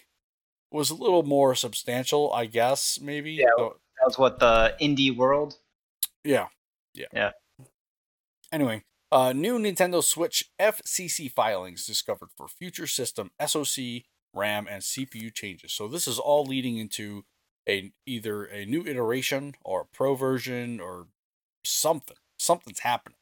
was 0.72 0.92
a 0.92 0.96
little 0.96 1.24
more 1.24 1.56
substantial, 1.56 2.32
I 2.32 2.46
guess, 2.46 3.00
maybe. 3.02 3.32
Yeah. 3.34 3.48
So- 3.58 3.78
that 4.00 4.06
was 4.06 4.18
what 4.18 4.40
the 4.40 4.76
indie 4.82 5.14
world. 5.16 5.58
yeah. 6.24 6.48
Yeah. 6.94 7.08
Yeah. 7.14 7.32
Anyway, 8.52 8.84
uh 9.12 9.34
new 9.34 9.58
Nintendo 9.60 10.02
Switch 10.04 10.52
FCC 10.60 11.30
filings 11.32 11.86
discovered 11.86 12.30
for 12.38 12.48
future 12.48 12.88
system 12.88 13.32
SoC, 13.46 14.04
RAM, 14.34 14.68
and 14.70 14.82
CPU 14.82 15.34
changes. 15.34 15.74
So 15.74 15.88
this 15.88 16.08
is 16.08 16.18
all 16.18 16.46
leading 16.46 16.78
into 16.78 17.26
a 17.68 17.92
either 18.06 18.46
a 18.46 18.66
new 18.66 18.86
iteration 18.86 19.56
or 19.66 19.82
a 19.82 19.86
pro 19.86 20.16
version 20.16 20.80
or 20.80 21.08
something. 21.64 22.18
Something's 22.38 22.80
happening. 22.80 23.18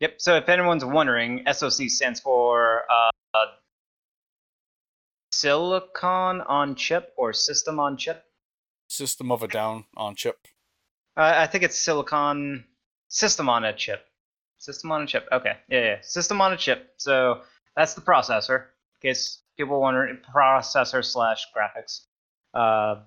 Yep. 0.00 0.14
So 0.18 0.36
if 0.36 0.48
anyone's 0.48 0.84
wondering, 0.84 1.44
SoC 1.50 1.88
stands 1.88 2.18
for 2.18 2.82
uh, 2.90 3.10
uh, 3.34 3.46
Silicon 5.30 6.40
on 6.40 6.74
Chip 6.74 7.12
or 7.16 7.32
System 7.32 7.78
on 7.78 7.96
Chip. 7.96 8.24
System 8.88 9.30
of 9.30 9.42
a 9.42 9.48
down 9.48 9.84
on 9.96 10.14
chip. 10.16 10.36
Uh, 11.16 11.32
I 11.36 11.46
think 11.46 11.64
it's 11.64 11.78
Silicon 11.78 12.64
System 13.08 13.48
on 13.48 13.64
a 13.64 13.72
Chip. 13.72 14.04
System 14.58 14.92
on 14.92 15.02
a 15.02 15.06
Chip. 15.06 15.28
Okay. 15.30 15.56
Yeah, 15.68 15.80
yeah. 15.80 15.96
System 16.02 16.40
on 16.40 16.52
a 16.52 16.56
Chip. 16.56 16.94
So 16.96 17.42
that's 17.76 17.94
the 17.94 18.00
processor. 18.00 18.66
In 19.02 19.10
case 19.10 19.38
people 19.56 19.80
wondering, 19.80 20.18
processor 20.34 21.04
slash 21.04 21.46
graphics. 21.56 22.00
Uh, 22.54 23.02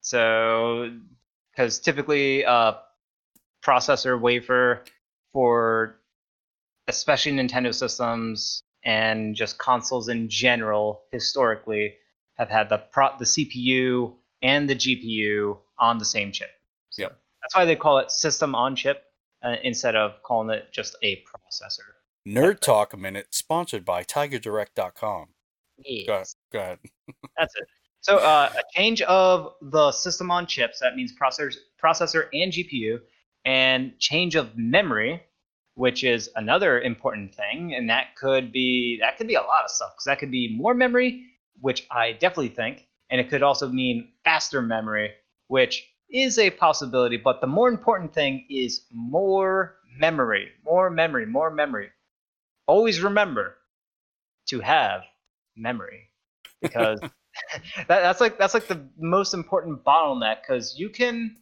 so 0.00 0.90
because 1.52 1.78
typically 1.78 2.44
uh, 2.44 2.74
processor 3.64 4.20
wafer 4.20 4.84
for 5.32 5.96
especially 6.88 7.32
Nintendo 7.32 7.74
systems 7.74 8.62
and 8.84 9.34
just 9.36 9.58
consoles 9.58 10.08
in 10.08 10.28
general 10.28 11.02
historically 11.12 11.94
have 12.34 12.48
had 12.48 12.68
the 12.68 12.78
pro- 12.78 13.16
the 13.18 13.24
CPU 13.24 14.14
and 14.42 14.68
the 14.68 14.74
GPU 14.74 15.58
on 15.78 15.98
the 15.98 16.04
same 16.04 16.32
chip. 16.32 16.50
So 16.90 17.02
Yep. 17.02 17.18
That's 17.42 17.54
why 17.54 17.64
they 17.64 17.76
call 17.76 17.98
it 17.98 18.10
system 18.10 18.54
on 18.54 18.76
chip 18.76 19.04
uh, 19.42 19.56
instead 19.62 19.96
of 19.96 20.22
calling 20.22 20.50
it 20.50 20.72
just 20.72 20.96
a 21.02 21.22
processor. 21.22 21.80
Nerd 22.26 22.60
Talk 22.60 22.96
Minute 22.96 23.34
sponsored 23.34 23.84
by 23.84 24.04
TigerDirect.com. 24.04 25.28
Go 26.06 26.14
ahead. 26.14 26.26
Go 26.52 26.58
ahead. 26.60 26.78
That's 27.36 27.54
it. 27.56 27.64
So 28.02 28.16
uh, 28.16 28.52
a 28.52 28.62
change 28.74 29.00
of 29.02 29.54
the 29.62 29.92
system 29.92 30.30
on 30.30 30.46
chips. 30.46 30.80
That 30.80 30.96
means 30.96 31.12
processor, 31.16 31.54
processor 31.82 32.26
and 32.32 32.52
GPU, 32.52 33.00
and 33.44 33.96
change 34.00 34.34
of 34.34 34.56
memory, 34.56 35.22
which 35.74 36.02
is 36.02 36.28
another 36.34 36.80
important 36.80 37.32
thing. 37.32 37.74
And 37.74 37.88
that 37.90 38.16
could 38.16 38.52
be 38.52 38.98
that 39.00 39.16
could 39.16 39.28
be 39.28 39.36
a 39.36 39.40
lot 39.40 39.64
of 39.64 39.70
stuff 39.70 39.92
because 39.94 40.06
that 40.06 40.18
could 40.18 40.32
be 40.32 40.56
more 40.56 40.74
memory, 40.74 41.26
which 41.60 41.86
I 41.92 42.12
definitely 42.12 42.48
think, 42.48 42.88
and 43.08 43.20
it 43.20 43.30
could 43.30 43.44
also 43.44 43.68
mean 43.68 44.08
faster 44.24 44.60
memory, 44.60 45.12
which 45.46 45.88
is 46.10 46.40
a 46.40 46.50
possibility. 46.50 47.16
But 47.16 47.40
the 47.40 47.46
more 47.46 47.68
important 47.68 48.12
thing 48.12 48.44
is 48.50 48.84
more 48.92 49.76
memory, 49.96 50.48
more 50.64 50.90
memory, 50.90 51.26
more 51.26 51.52
memory. 51.52 51.90
Always 52.66 53.00
remember 53.00 53.58
to 54.46 54.58
have 54.58 55.02
memory 55.56 56.08
because 56.60 57.00
that, 57.76 57.86
that's 57.88 58.20
like 58.20 58.38
that's 58.38 58.54
like 58.54 58.68
the 58.68 58.86
most 58.98 59.34
important 59.34 59.84
bottleneck 59.84 60.36
because 60.42 60.78
you 60.78 60.88
can 60.88 61.36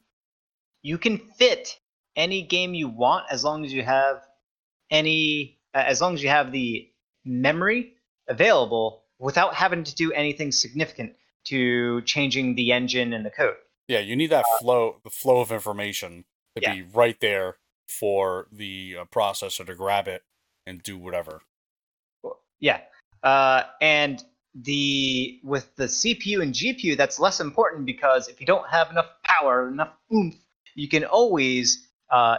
you 0.83 0.99
can 0.99 1.19
fit 1.19 1.79
any 2.17 2.43
game 2.43 2.75
you 2.75 2.89
want 2.89 3.25
as 3.31 3.45
long 3.45 3.65
as 3.65 3.73
you 3.73 3.83
have 3.83 4.23
any 4.91 5.59
uh, 5.75 5.85
as 5.87 6.01
long 6.01 6.15
as 6.15 6.23
you 6.23 6.29
have 6.29 6.53
the 6.53 6.89
memory 7.25 7.95
available 8.29 9.05
without 9.19 9.55
having 9.55 9.85
to 9.85 9.95
do 9.95 10.13
anything 10.13 10.51
significant 10.51 11.13
to 11.45 12.03
changing 12.03 12.55
the 12.55 12.73
engine 12.73 13.13
and 13.13 13.25
the 13.25 13.31
code. 13.31 13.57
Yeah, 13.89 14.01
you 14.01 14.17
need 14.17 14.31
that 14.31 14.47
flow, 14.61 15.01
the 15.05 15.11
flow 15.11 15.41
of 15.41 15.51
information 15.51 16.25
to 16.57 16.63
Yeah. 16.63 16.75
be 16.75 16.83
right 16.83 17.19
there 17.21 17.57
for 17.89 18.47
the 18.53 18.97
uh, 19.01 19.05
processor 19.07 19.67
to 19.67 19.75
grab 19.75 20.07
it 20.07 20.23
and 20.67 20.83
do 20.83 20.97
whatever. 20.97 21.43
Yeah, 22.61 22.83
uh, 23.23 23.65
and 23.81 24.23
the 24.55 25.41
with 25.45 25.75
the 25.77 25.85
CPU 25.85 26.43
and 26.43 26.53
GPU, 26.53 26.97
that's 26.97 27.21
less 27.21 27.41
important 27.41 27.87
because 27.87 28.29
if 28.29 28.41
you 28.41 28.47
don't 28.47 28.69
have 28.69 28.91
enough 28.91 29.07
power, 29.25 29.69
enough 29.69 29.93
oomph, 30.13 30.37
you 30.75 30.89
can 30.89 31.05
always 31.05 31.87
uh, 32.11 32.39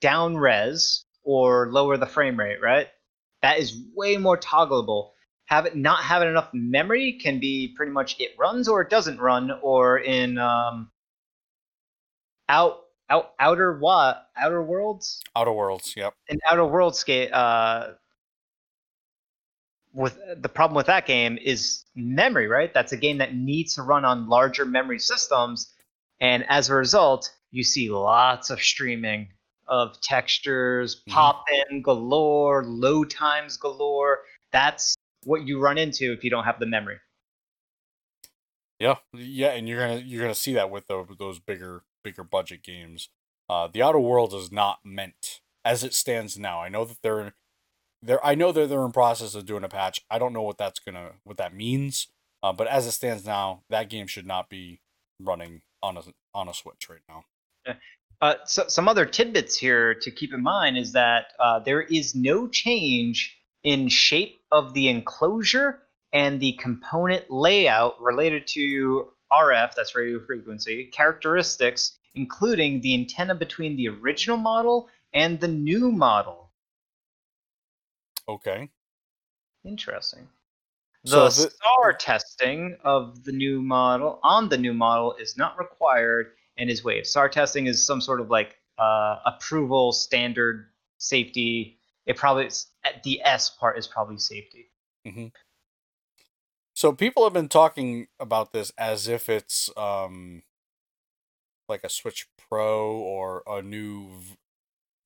down 0.00 0.36
res 0.36 1.04
or 1.22 1.70
lower 1.70 1.96
the 1.96 2.06
frame 2.06 2.38
rate. 2.38 2.58
Right? 2.62 2.88
That 3.42 3.58
is 3.58 3.78
way 3.94 4.16
more 4.16 4.38
toggleable. 4.38 5.10
Have 5.46 5.66
it 5.66 5.76
not 5.76 6.02
having 6.02 6.28
enough 6.28 6.48
memory 6.54 7.18
can 7.20 7.38
be 7.38 7.74
pretty 7.76 7.92
much 7.92 8.16
it 8.18 8.30
runs 8.38 8.66
or 8.68 8.80
it 8.80 8.90
doesn't 8.90 9.18
run, 9.18 9.50
or 9.62 9.98
in 9.98 10.38
um, 10.38 10.90
out 12.48 12.80
out 13.10 13.32
outer 13.38 13.78
what 13.78 14.28
outer 14.36 14.62
worlds 14.62 15.20
Outer 15.36 15.52
Worlds, 15.52 15.94
yep. 15.96 16.14
in 16.28 16.38
Outer 16.48 16.64
Worlds 16.64 16.98
skate 16.98 17.32
uh 17.32 17.88
with 19.94 20.18
the 20.36 20.48
problem 20.48 20.76
with 20.76 20.86
that 20.86 21.06
game 21.06 21.38
is 21.40 21.84
memory, 21.94 22.48
right? 22.48 22.74
That's 22.74 22.92
a 22.92 22.96
game 22.96 23.18
that 23.18 23.34
needs 23.34 23.74
to 23.76 23.82
run 23.82 24.04
on 24.04 24.28
larger 24.28 24.64
memory 24.66 24.98
systems 24.98 25.72
and 26.20 26.44
as 26.48 26.68
a 26.70 26.74
result, 26.74 27.32
you 27.50 27.64
see 27.64 27.90
lots 27.90 28.50
of 28.50 28.60
streaming 28.60 29.28
of 29.66 30.00
textures, 30.00 31.02
Mhm. 31.02 31.12
pop 31.12 31.44
in 31.70 31.82
galore, 31.82 32.64
load 32.64 33.10
times 33.10 33.56
galore. 33.56 34.24
That's 34.52 34.96
what 35.24 35.46
you 35.46 35.58
run 35.60 35.78
into 35.78 36.12
if 36.12 36.22
you 36.22 36.30
don't 36.30 36.44
have 36.44 36.58
the 36.58 36.66
memory. 36.66 37.00
Yeah, 38.78 38.96
yeah, 39.12 39.50
and 39.52 39.68
you're 39.68 39.78
gonna 39.80 40.00
you're 40.00 40.22
gonna 40.22 40.34
see 40.34 40.52
that 40.54 40.70
with 40.70 40.86
the, 40.88 41.06
those 41.18 41.38
bigger 41.38 41.84
bigger 42.02 42.24
budget 42.24 42.62
games. 42.62 43.08
Uh, 43.48 43.68
the 43.68 43.82
Outer 43.82 44.00
Worlds 44.00 44.34
is 44.34 44.50
not 44.50 44.84
meant 44.84 45.40
as 45.64 45.84
it 45.84 45.94
stands 45.94 46.38
now. 46.38 46.60
I 46.60 46.68
know 46.68 46.84
that 46.84 47.00
they're 47.02 47.34
they're 48.04 48.24
I 48.24 48.34
know 48.34 48.52
that 48.52 48.68
they're 48.68 48.84
in 48.84 48.92
process 48.92 49.34
of 49.34 49.46
doing 49.46 49.64
a 49.64 49.68
patch. 49.68 50.00
I 50.10 50.18
don't 50.18 50.32
know 50.32 50.42
what 50.42 50.58
that's 50.58 50.78
gonna 50.78 51.12
what 51.24 51.36
that 51.38 51.54
means. 51.54 52.08
Uh, 52.42 52.52
but 52.52 52.66
as 52.66 52.86
it 52.86 52.92
stands 52.92 53.24
now, 53.24 53.62
that 53.70 53.88
game 53.88 54.06
should 54.06 54.26
not 54.26 54.50
be 54.50 54.80
running 55.18 55.62
on 55.82 55.96
a 55.96 56.02
on 56.34 56.48
a 56.48 56.54
Switch 56.54 56.88
right 56.90 57.00
now. 57.08 57.24
Uh, 58.20 58.34
so, 58.44 58.64
some 58.68 58.88
other 58.88 59.04
tidbits 59.04 59.56
here 59.56 59.94
to 59.94 60.10
keep 60.10 60.32
in 60.32 60.42
mind 60.42 60.78
is 60.78 60.92
that 60.92 61.32
uh, 61.40 61.58
there 61.58 61.82
is 61.82 62.14
no 62.14 62.46
change 62.46 63.36
in 63.64 63.88
shape 63.88 64.40
of 64.52 64.72
the 64.74 64.88
enclosure 64.88 65.80
and 66.12 66.38
the 66.40 66.52
component 66.52 67.28
layout 67.30 68.00
related 68.00 68.46
to 68.46 69.08
RF, 69.32 69.74
that's 69.74 69.94
radio 69.96 70.24
frequency, 70.24 70.86
characteristics, 70.86 71.98
including 72.14 72.80
the 72.80 72.94
antenna 72.94 73.34
between 73.34 73.76
the 73.76 73.88
original 73.88 74.36
model 74.36 74.88
and 75.12 75.40
the 75.40 75.48
new 75.48 75.90
model. 75.90 76.43
Okay. 78.28 78.68
Interesting. 79.64 80.28
So 81.04 81.28
The 81.28 81.42
the- 81.42 81.50
STAR 81.50 81.92
testing 81.92 82.76
of 82.84 83.24
the 83.24 83.32
new 83.32 83.60
model 83.60 84.20
on 84.22 84.48
the 84.48 84.56
new 84.58 84.72
model 84.72 85.14
is 85.14 85.36
not 85.36 85.58
required 85.58 86.32
and 86.56 86.70
is 86.70 86.82
waived. 86.82 87.06
STAR 87.06 87.28
testing 87.28 87.66
is 87.66 87.84
some 87.84 88.00
sort 88.00 88.20
of 88.20 88.30
like 88.30 88.56
uh, 88.78 89.18
approval 89.26 89.92
standard 89.92 90.70
safety. 90.98 91.78
It 92.06 92.16
probably 92.16 92.46
is, 92.46 92.66
the 93.02 93.20
S 93.22 93.50
part 93.50 93.78
is 93.78 93.86
probably 93.86 94.18
safety. 94.18 94.70
So 96.74 96.92
people 96.92 97.24
have 97.24 97.32
been 97.32 97.48
talking 97.48 98.08
about 98.18 98.52
this 98.52 98.72
as 98.76 99.06
if 99.06 99.28
it's 99.28 99.70
um 99.76 100.42
like 101.68 101.84
a 101.84 101.88
Switch 101.88 102.26
Pro 102.36 102.90
or 102.92 103.42
a 103.46 103.62
new 103.62 104.10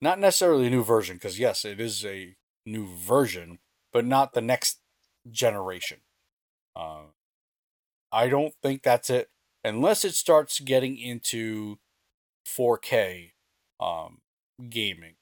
not 0.00 0.18
necessarily 0.18 0.68
a 0.68 0.70
new 0.70 0.82
version 0.82 1.16
because 1.16 1.38
yes, 1.38 1.64
it 1.64 1.80
is 1.80 2.04
a 2.04 2.36
new 2.70 2.86
version, 2.86 3.58
but 3.92 4.04
not 4.04 4.32
the 4.32 4.40
next 4.40 4.78
generation. 5.30 6.00
Uh, 6.76 7.06
I 8.12 8.28
don't 8.28 8.54
think 8.62 8.82
that's 8.82 9.10
it 9.10 9.30
unless 9.64 10.04
it 10.04 10.14
starts 10.14 10.60
getting 10.60 10.96
into 10.96 11.78
4K 12.46 13.32
um 13.80 14.20
gaming. 14.70 15.14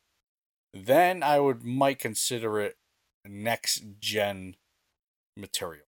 Then 0.73 1.23
I 1.23 1.41
would 1.41 1.65
might 1.65 1.99
consider 1.99 2.61
it 2.61 2.77
next 3.25 3.83
gen 3.99 4.57
material. 5.37 5.87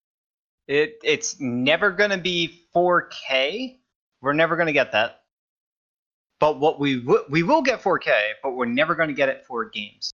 It 0.66 0.98
it's 1.02 1.40
never 1.40 1.90
gonna 1.90 2.18
be 2.18 2.64
4K. 2.74 3.78
We're 4.20 4.32
never 4.32 4.56
gonna 4.56 4.72
get 4.72 4.92
that. 4.92 5.22
But 6.40 6.58
what 6.60 6.78
we 6.78 7.00
w- 7.00 7.24
we 7.28 7.42
will 7.42 7.62
get 7.62 7.82
4K, 7.82 8.32
but 8.42 8.52
we're 8.52 8.66
never 8.66 8.94
gonna 8.94 9.12
get 9.12 9.28
it 9.28 9.44
for 9.46 9.64
games. 9.64 10.12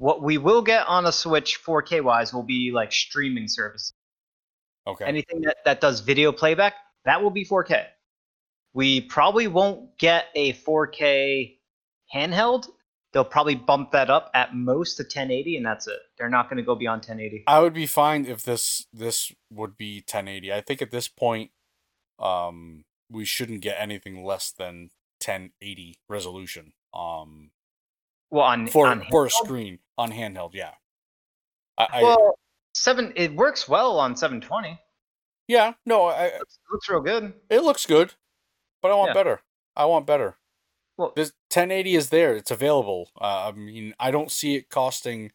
What 0.00 0.22
we 0.22 0.38
will 0.38 0.62
get 0.62 0.86
on 0.86 1.04
a 1.04 1.12
Switch 1.12 1.62
4K 1.62 2.02
wise 2.02 2.32
will 2.32 2.42
be 2.42 2.70
like 2.72 2.90
streaming 2.90 3.46
services. 3.48 3.92
Okay. 4.86 5.04
Anything 5.04 5.42
that, 5.42 5.58
that 5.66 5.82
does 5.82 6.00
video 6.00 6.32
playback, 6.32 6.72
that 7.04 7.22
will 7.22 7.28
be 7.28 7.44
4K. 7.44 7.84
We 8.72 9.02
probably 9.02 9.46
won't 9.46 9.98
get 9.98 10.28
a 10.34 10.54
4K 10.54 11.58
handheld. 12.14 12.68
They'll 13.12 13.26
probably 13.26 13.56
bump 13.56 13.92
that 13.92 14.08
up 14.08 14.30
at 14.32 14.54
most 14.54 14.96
to 14.96 15.02
1080, 15.02 15.58
and 15.58 15.66
that's 15.66 15.86
it. 15.86 15.98
They're 16.16 16.30
not 16.30 16.48
going 16.48 16.56
to 16.56 16.62
go 16.62 16.74
beyond 16.74 17.00
1080. 17.00 17.44
I 17.46 17.60
would 17.60 17.74
be 17.74 17.86
fine 17.86 18.24
if 18.24 18.42
this 18.42 18.86
this 18.94 19.30
would 19.52 19.76
be 19.76 19.96
1080. 19.96 20.50
I 20.50 20.62
think 20.62 20.80
at 20.80 20.92
this 20.92 21.08
point, 21.08 21.50
um, 22.18 22.86
we 23.10 23.26
shouldn't 23.26 23.60
get 23.60 23.76
anything 23.78 24.24
less 24.24 24.50
than 24.50 24.92
1080 25.22 25.98
resolution. 26.08 26.72
Um, 26.94 27.50
Well, 28.30 28.44
on 28.44 28.66
for 28.68 28.86
on 28.86 29.04
for 29.10 29.26
a 29.26 29.30
screen 29.30 29.78
on 29.98 30.12
handheld, 30.12 30.54
yeah. 30.54 30.72
I, 31.78 31.88
I 31.92 32.02
well, 32.02 32.38
seven. 32.74 33.12
It 33.16 33.34
works 33.34 33.68
well 33.68 33.98
on 33.98 34.16
720. 34.16 34.78
yeah 35.48 35.72
no, 35.86 36.06
I 36.06 36.26
It 36.26 36.38
looks, 36.38 36.58
it 36.58 36.72
looks 36.72 36.88
real 36.88 37.00
good. 37.00 37.34
it 37.48 37.60
looks 37.62 37.86
good, 37.86 38.14
but 38.82 38.90
I 38.90 38.94
want 38.94 39.10
Yeah. 39.10 39.14
better. 39.14 39.40
I 39.76 39.84
want 39.86 40.06
better. 40.06 40.36
Well, 40.96 41.12
This 41.16 41.32
1080 41.48 41.94
is 41.96 42.10
there. 42.10 42.34
It's 42.36 42.50
available. 42.50 43.10
Uh, 43.18 43.48
I 43.48 43.52
mean, 43.52 43.94
I 43.98 44.10
don't 44.10 44.30
see 44.30 44.56
it 44.56 44.68
costing 44.68 45.32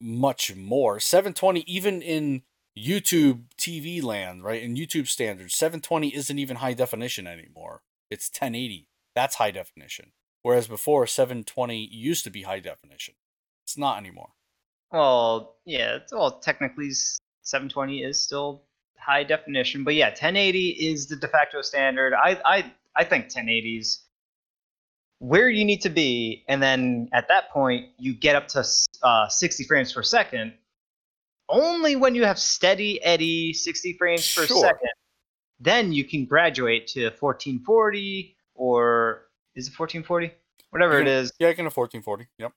much 0.00 0.54
more. 0.54 1.00
720, 1.00 1.60
even 1.66 2.00
in 2.00 2.42
YouTube 2.78 3.46
TV 3.58 4.00
land, 4.00 4.44
right? 4.44 4.62
In 4.62 4.76
YouTube 4.76 5.08
standards, 5.08 5.56
720 5.56 6.14
isn't 6.14 6.38
even 6.38 6.56
high 6.58 6.74
definition 6.74 7.26
anymore. 7.26 7.82
It's 8.08 8.28
1080. 8.30 8.88
That's 9.16 9.34
high 9.36 9.50
definition. 9.50 10.12
Whereas 10.42 10.68
before, 10.68 11.06
720 11.06 11.88
used 11.92 12.24
to 12.24 12.30
be 12.30 12.42
high 12.42 12.60
definition. 12.60 13.14
It's 13.64 13.76
not 13.76 13.98
anymore. 13.98 14.30
well, 14.92 15.56
yeah. 15.66 15.98
Well, 16.12 16.38
technically, 16.38 16.90
720 17.42 18.02
is 18.02 18.20
still 18.22 18.62
high 18.98 19.24
definition, 19.24 19.84
but 19.84 19.94
yeah, 19.94 20.08
1080 20.08 20.68
is 20.70 21.08
the 21.08 21.16
de 21.16 21.28
facto 21.28 21.60
standard. 21.62 22.14
I 22.14 22.40
I 22.44 22.72
I 22.96 23.04
think 23.04 23.26
1080s 23.26 24.00
where 25.20 25.48
you 25.50 25.64
need 25.64 25.80
to 25.82 25.88
be, 25.90 26.44
and 26.48 26.62
then 26.62 27.08
at 27.12 27.26
that 27.28 27.50
point 27.50 27.86
you 27.98 28.14
get 28.14 28.36
up 28.36 28.46
to 28.48 28.64
uh, 29.02 29.28
60 29.28 29.64
frames 29.64 29.92
per 29.92 30.02
second. 30.02 30.54
Only 31.48 31.96
when 31.96 32.14
you 32.14 32.24
have 32.24 32.38
steady 32.38 33.02
eddy 33.02 33.52
60 33.52 33.94
frames 33.94 34.32
per 34.34 34.46
Sure. 34.46 34.60
second, 34.60 34.90
then 35.58 35.92
you 35.92 36.04
can 36.04 36.24
graduate 36.26 36.86
to 36.88 37.04
1440 37.18 38.36
or 38.54 39.27
is 39.58 39.66
it 39.66 39.78
1440? 39.78 40.32
Whatever 40.70 41.00
it 41.00 41.08
Yeah. 41.08 41.32
Yeah, 41.38 41.48
I 41.48 41.54
can 41.54 41.66
a 41.66 41.70
1440. 41.70 42.28
Yep. 42.38 42.52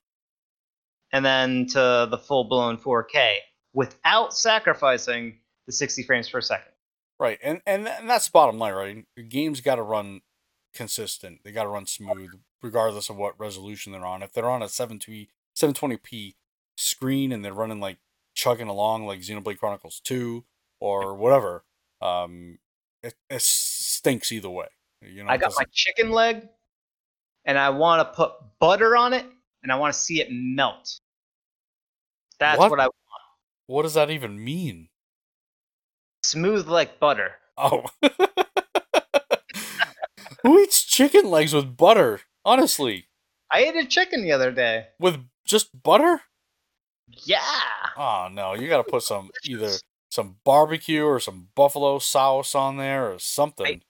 and 1.12 1.24
then 1.24 1.66
to 1.66 2.08
the 2.10 2.18
full 2.18 2.44
blown 2.44 2.78
4K 2.78 3.36
without 3.74 4.32
sacrificing 4.32 5.38
the 5.66 5.72
60 5.72 6.02
frames 6.04 6.28
per 6.28 6.40
second. 6.40 6.72
Right, 7.20 7.38
and 7.42 7.60
and, 7.66 7.86
and 7.86 8.08
that's 8.08 8.26
the 8.26 8.32
bottom 8.32 8.58
line, 8.58 8.72
right? 8.74 9.04
The 9.16 9.22
game's 9.22 9.60
got 9.60 9.76
to 9.76 9.82
run 9.82 10.22
consistent. 10.74 11.40
They 11.44 11.52
got 11.52 11.64
to 11.64 11.68
run 11.68 11.86
smooth, 11.86 12.30
regardless 12.62 13.10
of 13.10 13.16
what 13.16 13.38
resolution 13.38 13.92
they're 13.92 14.06
on. 14.06 14.22
If 14.22 14.32
they're 14.32 14.50
on 14.50 14.62
a 14.62 14.68
720 14.68 15.28
720p 15.56 16.34
screen 16.76 17.32
and 17.32 17.44
they're 17.44 17.52
running 17.52 17.80
like 17.80 17.98
chugging 18.34 18.68
along 18.68 19.06
like 19.06 19.20
Xenoblade 19.20 19.58
Chronicles 19.58 20.00
2 20.04 20.44
or 20.80 21.14
whatever, 21.14 21.64
um, 22.00 22.58
it, 23.02 23.14
it 23.28 23.42
stinks 23.42 24.32
either 24.32 24.50
way. 24.50 24.68
You 25.02 25.24
know, 25.24 25.30
I 25.30 25.36
got 25.36 25.52
my 25.56 25.64
chicken 25.72 26.10
leg, 26.10 26.48
and 27.44 27.58
I 27.58 27.70
want 27.70 28.00
to 28.08 28.14
put 28.16 28.32
butter 28.60 28.96
on 28.96 29.12
it, 29.12 29.26
and 29.62 29.70
I 29.72 29.76
want 29.76 29.92
to 29.94 29.98
see 29.98 30.20
it 30.20 30.28
melt. 30.30 30.98
That's 32.38 32.58
What? 32.58 32.70
what, 32.70 32.80
I 32.80 32.84
want. 32.84 32.94
what 33.66 33.82
does 33.82 33.94
that 33.94 34.10
even 34.10 34.42
mean? 34.42 34.88
smooth 36.24 36.68
like 36.68 37.00
butter. 37.00 37.32
Oh, 37.58 37.84
who 40.42 40.58
eats 40.60 40.84
chicken 40.84 41.30
legs 41.30 41.52
with 41.52 41.76
butter? 41.76 42.20
Honestly, 42.44 43.06
I 43.50 43.60
ate 43.64 43.76
a 43.76 43.86
chicken 43.86 44.22
the 44.22 44.32
other 44.32 44.50
day. 44.50 44.86
with 44.98 45.18
just 45.44 45.82
butter? 45.82 46.22
Yeah. 47.08 47.40
Oh 47.96 48.28
no, 48.32 48.54
you 48.54 48.68
gotta 48.68 48.84
put 48.84 49.02
some 49.02 49.30
either 49.44 49.70
some 50.10 50.36
barbecue 50.44 51.04
or 51.04 51.20
some 51.20 51.48
buffalo 51.54 51.98
sauce 51.98 52.54
on 52.54 52.76
there 52.76 53.12
or 53.12 53.18
something. 53.18 53.82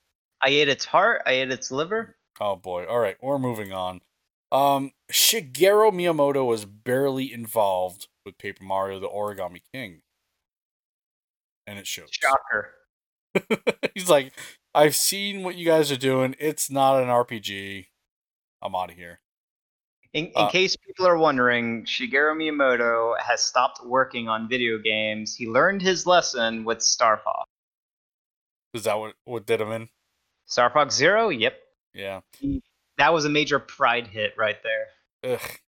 I 0.42 0.48
ate 0.48 0.68
its 0.68 0.84
heart. 0.84 1.22
I 1.26 1.32
ate 1.32 1.50
its 1.52 1.70
liver. 1.70 2.16
Oh 2.42 2.56
boy. 2.56 2.86
All 2.86 2.98
right, 2.98 3.16
we're 3.22 3.38
moving 3.38 3.72
on. 3.72 4.00
Um, 4.50 4.90
Shigeru 5.12 5.92
Miyamoto 5.92 6.44
was 6.44 6.64
barely 6.64 7.32
involved 7.32 8.08
with 8.26 8.36
Paper 8.36 8.64
Mario: 8.64 8.98
The 8.98 9.08
Origami 9.08 9.60
King, 9.72 10.00
and 11.68 11.78
it 11.78 11.86
shows. 11.86 12.08
Shocker. 12.10 12.70
He's 13.94 14.10
like, 14.10 14.32
I've 14.74 14.96
seen 14.96 15.44
what 15.44 15.54
you 15.54 15.64
guys 15.64 15.92
are 15.92 15.96
doing. 15.96 16.34
It's 16.40 16.68
not 16.68 17.00
an 17.00 17.08
RPG. 17.08 17.86
I'm 18.60 18.74
out 18.74 18.90
of 18.90 18.96
here. 18.96 19.20
In, 20.12 20.26
in 20.26 20.32
Uh, 20.34 20.50
case 20.50 20.74
people 20.76 21.06
are 21.06 21.16
wondering, 21.16 21.84
Shigeru 21.84 22.36
Miyamoto 22.36 23.18
has 23.20 23.40
stopped 23.40 23.86
working 23.86 24.28
on 24.28 24.48
video 24.48 24.78
games. 24.78 25.36
He 25.36 25.46
learned 25.46 25.80
his 25.80 26.06
lesson 26.08 26.64
with 26.64 26.82
Star 26.82 27.18
Fox. 27.22 27.48
Is 28.74 28.82
that 28.82 28.98
what 28.98 29.14
what 29.26 29.46
did 29.46 29.60
him 29.60 29.70
in? 29.70 29.88
Star 30.46 30.70
Fox 30.70 30.96
Zero? 30.96 31.28
Yep. 31.28 31.54
Yeah. 31.94 32.20
That 32.98 33.12
was 33.12 33.24
a 33.24 33.30
major 33.30 33.58
pride 33.58 34.08
hit 34.08 34.34
right 34.36 34.58
there. 34.62 35.32
Ugh. 35.34 35.58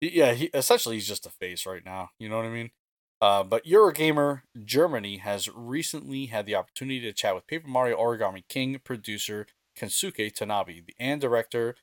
Yeah, 0.00 0.32
he 0.32 0.46
essentially 0.54 0.96
he's 0.96 1.08
just 1.08 1.26
a 1.26 1.30
face 1.30 1.66
right 1.66 1.84
now. 1.84 2.10
You 2.18 2.28
know 2.28 2.36
what 2.36 2.46
I 2.46 2.50
mean? 2.50 2.70
Uh, 3.20 3.42
but 3.42 3.66
Eurogamer 3.66 4.42
Germany 4.64 5.18
has 5.18 5.48
recently 5.54 6.26
had 6.26 6.46
the 6.46 6.54
opportunity 6.54 7.00
to 7.00 7.12
chat 7.12 7.34
with 7.34 7.46
Paper 7.46 7.68
Mario 7.68 7.98
Origami 7.98 8.42
King 8.48 8.80
producer 8.82 9.46
Kensuke 9.78 10.32
Tanabe 10.32 10.84
the 10.86 10.94
and 10.98 11.20
director 11.20 11.76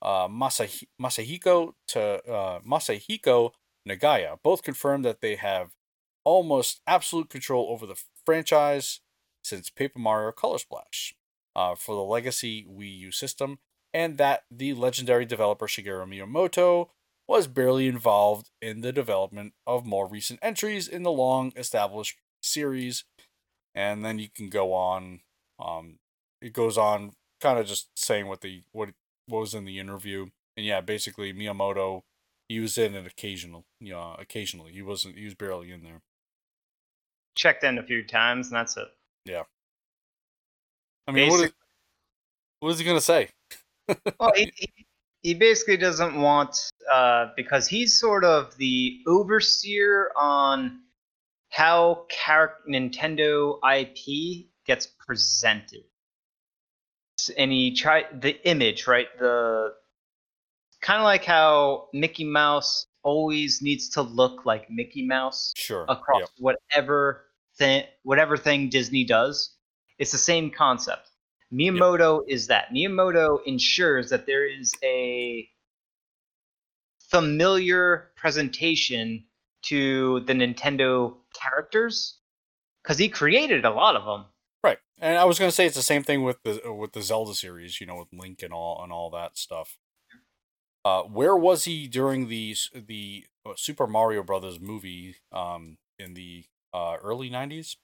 uh, 0.00 0.28
Masahi- 0.28 0.86
Masahiko 1.00 1.72
to 1.88 2.00
uh, 2.30 2.60
Masahiko 2.60 3.50
Nagaya. 3.88 4.38
Both 4.42 4.62
confirmed 4.62 5.04
that 5.04 5.20
they 5.20 5.34
have 5.34 5.72
almost 6.24 6.80
absolute 6.86 7.28
control 7.28 7.68
over 7.70 7.86
the 7.86 8.00
franchise 8.24 9.00
since 9.42 9.68
Paper 9.68 9.98
Mario 9.98 10.30
Color 10.30 10.58
Splash 10.58 11.14
uh, 11.56 11.74
for 11.74 11.94
the 11.94 12.02
legacy 12.02 12.66
Wii 12.70 12.98
U 12.98 13.12
system, 13.12 13.58
and 13.92 14.18
that 14.18 14.44
the 14.50 14.74
legendary 14.74 15.24
developer 15.24 15.66
Shigeru 15.66 16.06
Miyamoto 16.06 16.88
was 17.26 17.46
barely 17.46 17.86
involved 17.86 18.50
in 18.60 18.80
the 18.80 18.92
development 18.92 19.54
of 19.66 19.86
more 19.86 20.06
recent 20.06 20.40
entries 20.42 20.88
in 20.88 21.02
the 21.02 21.12
long 21.12 21.52
established 21.56 22.18
series. 22.42 23.04
And 23.74 24.04
then 24.04 24.18
you 24.18 24.28
can 24.28 24.50
go 24.50 24.72
on. 24.72 25.20
Um, 25.58 25.98
it 26.40 26.52
goes 26.52 26.76
on, 26.76 27.12
kind 27.40 27.58
of 27.58 27.66
just 27.66 27.88
saying 27.96 28.26
what 28.26 28.40
the 28.40 28.62
what 28.72 28.90
what 29.26 29.40
was 29.40 29.54
in 29.54 29.64
the 29.64 29.78
interview, 29.78 30.26
and 30.56 30.66
yeah, 30.66 30.80
basically 30.80 31.32
Miyamoto 31.32 32.02
he 32.48 32.60
was 32.60 32.76
in 32.76 32.94
it 32.94 33.06
occasional, 33.06 33.64
you 33.80 33.92
know, 33.92 34.16
occasionally. 34.18 34.72
He 34.72 34.82
wasn't. 34.82 35.16
He 35.16 35.24
was 35.24 35.34
barely 35.34 35.70
in 35.70 35.82
there. 35.82 36.02
Checked 37.36 37.64
in 37.64 37.78
a 37.78 37.82
few 37.82 38.04
times, 38.04 38.48
and 38.48 38.56
that's 38.56 38.76
it. 38.76 38.88
I 41.06 41.12
mean, 41.12 41.30
what 41.30 41.44
is, 41.44 41.52
what 42.60 42.70
is, 42.70 42.78
he 42.78 42.84
gonna 42.84 43.00
say? 43.00 43.28
well, 44.20 44.32
he, 44.34 44.52
he, 45.22 45.34
basically 45.34 45.76
doesn't 45.76 46.18
want 46.18 46.56
uh, 46.90 47.26
because 47.36 47.68
he's 47.68 47.98
sort 47.98 48.24
of 48.24 48.56
the 48.56 49.00
overseer 49.06 50.10
on 50.16 50.80
how 51.50 52.06
char- 52.10 52.56
Nintendo 52.68 53.58
IP 53.62 54.46
gets 54.66 54.86
presented, 54.86 55.84
and 57.36 57.52
he 57.52 57.74
try 57.74 58.04
the 58.12 58.40
image 58.48 58.86
right 58.86 59.08
the 59.18 59.74
kind 60.84 61.00
of 61.00 61.04
like 61.04 61.24
how 61.24 61.88
Mickey 61.92 62.24
Mouse 62.24 62.86
always 63.02 63.62
needs 63.62 63.88
to 63.90 64.02
look 64.02 64.44
like 64.44 64.70
Mickey 64.70 65.06
Mouse 65.06 65.52
Sure. 65.56 65.84
across 65.88 66.20
Yep. 66.20 66.28
whatever 66.38 67.26
thing 67.56 67.84
whatever 68.02 68.36
thing 68.36 68.68
Disney 68.68 69.04
does. 69.04 69.53
It's 69.98 70.12
the 70.12 70.18
same 70.18 70.50
concept. 70.50 71.10
Miyamoto 71.52 72.22
is 72.26 72.48
that. 72.48 72.70
Miyamoto 72.74 73.38
ensures 73.46 74.10
that 74.10 74.26
there 74.26 74.46
is 74.46 74.72
a 74.82 75.48
familiar 77.10 78.10
presentation 78.16 79.24
to 79.62 80.20
the 80.20 80.32
Nintendo 80.32 81.14
characters 81.40 82.18
because 82.82 82.98
he 82.98 83.08
created 83.08 83.64
a 83.64 83.70
lot 83.70 83.96
of 83.96 84.04
them. 84.04 84.26
Right. 84.62 84.78
And 84.98 85.16
I 85.16 85.24
was 85.24 85.38
gonna 85.38 85.52
say 85.52 85.66
it's 85.66 85.76
the 85.76 85.82
same 85.82 86.02
thing 86.02 86.22
with 86.22 86.42
the 86.42 86.72
with 86.72 86.92
the 86.92 87.02
Zelda 87.02 87.34
series, 87.34 87.80
you 87.80 87.86
know, 87.86 87.96
with 87.96 88.08
Link 88.12 88.42
and 88.42 88.52
all 88.52 88.82
and 88.82 88.92
all 88.92 89.10
that 89.10 89.38
stuff. 89.38 89.78
Uh, 90.84 91.02
where 91.02 91.36
was 91.36 91.64
he 91.64 91.88
during 91.88 92.28
the 92.28 92.56
the 92.74 93.26
uh, 93.46 93.52
Super 93.56 93.86
Mario 93.86 94.22
Brothers 94.22 94.60
movie 94.60 95.16
um, 95.32 95.78
in 95.98 96.14
the 96.14 96.44
uh, 96.72 96.96
early 97.02 97.30
'90s? 97.30 97.76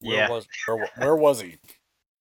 Where 0.00 0.16
Yeah. 0.16 0.30
was 0.30 0.46
where, 0.66 0.90
where 0.96 1.16
was 1.16 1.40
he? 1.40 1.58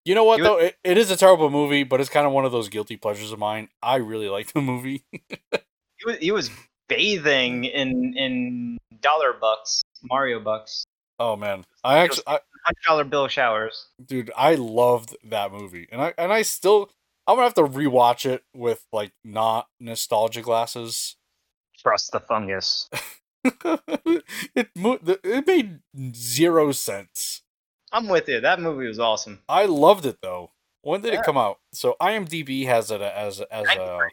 You 0.05 0.15
know 0.15 0.23
what 0.23 0.37
He 0.37 0.41
was- 0.41 0.49
though, 0.49 0.57
it, 0.57 0.77
it 0.83 0.97
is 0.97 1.11
a 1.11 1.17
terrible 1.17 1.49
movie, 1.49 1.83
but 1.83 1.99
it's 2.01 2.09
kind 2.09 2.25
of 2.25 2.33
one 2.33 2.45
of 2.45 2.51
those 2.51 2.69
guilty 2.69 2.97
pleasures 2.97 3.31
of 3.31 3.39
mine. 3.39 3.69
I 3.83 3.97
really 3.97 4.29
like 4.29 4.53
the 4.53 4.61
movie. 4.61 5.03
He 5.99 6.05
was, 6.05 6.17
he 6.19 6.31
was 6.31 6.49
bathing 6.87 7.63
mm. 7.63 7.73
in 7.73 8.13
in 8.15 8.77
dollar 9.01 9.33
bucks, 9.33 9.83
Mario 10.03 10.39
bucks, 10.39 10.85
oh 11.19 11.35
man, 11.35 11.65
I 11.83 11.97
actually, 11.99 12.23
I, 12.27 12.39
hundred 12.65 12.83
dollar 12.85 13.03
bill 13.03 13.27
showers. 13.27 13.87
dude, 14.03 14.31
I 14.35 14.55
loved 14.55 15.15
that 15.25 15.51
movie, 15.51 15.87
and 15.91 16.01
I 16.01 16.13
and 16.17 16.31
I 16.31 16.41
still, 16.43 16.89
I'm 17.27 17.35
gonna 17.35 17.43
have 17.43 17.53
to 17.55 17.63
rewatch 17.63 18.25
it 18.25 18.43
with 18.55 18.85
like 18.91 19.11
not 19.23 19.67
nostalgia 19.79 20.41
glasses. 20.41 21.17
Trust 21.77 22.11
the 22.11 22.19
fungus. 22.21 22.89
it 23.43 24.69
it 24.75 25.47
made 25.47 25.79
zero 26.15 26.71
sense. 26.71 27.41
I'm 27.91 28.07
with 28.07 28.28
you. 28.28 28.40
That 28.41 28.60
movie 28.60 28.88
was 28.88 28.99
awesome. 28.99 29.41
I 29.49 29.66
loved 29.66 30.06
it 30.06 30.18
though. 30.22 30.52
When 30.82 31.02
did 31.02 31.14
Yeah. 31.14 31.20
it 31.20 31.26
come 31.26 31.38
out? 31.38 31.60
So 31.74 31.95
IMDb 32.02 32.66
has 32.66 32.91
it 32.91 33.02
as 33.02 33.41
as 33.41 33.68
a 33.68 33.76
93. 33.76 34.10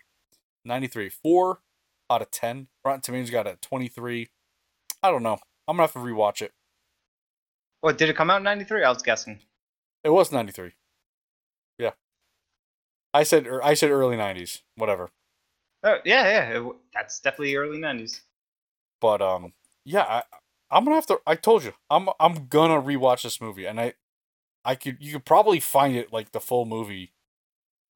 93, 0.65 1.09
four 1.11 1.61
out 2.11 2.23
of 2.23 2.31
ten. 2.31 2.69
Rotten 2.85 3.01
Tomatoes 3.01 3.31
got 3.31 3.47
a 3.47 3.57
23. 3.57 4.28
I 5.03 5.11
don't 5.11 5.23
know. 5.23 5.39
I'm 5.69 5.77
gonna 5.77 5.82
have 5.85 5.93
to 5.93 5.98
rewatch 5.98 6.43
it. 6.43 6.53
What 7.81 7.98
did 7.98 8.09
it 8.09 8.16
come 8.16 8.31
out 8.31 8.39
in 8.39 8.43
'93? 8.44 8.82
I 8.82 8.89
was 8.89 9.03
guessing. 9.03 9.40
It 10.03 10.11
was 10.11 10.32
93. 10.32 10.73
Yeah. 11.78 11.93
I 13.12 13.23
said 13.23 13.47
er, 13.47 13.62
I 13.62 13.74
said 13.74 13.90
early 13.90 14.16
90s. 14.16 14.62
Whatever. 14.77 15.11
Oh 15.82 15.98
yeah, 16.05 16.24
yeah. 16.24 16.59
it 16.61 16.73
that's 16.94 17.20
definitely 17.20 17.55
early 17.55 17.78
'90s. 17.78 18.23
But 19.01 19.20
um, 19.23 19.53
yeah, 19.85 20.03
I, 20.03 20.23
I'm 20.70 20.84
gonna 20.84 20.97
have 20.97 21.06
to. 21.06 21.20
I 21.26 21.34
told 21.34 21.64
you, 21.64 21.74
I'm 21.90 22.09
I'm 22.18 22.47
gonna 22.47 22.80
rewatch 22.80 23.22
this 23.22 23.40
movie, 23.40 23.66
and 23.66 23.80
I, 23.80 23.94
I 24.64 24.74
could 24.74 24.98
you 25.01 25.12
could 25.12 25.24
probably 25.24 25.60
find 25.60 25.97
it 25.97 26.12
like 26.12 26.32
the 26.32 26.40
full 26.40 26.64
movie, 26.64 27.12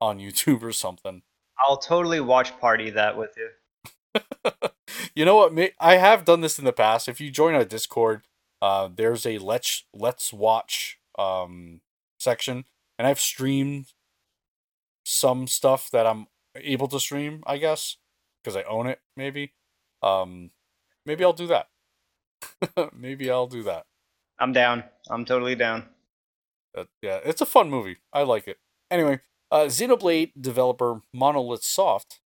on 0.01 0.19
YouTube 0.19 0.63
or 0.63 0.73
something. 0.73 1.23
I'll 1.59 1.77
totally 1.77 2.21
watch 2.21 2.59
party 2.59 2.91
that 2.91 3.17
with 3.17 3.37
you. 3.37 4.21
you 5.15 5.25
know 5.25 5.37
what? 5.37 5.73
I 5.79 5.97
have 5.97 6.25
done 6.25 6.41
this 6.41 6.59
in 6.59 6.65
the 6.65 6.73
past. 6.73 7.09
If 7.09 7.21
you 7.21 7.31
join 7.31 7.55
our 7.55 7.65
Discord, 7.65 8.23
uh, 8.63 8.89
there's 8.95 9.27
a 9.27 9.39
let's 9.39 9.85
let's 9.93 10.33
watch 10.33 10.99
um 11.19 11.81
section, 12.19 12.65
and 12.99 13.07
I've 13.07 13.21
streamed 13.21 13.93
some 15.05 15.47
stuff 15.47 15.91
that 15.91 16.07
I'm 16.07 16.27
able 16.57 16.89
to 16.89 17.01
stream. 17.01 17.43
I 17.47 17.59
guess 17.59 17.97
because 18.43 18.57
I 18.57 18.63
own 18.63 18.87
it. 18.87 19.01
Maybe, 19.17 19.53
um, 20.03 20.51
maybe 21.05 21.25
I'll 21.25 21.33
do 21.35 21.47
that. 21.49 21.69
maybe 22.97 23.31
I'll 23.31 23.47
do 23.47 23.63
that. 23.65 23.85
I'm 24.39 24.53
down. 24.53 24.85
I'm 25.11 25.25
totally 25.25 25.55
down. 25.55 25.87
But 26.75 26.89
yeah, 27.03 27.21
it's 27.25 27.41
a 27.41 27.47
fun 27.47 27.71
movie. 27.71 27.99
I 28.13 28.23
like 28.23 28.49
it. 28.49 28.59
Anyway, 28.91 29.21
uh, 29.51 29.65
Xenoblade 29.65 30.33
developer 30.41 31.03
Monolith 31.13 31.63
Soft 31.63 32.21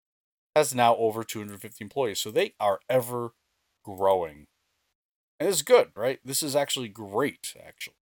has 0.55 0.74
now 0.74 0.97
over 0.97 1.24
250 1.24 1.82
employees, 1.82 2.20
so 2.20 2.31
they 2.31 2.55
are 2.61 2.81
ever 2.89 3.32
growing. 3.85 4.47
And 5.41 5.49
it's 5.49 5.62
good, 5.62 5.91
right? 5.97 6.20
This 6.24 6.43
is 6.43 6.55
actually 6.55 6.89
great, 6.89 7.55
actually. 7.66 7.95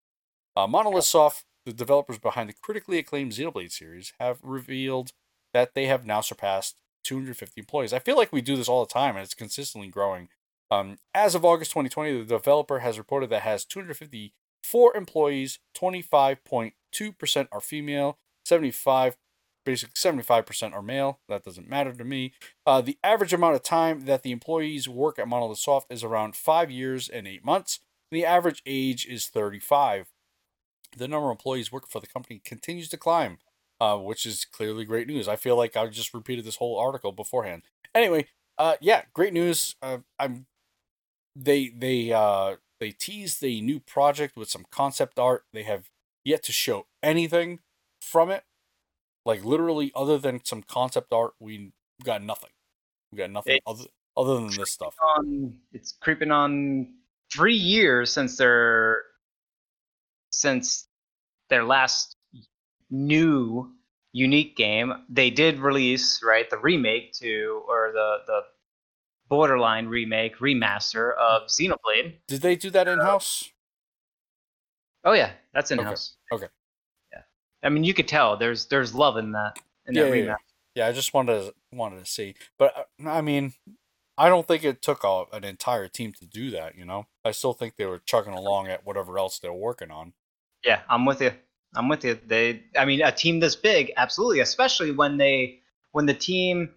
Uh, 0.57 0.67
Monolith 0.67 1.05
Soft, 1.05 1.45
the 1.65 1.73
developers 1.73 2.19
behind 2.19 2.49
the 2.49 2.55
critically 2.61 2.99
acclaimed 2.99 3.33
Xenoblade 3.33 3.73
series, 3.73 4.13
have 4.19 4.39
revealed 4.43 5.13
that 5.55 5.75
they 5.75 5.87
have 5.87 6.07
now 6.07 6.21
surpassed 6.21 6.81
250 7.05 7.61
employees. 7.61 7.93
I 7.93 7.99
feel 7.99 8.17
like 8.17 8.33
we 8.33 8.41
do 8.41 8.57
this 8.57 8.69
all 8.69 8.85
the 8.85 8.93
time, 8.93 9.17
and 9.17 9.23
it's 9.23 9.35
consistently 9.35 9.89
growing. 9.89 10.29
Um, 10.71 10.99
as 11.15 11.35
of 11.35 11.45
August 11.45 11.73
2020, 11.73 12.19
the 12.19 12.25
developer 12.25 12.79
has 12.81 12.99
reported 12.99 13.31
that 13.31 13.43
has 13.43 13.65
254 13.65 14.97
employees, 14.97 15.59
25.2% 15.77 17.49
are 17.53 17.61
female, 17.61 18.19
75 18.45 19.17
basically 19.65 19.93
75% 19.95 20.73
are 20.73 20.83
male. 20.83 21.21
That 21.29 21.45
doesn't 21.45 21.69
matter 21.69 21.93
to 21.93 22.05
me. 22.05 22.33
Uh, 22.67 22.81
the 22.81 22.99
average 23.05 23.33
amount 23.33 23.57
of 23.57 23.63
time 23.63 24.07
that 24.07 24.23
the 24.23 24.33
employees 24.33 24.89
work 24.89 25.19
at 25.19 25.29
Monolith 25.29 25.59
Soft 25.59 25.93
is 25.93 26.03
around 26.03 26.37
five 26.37 26.71
years 26.71 27.09
and 27.09 27.27
eight 27.27 27.45
months. 27.45 27.81
The 28.11 28.25
average 28.25 28.63
age 28.67 29.07
is 29.07 29.27
35. 29.27 30.09
The 30.97 31.09
number 31.09 31.29
of 31.31 31.33
employees 31.33 31.71
working 31.71 31.89
for 31.91 32.01
the 32.01 32.07
company 32.07 32.41
continues 32.45 32.89
to 32.89 32.97
climb, 32.97 33.39
uh, 33.81 33.97
which 33.99 34.27
is 34.27 34.45
clearly 34.45 34.85
great 34.85 35.07
news. 35.07 35.29
I 35.29 35.37
feel 35.37 35.57
like 35.57 35.77
I 35.77 35.87
just 35.87 36.15
repeated 36.15 36.45
this 36.45 36.57
whole 36.57 36.79
article 36.79 37.13
beforehand. 37.13 37.63
Anyway, 37.95 38.27
uh, 38.59 38.75
yeah, 38.81 39.03
great 39.15 39.33
news. 39.33 39.77
Uh, 39.81 39.99
I'm 40.19 40.47
they 41.37 41.69
they 41.69 42.13
uh 42.13 42.57
they 42.79 42.91
teased 42.91 43.41
the 43.41 43.61
new 43.61 43.81
project 43.81 44.37
with 44.37 44.49
some 44.51 44.65
concept 44.71 45.19
art. 45.19 45.45
They 45.53 45.63
have 45.65 45.91
yet 46.25 46.43
to 46.45 46.53
show 46.53 46.87
anything 47.03 47.61
from 48.01 48.31
it. 48.31 48.45
Like 49.27 49.45
literally, 49.45 49.93
other 49.95 50.19
than 50.19 50.45
some 50.45 50.63
concept 50.63 51.13
art, 51.13 51.35
we 51.39 51.73
got 52.03 52.23
nothing. 52.23 52.51
We 53.13 53.19
got 53.19 53.31
nothing 53.31 53.57
It's- 53.57 53.63
other 53.67 53.85
other 54.17 54.35
than 54.37 54.57
this 54.57 54.73
stuff. 54.73 54.97
On 55.17 55.59
it's 55.73 55.93
creeping 56.01 56.31
on 56.31 56.95
three 57.33 57.55
years 57.57 58.13
since 58.13 58.37
their 58.37 59.05
since 60.31 60.89
their 61.49 61.65
last 61.65 62.17
new 62.91 63.73
unique 64.13 64.57
game. 64.57 64.93
They 65.09 65.31
did 65.31 65.59
release 65.59 66.23
right 66.25 66.49
the 66.51 66.59
remake 66.59 67.13
to 67.15 67.63
or 67.69 67.93
the 67.93 68.19
the 68.27 68.41
borderline 69.31 69.87
remake 69.87 70.37
remaster 70.39 71.17
of 71.17 71.47
Xenoblade. 71.47 72.17
Did 72.29 72.43
they 72.43 72.57
do 72.57 72.69
that 72.71 72.87
in 72.89 72.99
house? 72.99 73.49
Oh 75.05 75.13
yeah, 75.13 75.31
that's 75.55 75.71
in 75.71 75.79
house. 75.79 76.17
okay. 76.31 76.45
okay. 76.45 76.53
Yeah, 77.13 77.23
I 77.63 77.71
mean 77.71 77.85
you 77.85 77.95
could 77.95 78.09
tell 78.09 78.37
there's 78.37 78.67
there's 78.67 78.95
love 78.95 79.17
in 79.17 79.33
that 79.33 79.59
in 79.87 79.95
Yeah, 79.95 80.03
that 80.03 80.09
yeah, 80.09 80.15
remaster. 80.15 80.27
yeah. 80.27 80.37
Yeah, 80.77 80.87
I 80.87 80.93
just 80.93 81.13
wanted 81.15 81.43
to, 81.43 81.55
wanted 81.73 82.05
to 82.05 82.09
see, 82.09 82.35
but 82.57 82.73
uh, 82.77 83.09
I 83.09 83.23
mean, 83.23 83.55
I 84.17 84.29
don't 84.29 84.47
think 84.47 84.63
it 84.63 84.81
took 84.83 85.03
a, 85.03 85.25
an 85.33 85.43
entire 85.43 85.89
team 85.89 86.13
to 86.13 86.27
do 86.27 86.53
that. 86.53 86.77
You 86.77 86.85
know, 86.85 87.07
I 87.25 87.33
still 87.33 87.55
think 87.55 87.75
they 87.75 87.87
were 87.87 87.99
chugging 87.99 88.35
along 88.35 88.69
at 88.69 88.87
whatever 88.87 89.19
else 89.19 89.41
they're 89.41 89.53
working 89.53 89.91
on. 89.91 90.13
Yeah, 90.65 90.83
I'm 90.89 91.05
with 91.07 91.23
you. 91.23 91.33
I'm 91.75 91.89
with 91.89 92.05
you. 92.05 92.19
They, 92.25 92.63
I 92.79 92.85
mean, 92.85 93.03
a 93.03 93.11
team 93.11 93.41
this 93.41 93.57
big, 93.57 93.93
absolutely, 93.97 94.41
especially 94.41 94.93
when 94.93 95.17
they, 95.17 95.61
when 95.91 96.07
the 96.07 96.15
team, 96.15 96.71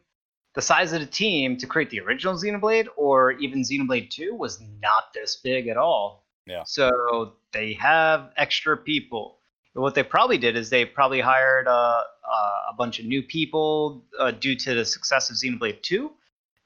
the 0.56 0.62
size 0.62 0.94
of 0.94 1.00
the 1.00 1.08
team 1.08 1.58
to 1.58 1.68
create 1.68 1.90
the 1.90 2.00
original 2.00 2.36
Xenoblade 2.36 2.88
or 2.96 3.32
even 3.34 3.64
Xenoblade 3.64 4.10
2 4.12 4.36
was 4.36 4.62
not 4.82 5.14
this 5.14 5.38
big 5.38 5.68
at 5.68 5.78
all. 5.78 6.26
Yeah. 6.46 6.64
So 6.66 7.34
they 7.52 7.74
have 7.74 8.32
extra 8.38 8.78
people. 8.78 9.40
What 9.74 9.96
they 9.96 10.04
probably 10.04 10.38
did 10.38 10.56
is 10.56 10.70
they 10.70 10.86
probably 10.86 11.22
hired 11.22 11.68
uh, 11.68 11.72
uh, 11.72 12.60
a 12.70 12.74
bunch 12.78 13.00
of 13.00 13.06
new 13.06 13.24
people 13.24 14.06
uh, 14.20 14.32
due 14.32 14.56
to 14.56 14.76
the 14.76 14.86
success 14.86 15.32
of 15.32 15.38
Xenoblade 15.38 15.82
2, 15.82 16.12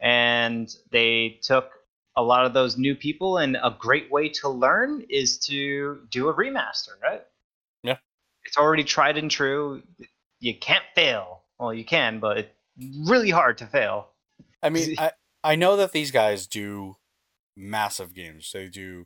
and 0.02 0.76
they 0.92 1.40
took 1.42 1.72
a 2.18 2.22
lot 2.22 2.46
of 2.46 2.54
those 2.54 2.78
new 2.78 2.96
people. 2.96 3.38
And 3.38 3.56
a 3.56 3.74
great 3.80 4.12
way 4.12 4.28
to 4.30 4.50
learn 4.50 5.06
is 5.10 5.38
to 5.46 6.02
do 6.10 6.28
a 6.28 6.34
remaster, 6.34 7.00
right? 7.02 7.24
Yeah. 7.84 7.98
It's 8.44 8.58
already 8.58 8.84
tried 8.84 9.18
and 9.18 9.32
true. 9.32 9.84
You 10.40 10.58
can't 10.58 10.84
fail. 10.94 11.44
Well, 11.60 11.74
you 11.74 11.86
can, 11.86 12.20
but 12.20 12.38
it's 12.38 12.57
really 13.06 13.30
hard 13.30 13.58
to 13.60 13.66
fail. 13.68 14.10
I 14.62 14.70
mean, 14.70 14.96
I 14.98 15.12
I 15.44 15.56
know 15.56 15.76
that 15.78 15.92
these 15.92 16.12
guys 16.12 16.48
do 16.48 16.98
massive 17.56 18.14
games. 18.14 18.52
They 18.54 18.68
do 18.70 19.06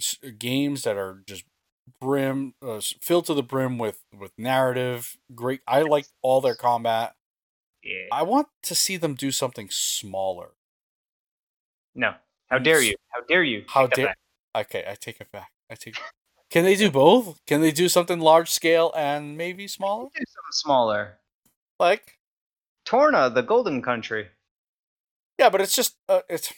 s- 0.00 0.18
games 0.38 0.82
that 0.82 0.96
are 0.96 1.22
just 1.26 1.44
brim 2.00 2.54
uh, 2.62 2.80
filled 3.00 3.26
to 3.26 3.34
the 3.34 3.42
brim 3.42 3.78
with 3.78 4.02
with 4.16 4.32
narrative. 4.38 5.16
Great. 5.34 5.60
I 5.66 5.82
like 5.82 6.06
all 6.22 6.40
their 6.40 6.54
combat. 6.54 7.14
Yeah. 7.82 8.06
I 8.12 8.22
want 8.22 8.48
to 8.62 8.74
see 8.74 8.96
them 8.96 9.14
do 9.14 9.30
something 9.30 9.68
smaller. 9.70 10.52
no. 11.94 12.14
How 12.48 12.58
dare 12.58 12.80
you? 12.82 12.94
How 13.08 13.20
dare 13.28 13.42
you? 13.42 13.64
How 13.68 13.86
dare? 13.86 14.14
Okay, 14.56 14.84
I 14.88 14.94
take 14.94 15.20
it 15.20 15.32
back. 15.32 15.50
I 15.70 15.74
take. 15.74 15.96
Can 16.50 16.62
they 16.62 16.76
do 16.76 16.90
both? 16.90 17.40
Can 17.46 17.62
they 17.62 17.72
do 17.72 17.88
something 17.88 18.20
large 18.20 18.50
scale 18.50 18.92
and 18.96 19.36
maybe 19.36 19.66
smaller? 19.66 20.04
Do 20.14 20.24
something 20.28 20.52
smaller. 20.52 21.18
Like 21.80 22.18
Torna, 22.84 23.30
the 23.30 23.42
Golden 23.42 23.82
Country. 23.82 24.28
yeah, 25.38 25.48
but 25.50 25.60
it's 25.60 25.74
just 25.74 25.96
uh, 26.08 26.20
it's 26.28 26.52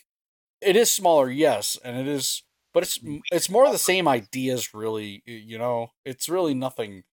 it 0.60 0.76
is 0.76 0.90
smaller, 0.90 1.30
yes, 1.30 1.78
and 1.84 1.96
it 1.98 2.06
is, 2.08 2.42
but 2.72 2.82
it's 2.82 2.98
it's 3.30 3.48
more 3.50 3.70
the 3.70 3.78
same 3.78 4.08
ideas, 4.08 4.74
really. 4.74 5.22
You 5.26 5.58
know, 5.58 5.92
it's 6.04 6.28
really 6.28 6.54
nothing. 6.54 7.04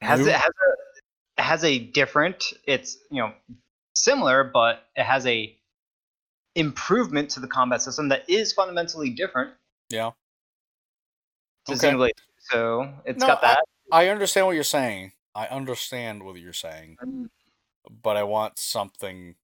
has 0.00 0.20
new. 0.20 0.28
it 0.28 0.34
has 0.34 0.44
a 0.44 0.74
it 1.38 1.42
has 1.42 1.64
a 1.64 1.78
different 1.78 2.52
it's 2.66 2.98
you 3.10 3.20
know 3.20 3.32
similar 3.94 4.44
but 4.44 4.84
it 4.96 5.04
has 5.04 5.26
a 5.26 5.56
improvement 6.54 7.30
to 7.30 7.40
the 7.40 7.48
combat 7.48 7.82
system 7.82 8.08
that 8.08 8.28
is 8.28 8.52
fundamentally 8.52 9.10
different 9.10 9.52
Yeah. 9.90 10.12
Okay. 11.68 12.12
So 12.50 12.92
it's 13.06 13.20
No, 13.20 13.26
got 13.28 13.42
that. 13.42 13.64
I 13.90 14.08
understand 14.08 14.46
what 14.46 14.54
you're 14.54 14.64
saying. 14.64 15.12
I 15.34 15.46
understand 15.46 16.22
what 16.22 16.36
you're 16.36 16.52
saying, 16.52 16.98
but 17.90 18.16
I 18.16 18.22
want 18.22 18.58
something 18.58 19.34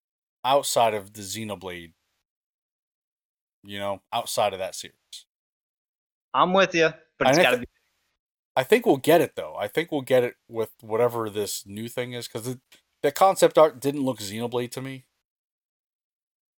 outside 0.44 0.94
of 0.94 1.12
the 1.12 1.22
Xenoblade. 1.22 1.92
You 3.62 3.78
know, 3.78 4.02
outside 4.12 4.52
of 4.54 4.58
that 4.58 4.74
series. 4.74 4.94
I'm 6.32 6.52
with 6.54 6.74
you, 6.74 6.90
but 7.18 7.28
it's 7.28 7.38
got 7.38 7.50
to 7.50 7.58
be. 7.58 7.66
I 8.56 8.62
think 8.62 8.86
we'll 8.86 8.96
get 8.96 9.20
it 9.20 9.36
though. 9.36 9.54
I 9.58 9.68
think 9.68 9.92
we'll 9.92 10.00
get 10.00 10.24
it 10.24 10.36
with 10.48 10.70
whatever 10.80 11.28
this 11.28 11.64
new 11.66 11.88
thing 11.88 12.12
is 12.14 12.26
because 12.26 12.56
the 13.02 13.12
concept 13.12 13.58
art 13.58 13.80
didn't 13.80 14.02
look 14.02 14.18
Xenoblade 14.18 14.70
to 14.72 14.80
me. 14.82 15.04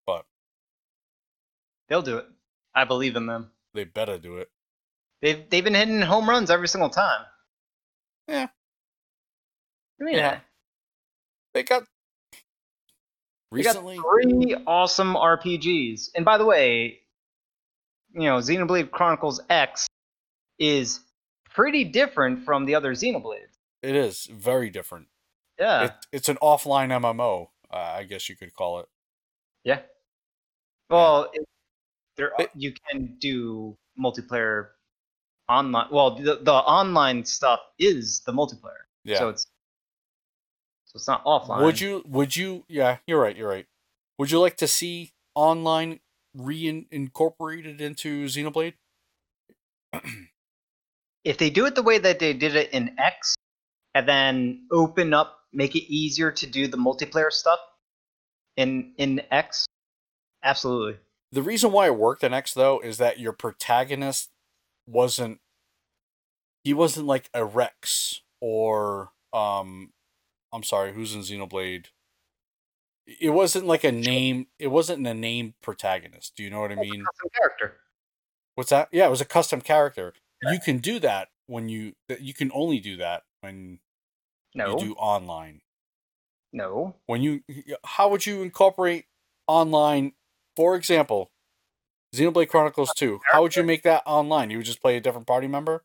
But 0.05 0.25
They'll 1.89 2.01
do 2.01 2.17
it. 2.17 2.25
I 2.73 2.85
believe 2.85 3.15
in 3.15 3.25
them. 3.25 3.51
they 3.73 3.83
better 3.83 4.17
do 4.17 4.37
it. 4.37 4.49
They've 5.21 5.49
they've 5.49 5.63
been 5.63 5.75
hitting 5.75 6.01
home 6.01 6.29
runs 6.29 6.49
every 6.49 6.67
single 6.67 6.89
time. 6.89 7.25
Yeah. 8.27 8.47
I 9.99 10.03
mean, 10.03 10.15
Yeah. 10.15 10.39
They 11.53 11.63
got 11.63 11.83
We 13.51 13.63
got 13.63 13.75
recently. 13.83 13.97
three 13.97 14.55
awesome 14.65 15.13
RPGs. 15.15 16.09
And 16.15 16.25
by 16.25 16.37
the 16.37 16.45
way, 16.45 16.99
you 18.13 18.21
know, 18.23 18.37
Xenoblade 18.37 18.91
Chronicles 18.91 19.41
X 19.49 19.87
is 20.59 21.01
pretty 21.49 21.83
different 21.83 22.43
from 22.45 22.65
the 22.65 22.75
other 22.75 22.93
Xenoblades. 22.93 23.49
It 23.81 23.95
is 23.95 24.25
very 24.31 24.69
different. 24.69 25.07
Yeah. 25.59 25.83
It, 25.85 25.91
it's 26.11 26.29
an 26.29 26.37
offline 26.41 26.89
MMO. 26.89 27.47
Uh, 27.71 27.75
I 27.75 28.03
guess 28.03 28.29
you 28.29 28.35
could 28.35 28.53
call 28.53 28.79
it. 28.79 28.87
yeah. 29.63 29.79
Well, 30.89 31.29
it, 31.33 31.43
there 32.17 32.31
It- 32.37 32.51
you 32.55 32.73
can 32.91 33.15
do 33.19 33.75
multiplayer 33.99 34.67
online. 35.49 35.87
Well, 35.91 36.15
the, 36.15 36.35
the 36.41 36.53
online 36.53 37.25
stuff 37.25 37.59
is 37.79 38.21
the 38.21 38.31
multiplayer. 38.31 38.83
Yeah. 39.03 39.17
So 39.17 39.29
it's 39.29 39.47
so 40.93 40.97
it's 40.97 41.07
not 41.07 41.25
offline. 41.25 41.63
Would 41.63 41.81
you? 41.81 42.03
Would 42.05 42.35
you? 42.35 42.65
Yeah, 42.67 42.97
you're 43.07 43.19
right. 43.19 43.35
You're 43.35 43.49
right. 43.49 43.65
Would 44.19 44.29
you 44.29 44.39
like 44.39 44.57
to 44.57 44.67
see 44.67 45.11
online 45.33 46.01
reincorporated 46.37 47.81
into 47.81 48.25
Xenoblade? 48.25 48.73
if 51.23 51.37
they 51.39 51.49
do 51.49 51.65
it 51.65 51.73
the 51.73 51.81
way 51.81 51.97
that 51.97 52.19
they 52.19 52.33
did 52.33 52.55
it 52.55 52.69
in 52.71 52.95
X, 52.99 53.35
and 53.95 54.07
then 54.07 54.67
open 54.71 55.15
up, 55.15 55.39
make 55.51 55.75
it 55.75 55.91
easier 55.91 56.31
to 56.31 56.45
do 56.45 56.67
the 56.67 56.77
multiplayer 56.77 57.31
stuff 57.31 57.59
in 58.55 58.93
in 58.97 59.21
X, 59.31 59.65
absolutely. 60.43 60.99
The 61.31 61.41
reason 61.41 61.71
why 61.71 61.87
it 61.87 61.95
worked 61.95 62.23
in 62.23 62.35
X 62.35 62.53
though 62.53 62.79
is 62.79 62.99
that 62.99 63.19
your 63.19 63.33
protagonist 63.33 64.29
wasn't 64.85 65.39
he 66.63 66.75
wasn't 66.75 67.07
like 67.07 67.29
a 67.33 67.43
Rex 67.43 68.21
or 68.39 69.11
um 69.33 69.91
I'm 70.53 70.63
sorry, 70.63 70.93
who's 70.93 71.15
in 71.15 71.21
Xenoblade? 71.21 71.87
It 73.05 73.31
wasn't 73.31 73.65
like 73.65 73.83
a 73.83 73.91
name 73.91 74.47
it 74.59 74.67
wasn't 74.67 75.05
a 75.05 75.13
name 75.13 75.55
protagonist. 75.61 76.35
Do 76.37 76.43
you 76.43 76.49
know 76.49 76.61
what 76.61 76.71
I 76.71 76.75
mean? 76.75 77.03
Custom 77.03 77.29
character. 77.37 77.77
What's 78.55 78.69
that? 78.69 78.87
Yeah, 78.91 79.07
it 79.07 79.09
was 79.09 79.19
a 79.19 79.25
custom 79.25 79.59
character. 79.59 80.13
You 80.43 80.59
can 80.59 80.77
do 80.77 80.99
that 80.99 81.29
when 81.47 81.67
you 81.67 81.95
that 82.07 82.21
you 82.21 82.33
can 82.33 82.51
only 82.53 82.79
do 82.79 82.97
that 82.97 83.23
when 83.41 83.79
No, 84.55 84.79
you 84.79 84.87
do 84.87 84.93
online. 84.93 85.61
no. 86.53 86.95
When 87.07 87.21
you 87.21 87.41
how 87.83 88.09
would 88.09 88.25
you 88.25 88.41
incorporate 88.41 89.05
online 89.47 90.13
for 90.55 90.75
example, 90.75 91.31
Xenoblade 92.15 92.47
Chronicles 92.47 92.93
2. 92.95 93.19
How 93.31 93.41
would 93.41 93.55
you 93.55 93.63
make 93.63 93.83
that 93.83 94.03
online? 94.05 94.51
You 94.51 94.57
would 94.57 94.65
just 94.67 94.81
play 94.81 94.95
a 94.95 95.01
different 95.01 95.25
party 95.27 95.47
member? 95.47 95.83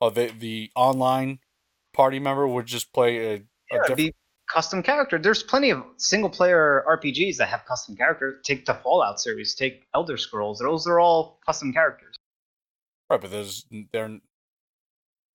Oh, 0.00 0.10
the 0.10 0.26
the 0.28 0.70
online 0.76 1.40
party 1.92 2.18
member 2.18 2.46
would 2.46 2.66
just 2.66 2.92
play 2.92 3.16
a, 3.18 3.34
a 3.34 3.34
Yeah, 3.34 3.78
different 3.80 3.96
be 3.96 4.14
custom 4.52 4.82
character. 4.82 5.18
There's 5.18 5.42
plenty 5.42 5.70
of 5.70 5.82
single 5.98 6.30
player 6.30 6.84
RPGs 6.88 7.36
that 7.36 7.48
have 7.48 7.64
custom 7.66 7.96
characters. 7.96 8.40
Take 8.44 8.64
the 8.66 8.74
Fallout 8.74 9.20
series. 9.20 9.54
Take 9.54 9.86
Elder 9.94 10.16
Scrolls. 10.16 10.58
Those 10.58 10.86
are 10.86 11.00
all 11.00 11.38
custom 11.44 11.72
characters. 11.72 12.16
Right, 13.10 13.20
but 13.20 13.30
there's 13.30 13.66
they're 13.92 14.18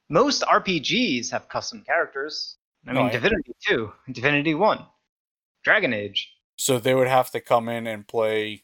Most 0.09 0.41
RPGs 0.43 1.31
have 1.31 1.47
custom 1.49 1.83
characters. 1.85 2.57
I 2.87 2.93
No, 2.93 3.01
mean, 3.01 3.09
I- 3.09 3.13
Divinity 3.13 3.53
2, 3.67 3.91
Divinity 4.11 4.53
1, 4.55 4.85
Dragon 5.63 5.93
Age. 5.93 6.29
so 6.57 6.77
they 6.79 6.93
would 6.93 7.07
have 7.07 7.31
to 7.31 7.39
come 7.39 7.67
in 7.69 7.87
and 7.87 8.07
play 8.07 8.63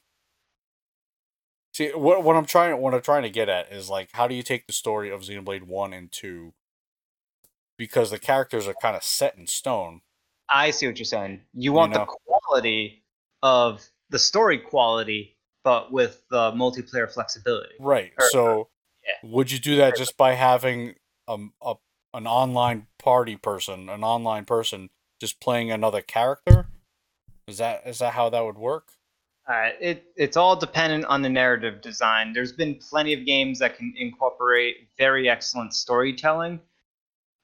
See 1.74 1.91
what 1.91 2.24
what 2.24 2.36
I'm 2.36 2.45
trying 2.45 2.82
what 2.82 2.94
I'm 2.94 3.02
trying 3.02 3.24
to 3.24 3.30
get 3.30 3.48
at 3.48 3.72
is 3.72 3.90
like 3.90 4.10
how 4.14 4.28
do 4.28 4.34
you 4.36 4.44
take 4.44 4.66
the 4.68 4.74
story 4.74 5.10
of 5.11 5.22
Xenoblade 5.22 5.64
1 5.64 5.94
and 5.94 6.11
2 6.11 6.53
because 7.80 8.12
the 8.12 8.20
characters 8.20 8.68
are 8.68 8.76
kind 8.80 8.96
of 8.96 9.02
set 9.04 9.38
in 9.38 9.48
stone. 9.48 10.02
I 10.50 10.72
see 10.72 10.86
what 10.86 11.00
you're 11.00 11.06
saying. 11.06 11.42
You 11.54 11.72
want 11.72 11.94
know. 11.94 12.00
the 12.00 12.06
quality 12.06 13.04
of 13.42 13.90
the 14.10 14.20
story 14.20 14.58
quality, 14.60 15.38
but 15.64 15.92
with 15.92 16.22
the 16.30 16.52
multiplayer 16.52 17.12
flexibility. 17.12 17.74
Right. 17.80 18.12
Or- 18.20 18.30
So 18.30 18.70
yeah. 19.08 19.30
would 19.32 19.52
you 19.52 19.60
do 19.60 19.78
that 19.78 19.96
just 19.96 20.18
by 20.18 20.34
having 20.34 20.96
um 21.28 21.54
a 21.64 21.76
an 22.14 22.28
online 22.28 22.88
party 22.98 23.38
person, 23.38 23.88
an 23.88 24.04
online 24.04 24.46
person 24.46 24.90
just 25.22 25.40
playing 25.40 25.72
another 25.72 26.02
character? 26.02 26.68
Is 27.48 27.60
that 27.60 27.84
is 27.86 28.00
that 28.00 28.14
how 28.14 28.30
that 28.30 28.44
would 28.44 28.58
work? 28.58 28.92
Uh, 29.48 29.70
it 29.80 30.04
it's 30.16 30.36
all 30.38 30.56
dependent 30.56 31.06
on 31.06 31.22
the 31.22 31.30
narrative 31.30 31.82
design. 31.82 32.34
There's 32.34 32.52
been 32.52 32.76
plenty 32.76 33.14
of 33.14 33.26
games 33.26 33.58
that 33.60 33.78
can 33.78 33.94
incorporate 33.98 34.90
very 34.98 35.30
excellent 35.30 35.74
storytelling, 35.74 36.60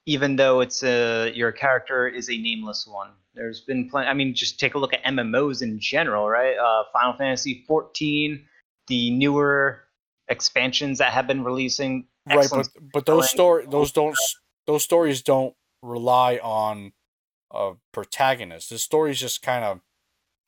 even 0.05 0.35
though 0.35 0.61
it's 0.61 0.83
a 0.83 1.31
your 1.33 1.51
character 1.51 2.07
is 2.07 2.29
a 2.29 2.37
nameless 2.37 2.87
one. 2.87 3.09
There's 3.33 3.61
been 3.61 3.89
plenty. 3.89 4.07
I 4.07 4.13
mean, 4.13 4.33
just 4.33 4.59
take 4.59 4.75
a 4.75 4.77
look 4.77 4.93
at 4.93 5.03
MMOs 5.03 5.61
in 5.61 5.79
general, 5.79 6.29
right? 6.29 6.57
Uh, 6.57 6.83
Final 6.93 7.13
Fantasy 7.17 7.65
14, 7.67 8.45
the 8.87 9.11
newer 9.11 9.83
expansions 10.27 10.99
that 10.99 11.11
have 11.11 11.27
been 11.27 11.43
releasing. 11.43 12.07
Right, 12.27 12.47
but 12.49 12.69
but 12.93 13.05
those 13.05 13.29
story 13.29 13.65
those 13.69 13.91
don't 13.91 14.17
those 14.65 14.83
stories 14.83 15.21
don't 15.21 15.55
rely 15.81 16.37
on 16.37 16.93
a 17.51 17.73
protagonist. 17.91 18.69
The 18.69 18.79
story's 18.79 19.19
just 19.19 19.41
kind 19.41 19.63
of 19.63 19.81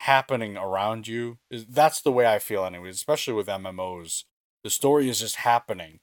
happening 0.01 0.57
around 0.57 1.07
you. 1.07 1.37
That's 1.51 2.01
the 2.01 2.11
way 2.11 2.25
I 2.25 2.39
feel 2.39 2.63
anyway, 2.65 2.89
especially 2.89 3.33
with 3.33 3.47
MMOs. 3.47 4.23
The 4.63 4.69
story 4.69 5.09
is 5.09 5.19
just 5.19 5.37
happening 5.37 5.99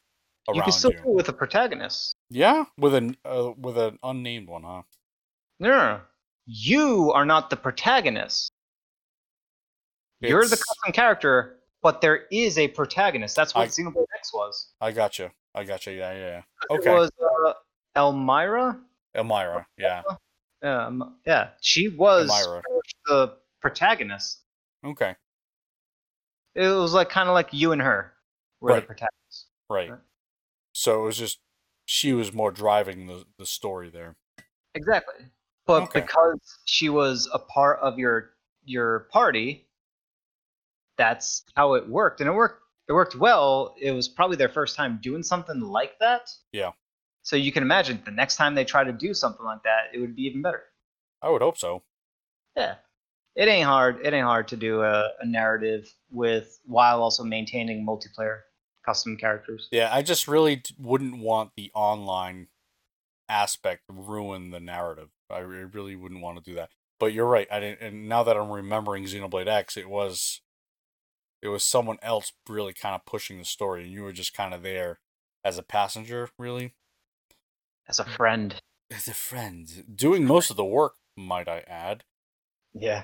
you 0.48 0.56
you. 0.56 0.62
can 0.62 0.72
still 0.72 0.90
do 0.90 0.98
it 0.98 1.06
with 1.06 1.28
a 1.28 1.32
protagonist. 1.32 2.14
Yeah, 2.30 2.64
with 2.78 2.94
an 2.94 3.16
uh, 3.24 3.52
with 3.56 3.78
an 3.78 3.98
unnamed 4.02 4.48
one, 4.48 4.62
huh? 4.62 4.82
No. 5.60 6.00
You 6.46 7.12
are 7.12 7.24
not 7.24 7.48
the 7.50 7.56
protagonist. 7.56 8.50
You're 10.20 10.40
the 10.42 10.46
It's- 10.54 10.62
custom 10.62 10.92
character, 10.92 11.60
but 11.82 12.00
there 12.00 12.26
is 12.30 12.58
a 12.58 12.68
protagonist. 12.68 13.36
That's 13.36 13.54
what 13.54 13.62
I- 13.62 13.66
Xenoblade 13.68 14.06
X 14.18 14.32
was. 14.34 14.72
I 14.80 14.92
gotcha. 14.92 15.32
I 15.54 15.64
gotcha. 15.64 15.92
Yeah, 15.92 16.12
yeah, 16.12 16.18
yeah. 16.18 16.42
It 16.70 16.78
Okay. 16.80 16.94
was 16.94 17.10
uh, 17.46 17.52
Elmira. 17.96 18.78
Elmira. 19.14 19.66
Yeah. 19.78 20.02
Um, 20.62 21.16
yeah, 21.26 21.50
she 21.60 21.88
was 21.88 22.28
Elmira. 22.30 22.62
the 23.06 23.36
protagonist. 23.60 24.40
Okay. 24.84 25.14
It 26.54 26.68
was 26.68 26.92
like 26.94 27.08
kind 27.08 27.28
of 27.28 27.34
like 27.34 27.48
you 27.52 27.72
and 27.72 27.80
her 27.82 28.12
were 28.60 28.70
Right. 28.70 28.82
the 28.82 28.86
protagonists. 28.86 29.46
Right. 29.70 29.90
Right. 29.90 30.00
So 30.74 31.02
it 31.02 31.06
was 31.06 31.16
just 31.16 31.38
she 31.86 32.12
was 32.12 32.32
more 32.32 32.50
driving 32.50 33.06
the 33.06 33.24
the 33.38 33.46
story 33.46 33.88
there. 33.88 34.16
Exactly. 34.74 35.26
But 35.66 35.84
Okay. 35.84 36.00
because 36.02 36.40
she 36.66 36.88
was 36.90 37.28
a 37.32 37.38
part 37.38 37.78
of 37.80 37.98
your 37.98 38.32
your 38.64 39.08
party, 39.12 39.68
that's 40.98 41.44
how 41.56 41.74
it 41.74 41.88
worked, 41.88 42.20
and 42.20 42.28
it 42.28 42.32
worked. 42.32 42.62
It 42.88 42.92
worked 42.92 43.14
well. 43.14 43.74
It 43.80 43.92
was 43.92 44.08
probably 44.08 44.36
their 44.36 44.48
first 44.50 44.76
time 44.76 44.98
doing 45.02 45.22
something 45.22 45.60
like 45.60 45.98
that. 46.00 46.28
Yeah. 46.52 46.72
So 47.22 47.36
you 47.36 47.50
can 47.50 47.62
imagine 47.62 48.02
the 48.04 48.10
next 48.10 48.36
time 48.36 48.54
they 48.54 48.64
try 48.64 48.84
to 48.84 48.92
do 48.92 49.14
something 49.14 49.44
like 49.46 49.62
that, 49.62 49.84
it 49.94 50.00
would 50.00 50.14
be 50.14 50.24
even 50.24 50.42
better. 50.42 50.64
I 51.22 51.30
would 51.30 51.40
hope 51.40 51.56
so. 51.56 51.82
Yeah. 52.54 52.74
It 53.36 53.48
ain't 53.48 53.64
hard. 53.66 54.04
It 54.04 54.12
ain't 54.12 54.26
hard 54.26 54.48
to 54.48 54.56
do 54.56 54.82
a, 54.82 55.08
a 55.20 55.26
narrative 55.26 55.90
with 56.10 56.60
while 56.66 57.02
also 57.02 57.24
maintaining 57.24 57.86
multiplayer 57.86 58.40
custom 58.84 59.16
characters. 59.16 59.68
Yeah, 59.70 59.88
I 59.92 60.02
just 60.02 60.28
really 60.28 60.62
wouldn't 60.78 61.18
want 61.18 61.52
the 61.56 61.70
online 61.74 62.48
aspect 63.28 63.82
ruin 63.88 64.50
the 64.50 64.60
narrative. 64.60 65.08
I 65.30 65.38
really 65.38 65.96
wouldn't 65.96 66.22
want 66.22 66.38
to 66.38 66.50
do 66.50 66.54
that. 66.56 66.70
But 67.00 67.12
you're 67.12 67.26
right. 67.26 67.48
I 67.50 67.60
didn't. 67.60 67.80
And 67.80 68.08
now 68.08 68.22
that 68.22 68.36
I'm 68.36 68.50
remembering 68.50 69.04
Xenoblade 69.04 69.48
X, 69.48 69.76
it 69.76 69.88
was 69.88 70.40
it 71.42 71.48
was 71.48 71.64
someone 71.64 71.98
else 72.02 72.32
really 72.48 72.72
kind 72.72 72.94
of 72.94 73.04
pushing 73.04 73.38
the 73.38 73.44
story, 73.44 73.82
and 73.82 73.92
you 73.92 74.02
were 74.02 74.12
just 74.12 74.34
kind 74.34 74.54
of 74.54 74.62
there 74.62 75.00
as 75.44 75.58
a 75.58 75.62
passenger, 75.62 76.30
really. 76.38 76.74
As 77.86 77.98
a 77.98 78.04
friend. 78.04 78.54
As 78.90 79.08
a 79.08 79.14
friend, 79.14 79.84
doing 79.94 80.24
most 80.24 80.50
of 80.50 80.56
the 80.56 80.64
work, 80.64 80.94
might 81.16 81.48
I 81.48 81.64
add. 81.66 82.04
Yeah. 82.72 83.02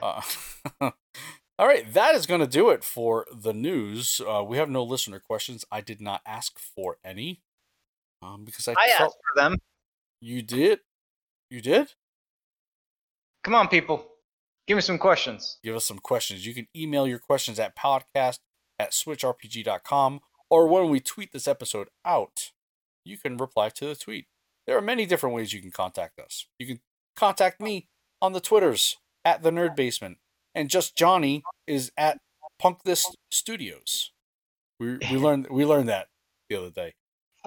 Uh, 0.81 0.91
all 1.61 1.67
right, 1.67 1.93
that 1.93 2.15
is 2.15 2.25
going 2.25 2.41
to 2.41 2.47
do 2.47 2.71
it 2.71 2.83
for 2.83 3.27
the 3.31 3.53
news. 3.53 4.19
Uh, 4.27 4.43
we 4.43 4.57
have 4.57 4.71
no 4.71 4.83
listener 4.83 5.21
questions. 5.21 5.63
I 5.71 5.83
did 5.83 6.01
not 6.01 6.23
ask 6.25 6.59
for 6.59 6.97
any 7.05 7.43
um, 8.23 8.47
because 8.47 8.67
I, 8.67 8.73
I 8.73 8.89
felt 8.97 9.11
asked 9.11 9.19
for 9.35 9.43
them. 9.43 9.59
you 10.23 10.41
did. 10.41 10.81
You 11.51 11.61
did. 11.61 11.93
Come 13.45 13.55
on, 13.55 13.69
people. 13.69 14.07
Give 14.67 14.77
me 14.77 14.81
some 14.81 14.97
questions. 14.97 15.59
Give 15.63 15.77
us 15.77 15.85
some 15.85 15.99
questions. 15.99 16.47
You 16.47 16.55
can 16.55 16.67
email 16.75 17.07
your 17.07 17.19
questions 17.19 17.59
at 17.59 17.77
podcast 17.77 18.39
at 18.79 18.93
switchrpg.com 18.93 20.21
or 20.49 20.67
when 20.67 20.89
we 20.89 20.99
tweet 20.99 21.33
this 21.33 21.47
episode 21.47 21.89
out, 22.07 22.53
you 23.05 23.19
can 23.19 23.37
reply 23.37 23.69
to 23.69 23.85
the 23.85 23.95
tweet. 23.95 24.29
There 24.67 24.79
are 24.79 24.83
many 24.83 25.05
different 25.05 25.37
ways 25.37 25.53
you 25.53 25.61
can 25.61 25.73
contact 25.73 26.19
us. 26.19 26.47
You 26.59 26.67
can 26.67 26.81
contact 27.17 27.61
me 27.61 27.89
on 28.23 28.33
the 28.33 28.41
Twitters 28.41 28.97
at 29.27 29.43
the 29.43 29.51
Nerd 29.51 29.77
Basement, 29.77 30.17
and 30.55 30.69
just 30.69 30.97
Johnny 30.97 31.43
is 31.67 31.93
at 31.97 32.19
Punk 32.59 32.83
This 32.85 33.07
Studios. 33.31 34.13
We 34.79 34.99
we 35.11 35.17
learned 35.17 35.49
we 35.51 35.65
learned 35.65 35.89
that 35.89 36.09
the 36.49 36.57
other 36.57 36.71
day. 36.71 36.95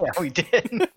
Yeah, 0.00 0.20
we 0.20 0.30
did. 0.30 0.88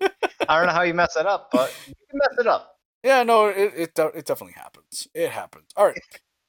I 0.48 0.58
don't 0.58 0.66
know 0.66 0.72
how 0.72 0.82
you 0.82 0.94
mess 0.94 1.16
it 1.16 1.26
up, 1.26 1.50
but 1.52 1.72
you 1.86 1.94
can 2.10 2.18
mess 2.18 2.38
it 2.38 2.46
up. 2.46 2.76
Yeah, 3.04 3.22
no, 3.22 3.46
it 3.46 3.72
it, 3.76 3.98
it 3.98 4.26
definitely 4.26 4.54
happens. 4.54 5.08
It 5.14 5.30
happens. 5.30 5.66
All 5.76 5.86
right. 5.86 5.98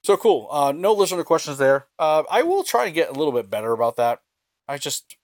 So 0.03 0.17
cool. 0.17 0.47
Uh, 0.49 0.71
no 0.71 0.93
listener 0.93 1.23
questions 1.23 1.57
there. 1.57 1.87
Uh, 1.99 2.23
I 2.31 2.43
will 2.43 2.63
try 2.63 2.85
to 2.85 2.91
get 2.91 3.09
a 3.09 3.13
little 3.13 3.33
bit 3.33 3.49
better 3.49 3.71
about 3.71 3.97
that. 3.97 4.19
I 4.67 4.77
just 4.77 5.17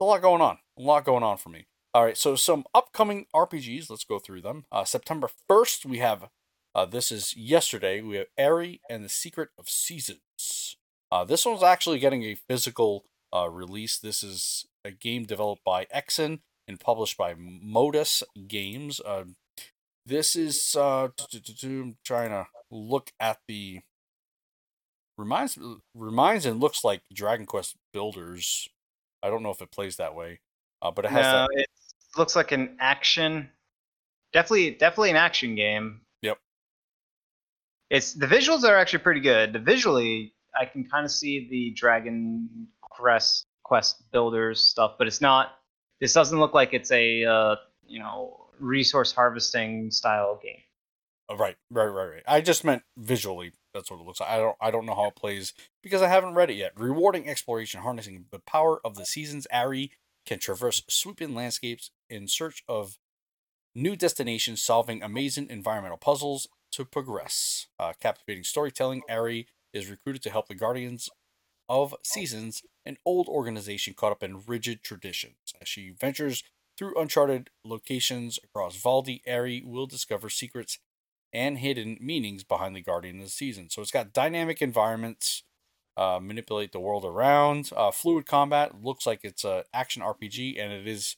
a 0.00 0.04
lot 0.04 0.22
going 0.22 0.42
on. 0.42 0.58
A 0.78 0.82
lot 0.82 1.04
going 1.04 1.22
on 1.22 1.38
for 1.38 1.48
me. 1.48 1.66
All 1.94 2.04
right. 2.04 2.16
So 2.16 2.36
some 2.36 2.64
upcoming 2.74 3.26
RPGs. 3.34 3.88
Let's 3.88 4.04
go 4.04 4.18
through 4.18 4.42
them. 4.42 4.66
Uh, 4.70 4.84
September 4.84 5.28
first, 5.48 5.86
we 5.86 5.98
have. 5.98 6.28
Uh, 6.76 6.84
this 6.84 7.10
is 7.10 7.34
yesterday. 7.34 8.02
We 8.02 8.16
have 8.16 8.26
Ary 8.36 8.82
and 8.90 9.02
the 9.02 9.08
Secret 9.08 9.48
of 9.58 9.66
Seasons. 9.66 10.76
Uh, 11.10 11.24
this 11.24 11.46
one's 11.46 11.62
actually 11.62 11.98
getting 11.98 12.22
a 12.22 12.34
physical 12.34 13.06
uh, 13.34 13.48
release. 13.48 13.98
This 13.98 14.22
is 14.22 14.66
a 14.84 14.90
game 14.90 15.24
developed 15.24 15.64
by 15.64 15.86
eXiin 15.86 16.40
and 16.68 16.78
published 16.78 17.16
by 17.16 17.34
Modus 17.38 18.22
Games. 18.46 19.00
Uh, 19.00 19.24
this 20.04 20.36
is 20.36 20.76
uh, 20.78 21.08
I'm 21.64 21.96
trying 22.04 22.28
to 22.28 22.46
look 22.70 23.10
at 23.18 23.38
the 23.48 23.80
reminds 25.16 25.58
reminds 25.94 26.44
and 26.44 26.60
looks 26.60 26.84
like 26.84 27.00
Dragon 27.10 27.46
Quest 27.46 27.76
Builders. 27.94 28.68
I 29.22 29.30
don't 29.30 29.42
know 29.42 29.50
if 29.50 29.62
it 29.62 29.72
plays 29.72 29.96
that 29.96 30.14
way, 30.14 30.40
uh, 30.82 30.90
but 30.90 31.06
it 31.06 31.10
has 31.10 31.24
No, 31.24 31.32
that. 31.32 31.48
it 31.54 31.70
looks 32.18 32.36
like 32.36 32.52
an 32.52 32.76
action. 32.78 33.48
Definitely, 34.34 34.72
definitely 34.72 35.10
an 35.10 35.16
action 35.16 35.54
game. 35.54 36.02
It's 37.90 38.14
the 38.14 38.26
visuals 38.26 38.64
are 38.64 38.76
actually 38.76 39.00
pretty 39.00 39.20
good. 39.20 39.52
The 39.52 39.58
visually, 39.58 40.34
I 40.58 40.66
can 40.66 40.84
kind 40.84 41.04
of 41.04 41.10
see 41.10 41.48
the 41.48 41.70
Dragon 41.70 42.68
Quest 42.80 43.46
Quest 43.62 44.10
Builders 44.10 44.60
stuff, 44.60 44.94
but 44.98 45.06
it's 45.06 45.20
not. 45.20 45.58
This 46.00 46.12
doesn't 46.12 46.38
look 46.38 46.54
like 46.54 46.74
it's 46.74 46.90
a 46.90 47.24
uh, 47.24 47.56
you 47.86 47.98
know 47.98 48.46
resource 48.58 49.12
harvesting 49.12 49.90
style 49.90 50.40
game. 50.42 50.58
Oh, 51.28 51.36
right, 51.36 51.56
right, 51.70 51.86
right, 51.86 52.06
right. 52.06 52.22
I 52.26 52.40
just 52.40 52.64
meant 52.64 52.82
visually. 52.96 53.52
That's 53.74 53.90
what 53.90 54.00
it 54.00 54.06
looks 54.06 54.20
like. 54.20 54.30
I 54.30 54.38
don't 54.38 54.56
I 54.60 54.70
don't 54.70 54.86
know 54.86 54.94
how 54.94 55.08
it 55.08 55.16
plays 55.16 55.52
because 55.82 56.02
I 56.02 56.08
haven't 56.08 56.34
read 56.34 56.50
it 56.50 56.56
yet. 56.56 56.72
Rewarding 56.76 57.28
exploration, 57.28 57.82
harnessing 57.82 58.26
the 58.30 58.38
power 58.38 58.80
of 58.84 58.96
the 58.96 59.04
seasons. 59.04 59.46
Ary 59.50 59.92
can 60.24 60.38
traverse 60.38 60.82
sweeping 60.88 61.34
landscapes 61.34 61.90
in 62.10 62.26
search 62.26 62.64
of 62.68 62.98
new 63.74 63.94
destinations, 63.94 64.62
solving 64.62 65.02
amazing 65.02 65.48
environmental 65.50 65.98
puzzles 65.98 66.48
to 66.72 66.84
progress. 66.84 67.66
Uh, 67.78 67.92
captivating 68.00 68.44
storytelling. 68.44 69.02
Ary 69.08 69.46
is 69.72 69.90
recruited 69.90 70.22
to 70.22 70.30
help 70.30 70.48
the 70.48 70.54
Guardians 70.54 71.10
of 71.68 71.94
Seasons, 72.02 72.62
an 72.84 72.96
old 73.04 73.28
organization 73.28 73.94
caught 73.94 74.12
up 74.12 74.22
in 74.22 74.42
rigid 74.46 74.82
traditions. 74.82 75.54
As 75.60 75.68
she 75.68 75.90
ventures 75.90 76.44
through 76.78 76.98
uncharted 76.98 77.50
locations 77.64 78.38
across 78.42 78.80
Valdi, 78.80 79.20
Ary 79.26 79.62
will 79.64 79.86
discover 79.86 80.28
secrets 80.28 80.78
and 81.32 81.58
hidden 81.58 81.98
meanings 82.00 82.44
behind 82.44 82.76
the 82.76 82.82
Guardian 82.82 83.20
of 83.20 83.30
the. 83.30 83.68
So 83.70 83.82
it's 83.82 83.90
got 83.90 84.12
dynamic 84.12 84.62
environments, 84.62 85.42
uh, 85.96 86.20
manipulate 86.22 86.72
the 86.72 86.80
world 86.80 87.04
around, 87.04 87.70
uh, 87.76 87.90
fluid 87.90 88.26
combat. 88.26 88.82
Looks 88.82 89.06
like 89.06 89.20
it's 89.22 89.44
a 89.44 89.64
action 89.72 90.02
RPG, 90.02 90.60
and 90.60 90.72
it 90.72 90.86
is 90.86 91.16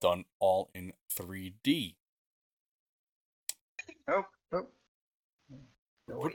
done 0.00 0.24
all 0.40 0.70
in 0.74 0.92
3D. 1.16 1.94
Oh, 4.08 4.24
oh. 4.52 4.66
What, 6.06 6.32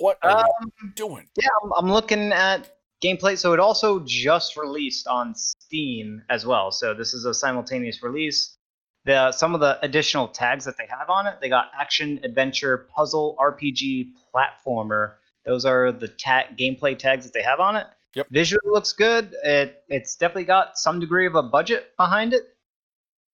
what 0.00 0.18
are 0.22 0.38
Um, 0.38 0.72
you 0.82 0.90
doing? 0.94 1.28
Yeah, 1.36 1.48
I'm, 1.62 1.72
I'm 1.72 1.92
looking 1.92 2.32
at 2.32 2.76
gameplay. 3.02 3.36
So 3.36 3.52
it 3.52 3.60
also 3.60 4.00
just 4.00 4.56
released 4.56 5.06
on 5.06 5.34
Steam 5.34 6.22
as 6.30 6.46
well. 6.46 6.70
So 6.70 6.94
this 6.94 7.12
is 7.14 7.24
a 7.24 7.34
simultaneous 7.34 8.02
release. 8.02 8.56
The 9.04 9.32
some 9.32 9.54
of 9.54 9.60
the 9.60 9.78
additional 9.84 10.28
tags 10.28 10.64
that 10.64 10.76
they 10.78 10.86
have 10.88 11.10
on 11.10 11.26
it, 11.26 11.38
they 11.40 11.48
got 11.48 11.72
action, 11.78 12.20
adventure, 12.22 12.86
puzzle, 12.94 13.36
RPG, 13.40 14.12
platformer. 14.32 15.14
Those 15.44 15.64
are 15.64 15.90
the 15.90 16.06
tag 16.06 16.56
gameplay 16.56 16.96
tags 16.96 17.24
that 17.24 17.34
they 17.34 17.42
have 17.42 17.58
on 17.58 17.74
it. 17.74 17.86
Yep. 18.14 18.28
Visually 18.30 18.70
looks 18.70 18.92
good. 18.92 19.34
It 19.42 19.82
it's 19.88 20.14
definitely 20.14 20.44
got 20.44 20.78
some 20.78 21.00
degree 21.00 21.26
of 21.26 21.34
a 21.34 21.42
budget 21.42 21.96
behind 21.96 22.32
it. 22.32 22.42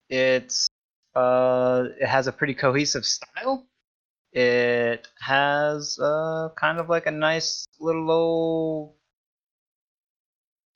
It's 0.08 0.70
uh 1.14 1.84
it 2.00 2.06
has 2.06 2.28
a 2.28 2.32
pretty 2.32 2.54
cohesive 2.54 3.04
style. 3.04 3.66
It 4.32 5.08
has 5.20 5.98
uh, 5.98 6.50
kind 6.56 6.78
of 6.78 6.88
like 6.88 7.06
a 7.06 7.10
nice 7.10 7.66
little 7.80 8.10
old. 8.10 8.94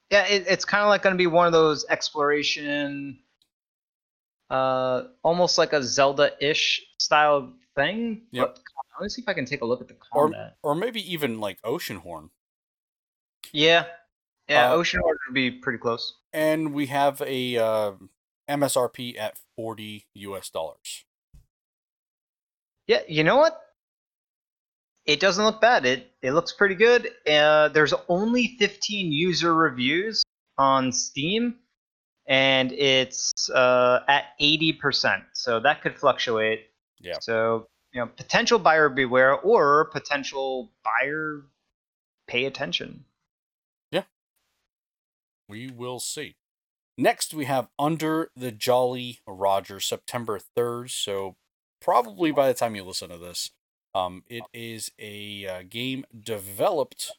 Yeah, 0.09 0.25
it, 0.27 0.45
it's 0.47 0.65
kind 0.65 0.83
of 0.83 0.89
like 0.89 1.01
going 1.03 1.13
to 1.13 1.17
be 1.17 1.27
one 1.27 1.47
of 1.47 1.53
those 1.53 1.85
exploration, 1.89 3.19
uh, 4.49 5.03
almost 5.23 5.57
like 5.57 5.73
a 5.73 5.81
Zelda-ish 5.81 6.81
style 6.99 7.53
thing. 7.75 8.23
Yep. 8.31 8.47
But 8.55 8.59
let 8.99 9.03
me 9.05 9.09
see 9.09 9.21
if 9.21 9.27
I 9.27 9.33
can 9.33 9.45
take 9.45 9.61
a 9.61 9.65
look 9.65 9.81
at 9.81 9.87
the 9.87 9.95
Or, 10.11 10.25
combat. 10.25 10.57
or 10.61 10.75
maybe 10.75 11.01
even 11.11 11.39
like 11.39 11.59
Oceanhorn. 11.63 12.29
yeah, 13.51 13.85
yeah, 14.47 14.71
Uh, 14.71 14.77
Oceanhorn 14.77 15.15
would 15.27 15.33
be 15.33 15.49
pretty 15.51 15.79
close. 15.79 16.15
And 16.31 16.73
we 16.73 16.87
have 16.87 17.21
a 17.25 17.57
uh, 17.57 17.91
MSRP 18.49 19.17
at 19.17 19.37
40 19.55 20.05
US 20.13 20.49
dollars. 20.49 21.05
Yeah, 22.87 23.01
you 23.07 23.23
know 23.23 23.37
what? 23.37 23.59
It 25.05 25.19
doesn't 25.19 25.43
look 25.43 25.59
bad. 25.61 25.85
It 25.85 26.11
it 26.21 26.31
looks 26.31 26.53
pretty 26.53 26.75
good. 26.75 27.09
Uh, 27.29 27.69
there's 27.69 27.93
only 28.07 28.55
15 28.59 29.11
user 29.11 29.53
reviews 29.53 30.23
on 30.57 30.91
Steam, 30.91 31.55
and 32.27 32.71
it's 32.71 33.49
uh, 33.49 33.99
at 34.07 34.25
80%. 34.39 35.23
So 35.33 35.59
that 35.59 35.81
could 35.81 35.97
fluctuate. 35.97 36.67
Yeah. 36.99 37.17
So 37.19 37.67
you 37.93 38.01
know, 38.01 38.07
potential 38.07 38.59
buyer 38.59 38.89
beware, 38.89 39.33
or 39.33 39.85
potential 39.91 40.71
buyer 40.83 41.45
pay 42.27 42.45
attention. 42.45 43.05
Yeah. 43.91 44.03
We 45.47 45.69
will 45.69 45.99
see. 45.99 46.35
Next, 46.97 47.33
we 47.33 47.45
have 47.45 47.69
Under 47.77 48.29
the 48.35 48.51
Jolly 48.51 49.19
Roger, 49.27 49.79
September 49.79 50.39
3rd. 50.57 50.89
So, 50.91 51.35
probably 51.83 52.31
by 52.31 52.47
the 52.47 52.53
time 52.53 52.75
you 52.75 52.83
listen 52.83 53.09
to 53.09 53.17
this, 53.17 53.51
um, 53.93 54.23
it 54.27 54.43
is 54.53 54.91
a 54.97 55.45
uh, 55.45 55.63
game 55.69 56.05
developed 56.17 57.11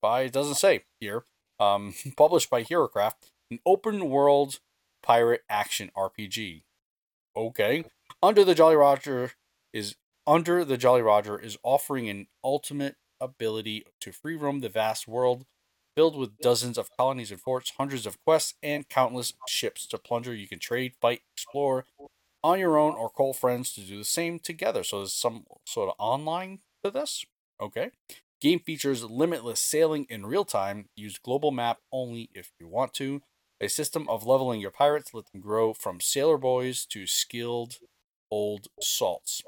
by, 0.00 0.22
it 0.22 0.32
doesn't 0.32 0.54
say 0.54 0.84
here, 1.00 1.24
um, 1.58 1.94
published 2.16 2.48
by 2.48 2.62
HeroCraft, 2.62 3.32
an 3.50 3.58
open 3.66 4.08
world 4.08 4.60
pirate 5.02 5.42
action 5.50 5.90
RPG. 5.96 6.62
Okay. 7.36 7.84
Under 8.22 8.44
the 8.44 8.54
Jolly 8.54 8.76
Roger 8.76 9.32
is 9.72 9.96
Under 10.26 10.64
the 10.64 10.78
Jolly 10.78 11.02
Roger 11.02 11.38
is 11.38 11.58
offering 11.62 12.08
an 12.08 12.28
ultimate 12.42 12.96
ability 13.20 13.84
to 14.00 14.12
free 14.12 14.36
roam 14.36 14.60
the 14.60 14.68
vast 14.68 15.06
world 15.08 15.44
filled 15.94 16.16
with 16.16 16.38
dozens 16.38 16.76
of 16.76 16.90
colonies 16.96 17.30
and 17.30 17.40
forts, 17.40 17.72
hundreds 17.76 18.06
of 18.06 18.22
quests, 18.24 18.54
and 18.62 18.88
countless 18.88 19.32
ships 19.48 19.86
to 19.86 19.98
plunder. 19.98 20.34
You 20.34 20.48
can 20.48 20.58
trade, 20.58 20.94
fight, 21.00 21.22
explore 21.32 21.86
on 22.44 22.60
your 22.60 22.76
own, 22.78 22.94
or 22.94 23.08
call 23.08 23.32
friends 23.32 23.72
to 23.72 23.80
do 23.80 23.98
the 23.98 24.04
same 24.04 24.38
together. 24.38 24.84
So 24.84 24.98
there's 24.98 25.14
some 25.14 25.44
sort 25.64 25.88
of 25.88 25.94
online 25.98 26.60
to 26.84 26.90
this. 26.90 27.24
Okay. 27.60 27.90
Game 28.40 28.60
features 28.60 29.02
limitless 29.02 29.58
sailing 29.58 30.06
in 30.10 30.26
real 30.26 30.44
time. 30.44 30.90
Use 30.94 31.18
global 31.18 31.50
map 31.50 31.78
only 31.90 32.28
if 32.34 32.52
you 32.60 32.68
want 32.68 32.92
to. 32.94 33.22
A 33.60 33.68
system 33.68 34.06
of 34.08 34.26
leveling 34.26 34.60
your 34.60 34.70
pirates, 34.70 35.14
let 35.14 35.32
them 35.32 35.40
grow 35.40 35.72
from 35.72 36.00
sailor 36.00 36.36
boys 36.36 36.84
to 36.86 37.06
skilled 37.06 37.76
old 38.30 38.66
salts. 38.80 39.42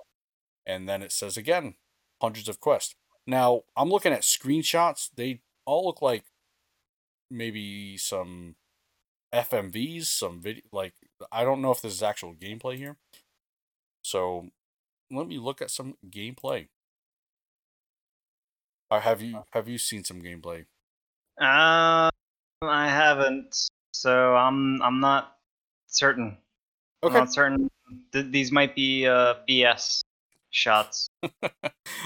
And 0.64 0.88
then 0.88 1.02
it 1.02 1.12
says 1.12 1.36
again, 1.36 1.74
hundreds 2.22 2.48
of 2.48 2.60
quests. 2.60 2.94
Now, 3.26 3.62
I'm 3.76 3.90
looking 3.90 4.12
at 4.12 4.22
screenshots. 4.22 5.10
They 5.14 5.40
all 5.66 5.84
look 5.84 6.00
like 6.00 6.24
maybe 7.30 7.98
some 7.98 8.54
FMVs, 9.34 10.06
some 10.06 10.40
video. 10.40 10.62
Like 10.72 10.94
I 11.32 11.44
don't 11.44 11.62
know 11.62 11.70
if 11.70 11.80
this 11.82 11.92
is 11.92 12.02
actual 12.02 12.34
gameplay 12.34 12.76
here. 12.76 12.96
So 14.02 14.50
let 15.10 15.26
me 15.26 15.38
look 15.38 15.62
at 15.62 15.70
some 15.70 15.96
gameplay. 16.08 16.68
Or 18.90 19.00
have 19.00 19.20
you 19.20 19.42
have 19.52 19.68
you 19.68 19.78
seen 19.78 20.04
some 20.04 20.22
gameplay? 20.22 20.66
Uh, 21.40 22.08
I 22.62 22.88
haven't, 22.88 23.68
so 23.92 24.36
I'm 24.36 24.80
I'm 24.80 25.00
not 25.00 25.38
certain. 25.86 26.38
I'm 27.02 27.12
not 27.12 27.32
certain. 27.32 27.70
Th- 28.12 28.26
these 28.30 28.52
might 28.52 28.74
be 28.74 29.06
uh, 29.06 29.34
BS 29.48 30.02
shots. 30.50 31.08
All 31.22 31.30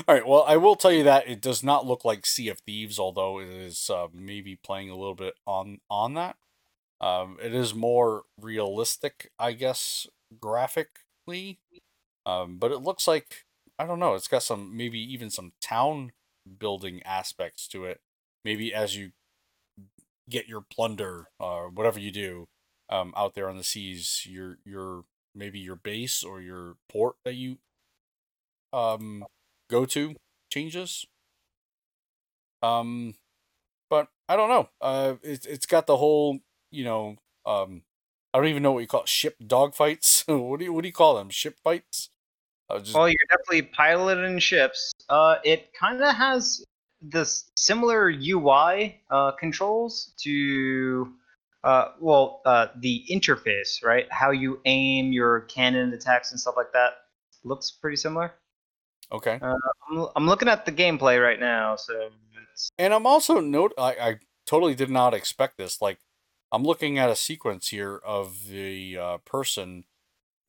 right. 0.08 0.26
Well, 0.26 0.44
I 0.46 0.56
will 0.56 0.76
tell 0.76 0.92
you 0.92 1.04
that 1.04 1.28
it 1.28 1.40
does 1.40 1.62
not 1.62 1.86
look 1.86 2.04
like 2.04 2.26
Sea 2.26 2.48
of 2.48 2.60
Thieves, 2.60 2.98
although 2.98 3.40
it 3.40 3.48
is 3.48 3.90
uh, 3.90 4.08
maybe 4.12 4.56
playing 4.56 4.90
a 4.90 4.96
little 4.96 5.14
bit 5.14 5.34
on 5.46 5.80
on 5.90 6.14
that. 6.14 6.36
Um, 7.00 7.38
it 7.42 7.54
is 7.54 7.74
more 7.74 8.24
realistic, 8.40 9.30
I 9.38 9.52
guess, 9.52 10.06
graphically. 10.40 11.60
Um, 12.26 12.58
but 12.58 12.72
it 12.72 12.78
looks 12.80 13.08
like 13.08 13.46
I 13.78 13.86
don't 13.86 14.00
know. 14.00 14.14
It's 14.14 14.28
got 14.28 14.42
some 14.42 14.76
maybe 14.76 15.00
even 15.00 15.30
some 15.30 15.52
town 15.62 16.12
building 16.58 17.02
aspects 17.04 17.68
to 17.68 17.84
it. 17.84 18.00
Maybe 18.44 18.74
as 18.74 18.96
you 18.96 19.12
get 20.28 20.48
your 20.48 20.60
plunder 20.60 21.28
or 21.38 21.68
whatever 21.70 21.98
you 21.98 22.10
do 22.10 22.48
um, 22.88 23.12
out 23.16 23.34
there 23.34 23.48
on 23.48 23.56
the 23.56 23.64
seas, 23.64 24.26
your 24.28 24.58
your 24.64 25.04
maybe 25.34 25.58
your 25.58 25.76
base 25.76 26.22
or 26.24 26.40
your 26.40 26.76
port 26.88 27.16
that 27.24 27.34
you 27.34 27.58
um 28.72 29.24
go 29.68 29.84
to 29.84 30.14
changes. 30.52 31.06
Um, 32.62 33.14
but 33.90 34.08
I 34.28 34.36
don't 34.36 34.48
know. 34.50 34.68
Uh, 34.80 35.14
it's 35.22 35.46
it's 35.46 35.66
got 35.66 35.86
the 35.86 35.96
whole 35.98 36.40
you 36.70 36.84
know 36.84 37.16
um, 37.46 37.82
I 38.32 38.38
don't 38.38 38.48
even 38.48 38.62
know 38.62 38.72
what 38.72 38.80
you 38.80 38.86
call 38.86 39.02
it, 39.02 39.08
ship 39.08 39.36
dogfights. 39.42 40.24
what 40.48 40.58
do 40.58 40.64
you 40.64 40.72
what 40.72 40.82
do 40.82 40.88
you 40.88 40.94
call 40.94 41.16
them? 41.16 41.30
Ship 41.30 41.56
fights. 41.62 42.10
Uh, 42.68 42.78
just, 42.78 42.94
Well, 42.94 43.08
you're 43.08 43.16
definitely 43.28 43.62
piloting 43.62 44.38
ships. 44.38 44.92
Uh, 45.08 45.36
it 45.44 45.72
kind 45.78 46.00
of 46.02 46.14
has 46.14 46.64
this 47.02 47.50
similar 47.56 48.10
UI 48.10 49.00
uh, 49.10 49.32
controls 49.32 50.12
to, 50.18 51.12
uh, 51.64 51.86
well, 51.98 52.42
uh, 52.44 52.68
the 52.78 53.04
interface, 53.10 53.82
right? 53.82 54.06
How 54.12 54.30
you 54.30 54.60
aim 54.66 55.12
your 55.12 55.40
cannon 55.42 55.92
attacks 55.92 56.30
and 56.30 56.38
stuff 56.38 56.54
like 56.56 56.72
that 56.74 56.92
looks 57.42 57.72
pretty 57.72 57.96
similar. 57.96 58.34
okay. 59.10 59.40
I'm, 59.42 60.06
I'm 60.14 60.26
looking 60.26 60.48
at 60.48 60.64
the 60.64 60.72
gameplay 60.72 61.20
right 61.20 61.40
now, 61.40 61.74
so 61.74 62.10
it's 62.52 62.70
And 62.78 62.94
I'm 62.94 63.06
also 63.06 63.40
note 63.40 63.72
I, 63.76 63.92
I 63.92 64.14
totally 64.46 64.76
did 64.76 64.90
not 64.90 65.12
expect 65.12 65.58
this. 65.58 65.82
Like 65.82 65.98
I'm 66.52 66.64
looking 66.64 66.98
at 66.98 67.10
a 67.10 67.16
sequence 67.16 67.68
here 67.68 67.96
of 68.04 68.48
the 68.48 68.98
uh, 68.98 69.18
person 69.18 69.84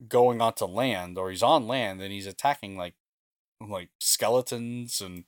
going 0.08 0.40
onto 0.40 0.64
land, 0.66 1.18
or 1.18 1.30
he's 1.30 1.42
on 1.42 1.66
land 1.66 2.00
and 2.02 2.12
he's 2.12 2.26
attacking 2.26 2.76
like 2.76 2.94
like 3.60 3.90
skeletons 4.00 5.00
and 5.00 5.24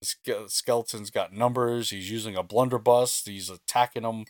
the 0.00 0.06
ske- 0.06 0.48
skeletons 0.50 1.10
got 1.10 1.32
numbers. 1.32 1.90
He's 1.90 2.10
using 2.10 2.36
a 2.36 2.42
blunderbuss. 2.42 3.24
He's 3.26 3.50
attacking 3.50 4.02
them 4.02 4.24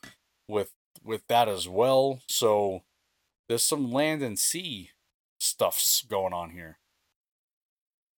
with 0.48 0.72
with 1.04 1.26
that 1.28 1.48
as 1.48 1.68
well. 1.68 2.20
So 2.28 2.82
there's 3.48 3.64
some 3.64 3.92
land 3.92 4.22
and 4.22 4.38
sea 4.38 4.92
stuffs 5.40 6.02
going 6.08 6.32
on 6.32 6.50
here. 6.50 6.78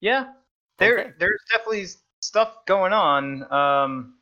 yeah. 0.01 0.33
There, 0.79 1.01
Okay. 1.01 1.11
there's 1.19 1.41
definitely 1.51 1.87
stuff 2.23 2.65
going 2.67 2.93
on. 2.93 3.53
Um, 3.53 4.18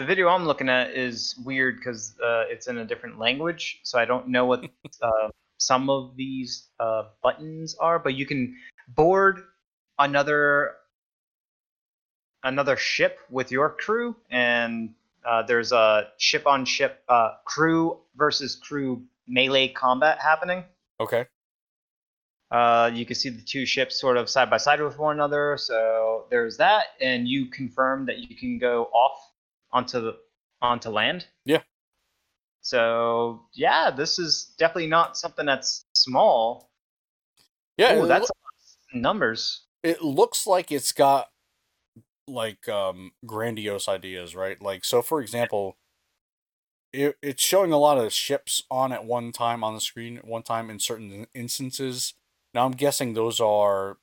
the 0.00 0.06
video 0.06 0.28
I'm 0.28 0.46
looking 0.46 0.70
at 0.70 0.92
is 0.92 1.34
weird 1.44 1.76
because 1.76 2.14
uh, 2.24 2.44
it's 2.48 2.68
in 2.68 2.78
a 2.78 2.86
different 2.86 3.18
language, 3.18 3.80
so 3.82 3.98
I 3.98 4.06
don't 4.06 4.28
know 4.28 4.46
what 4.46 4.64
uh, 5.02 5.28
some 5.58 5.90
of 5.90 6.16
these 6.16 6.68
uh, 6.80 7.02
buttons 7.22 7.76
are. 7.78 7.98
But 7.98 8.14
you 8.14 8.24
can 8.24 8.56
board 8.88 9.42
another 9.98 10.76
another 12.44 12.78
ship 12.78 13.18
with 13.28 13.52
your 13.52 13.68
crew, 13.68 14.16
and 14.30 14.94
uh, 15.28 15.42
there's 15.42 15.70
a 15.70 16.08
ship 16.16 16.46
on 16.46 16.64
ship 16.64 17.02
uh, 17.10 17.32
crew 17.44 17.98
versus 18.16 18.54
crew 18.56 19.02
melee 19.28 19.68
combat 19.68 20.18
happening. 20.18 20.64
Okay. 20.98 21.26
Uh, 22.50 22.90
you 22.92 23.04
can 23.04 23.16
see 23.16 23.28
the 23.28 23.42
two 23.42 23.66
ships 23.66 24.00
sort 24.00 24.16
of 24.16 24.30
side 24.30 24.48
by 24.48 24.56
side 24.56 24.80
with 24.80 24.98
one 24.98 25.16
another. 25.16 25.58
So 25.58 26.24
there's 26.30 26.56
that, 26.56 26.84
and 27.02 27.28
you 27.28 27.50
confirm 27.50 28.06
that 28.06 28.18
you 28.18 28.34
can 28.34 28.58
go 28.58 28.84
off 28.94 29.29
onto 29.72 30.00
the 30.00 30.16
onto 30.62 30.90
land. 30.90 31.26
Yeah. 31.44 31.62
So 32.60 33.42
yeah, 33.54 33.90
this 33.90 34.18
is 34.18 34.54
definitely 34.58 34.88
not 34.88 35.16
something 35.16 35.46
that's 35.46 35.84
small. 35.94 36.70
Yeah, 37.76 37.92
oh, 37.94 38.04
it 38.04 38.08
that's 38.08 38.30
of 38.30 39.00
numbers. 39.00 39.62
it 39.82 40.02
looks 40.02 40.46
like 40.46 40.70
it's 40.70 40.92
got 40.92 41.30
like 42.28 42.68
um 42.68 43.12
grandiose 43.26 43.88
ideas 43.88 44.36
right 44.36 44.62
like 44.62 44.84
so 44.84 45.02
for 45.02 45.20
example 45.20 45.76
it, 46.92 47.16
it's 47.22 47.42
showing 47.42 47.72
a 47.72 47.78
lot 47.78 47.98
of 47.98 48.12
ships 48.12 48.62
on 48.70 48.92
at 48.92 49.04
one 49.04 49.32
time 49.32 49.62
on 49.64 49.74
the 49.74 49.80
screen 49.80 50.18
at 50.18 50.24
one 50.24 50.42
time 50.42 50.70
in 50.70 50.78
certain 50.78 51.26
instances 51.34 52.14
now 52.54 52.64
i'm 52.64 52.72
guessing 52.72 53.14
those 53.14 53.40
are 53.40 53.98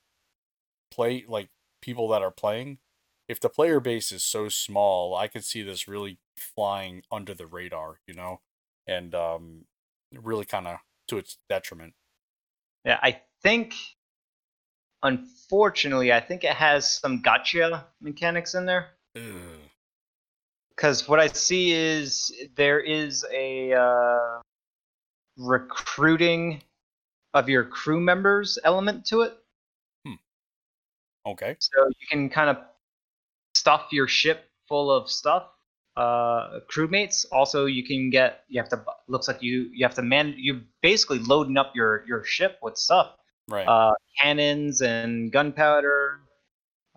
play 0.92 1.24
like 1.28 1.50
people 1.82 2.10
that 2.10 2.22
are 2.22 2.32
playing 2.32 2.80
if 3.28 3.40
the 3.40 3.50
player 3.50 3.80
base 3.80 4.12
is 4.12 4.24
so 4.24 4.50
small 4.50 5.16
i 5.16 5.28
could 5.28 5.44
see 5.44 5.62
this 5.62 5.88
really 5.88 6.18
flying 6.36 7.04
under 7.12 7.34
the 7.34 7.48
radar 7.48 8.00
you 8.08 8.14
know 8.14 8.40
and 8.88 9.14
um 9.14 9.66
really 10.14 10.46
kind 10.46 10.68
of 10.68 10.78
to 11.08 11.18
its 11.18 11.38
detriment 11.50 11.94
Yeah, 12.86 13.00
I 13.04 13.22
think. 13.44 13.74
Unfortunately, 15.04 16.12
I 16.12 16.22
think 16.22 16.44
it 16.44 16.54
has 16.54 17.00
some 17.00 17.22
gotcha 17.22 17.86
mechanics 18.02 18.56
in 18.56 18.66
there. 18.66 18.88
Because 20.70 21.08
what 21.08 21.20
I 21.20 21.28
see 21.28 21.72
is 21.72 22.32
there 22.56 22.80
is 22.80 23.26
a 23.34 23.74
uh, 23.74 24.40
recruiting 25.38 26.62
of 27.34 27.50
your 27.50 27.66
crew 27.66 28.00
members 28.00 28.58
element 28.64 29.06
to 29.08 29.22
it. 29.22 29.38
okay 31.26 31.58
So 31.60 31.88
you 31.88 32.08
can 32.10 32.30
kind 32.30 32.50
of 32.50 32.58
stuff 33.58 33.88
your 33.92 34.08
ship 34.08 34.50
full 34.68 34.92
of 34.92 35.10
stuff. 35.10 35.48
Uh, 35.96 36.60
crewmates. 36.72 37.26
Also, 37.32 37.66
you 37.66 37.84
can 37.84 38.10
get. 38.10 38.44
You 38.48 38.62
have 38.62 38.70
to. 38.70 38.84
Looks 39.08 39.28
like 39.28 39.42
you. 39.42 39.70
You 39.74 39.86
have 39.86 39.96
to 39.96 40.04
man. 40.04 40.36
You're 40.38 40.62
basically 40.82 41.20
loading 41.20 41.58
up 41.58 41.76
your 41.76 42.06
your 42.08 42.24
ship 42.24 42.60
with 42.62 42.78
stuff. 42.78 43.16
right 43.50 43.68
Uh, 43.68 43.94
cannons 44.20 44.82
and 44.82 45.32
gunpowder. 45.32 46.20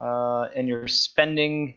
Uh, 0.00 0.48
and 0.54 0.68
you're 0.68 0.88
spending 0.88 1.76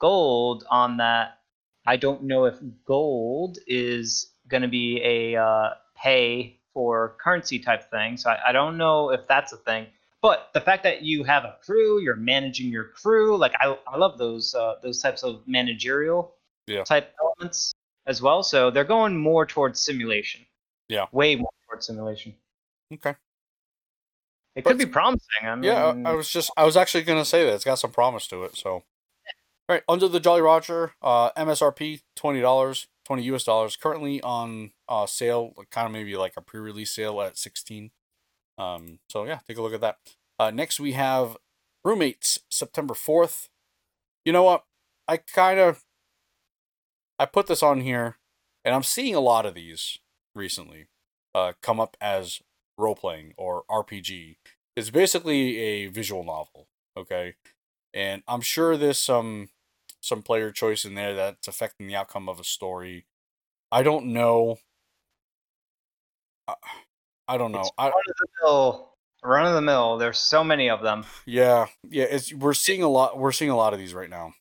gold 0.00 0.64
on 0.70 0.96
that. 0.98 1.38
I 1.86 1.96
don't 1.96 2.24
know 2.24 2.44
if 2.44 2.56
gold 2.84 3.58
is 3.66 4.32
going 4.48 4.62
to 4.62 4.68
be 4.68 5.00
a 5.02 5.40
uh, 5.40 5.70
pay 5.96 6.60
for 6.72 7.16
currency 7.22 7.58
type 7.58 7.90
thing. 7.90 8.16
So 8.16 8.30
I, 8.30 8.50
I 8.50 8.52
don't 8.52 8.76
know 8.76 9.10
if 9.10 9.20
that's 9.28 9.52
a 9.52 9.56
thing. 9.56 9.86
But 10.22 10.50
the 10.52 10.60
fact 10.60 10.82
that 10.82 11.02
you 11.02 11.24
have 11.24 11.44
a 11.44 11.56
crew, 11.64 12.00
you're 12.00 12.16
managing 12.16 12.68
your 12.70 12.84
crew, 12.88 13.36
like 13.38 13.52
I, 13.58 13.76
I 13.86 13.96
love 13.96 14.18
those 14.18 14.54
uh, 14.54 14.74
those 14.82 15.00
types 15.00 15.22
of 15.22 15.42
managerial 15.46 16.34
Yeah. 16.66 16.84
type 16.84 17.14
elements 17.22 17.72
as 18.06 18.20
well. 18.20 18.42
So 18.42 18.70
they're 18.70 18.84
going 18.84 19.16
more 19.16 19.46
towards 19.46 19.80
simulation. 19.80 20.44
Yeah. 20.88 21.06
Way 21.12 21.36
more 21.36 21.50
towards 21.66 21.86
simulation. 21.86 22.34
okay 22.92 23.14
It 24.56 24.64
But 24.64 24.70
could 24.70 24.78
be 24.78 24.86
promising. 24.86 25.26
I 25.42 25.54
mean, 25.54 25.64
Yeah, 25.64 25.94
I, 26.04 26.12
was 26.12 26.28
just 26.28 26.50
I 26.56 26.64
was 26.64 26.76
actually 26.76 27.04
gonna 27.04 27.24
say 27.24 27.44
that 27.46 27.54
it's 27.54 27.64
got 27.64 27.78
some 27.78 27.92
promise 27.92 28.26
to 28.28 28.44
it. 28.44 28.56
So, 28.56 28.70
all 28.72 28.84
right, 29.68 29.82
under 29.88 30.06
the 30.08 30.20
Jolly 30.20 30.42
Roger, 30.42 30.92
uh, 31.00 31.30
MSRP 31.32 32.02
twenty 32.14 32.40
dollars, 32.42 32.88
twenty 33.06 33.22
US 33.32 33.44
dollars. 33.44 33.76
Currently 33.76 34.20
on 34.20 34.72
uh 34.88 35.06
sale, 35.06 35.54
kind 35.70 35.86
of 35.86 35.92
maybe 35.92 36.14
like 36.16 36.34
a 36.36 36.42
pre-release 36.42 36.92
sale 36.92 37.22
at 37.22 37.38
sixteen. 37.38 37.92
Um, 38.60 38.98
so 39.08 39.24
yeah, 39.24 39.38
take 39.48 39.56
a 39.56 39.62
look 39.62 39.72
at 39.72 39.80
that. 39.80 39.96
Uh, 40.38 40.50
next 40.50 40.78
we 40.78 40.92
have 40.92 41.36
roommates 41.82 42.38
September 42.50 42.94
fourth. 42.94 43.48
You 44.24 44.32
know 44.32 44.42
what? 44.42 44.64
I 45.08 45.16
kind 45.16 45.58
of 45.58 45.82
I 47.18 47.24
put 47.24 47.46
this 47.46 47.62
on 47.62 47.80
here, 47.80 48.18
and 48.64 48.74
I'm 48.74 48.82
seeing 48.82 49.14
a 49.14 49.20
lot 49.20 49.46
of 49.46 49.54
these 49.54 49.98
recently 50.34 50.86
uh, 51.34 51.52
come 51.62 51.80
up 51.80 51.96
as 52.00 52.40
role 52.76 52.94
playing 52.94 53.32
or 53.36 53.64
RPG. 53.70 54.36
It's 54.76 54.90
basically 54.90 55.58
a 55.58 55.86
visual 55.86 56.22
novel, 56.22 56.68
okay? 56.96 57.34
And 57.92 58.22
I'm 58.28 58.40
sure 58.40 58.76
there's 58.76 58.98
some 58.98 59.48
some 60.02 60.22
player 60.22 60.50
choice 60.50 60.84
in 60.84 60.94
there 60.94 61.14
that's 61.14 61.48
affecting 61.48 61.86
the 61.86 61.96
outcome 61.96 62.28
of 62.28 62.40
a 62.40 62.44
story. 62.44 63.06
I 63.72 63.82
don't 63.82 64.06
know. 64.06 64.58
I, 66.48 66.54
I 67.30 67.38
don't 67.38 67.52
know. 67.52 67.60
It's 67.60 67.70
I, 67.78 67.84
run 67.84 67.92
of 68.08 68.16
the 68.18 68.26
mill. 68.42 68.88
Run 69.22 69.46
of 69.46 69.54
the 69.54 69.62
mill. 69.62 69.98
There's 69.98 70.18
so 70.18 70.42
many 70.42 70.68
of 70.68 70.82
them. 70.82 71.04
yeah, 71.26 71.66
yeah. 71.88 72.04
It's 72.10 72.34
we're 72.34 72.54
seeing 72.54 72.82
a 72.82 72.88
lot. 72.88 73.18
We're 73.18 73.30
seeing 73.30 73.52
a 73.52 73.56
lot 73.56 73.72
of 73.72 73.78
these 73.78 73.94
right 73.94 74.10
now. 74.10 74.34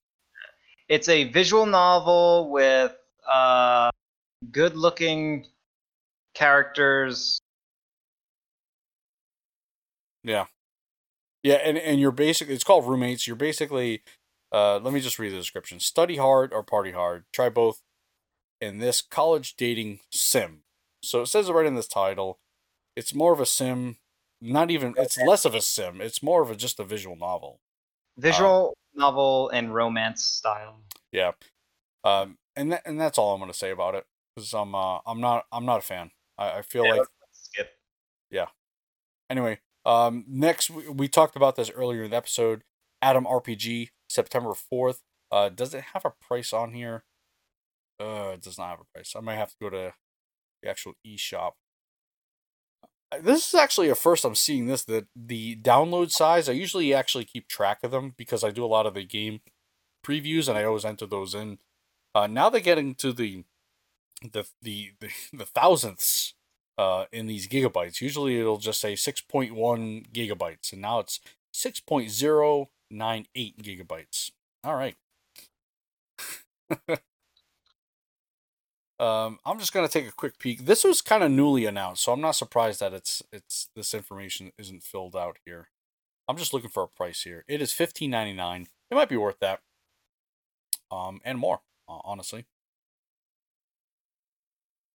it's 0.88 1.08
a 1.08 1.26
visual 1.26 1.68
novel 1.68 2.50
with 2.50 2.96
uh, 3.32 3.92
good-looking 4.52 5.46
characters. 6.34 7.40
Yeah. 10.24 10.46
Yeah, 11.44 11.56
and, 11.64 11.78
and 11.78 12.00
you're 12.00 12.12
basically 12.12 12.56
it's 12.56 12.64
called 12.64 12.88
roommates. 12.88 13.28
You're 13.28 13.36
basically 13.36 14.02
uh 14.52 14.80
let 14.80 14.94
me 14.94 15.00
just 15.00 15.20
read 15.20 15.32
the 15.32 15.38
description. 15.38 15.80
Study 15.80 16.18
hard 16.18 16.52
or 16.52 16.64
party 16.64 16.92
hard. 16.92 17.26
Try 17.32 17.50
both 17.50 17.82
in 18.60 18.80
this 18.80 19.02
college 19.02 19.56
dating 19.56 20.00
sim. 20.12 20.62
So 21.04 21.22
it 21.22 21.28
says 21.28 21.48
it 21.50 21.54
right 21.54 21.66
in 21.68 21.76
this 21.76 21.88
title. 21.88 22.40
It's 23.00 23.16
more 23.16 23.32
of 23.32 23.40
a 23.40 23.46
sim, 23.46 23.98
not 24.42 24.70
even 24.70 24.94
it's 24.98 25.18
less 25.18 25.46
of 25.46 25.56
a 25.56 25.62
sim. 25.62 26.02
It's 26.02 26.22
more 26.22 26.42
of 26.42 26.52
a 26.52 26.56
just 26.56 26.80
a 26.80 26.84
visual 26.84 27.16
novel. 27.16 27.62
Visual 28.18 28.76
um, 28.96 29.00
novel 29.00 29.50
and 29.50 29.74
romance 29.74 30.24
style. 30.24 30.82
Yeah. 31.12 31.32
Um 32.04 32.38
and 32.56 32.74
that, 32.74 32.82
and 32.86 33.00
that's 33.00 33.18
all 33.18 33.34
I'm 33.34 33.40
going 33.40 33.52
to 33.52 33.58
say 33.58 33.72
about 33.72 33.96
it 33.96 34.06
cuz 34.36 34.54
I'm 34.54 34.76
uh 34.76 35.00
I'm 35.06 35.22
not 35.22 35.46
I'm 35.52 35.66
not 35.66 35.80
a 35.80 35.82
fan. 35.82 36.12
I, 36.38 36.58
I 36.58 36.62
feel 36.62 36.86
yeah, 36.86 36.94
like 36.96 37.08
skip. 37.32 37.70
Yeah. 38.30 38.48
Anyway, 39.30 39.60
um, 39.86 40.26
next, 40.28 40.70
we, 40.70 40.88
we 40.90 41.08
talked 41.08 41.36
about 41.36 41.56
this 41.56 41.70
earlier 41.70 42.04
in 42.04 42.12
the 42.12 42.18
episode. 42.18 42.64
ATOM 43.04 43.26
RPG, 43.26 43.90
September 44.10 44.52
4th. 44.52 45.00
Uh, 45.32 45.50
does 45.50 45.74
it 45.74 45.84
have 45.94 46.06
a 46.06 46.14
price 46.22 46.52
on 46.52 46.74
here? 46.74 47.04
Uh, 48.00 48.32
it 48.34 48.42
does 48.42 48.58
not 48.58 48.70
have 48.70 48.80
a 48.82 48.94
price. 48.94 49.14
I 49.16 49.22
might 49.22 49.36
have 49.36 49.52
to 49.52 49.56
go 49.62 49.70
to 49.70 49.94
the 50.62 50.70
actual 50.70 50.94
eShop. 51.06 51.52
Uh, 51.52 51.69
this 53.22 53.48
is 53.48 53.56
actually 53.56 53.90
a 53.90 53.96
first 53.96 54.24
I'm 54.26 54.36
seeing 54.36 54.68
this. 54.68 54.84
The 54.84 55.08
the 55.16 55.56
download 55.58 56.12
size. 56.12 56.48
I 56.48 56.54
usually 56.54 56.94
actually 56.94 57.26
keep 57.26 57.48
track 57.48 57.80
of 57.84 57.92
them 57.92 58.14
because 58.18 58.44
I 58.44 58.52
do 58.52 58.64
a 58.64 58.68
lot 58.68 58.86
of 58.86 58.94
the 58.94 59.04
game 59.04 59.42
previews 60.06 60.48
and 60.48 60.58
I 60.58 60.64
always 60.64 60.86
enter 60.86 61.06
those 61.06 61.34
in. 61.34 61.60
Uh, 62.14 62.28
now 62.28 62.50
they're 62.50 62.62
getting 62.62 62.96
to 62.96 63.14
the 63.14 63.44
the 64.22 64.46
the 64.62 64.92
the, 65.00 65.10
the 65.34 65.46
thousandths 65.46 66.34
uh, 66.78 67.06
in 67.12 67.28
these 67.28 67.48
gigabytes. 67.48 68.02
Usually 68.02 68.40
it'll 68.40 68.58
just 68.58 68.80
say 68.80 68.94
6.1 68.94 70.12
gigabytes, 70.14 70.72
and 70.72 70.82
now 70.82 71.00
it's 71.00 71.20
6.098 71.54 72.68
gigabytes. 73.62 74.32
All 74.64 74.76
right. 74.76 74.96
um, 79.00 79.40
I'm 79.46 79.60
just 79.60 79.74
gonna 79.74 79.88
take 79.88 80.08
a 80.08 80.12
quick 80.12 80.40
peek. 80.40 80.66
This 80.66 80.84
was 80.84 81.02
kind 81.02 81.24
of 81.24 81.32
newly 81.32 81.66
announced, 81.66 82.04
so 82.04 82.12
I'm 82.12 82.22
not 82.22 82.32
surprised 82.32 82.80
that 82.82 82.94
it's 82.94 83.24
it's 83.32 83.70
this 83.76 83.94
information 83.94 84.52
isn't 84.58 84.84
filled 84.84 85.16
out 85.16 85.38
here. 85.46 85.70
I'm 86.28 86.38
just 86.38 86.54
looking 86.54 86.70
for 86.70 86.84
a 86.84 86.88
price 86.88 87.24
here. 87.24 87.44
It 87.48 87.60
is 87.60 87.72
15.99. 87.72 88.68
It 88.92 88.96
might 88.96 89.10
be 89.10 89.18
worth 89.18 89.40
that. 89.40 89.62
Um, 90.92 91.22
and 91.26 91.40
more, 91.40 91.62
honestly. 91.88 92.46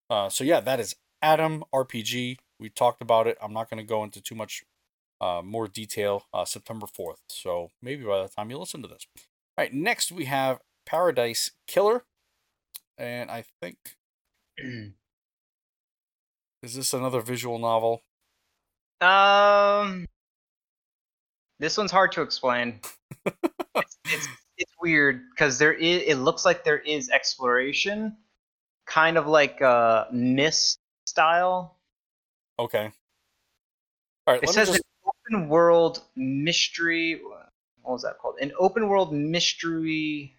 Uh, 0.08 0.28
so 0.28 0.44
yeah, 0.44 0.60
that 0.60 0.78
is 0.78 0.94
Atom 1.22 1.64
RPG. 1.74 2.36
We 2.60 2.68
talked 2.68 3.02
about 3.02 3.26
it. 3.26 3.36
I'm 3.42 3.52
not 3.52 3.68
to 3.70 3.82
go 3.82 4.04
into 4.04 4.20
too 4.20 4.36
much 4.36 4.62
uh, 5.20 5.42
more 5.44 5.66
detail. 5.66 6.26
Uh, 6.32 6.44
September 6.44 6.86
4th. 6.86 7.18
So 7.28 7.72
maybe 7.82 8.04
by 8.04 8.22
the 8.22 8.28
time 8.28 8.50
you 8.50 8.58
listen 8.58 8.82
to 8.82 8.88
this. 8.88 9.06
All 9.16 9.64
right, 9.64 9.72
next 9.72 10.12
we 10.12 10.26
have 10.26 10.60
Paradise 10.86 11.50
Killer. 11.66 12.04
And 12.98 13.30
I 13.30 13.44
think. 13.60 13.76
is 16.62 16.74
this 16.74 16.92
another 16.92 17.20
visual 17.20 17.58
novel? 17.58 18.02
Um. 19.00 20.06
This 21.58 21.76
one's 21.78 21.92
hard 21.92 22.12
to 22.12 22.22
explain. 22.22 22.80
it's, 23.24 23.36
it's, 24.06 24.28
it's 24.58 24.72
weird 24.80 25.22
because 25.30 25.58
there 25.58 25.72
is. 25.72 26.02
It 26.06 26.16
looks 26.16 26.44
like 26.44 26.64
there 26.64 26.78
is 26.78 27.10
exploration, 27.10 28.16
kind 28.86 29.16
of 29.16 29.26
like 29.26 29.60
a 29.60 30.06
Myst 30.12 30.78
style. 31.06 31.76
Okay. 32.58 32.90
All 34.26 34.34
right. 34.34 34.42
It 34.42 34.50
says 34.50 34.68
just... 34.68 34.80
an 34.80 35.10
open 35.36 35.48
world 35.48 36.02
mystery. 36.16 37.20
What 37.82 37.92
was 37.92 38.02
that 38.02 38.18
called? 38.18 38.36
An 38.40 38.52
open 38.58 38.88
world 38.88 39.12
mystery. 39.12 40.34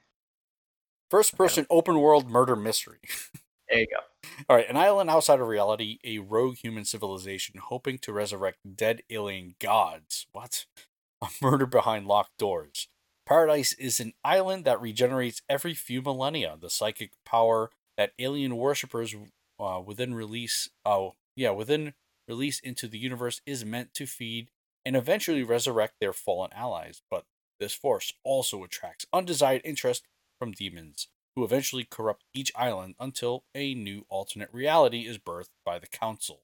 First 1.09 1.37
person 1.37 1.65
open 1.69 1.99
world 1.99 2.29
murder 2.29 2.55
mystery. 2.55 2.99
there 3.69 3.79
you 3.79 3.87
go. 3.87 4.29
All 4.49 4.55
right, 4.55 4.69
an 4.69 4.77
island 4.77 5.09
outside 5.09 5.39
of 5.39 5.47
reality, 5.47 5.99
a 6.03 6.19
rogue 6.19 6.57
human 6.57 6.85
civilization 6.85 7.59
hoping 7.63 7.97
to 7.99 8.11
resurrect 8.11 8.57
dead 8.75 9.01
alien 9.09 9.55
gods. 9.59 10.27
What? 10.31 10.65
A 11.21 11.29
murder 11.41 11.65
behind 11.65 12.07
locked 12.07 12.37
doors. 12.37 12.89
Paradise 13.25 13.71
is 13.73 14.01
an 14.01 14.13
island 14.23 14.65
that 14.65 14.81
regenerates 14.81 15.41
every 15.49 15.73
few 15.73 16.01
millennia. 16.01 16.57
The 16.59 16.69
psychic 16.69 17.13
power 17.25 17.71
that 17.97 18.11
alien 18.19 18.57
worshippers 18.57 19.15
uh, 19.59 19.81
within 19.83 20.13
release, 20.13 20.69
oh 20.85 21.13
yeah, 21.35 21.51
within 21.51 21.93
release 22.27 22.59
into 22.59 22.87
the 22.87 22.97
universe 22.97 23.41
is 23.45 23.65
meant 23.65 23.93
to 23.95 24.05
feed 24.05 24.49
and 24.85 24.95
eventually 24.95 25.41
resurrect 25.41 25.95
their 25.99 26.13
fallen 26.13 26.51
allies. 26.53 27.01
But 27.09 27.23
this 27.59 27.73
force 27.73 28.13
also 28.23 28.63
attracts 28.63 29.05
undesired 29.13 29.61
interest 29.63 30.03
from 30.37 30.51
demons, 30.51 31.07
who 31.35 31.43
eventually 31.43 31.83
corrupt 31.83 32.23
each 32.33 32.51
island 32.55 32.95
until 32.99 33.43
a 33.53 33.73
new 33.73 34.05
alternate 34.09 34.49
reality 34.51 35.01
is 35.01 35.17
birthed 35.17 35.49
by 35.65 35.79
the 35.79 35.87
council. 35.87 36.41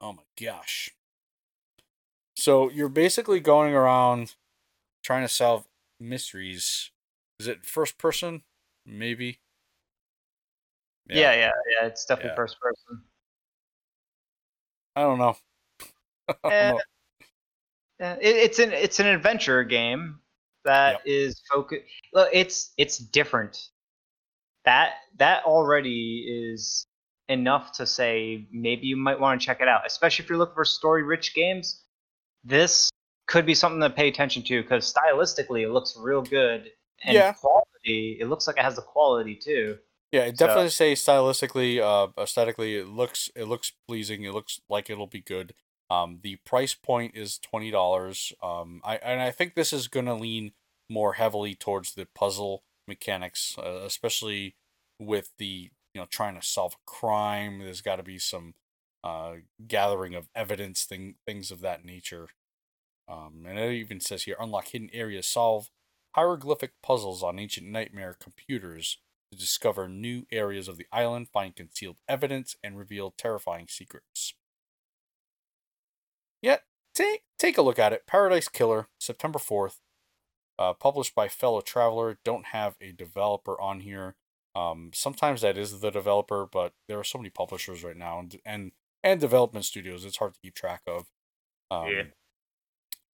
Oh 0.00 0.12
my 0.12 0.22
gosh. 0.40 0.90
So 2.36 2.70
you're 2.70 2.88
basically 2.88 3.40
going 3.40 3.74
around 3.74 4.34
trying 5.02 5.22
to 5.22 5.28
solve 5.28 5.66
mysteries. 5.98 6.90
Is 7.38 7.46
it 7.46 7.66
first 7.66 7.98
person? 7.98 8.42
Maybe. 8.86 9.40
Yeah, 11.08 11.32
yeah, 11.34 11.50
yeah. 11.70 11.86
It's 11.86 12.04
definitely 12.04 12.30
yeah. 12.30 12.36
first 12.36 12.56
person. 12.60 13.02
I 14.96 15.02
don't 15.02 15.18
know. 15.18 15.36
I 16.28 16.34
don't 16.42 16.52
eh, 16.52 16.70
know. 16.70 16.80
Yeah, 18.00 18.14
it, 18.14 18.36
it's 18.36 18.58
an 18.58 18.72
it's 18.72 19.00
an 19.00 19.06
adventure 19.06 19.62
game 19.64 20.19
that 20.64 20.92
yep. 20.92 21.00
is 21.06 21.42
focused. 21.52 21.84
Look, 22.12 22.28
it's 22.32 22.72
it's 22.76 22.98
different. 22.98 23.58
That 24.64 24.92
that 25.18 25.44
already 25.44 26.52
is 26.52 26.86
enough 27.28 27.72
to 27.72 27.86
say 27.86 28.48
maybe 28.52 28.86
you 28.86 28.96
might 28.96 29.18
want 29.18 29.40
to 29.40 29.44
check 29.44 29.60
it 29.60 29.68
out, 29.68 29.82
especially 29.86 30.24
if 30.24 30.28
you're 30.28 30.38
looking 30.38 30.54
for 30.54 30.64
story-rich 30.64 31.34
games. 31.34 31.82
This 32.44 32.90
could 33.26 33.46
be 33.46 33.54
something 33.54 33.80
to 33.80 33.90
pay 33.90 34.08
attention 34.08 34.42
to 34.42 34.60
because 34.60 34.92
stylistically 34.92 35.62
it 35.62 35.70
looks 35.70 35.96
real 35.96 36.22
good 36.22 36.70
and 37.04 37.14
yeah. 37.14 37.32
quality. 37.32 38.18
It 38.20 38.28
looks 38.28 38.46
like 38.46 38.56
it 38.58 38.64
has 38.64 38.76
the 38.76 38.82
quality 38.82 39.36
too. 39.36 39.78
Yeah, 40.12 40.22
it 40.22 40.36
definitely 40.36 40.70
so. 40.70 40.70
say 40.70 40.92
stylistically, 40.94 41.80
uh, 41.80 42.08
aesthetically, 42.20 42.76
it 42.76 42.88
looks 42.88 43.30
it 43.36 43.44
looks 43.44 43.72
pleasing. 43.86 44.24
It 44.24 44.32
looks 44.32 44.60
like 44.68 44.90
it'll 44.90 45.06
be 45.06 45.20
good. 45.20 45.54
Um, 45.90 46.20
the 46.22 46.36
price 46.36 46.74
point 46.74 47.16
is 47.16 47.38
twenty 47.38 47.70
dollars. 47.70 48.32
Um, 48.42 48.80
I 48.84 48.96
and 48.96 49.20
I 49.20 49.30
think 49.30 49.54
this 49.54 49.72
is 49.72 49.88
gonna 49.88 50.14
lean 50.14 50.52
more 50.88 51.14
heavily 51.14 51.54
towards 51.54 51.94
the 51.94 52.06
puzzle 52.14 52.62
mechanics, 52.86 53.56
uh, 53.58 53.80
especially 53.84 54.56
with 54.98 55.30
the 55.38 55.70
you 55.94 56.00
know 56.00 56.06
trying 56.06 56.38
to 56.38 56.46
solve 56.46 56.74
a 56.74 56.90
crime. 56.90 57.58
There's 57.58 57.80
got 57.80 57.96
to 57.96 58.02
be 58.02 58.18
some 58.18 58.54
uh, 59.02 59.34
gathering 59.66 60.14
of 60.14 60.28
evidence, 60.34 60.84
thing 60.84 61.16
things 61.26 61.50
of 61.50 61.60
that 61.62 61.84
nature. 61.84 62.28
Um, 63.08 63.44
and 63.46 63.58
it 63.58 63.72
even 63.72 64.00
says 64.00 64.22
here, 64.22 64.36
unlock 64.38 64.68
hidden 64.68 64.90
areas, 64.92 65.26
solve 65.26 65.70
hieroglyphic 66.14 66.72
puzzles 66.82 67.22
on 67.22 67.38
ancient 67.38 67.66
nightmare 67.66 68.16
computers 68.20 68.98
to 69.32 69.38
discover 69.38 69.88
new 69.88 70.26
areas 70.30 70.68
of 70.68 70.76
the 70.76 70.86
island, 70.92 71.28
find 71.32 71.56
concealed 71.56 71.96
evidence, 72.08 72.56
and 72.62 72.78
reveal 72.78 73.12
terrifying 73.16 73.66
secrets. 73.68 74.34
Yet, 76.42 76.64
take, 76.94 77.22
take 77.38 77.58
a 77.58 77.62
look 77.62 77.78
at 77.78 77.92
it. 77.92 78.06
Paradise 78.06 78.48
Killer, 78.48 78.88
September 78.98 79.38
4th, 79.38 79.76
uh, 80.58 80.74
published 80.74 81.14
by 81.14 81.28
Fellow 81.28 81.60
Traveler. 81.60 82.18
Don't 82.24 82.46
have 82.46 82.76
a 82.80 82.92
developer 82.92 83.60
on 83.60 83.80
here. 83.80 84.16
Um, 84.54 84.90
sometimes 84.92 85.42
that 85.42 85.56
is 85.56 85.80
the 85.80 85.90
developer, 85.90 86.46
but 86.50 86.72
there 86.88 86.98
are 86.98 87.04
so 87.04 87.18
many 87.18 87.30
publishers 87.30 87.84
right 87.84 87.96
now 87.96 88.18
and 88.18 88.36
and, 88.44 88.72
and 89.04 89.20
development 89.20 89.64
studios. 89.64 90.04
It's 90.04 90.16
hard 90.16 90.34
to 90.34 90.40
keep 90.40 90.54
track 90.54 90.82
of. 90.88 91.06
Um, 91.70 91.88
yeah. 91.88 92.02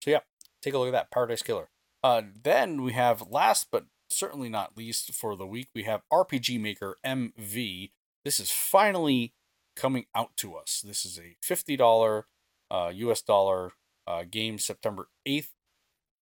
So 0.00 0.10
yeah, 0.10 0.20
take 0.62 0.72
a 0.72 0.78
look 0.78 0.88
at 0.88 0.92
that 0.92 1.10
Paradise 1.10 1.42
Killer. 1.42 1.68
Uh, 2.02 2.22
then 2.42 2.82
we 2.82 2.92
have 2.92 3.28
last 3.30 3.68
but 3.70 3.86
certainly 4.08 4.48
not 4.48 4.76
least 4.76 5.12
for 5.12 5.36
the 5.36 5.46
week, 5.46 5.68
we 5.74 5.82
have 5.84 6.02
RPG 6.12 6.60
Maker 6.60 6.96
MV. 7.04 7.90
This 8.24 8.40
is 8.40 8.50
finally 8.50 9.34
coming 9.74 10.06
out 10.14 10.36
to 10.38 10.54
us. 10.54 10.82
This 10.84 11.04
is 11.04 11.18
a 11.18 11.36
$50 11.44 12.24
uh, 12.70 12.92
US 12.94 13.22
dollar 13.22 13.72
uh, 14.06 14.24
game 14.28 14.58
September 14.58 15.08
8th 15.26 15.50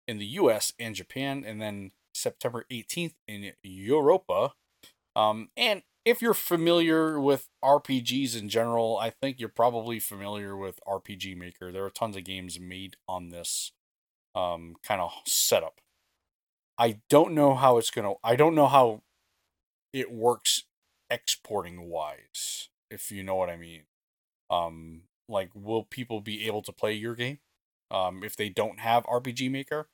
in 0.06 0.18
the 0.18 0.26
US 0.26 0.72
and 0.78 0.94
Japan, 0.94 1.44
and 1.46 1.60
then 1.60 1.92
September 2.14 2.64
18th 2.70 3.14
in 3.26 3.52
Europa. 3.62 4.52
Um, 5.16 5.48
and 5.56 5.82
if 6.04 6.20
you're 6.20 6.34
familiar 6.34 7.18
with 7.18 7.48
RPGs 7.64 8.38
in 8.38 8.48
general, 8.48 8.98
I 8.98 9.10
think 9.10 9.40
you're 9.40 9.48
probably 9.48 9.98
familiar 9.98 10.56
with 10.56 10.80
RPG 10.86 11.36
Maker. 11.36 11.72
There 11.72 11.84
are 11.84 11.90
tons 11.90 12.16
of 12.16 12.24
games 12.24 12.60
made 12.60 12.96
on 13.08 13.30
this 13.30 13.72
um, 14.34 14.76
kind 14.82 15.00
of 15.00 15.12
setup. 15.26 15.80
I 16.76 17.00
don't 17.08 17.34
know 17.34 17.54
how 17.54 17.78
it's 17.78 17.90
gonna. 17.90 18.14
I 18.22 18.36
don't 18.36 18.54
know 18.54 18.66
how 18.66 19.02
it 19.92 20.10
works 20.10 20.64
exporting 21.08 21.88
wise, 21.88 22.68
if 22.90 23.12
you 23.12 23.22
know 23.22 23.36
what 23.36 23.48
I 23.48 23.56
mean. 23.56 23.82
Um, 24.50 25.02
like, 25.28 25.50
will 25.54 25.84
people 25.84 26.20
be 26.20 26.46
able 26.46 26.62
to 26.62 26.72
play 26.72 26.92
your 26.94 27.14
game? 27.14 27.38
Um, 27.90 28.22
if 28.24 28.36
they 28.36 28.48
don't 28.48 28.80
have 28.80 29.04
RPG 29.06 29.50
Maker, 29.50 29.88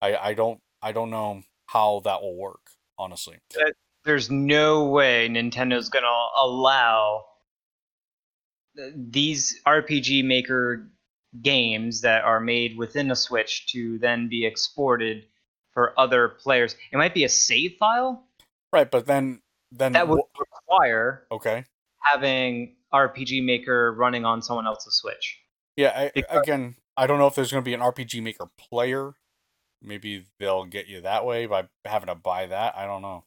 I 0.00 0.16
I 0.16 0.34
don't 0.34 0.60
I 0.82 0.92
don't 0.92 1.10
know 1.10 1.42
how 1.66 2.00
that 2.04 2.22
will 2.22 2.36
work. 2.36 2.70
Honestly, 2.98 3.38
there's 4.04 4.30
no 4.30 4.84
way 4.86 5.28
Nintendo's 5.28 5.88
gonna 5.88 6.06
allow 6.36 7.24
these 8.94 9.60
RPG 9.66 10.24
Maker 10.24 10.90
games 11.42 12.02
that 12.02 12.24
are 12.24 12.40
made 12.40 12.76
within 12.76 13.10
a 13.10 13.16
Switch 13.16 13.66
to 13.72 13.98
then 13.98 14.28
be 14.28 14.46
exported 14.46 15.24
for 15.72 15.98
other 15.98 16.28
players. 16.28 16.76
It 16.92 16.96
might 16.96 17.14
be 17.14 17.24
a 17.24 17.28
save 17.28 17.76
file, 17.78 18.24
right? 18.72 18.88
But 18.88 19.06
then 19.06 19.40
then 19.72 19.92
that 19.92 20.06
would 20.06 20.20
wh- 20.36 20.40
require 20.40 21.26
okay 21.32 21.64
having 21.98 22.76
RPG 22.94 23.44
Maker 23.44 23.92
running 23.92 24.24
on 24.24 24.40
someone 24.40 24.66
else's 24.66 24.94
Switch. 24.94 25.38
Yeah, 25.76 26.10
I, 26.16 26.22
again, 26.30 26.76
I 26.96 27.06
don't 27.06 27.18
know 27.18 27.26
if 27.26 27.34
there's 27.34 27.50
going 27.50 27.62
to 27.62 27.68
be 27.68 27.74
an 27.74 27.80
RPG 27.80 28.22
Maker 28.22 28.46
player. 28.56 29.14
Maybe 29.82 30.24
they'll 30.38 30.64
get 30.64 30.86
you 30.86 31.00
that 31.02 31.26
way 31.26 31.46
by 31.46 31.68
having 31.84 32.06
to 32.06 32.14
buy 32.14 32.46
that. 32.46 32.76
I 32.76 32.86
don't 32.86 33.02
know. 33.02 33.24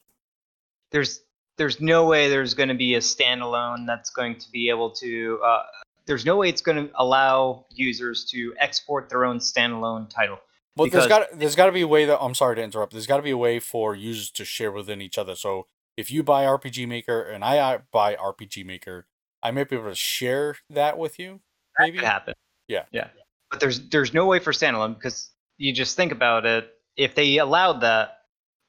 There's 0.90 1.20
there's 1.56 1.80
no 1.80 2.06
way 2.06 2.28
there's 2.28 2.54
going 2.54 2.68
to 2.68 2.74
be 2.74 2.94
a 2.94 3.00
standalone 3.00 3.86
that's 3.86 4.10
going 4.10 4.38
to 4.38 4.50
be 4.50 4.70
able 4.70 4.90
to. 4.92 5.38
Uh, 5.44 5.62
there's 6.06 6.24
no 6.24 6.36
way 6.36 6.48
it's 6.48 6.62
going 6.62 6.88
to 6.88 6.90
allow 6.96 7.66
users 7.70 8.24
to 8.30 8.54
export 8.58 9.10
their 9.10 9.24
own 9.24 9.38
standalone 9.38 10.08
title. 10.08 10.38
Well, 10.76 10.88
there's 10.88 11.06
got 11.06 11.38
there's 11.38 11.56
got 11.56 11.66
to 11.66 11.72
be 11.72 11.82
a 11.82 11.88
way 11.88 12.06
that 12.06 12.18
I'm 12.20 12.34
sorry 12.34 12.56
to 12.56 12.62
interrupt. 12.62 12.92
There's 12.92 13.06
got 13.06 13.18
to 13.18 13.22
be 13.22 13.32
a 13.32 13.36
way 13.36 13.58
for 13.58 13.94
users 13.94 14.30
to 14.32 14.44
share 14.44 14.72
within 14.72 15.02
each 15.02 15.18
other. 15.18 15.34
So 15.34 15.66
if 15.96 16.10
you 16.12 16.22
buy 16.22 16.44
RPG 16.44 16.86
Maker 16.86 17.20
and 17.20 17.44
I 17.44 17.80
buy 17.92 18.14
RPG 18.14 18.64
Maker, 18.64 19.06
I 19.42 19.50
might 19.50 19.68
be 19.68 19.76
able 19.76 19.88
to 19.88 19.94
share 19.94 20.56
that 20.70 20.98
with 20.98 21.18
you. 21.18 21.40
Maybe 21.78 21.98
that 21.98 22.00
could 22.00 22.08
happen. 22.08 22.34
Yeah, 22.66 22.84
yeah. 22.92 23.08
But 23.50 23.60
there's 23.60 23.88
there's 23.88 24.12
no 24.12 24.26
way 24.26 24.38
for 24.38 24.52
standalone 24.52 24.94
because 24.94 25.30
you 25.56 25.72
just 25.72 25.96
think 25.96 26.12
about 26.12 26.44
it. 26.44 26.70
If 26.96 27.14
they 27.14 27.38
allowed 27.38 27.80
that, 27.80 28.18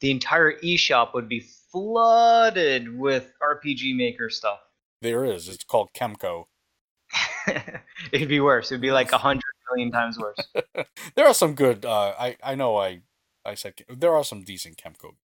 the 0.01 0.11
entire 0.11 0.53
eShop 0.59 1.13
would 1.13 1.27
be 1.27 1.45
flooded 1.71 2.97
with 2.97 3.33
RPG 3.41 3.95
Maker 3.95 4.29
stuff. 4.29 4.59
There 5.01 5.25
is. 5.25 5.47
It's 5.47 5.63
called 5.63 5.89
Kemco. 5.93 6.45
It'd 8.11 8.29
be 8.29 8.39
worse. 8.39 8.71
It'd 8.71 8.81
be 8.81 8.91
like 8.91 9.11
a 9.11 9.17
hundred 9.17 9.43
million 9.71 9.91
times 9.91 10.17
worse. 10.17 10.39
there 11.15 11.27
are 11.27 11.33
some 11.33 11.55
good. 11.55 11.85
Uh, 11.85 12.13
I 12.19 12.37
I 12.43 12.55
know. 12.55 12.77
I 12.77 13.01
I 13.45 13.55
said 13.55 13.73
there 13.89 14.15
are 14.15 14.23
some 14.23 14.43
decent 14.43 14.77
Kemco. 14.77 15.15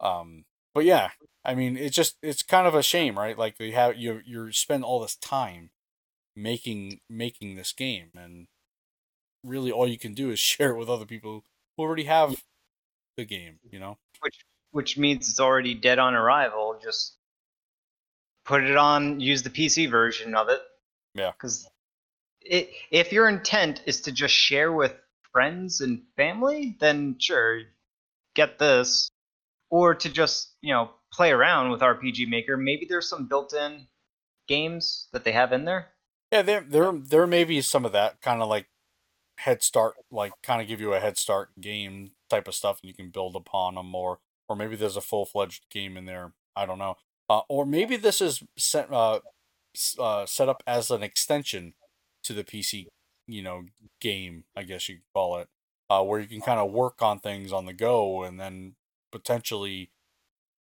Um, 0.00 0.44
but 0.74 0.84
yeah, 0.84 1.10
I 1.44 1.54
mean, 1.54 1.76
it's 1.76 1.94
just 1.94 2.16
it's 2.22 2.42
kind 2.42 2.66
of 2.66 2.74
a 2.74 2.82
shame, 2.82 3.18
right? 3.18 3.38
Like 3.38 3.58
you 3.60 3.72
have 3.72 3.96
you 3.96 4.20
you 4.24 4.50
spend 4.52 4.84
all 4.84 5.00
this 5.00 5.16
time 5.16 5.70
making 6.34 7.00
making 7.08 7.54
this 7.54 7.72
game, 7.72 8.10
and 8.16 8.48
really 9.44 9.70
all 9.70 9.86
you 9.86 9.98
can 9.98 10.14
do 10.14 10.30
is 10.30 10.38
share 10.40 10.70
it 10.70 10.78
with 10.78 10.88
other 10.88 11.06
people 11.06 11.44
who 11.76 11.82
already 11.82 12.04
have 12.04 12.42
the 13.16 13.24
game. 13.24 13.60
You 13.70 13.78
know, 13.78 13.98
which 14.20 14.44
which 14.72 14.98
means 14.98 15.28
it's 15.28 15.40
already 15.40 15.74
dead 15.74 15.98
on 15.98 16.14
arrival. 16.14 16.78
Just 16.82 17.16
put 18.44 18.64
it 18.64 18.76
on, 18.76 19.20
use 19.20 19.42
the 19.42 19.50
PC 19.50 19.90
version 19.90 20.34
of 20.34 20.48
it. 20.48 20.60
Yeah, 21.14 21.30
because 21.30 21.68
it 22.40 22.70
if 22.90 23.12
your 23.12 23.28
intent 23.28 23.82
is 23.86 24.00
to 24.02 24.12
just 24.12 24.34
share 24.34 24.72
with 24.72 24.94
friends 25.30 25.80
and 25.80 26.02
family, 26.16 26.76
then 26.80 27.16
sure, 27.18 27.60
get 28.34 28.58
this 28.58 29.10
or 29.74 29.92
to 29.92 30.08
just 30.08 30.52
you 30.62 30.72
know 30.72 30.88
play 31.12 31.32
around 31.32 31.70
with 31.70 31.80
RPG 31.80 32.28
Maker. 32.28 32.56
Maybe 32.56 32.86
there's 32.88 33.08
some 33.08 33.26
built-in 33.26 33.88
games 34.46 35.08
that 35.12 35.24
they 35.24 35.32
have 35.32 35.52
in 35.52 35.64
there. 35.64 35.88
Yeah, 36.30 36.42
there 36.42 36.60
there 36.60 36.92
there 36.92 37.26
may 37.26 37.42
be 37.42 37.60
some 37.60 37.84
of 37.84 37.90
that 37.90 38.20
kind 38.20 38.40
of 38.40 38.48
like 38.48 38.68
head 39.38 39.64
start, 39.64 39.94
like 40.12 40.32
kind 40.44 40.62
of 40.62 40.68
give 40.68 40.80
you 40.80 40.94
a 40.94 41.00
head 41.00 41.18
start 41.18 41.60
game 41.60 42.12
type 42.30 42.46
of 42.46 42.54
stuff, 42.54 42.78
and 42.80 42.88
you 42.88 42.94
can 42.94 43.08
build 43.08 43.34
upon 43.34 43.74
them 43.74 43.86
more. 43.86 44.20
Or 44.48 44.54
maybe 44.54 44.76
there's 44.76 44.96
a 44.96 45.00
full 45.00 45.26
fledged 45.26 45.64
game 45.70 45.96
in 45.96 46.04
there. 46.04 46.34
I 46.54 46.66
don't 46.66 46.78
know. 46.78 46.94
Uh, 47.28 47.40
or 47.48 47.66
maybe 47.66 47.96
this 47.96 48.20
is 48.20 48.44
set 48.56 48.92
uh, 48.92 49.18
uh, 49.98 50.24
set 50.24 50.48
up 50.48 50.62
as 50.68 50.92
an 50.92 51.02
extension 51.02 51.74
to 52.22 52.32
the 52.32 52.44
PC, 52.44 52.86
you 53.26 53.42
know, 53.42 53.64
game. 54.00 54.44
I 54.54 54.62
guess 54.62 54.88
you 54.88 54.98
call 55.12 55.38
it, 55.38 55.48
uh, 55.90 56.04
where 56.04 56.20
you 56.20 56.28
can 56.28 56.42
kind 56.42 56.60
of 56.60 56.70
work 56.70 57.02
on 57.02 57.18
things 57.18 57.52
on 57.52 57.66
the 57.66 57.72
go, 57.72 58.22
and 58.22 58.38
then 58.38 58.76
potentially 59.14 59.90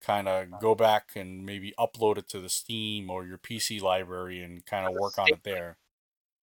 kind 0.01 0.27
of 0.27 0.59
go 0.59 0.75
back 0.75 1.11
and 1.15 1.45
maybe 1.45 1.73
upload 1.79 2.17
it 2.17 2.27
to 2.27 2.41
the 2.41 2.49
Steam 2.49 3.09
or 3.09 3.25
your 3.25 3.37
PC 3.37 3.81
library 3.81 4.43
and 4.43 4.65
kind 4.65 4.85
of 4.85 4.93
work 4.99 5.17
on 5.17 5.27
it 5.29 5.43
there. 5.43 5.77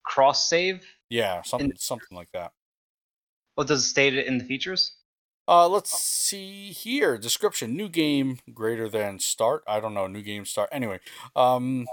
Cross 0.04 0.48
save? 0.48 0.86
Yeah, 1.10 1.42
something 1.42 1.70
in, 1.70 1.76
something 1.76 2.16
like 2.16 2.32
that. 2.32 2.52
What 3.56 3.66
does 3.66 3.84
it 3.84 3.88
state 3.88 4.14
in 4.14 4.38
the 4.38 4.44
features? 4.44 4.92
Uh, 5.46 5.68
let's 5.68 5.90
see 5.90 6.70
here. 6.70 7.18
Description: 7.18 7.76
New 7.76 7.90
game 7.90 8.38
greater 8.54 8.88
than 8.88 9.18
start. 9.18 9.64
I 9.66 9.80
don't 9.80 9.94
know. 9.94 10.06
New 10.06 10.22
game 10.22 10.46
start. 10.46 10.70
Anyway, 10.72 11.00
um, 11.36 11.86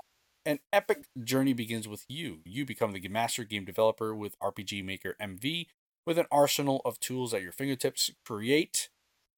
an 0.46 0.60
epic 0.72 1.08
journey 1.24 1.54
begins 1.54 1.90
with 1.90 2.06
you. 2.08 2.40
You 2.46 2.66
become 2.66 2.94
the 2.94 3.06
master 3.10 3.44
game 3.44 3.66
developer 3.66 4.16
with 4.16 4.40
RPG 4.40 4.86
Maker 4.86 5.16
MV 5.22 5.68
with 6.06 6.18
an 6.18 6.28
arsenal 6.32 6.82
of 6.86 7.00
tools 7.02 7.34
at 7.34 7.42
your 7.42 7.52
fingertips. 7.52 8.12
Create, 8.26 8.90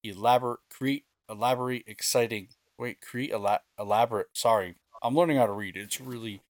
elaborate, 0.02 0.60
create, 0.70 1.04
elaborate, 1.28 1.84
exciting. 1.86 2.48
Wait, 2.78 3.00
create, 3.00 3.32
ela- 3.32 3.62
elaborate. 3.78 4.28
Sorry, 4.32 4.76
I'm 5.02 5.14
learning 5.16 5.36
how 5.38 5.46
to 5.46 5.52
read. 5.52 5.76
It's 5.76 6.00
really 6.00 6.42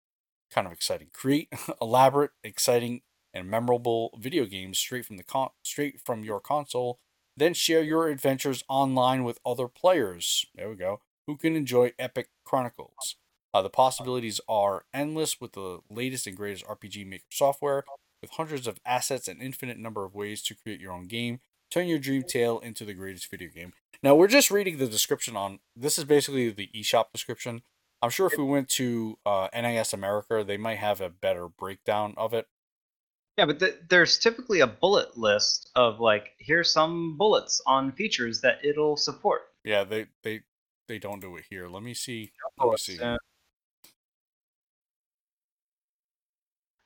kind 0.51 0.67
of 0.67 0.73
exciting. 0.73 1.09
Create 1.13 1.53
elaborate, 1.83 2.33
exciting, 2.43 3.03
and 3.35 3.49
memorable 3.49 4.11
video 4.19 4.45
games 4.47 4.79
straight 4.79 5.05
from 5.05 5.17
the 5.17 5.23
con- 5.23 5.51
straight 5.63 6.01
from 6.01 6.25
your 6.25 6.41
console. 6.41 6.99
Then 7.37 7.55
share 7.55 7.83
your 7.83 8.09
adventures 8.09 8.65
online 8.69 9.23
with 9.23 9.39
other 9.47 9.69
players. 9.69 10.45
There 10.55 10.69
we 10.69 10.77
go. 10.77 11.01
Who 11.27 11.37
can 11.37 11.55
enjoy 11.55 11.93
epic 11.99 12.31
chronicles. 12.45 13.17
Uh, 13.55 13.63
the 13.63 13.71
possibilities 13.71 14.41
are 14.49 14.85
endless 14.93 15.41
with 15.41 15.53
the 15.53 15.79
latest 15.91 16.27
and 16.27 16.37
greatest 16.37 16.65
RPG 16.67 17.05
Maker 17.05 17.25
software, 17.31 17.85
with 18.21 18.33
hundreds 18.33 18.67
of 18.67 18.79
assets 18.85 19.29
and 19.29 19.41
infinite 19.41 19.79
number 19.79 20.05
of 20.05 20.15
ways 20.15 20.43
to 20.43 20.55
create 20.55 20.81
your 20.81 20.93
own 20.93 21.07
game. 21.07 21.41
Turn 21.71 21.87
your 21.87 21.99
dream 21.99 22.23
tale 22.23 22.59
into 22.61 22.85
the 22.85 22.95
greatest 22.95 23.31
video 23.31 23.49
game. 23.55 23.73
Now 24.03 24.15
we're 24.15 24.29
just 24.29 24.51
reading 24.51 24.79
the 24.79 24.87
description 24.87 25.37
on 25.37 25.59
this 25.77 25.99
is 25.99 26.05
basically 26.05 26.51
the 26.51 26.71
eShop 26.75 27.07
description. 27.13 27.63
I'm 28.01 28.11
sure 28.11 28.27
if 28.29 28.39
we 28.39 28.45
went 28.45 28.69
to 28.71 29.19
uh, 29.27 29.49
NIS 29.53 29.93
America, 29.93 30.45
they 30.47 30.57
might 30.57 30.79
have 30.79 31.01
a 31.01 31.09
better 31.11 31.49
breakdown 31.49 32.15
of 32.17 32.33
it. 32.33 32.47
Yeah, 33.37 33.47
but 33.47 33.59
th- 33.59 33.77
there's 33.89 34.19
typically 34.19 34.61
a 34.61 34.67
bullet 34.67 35.17
list 35.17 35.71
of 35.75 36.01
like 36.01 36.31
here's 36.39 36.73
some 36.73 37.17
bullets 37.17 37.61
on 37.67 37.93
features 37.93 38.41
that 38.41 38.65
it'll 38.65 38.97
support. 38.97 39.43
Yeah, 39.65 39.85
they 39.85 40.07
they 40.23 40.41
they 40.87 40.99
don't 40.99 41.21
do 41.21 41.37
it 41.37 41.45
here. 41.51 41.69
Let 41.69 41.83
me 41.83 41.95
see. 41.95 42.33
Let 42.59 42.71
me 42.71 42.77
see. 42.77 42.99
Uh, 42.99 43.17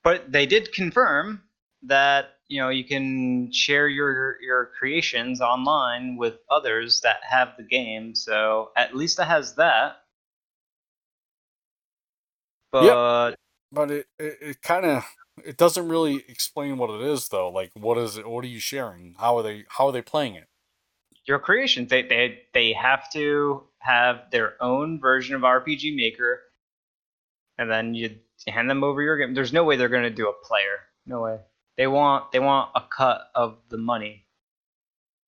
but 0.02 0.30
they 0.30 0.46
did 0.46 0.72
confirm 0.72 1.42
that 1.84 2.31
you 2.53 2.61
know 2.61 2.69
you 2.69 2.85
can 2.85 3.51
share 3.51 3.89
your 3.89 4.37
your 4.43 4.70
creations 4.79 5.41
online 5.41 6.19
with 6.19 6.35
others 6.51 7.01
that 7.01 7.16
have 7.27 7.49
the 7.57 7.62
game 7.62 8.15
so 8.15 8.70
at 8.77 8.95
least 8.95 9.19
it 9.19 9.24
has 9.24 9.55
that. 9.55 10.03
But 12.70 12.85
yep. 12.85 13.39
but 13.73 13.91
it 13.91 14.07
it, 14.19 14.39
it 14.43 14.62
kind 14.62 14.85
of 14.85 15.05
it 15.43 15.57
doesn't 15.57 15.89
really 15.89 16.24
explain 16.29 16.77
what 16.77 16.91
it 16.91 17.01
is 17.01 17.29
though. 17.29 17.49
Like 17.49 17.70
what 17.74 17.97
is 17.97 18.19
it 18.19 18.29
what 18.29 18.45
are 18.45 18.49
you 18.49 18.61
sharing? 18.61 19.15
How 19.19 19.39
are 19.39 19.43
they 19.43 19.65
how 19.69 19.87
are 19.87 19.93
they 19.93 20.03
playing 20.03 20.35
it? 20.35 20.49
Your 21.24 21.39
creations 21.39 21.89
they 21.89 22.03
they, 22.03 22.43
they 22.53 22.74
have 22.74 23.11
to 23.12 23.62
have 23.79 24.31
their 24.31 24.62
own 24.62 25.01
version 25.01 25.35
of 25.35 25.43
rpg 25.43 25.97
maker 25.97 26.41
and 27.59 27.70
then 27.70 27.95
you 27.95 28.15
hand 28.47 28.69
them 28.69 28.85
over 28.85 29.01
your 29.01 29.16
game. 29.16 29.33
There's 29.33 29.55
no 29.55 29.65
way 29.65 29.77
they're 29.77 29.89
going 29.89 30.03
to 30.03 30.11
do 30.11 30.29
a 30.29 30.47
player. 30.47 30.81
No 31.07 31.23
way 31.23 31.39
they 31.77 31.86
want 31.86 32.32
they 32.32 32.39
want 32.39 32.70
a 32.74 32.82
cut 32.82 33.23
of 33.35 33.59
the 33.69 33.78
money. 33.78 34.27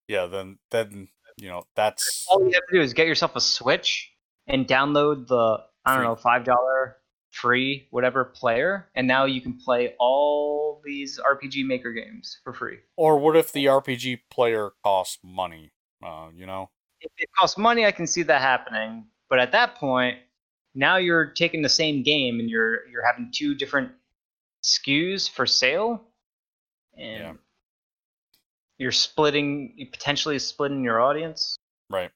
Yeah, 0.07 0.27
then 0.27 0.57
then 0.71 1.07
you 1.37 1.49
know 1.49 1.63
that's 1.75 2.25
all 2.29 2.39
you 2.39 2.51
have 2.53 2.67
to 2.69 2.75
do 2.75 2.81
is 2.81 2.93
get 2.93 3.07
yourself 3.07 3.35
a 3.35 3.41
Switch 3.41 4.11
and 4.47 4.67
download 4.67 5.27
the 5.27 5.63
I 5.85 5.95
don't 5.95 6.03
know 6.03 6.15
five 6.15 6.43
dollar 6.43 6.97
free 7.31 7.87
whatever 7.89 8.25
player, 8.25 8.87
and 8.95 9.07
now 9.07 9.25
you 9.25 9.41
can 9.41 9.53
play 9.57 9.93
all 9.99 10.81
these 10.85 11.19
RPG 11.19 11.65
Maker 11.65 11.91
games 11.91 12.39
for 12.43 12.53
free. 12.53 12.77
Or 12.95 13.17
what 13.17 13.35
if 13.35 13.51
the 13.51 13.65
RPG 13.65 14.21
player 14.29 14.71
costs 14.83 15.19
money? 15.23 15.71
Uh, 16.05 16.27
you 16.35 16.45
know, 16.45 16.69
if 17.01 17.11
it 17.17 17.29
costs 17.37 17.57
money, 17.57 17.85
I 17.85 17.91
can 17.91 18.07
see 18.07 18.23
that 18.23 18.41
happening. 18.41 19.05
But 19.29 19.39
at 19.39 19.51
that 19.53 19.75
point, 19.75 20.19
now 20.75 20.97
you're 20.97 21.25
taking 21.25 21.61
the 21.61 21.69
same 21.69 22.03
game 22.03 22.39
and 22.39 22.49
you're 22.49 22.87
you're 22.87 23.05
having 23.05 23.31
two 23.33 23.55
different 23.55 23.91
SKUs 24.63 25.29
for 25.29 25.45
sale 25.45 26.03
and 26.97 27.23
yeah. 27.23 27.33
you're 28.77 28.91
splitting, 28.91 29.73
you 29.75 29.87
potentially 29.87 30.39
splitting 30.39 30.83
your 30.83 31.01
audience. 31.01 31.57
Right. 31.89 32.11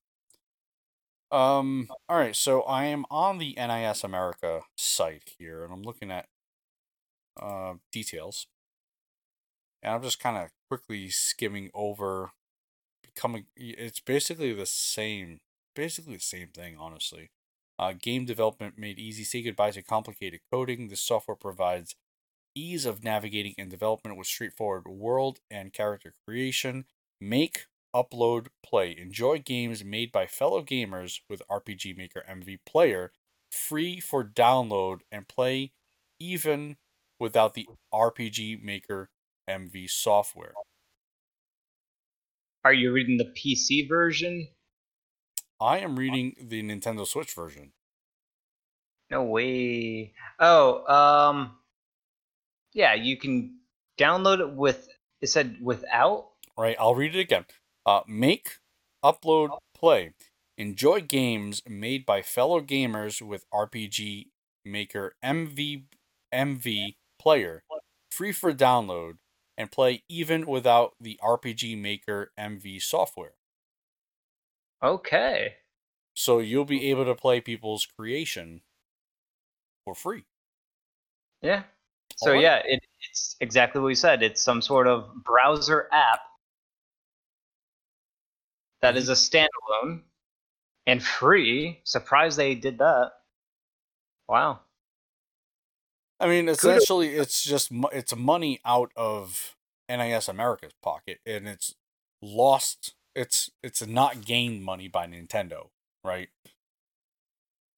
Um. 1.31 1.87
All 2.07 2.17
right. 2.17 2.35
So 2.35 2.61
I 2.63 2.85
am 2.85 3.05
on 3.11 3.37
the 3.37 3.55
NIS 3.55 4.03
America 4.03 4.61
site 4.75 5.35
here, 5.37 5.63
and 5.63 5.71
I'm 5.71 5.83
looking 5.83 6.11
at 6.11 6.25
uh 7.39 7.75
details, 7.91 8.47
and 9.83 9.93
I'm 9.93 10.01
just 10.01 10.19
kind 10.19 10.37
of 10.37 10.49
quickly 10.69 11.09
skimming 11.09 11.69
over. 11.73 12.31
Becoming, 13.03 13.45
it's 13.55 13.99
basically 13.99 14.53
the 14.53 14.65
same, 14.65 15.39
basically 15.75 16.15
the 16.15 16.21
same 16.21 16.47
thing, 16.47 16.77
honestly. 16.79 17.31
Uh, 17.77 17.93
game 17.93 18.25
development 18.25 18.77
made 18.77 18.99
easy. 18.99 19.23
Say 19.23 19.41
goodbye 19.41 19.71
to 19.71 19.81
complicated 19.81 20.41
coding. 20.51 20.89
This 20.89 21.01
software 21.01 21.35
provides 21.35 21.95
ease 22.55 22.85
of 22.85 23.03
navigating 23.03 23.53
and 23.57 23.69
development 23.69 24.17
with 24.17 24.27
straightforward 24.27 24.87
world 24.87 25.39
and 25.49 25.73
character 25.73 26.13
creation. 26.27 26.85
Make, 27.21 27.65
upload, 27.95 28.47
play. 28.63 28.95
Enjoy 28.97 29.39
games 29.39 29.83
made 29.83 30.11
by 30.11 30.27
fellow 30.27 30.63
gamers 30.63 31.19
with 31.29 31.41
RPG 31.49 31.97
Maker 31.97 32.23
MV 32.29 32.59
Player, 32.65 33.11
free 33.51 33.99
for 33.99 34.23
download 34.23 34.99
and 35.11 35.27
play 35.27 35.71
even 36.19 36.77
without 37.19 37.53
the 37.53 37.67
RPG 37.93 38.61
Maker 38.63 39.09
MV 39.49 39.89
software. 39.89 40.53
Are 42.63 42.73
you 42.73 42.91
reading 42.91 43.17
the 43.17 43.31
PC 43.37 43.87
version? 43.87 44.47
I 45.61 45.79
am 45.79 45.97
reading 45.97 46.35
the 46.39 46.61
Nintendo 46.61 47.05
Switch 47.05 47.33
version. 47.33 47.71
No 49.09 49.23
way. 49.23 50.13
Oh, 50.39 50.85
um, 50.85 51.57
yeah, 52.73 52.93
you 52.93 53.17
can 53.17 53.59
download 53.97 54.39
it 54.39 54.53
with. 54.53 54.87
It 55.21 55.27
said 55.27 55.57
without. 55.61 56.29
Right, 56.57 56.77
I'll 56.79 56.95
read 56.95 57.15
it 57.15 57.19
again. 57.19 57.45
Uh, 57.85 58.01
make, 58.07 58.57
upload, 59.03 59.57
play. 59.73 60.13
Enjoy 60.57 61.01
games 61.01 61.61
made 61.67 62.05
by 62.05 62.21
fellow 62.21 62.61
gamers 62.61 63.21
with 63.21 63.45
RPG 63.53 64.27
Maker 64.65 65.15
MV 65.23 65.83
MV 66.33 66.95
player, 67.17 67.63
free 68.11 68.31
for 68.31 68.53
download, 68.53 69.17
and 69.57 69.71
play 69.71 70.03
even 70.09 70.45
without 70.45 70.93
the 70.99 71.19
RPG 71.23 71.77
Maker 71.77 72.31
MV 72.37 72.81
software. 72.81 73.33
Okay. 74.81 75.55
So 76.13 76.39
you'll 76.39 76.65
be 76.65 76.89
able 76.89 77.05
to 77.05 77.15
play 77.15 77.41
people's 77.41 77.85
creation 77.85 78.61
for 79.85 79.95
free. 79.95 80.25
Yeah. 81.41 81.63
So 82.21 82.33
yeah, 82.33 82.61
it, 82.65 82.81
it's 83.09 83.37
exactly 83.39 83.81
what 83.81 83.87
you 83.89 83.95
said. 83.95 84.21
It's 84.23 84.41
some 84.41 84.61
sort 84.61 84.87
of 84.87 85.09
browser 85.23 85.87
app 85.91 86.19
that 88.81 88.89
mm-hmm. 88.89 88.97
is 88.97 89.09
a 89.09 89.13
standalone 89.13 90.01
and 90.85 91.01
free. 91.01 91.79
Surprised 91.85 92.37
they 92.37 92.55
did 92.55 92.79
that. 92.79 93.11
Wow. 94.27 94.59
I 96.19 96.27
mean, 96.27 96.49
essentially, 96.49 97.15
it's 97.15 97.41
just 97.41 97.71
it's 97.93 98.13
money 98.13 98.59
out 98.65 98.91
of 98.97 99.55
NIS 99.87 100.27
America's 100.27 100.73
pocket, 100.83 101.19
and 101.25 101.47
it's 101.47 101.75
lost. 102.21 102.95
It's 103.15 103.49
it's 103.63 103.85
not 103.87 104.25
gained 104.25 104.65
money 104.65 104.89
by 104.89 105.07
Nintendo, 105.07 105.69
right? 106.03 106.27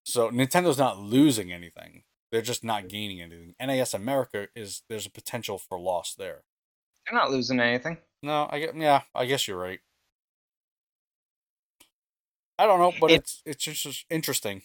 So 0.04 0.32
Nintendo's 0.32 0.80
not 0.80 0.98
losing 0.98 1.54
anything; 1.54 2.02
they're 2.32 2.42
just 2.42 2.64
not 2.64 2.88
gaining 2.88 3.22
anything. 3.22 3.56
NIS 3.60 3.94
America 3.94 4.48
is 4.56 4.84
there's 4.90 5.06
a 5.06 5.12
potential 5.12 5.58
for 5.58 5.80
loss 5.80 6.16
there. 6.16 6.44
They're 7.06 7.18
not 7.20 7.32
losing 7.32 7.60
anything. 7.60 7.98
No, 8.24 8.48
I 8.50 8.60
get 8.60 8.76
yeah, 8.76 9.02
I 9.16 9.26
guess 9.26 9.48
you're 9.48 9.58
right. 9.58 9.80
I 12.58 12.66
don't 12.68 12.80
know, 12.80 12.94
but 13.00 13.12
It- 13.12 13.16
it's 13.22 13.42
it's 13.46 13.64
just 13.84 14.06
interesting 14.10 14.62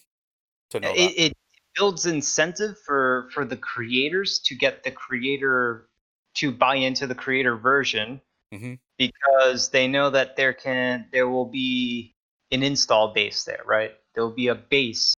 to 0.69 0.79
know 0.79 0.91
It, 0.93 0.95
that. 1.15 1.21
it 1.25 1.33
builds 1.75 2.05
incentive 2.05 2.77
for 2.85 3.29
for 3.33 3.43
the 3.45 3.57
creators 3.57 4.39
to 4.39 4.55
get 4.55 4.83
the 4.83 4.91
creator 4.91 5.89
to 6.35 6.51
buy 6.51 6.75
into 6.75 7.07
the 7.07 7.15
creator 7.15 7.55
version 7.55 8.21
Mhm. 8.53 8.79
because 8.97 9.71
they 9.71 9.87
know 9.87 10.09
that 10.11 10.35
there 10.35 10.53
can 10.53 11.09
there 11.11 11.27
will 11.27 11.45
be 11.49 12.15
an 12.51 12.61
install 12.63 13.13
base 13.13 13.43
there, 13.43 13.63
right? 13.65 13.91
There 14.13 14.23
will 14.23 14.35
be 14.35 14.47
a 14.47 14.55
base 14.55 15.15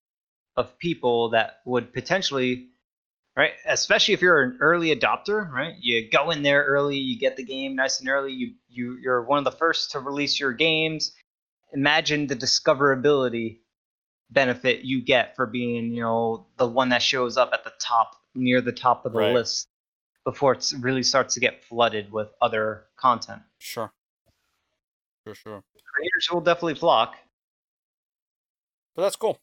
of 0.59 0.77
people 0.77 1.29
that 1.29 1.61
would 1.65 1.93
potentially 1.93 2.67
right 3.37 3.53
especially 3.65 4.13
if 4.13 4.21
you're 4.21 4.43
an 4.43 4.57
early 4.61 4.93
adopter 4.95 5.49
right 5.51 5.75
you 5.79 6.09
go 6.11 6.31
in 6.31 6.43
there 6.43 6.65
early 6.65 6.97
you 6.97 7.17
get 7.17 7.37
the 7.37 7.43
game 7.43 7.75
nice 7.75 8.01
and 8.01 8.09
early 8.09 8.33
you, 8.33 8.53
you 8.69 8.97
you're 9.01 9.23
one 9.23 9.39
of 9.39 9.45
the 9.45 9.51
first 9.57 9.91
to 9.91 9.99
release 9.99 10.39
your 10.39 10.51
games 10.51 11.13
imagine 11.73 12.27
the 12.27 12.35
discoverability 12.35 13.59
benefit 14.31 14.81
you 14.81 15.01
get 15.01 15.35
for 15.35 15.45
being 15.47 15.93
you 15.93 16.01
know 16.01 16.45
the 16.57 16.67
one 16.67 16.89
that 16.89 17.01
shows 17.01 17.37
up 17.37 17.51
at 17.53 17.63
the 17.63 17.73
top 17.79 18.17
near 18.35 18.61
the 18.61 18.73
top 18.73 19.05
of 19.05 19.13
the 19.13 19.19
Right. 19.19 19.33
list 19.33 19.67
before 20.25 20.53
it 20.53 20.73
really 20.81 21.03
starts 21.03 21.35
to 21.35 21.39
get 21.39 21.63
flooded 21.63 22.11
with 22.11 22.27
other 22.41 22.83
content 22.97 23.41
Sure, 23.59 23.91
sure, 25.25 25.35
sure. 25.35 25.63
creators 25.95 26.29
will 26.31 26.41
definitely 26.41 26.75
flock 26.75 27.15
But 28.95 29.03
that's 29.03 29.15
cool. 29.15 29.39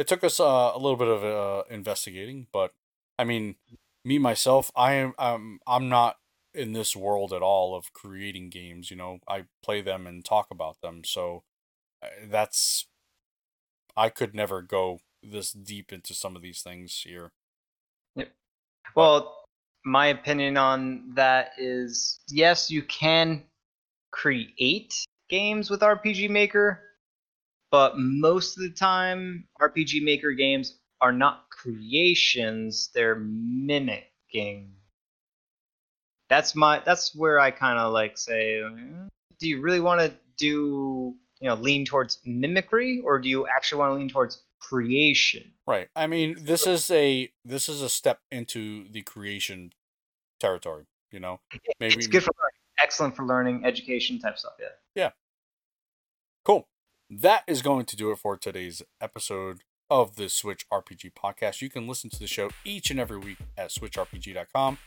It 0.00 0.08
took 0.08 0.24
us 0.24 0.40
uh, 0.40 0.72
a 0.74 0.78
little 0.78 0.96
bit 0.96 1.08
of 1.08 1.22
uh, 1.22 1.64
investigating, 1.68 2.46
but 2.54 2.72
I 3.18 3.24
mean, 3.24 3.56
me 4.02 4.18
myself, 4.18 4.70
I 4.74 4.94
am 4.94 5.12
um, 5.18 5.60
I'm 5.66 5.90
not 5.90 6.16
in 6.54 6.72
this 6.72 6.96
world 6.96 7.34
at 7.34 7.42
all 7.42 7.76
of 7.76 7.92
creating 7.92 8.48
games. 8.48 8.90
You 8.90 8.96
know, 8.96 9.18
I 9.28 9.44
play 9.62 9.82
them 9.82 10.06
and 10.06 10.24
talk 10.24 10.46
about 10.50 10.80
them, 10.80 11.04
so 11.04 11.42
uh, 12.02 12.06
that's 12.30 12.86
I 13.94 14.08
could 14.08 14.34
never 14.34 14.62
go 14.62 15.00
this 15.22 15.52
deep 15.52 15.92
into 15.92 16.14
some 16.14 16.34
of 16.34 16.40
these 16.40 16.62
things 16.62 17.02
here. 17.06 17.32
Yep. 18.16 18.32
Well, 18.96 19.36
my 19.84 20.06
opinion 20.06 20.56
on 20.56 21.12
that 21.14 21.50
is 21.58 22.20
yes, 22.26 22.70
you 22.70 22.84
can 22.84 23.42
create 24.12 24.94
games 25.28 25.68
with 25.68 25.80
RPG 25.80 26.30
Maker, 26.30 26.80
but 27.70 27.98
most 27.98 28.56
of 28.56 28.62
the 28.62 28.70
time, 28.70 29.46
RPG 29.60 30.02
Maker 30.02 30.32
games 30.32 30.78
are 31.00 31.12
not 31.12 31.48
creations, 31.50 32.90
they're 32.94 33.16
mimicking. 33.20 34.72
That's 36.28 36.54
my 36.54 36.80
that's 36.84 37.14
where 37.14 37.40
I 37.40 37.50
kind 37.50 37.78
of 37.78 37.92
like 37.92 38.16
say, 38.16 38.60
"Mm, 38.62 39.08
do 39.38 39.48
you 39.48 39.60
really 39.60 39.80
want 39.80 40.00
to 40.00 40.12
do, 40.36 41.14
you 41.40 41.48
know, 41.48 41.54
lean 41.54 41.84
towards 41.84 42.18
mimicry 42.24 43.00
or 43.04 43.18
do 43.18 43.28
you 43.28 43.46
actually 43.46 43.78
want 43.78 43.90
to 43.90 43.94
lean 43.94 44.08
towards 44.08 44.42
creation? 44.60 45.52
Right. 45.66 45.88
I 45.96 46.06
mean, 46.06 46.36
this 46.40 46.66
is 46.66 46.90
a 46.90 47.32
this 47.44 47.68
is 47.68 47.82
a 47.82 47.88
step 47.88 48.20
into 48.30 48.88
the 48.90 49.02
creation 49.02 49.72
territory. 50.38 50.84
You 51.10 51.20
know, 51.20 51.40
maybe 51.80 51.94
It's 51.94 52.06
good 52.06 52.22
for 52.22 52.32
learning. 52.38 52.60
Excellent 52.82 53.16
for 53.16 53.26
learning, 53.26 53.64
education 53.64 54.18
type 54.18 54.38
stuff, 54.38 54.54
yeah. 54.58 54.66
yeah. 54.94 55.10
Cool. 56.44 56.66
That 57.12 57.42
is 57.48 57.60
going 57.60 57.86
to 57.86 57.96
do 57.96 58.12
it 58.12 58.18
for 58.20 58.36
today's 58.36 58.82
episode 59.00 59.62
of 59.90 60.14
the 60.14 60.28
Switch 60.28 60.64
RPG 60.72 61.12
podcast. 61.12 61.60
You 61.60 61.68
can 61.68 61.88
listen 61.88 62.08
to 62.08 62.20
the 62.20 62.28
show 62.28 62.50
each 62.64 62.88
and 62.92 63.00
every 63.00 63.18
week 63.18 63.38
at 63.58 63.70
switchrpg.com 63.70 64.78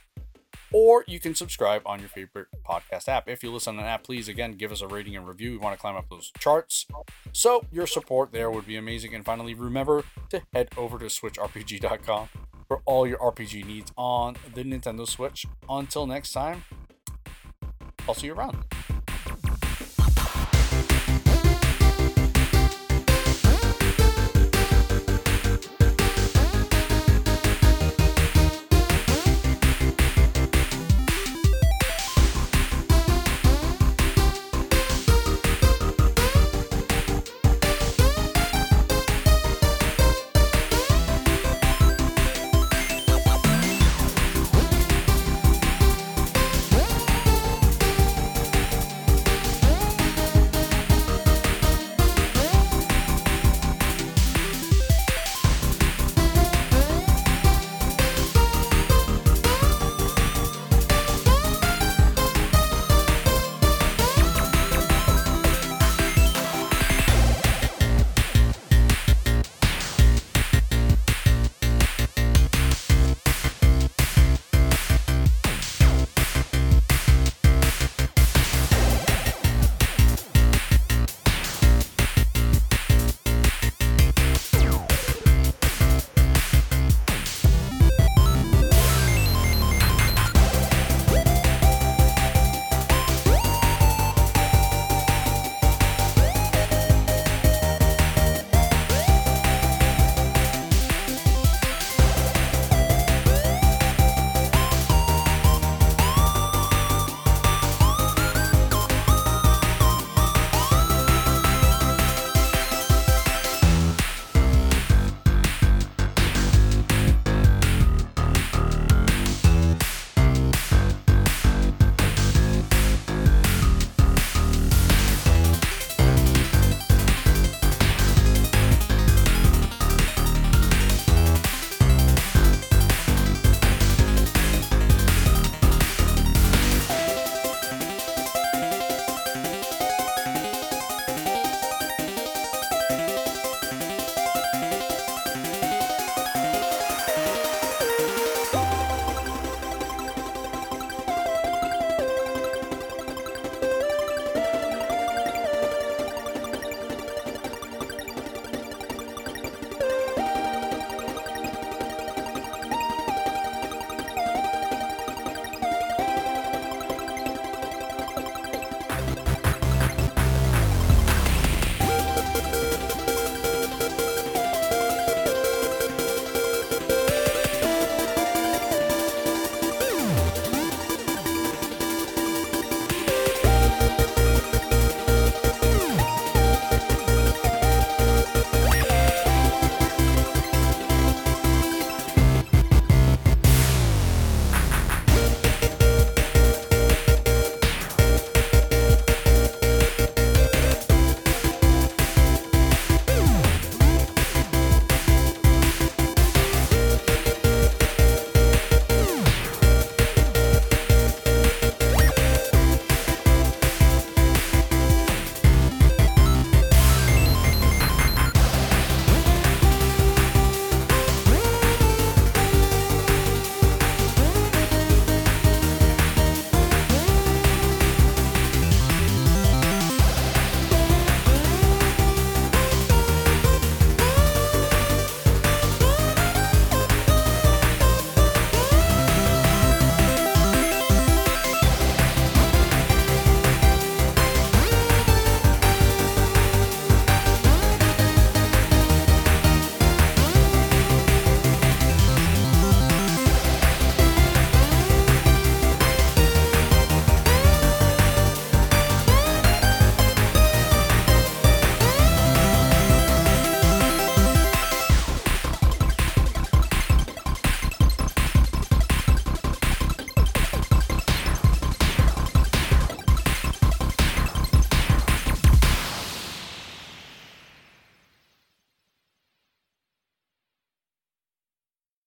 or 0.72 1.04
you 1.06 1.20
can 1.20 1.36
subscribe 1.36 1.82
on 1.86 2.00
your 2.00 2.08
favorite 2.08 2.48
podcast 2.66 3.10
app. 3.10 3.28
If 3.28 3.44
you 3.44 3.52
listen 3.52 3.76
on 3.76 3.84
an 3.84 3.90
app, 3.90 4.06
please 4.06 4.30
again 4.30 4.54
give 4.54 4.72
us 4.72 4.80
a 4.80 4.88
rating 4.88 5.18
and 5.18 5.28
review. 5.28 5.52
We 5.52 5.58
want 5.58 5.76
to 5.76 5.82
climb 5.82 5.98
up 5.98 6.10
those 6.10 6.32
charts. 6.40 6.88
So 7.34 7.66
your 7.74 7.88
support 7.88 8.32
there 8.32 8.50
would 8.50 8.66
be 8.66 8.78
amazing. 8.78 9.14
And 9.14 9.26
finally, 9.26 9.54
remember 9.54 10.06
to 10.30 10.42
head 10.54 10.70
over 10.78 10.98
to 11.00 11.06
switchrpg.com 11.06 12.30
for 12.70 12.82
all 12.86 13.06
your 13.06 13.18
RPG 13.18 13.66
needs 13.66 13.92
on 13.98 14.38
the 14.56 14.64
Nintendo 14.64 15.06
Switch. 15.06 15.46
Until 15.68 16.08
next 16.08 16.32
time, 16.32 16.64
I'll 18.08 18.16
see 18.16 18.28
you 18.28 18.34
around. 18.34 18.64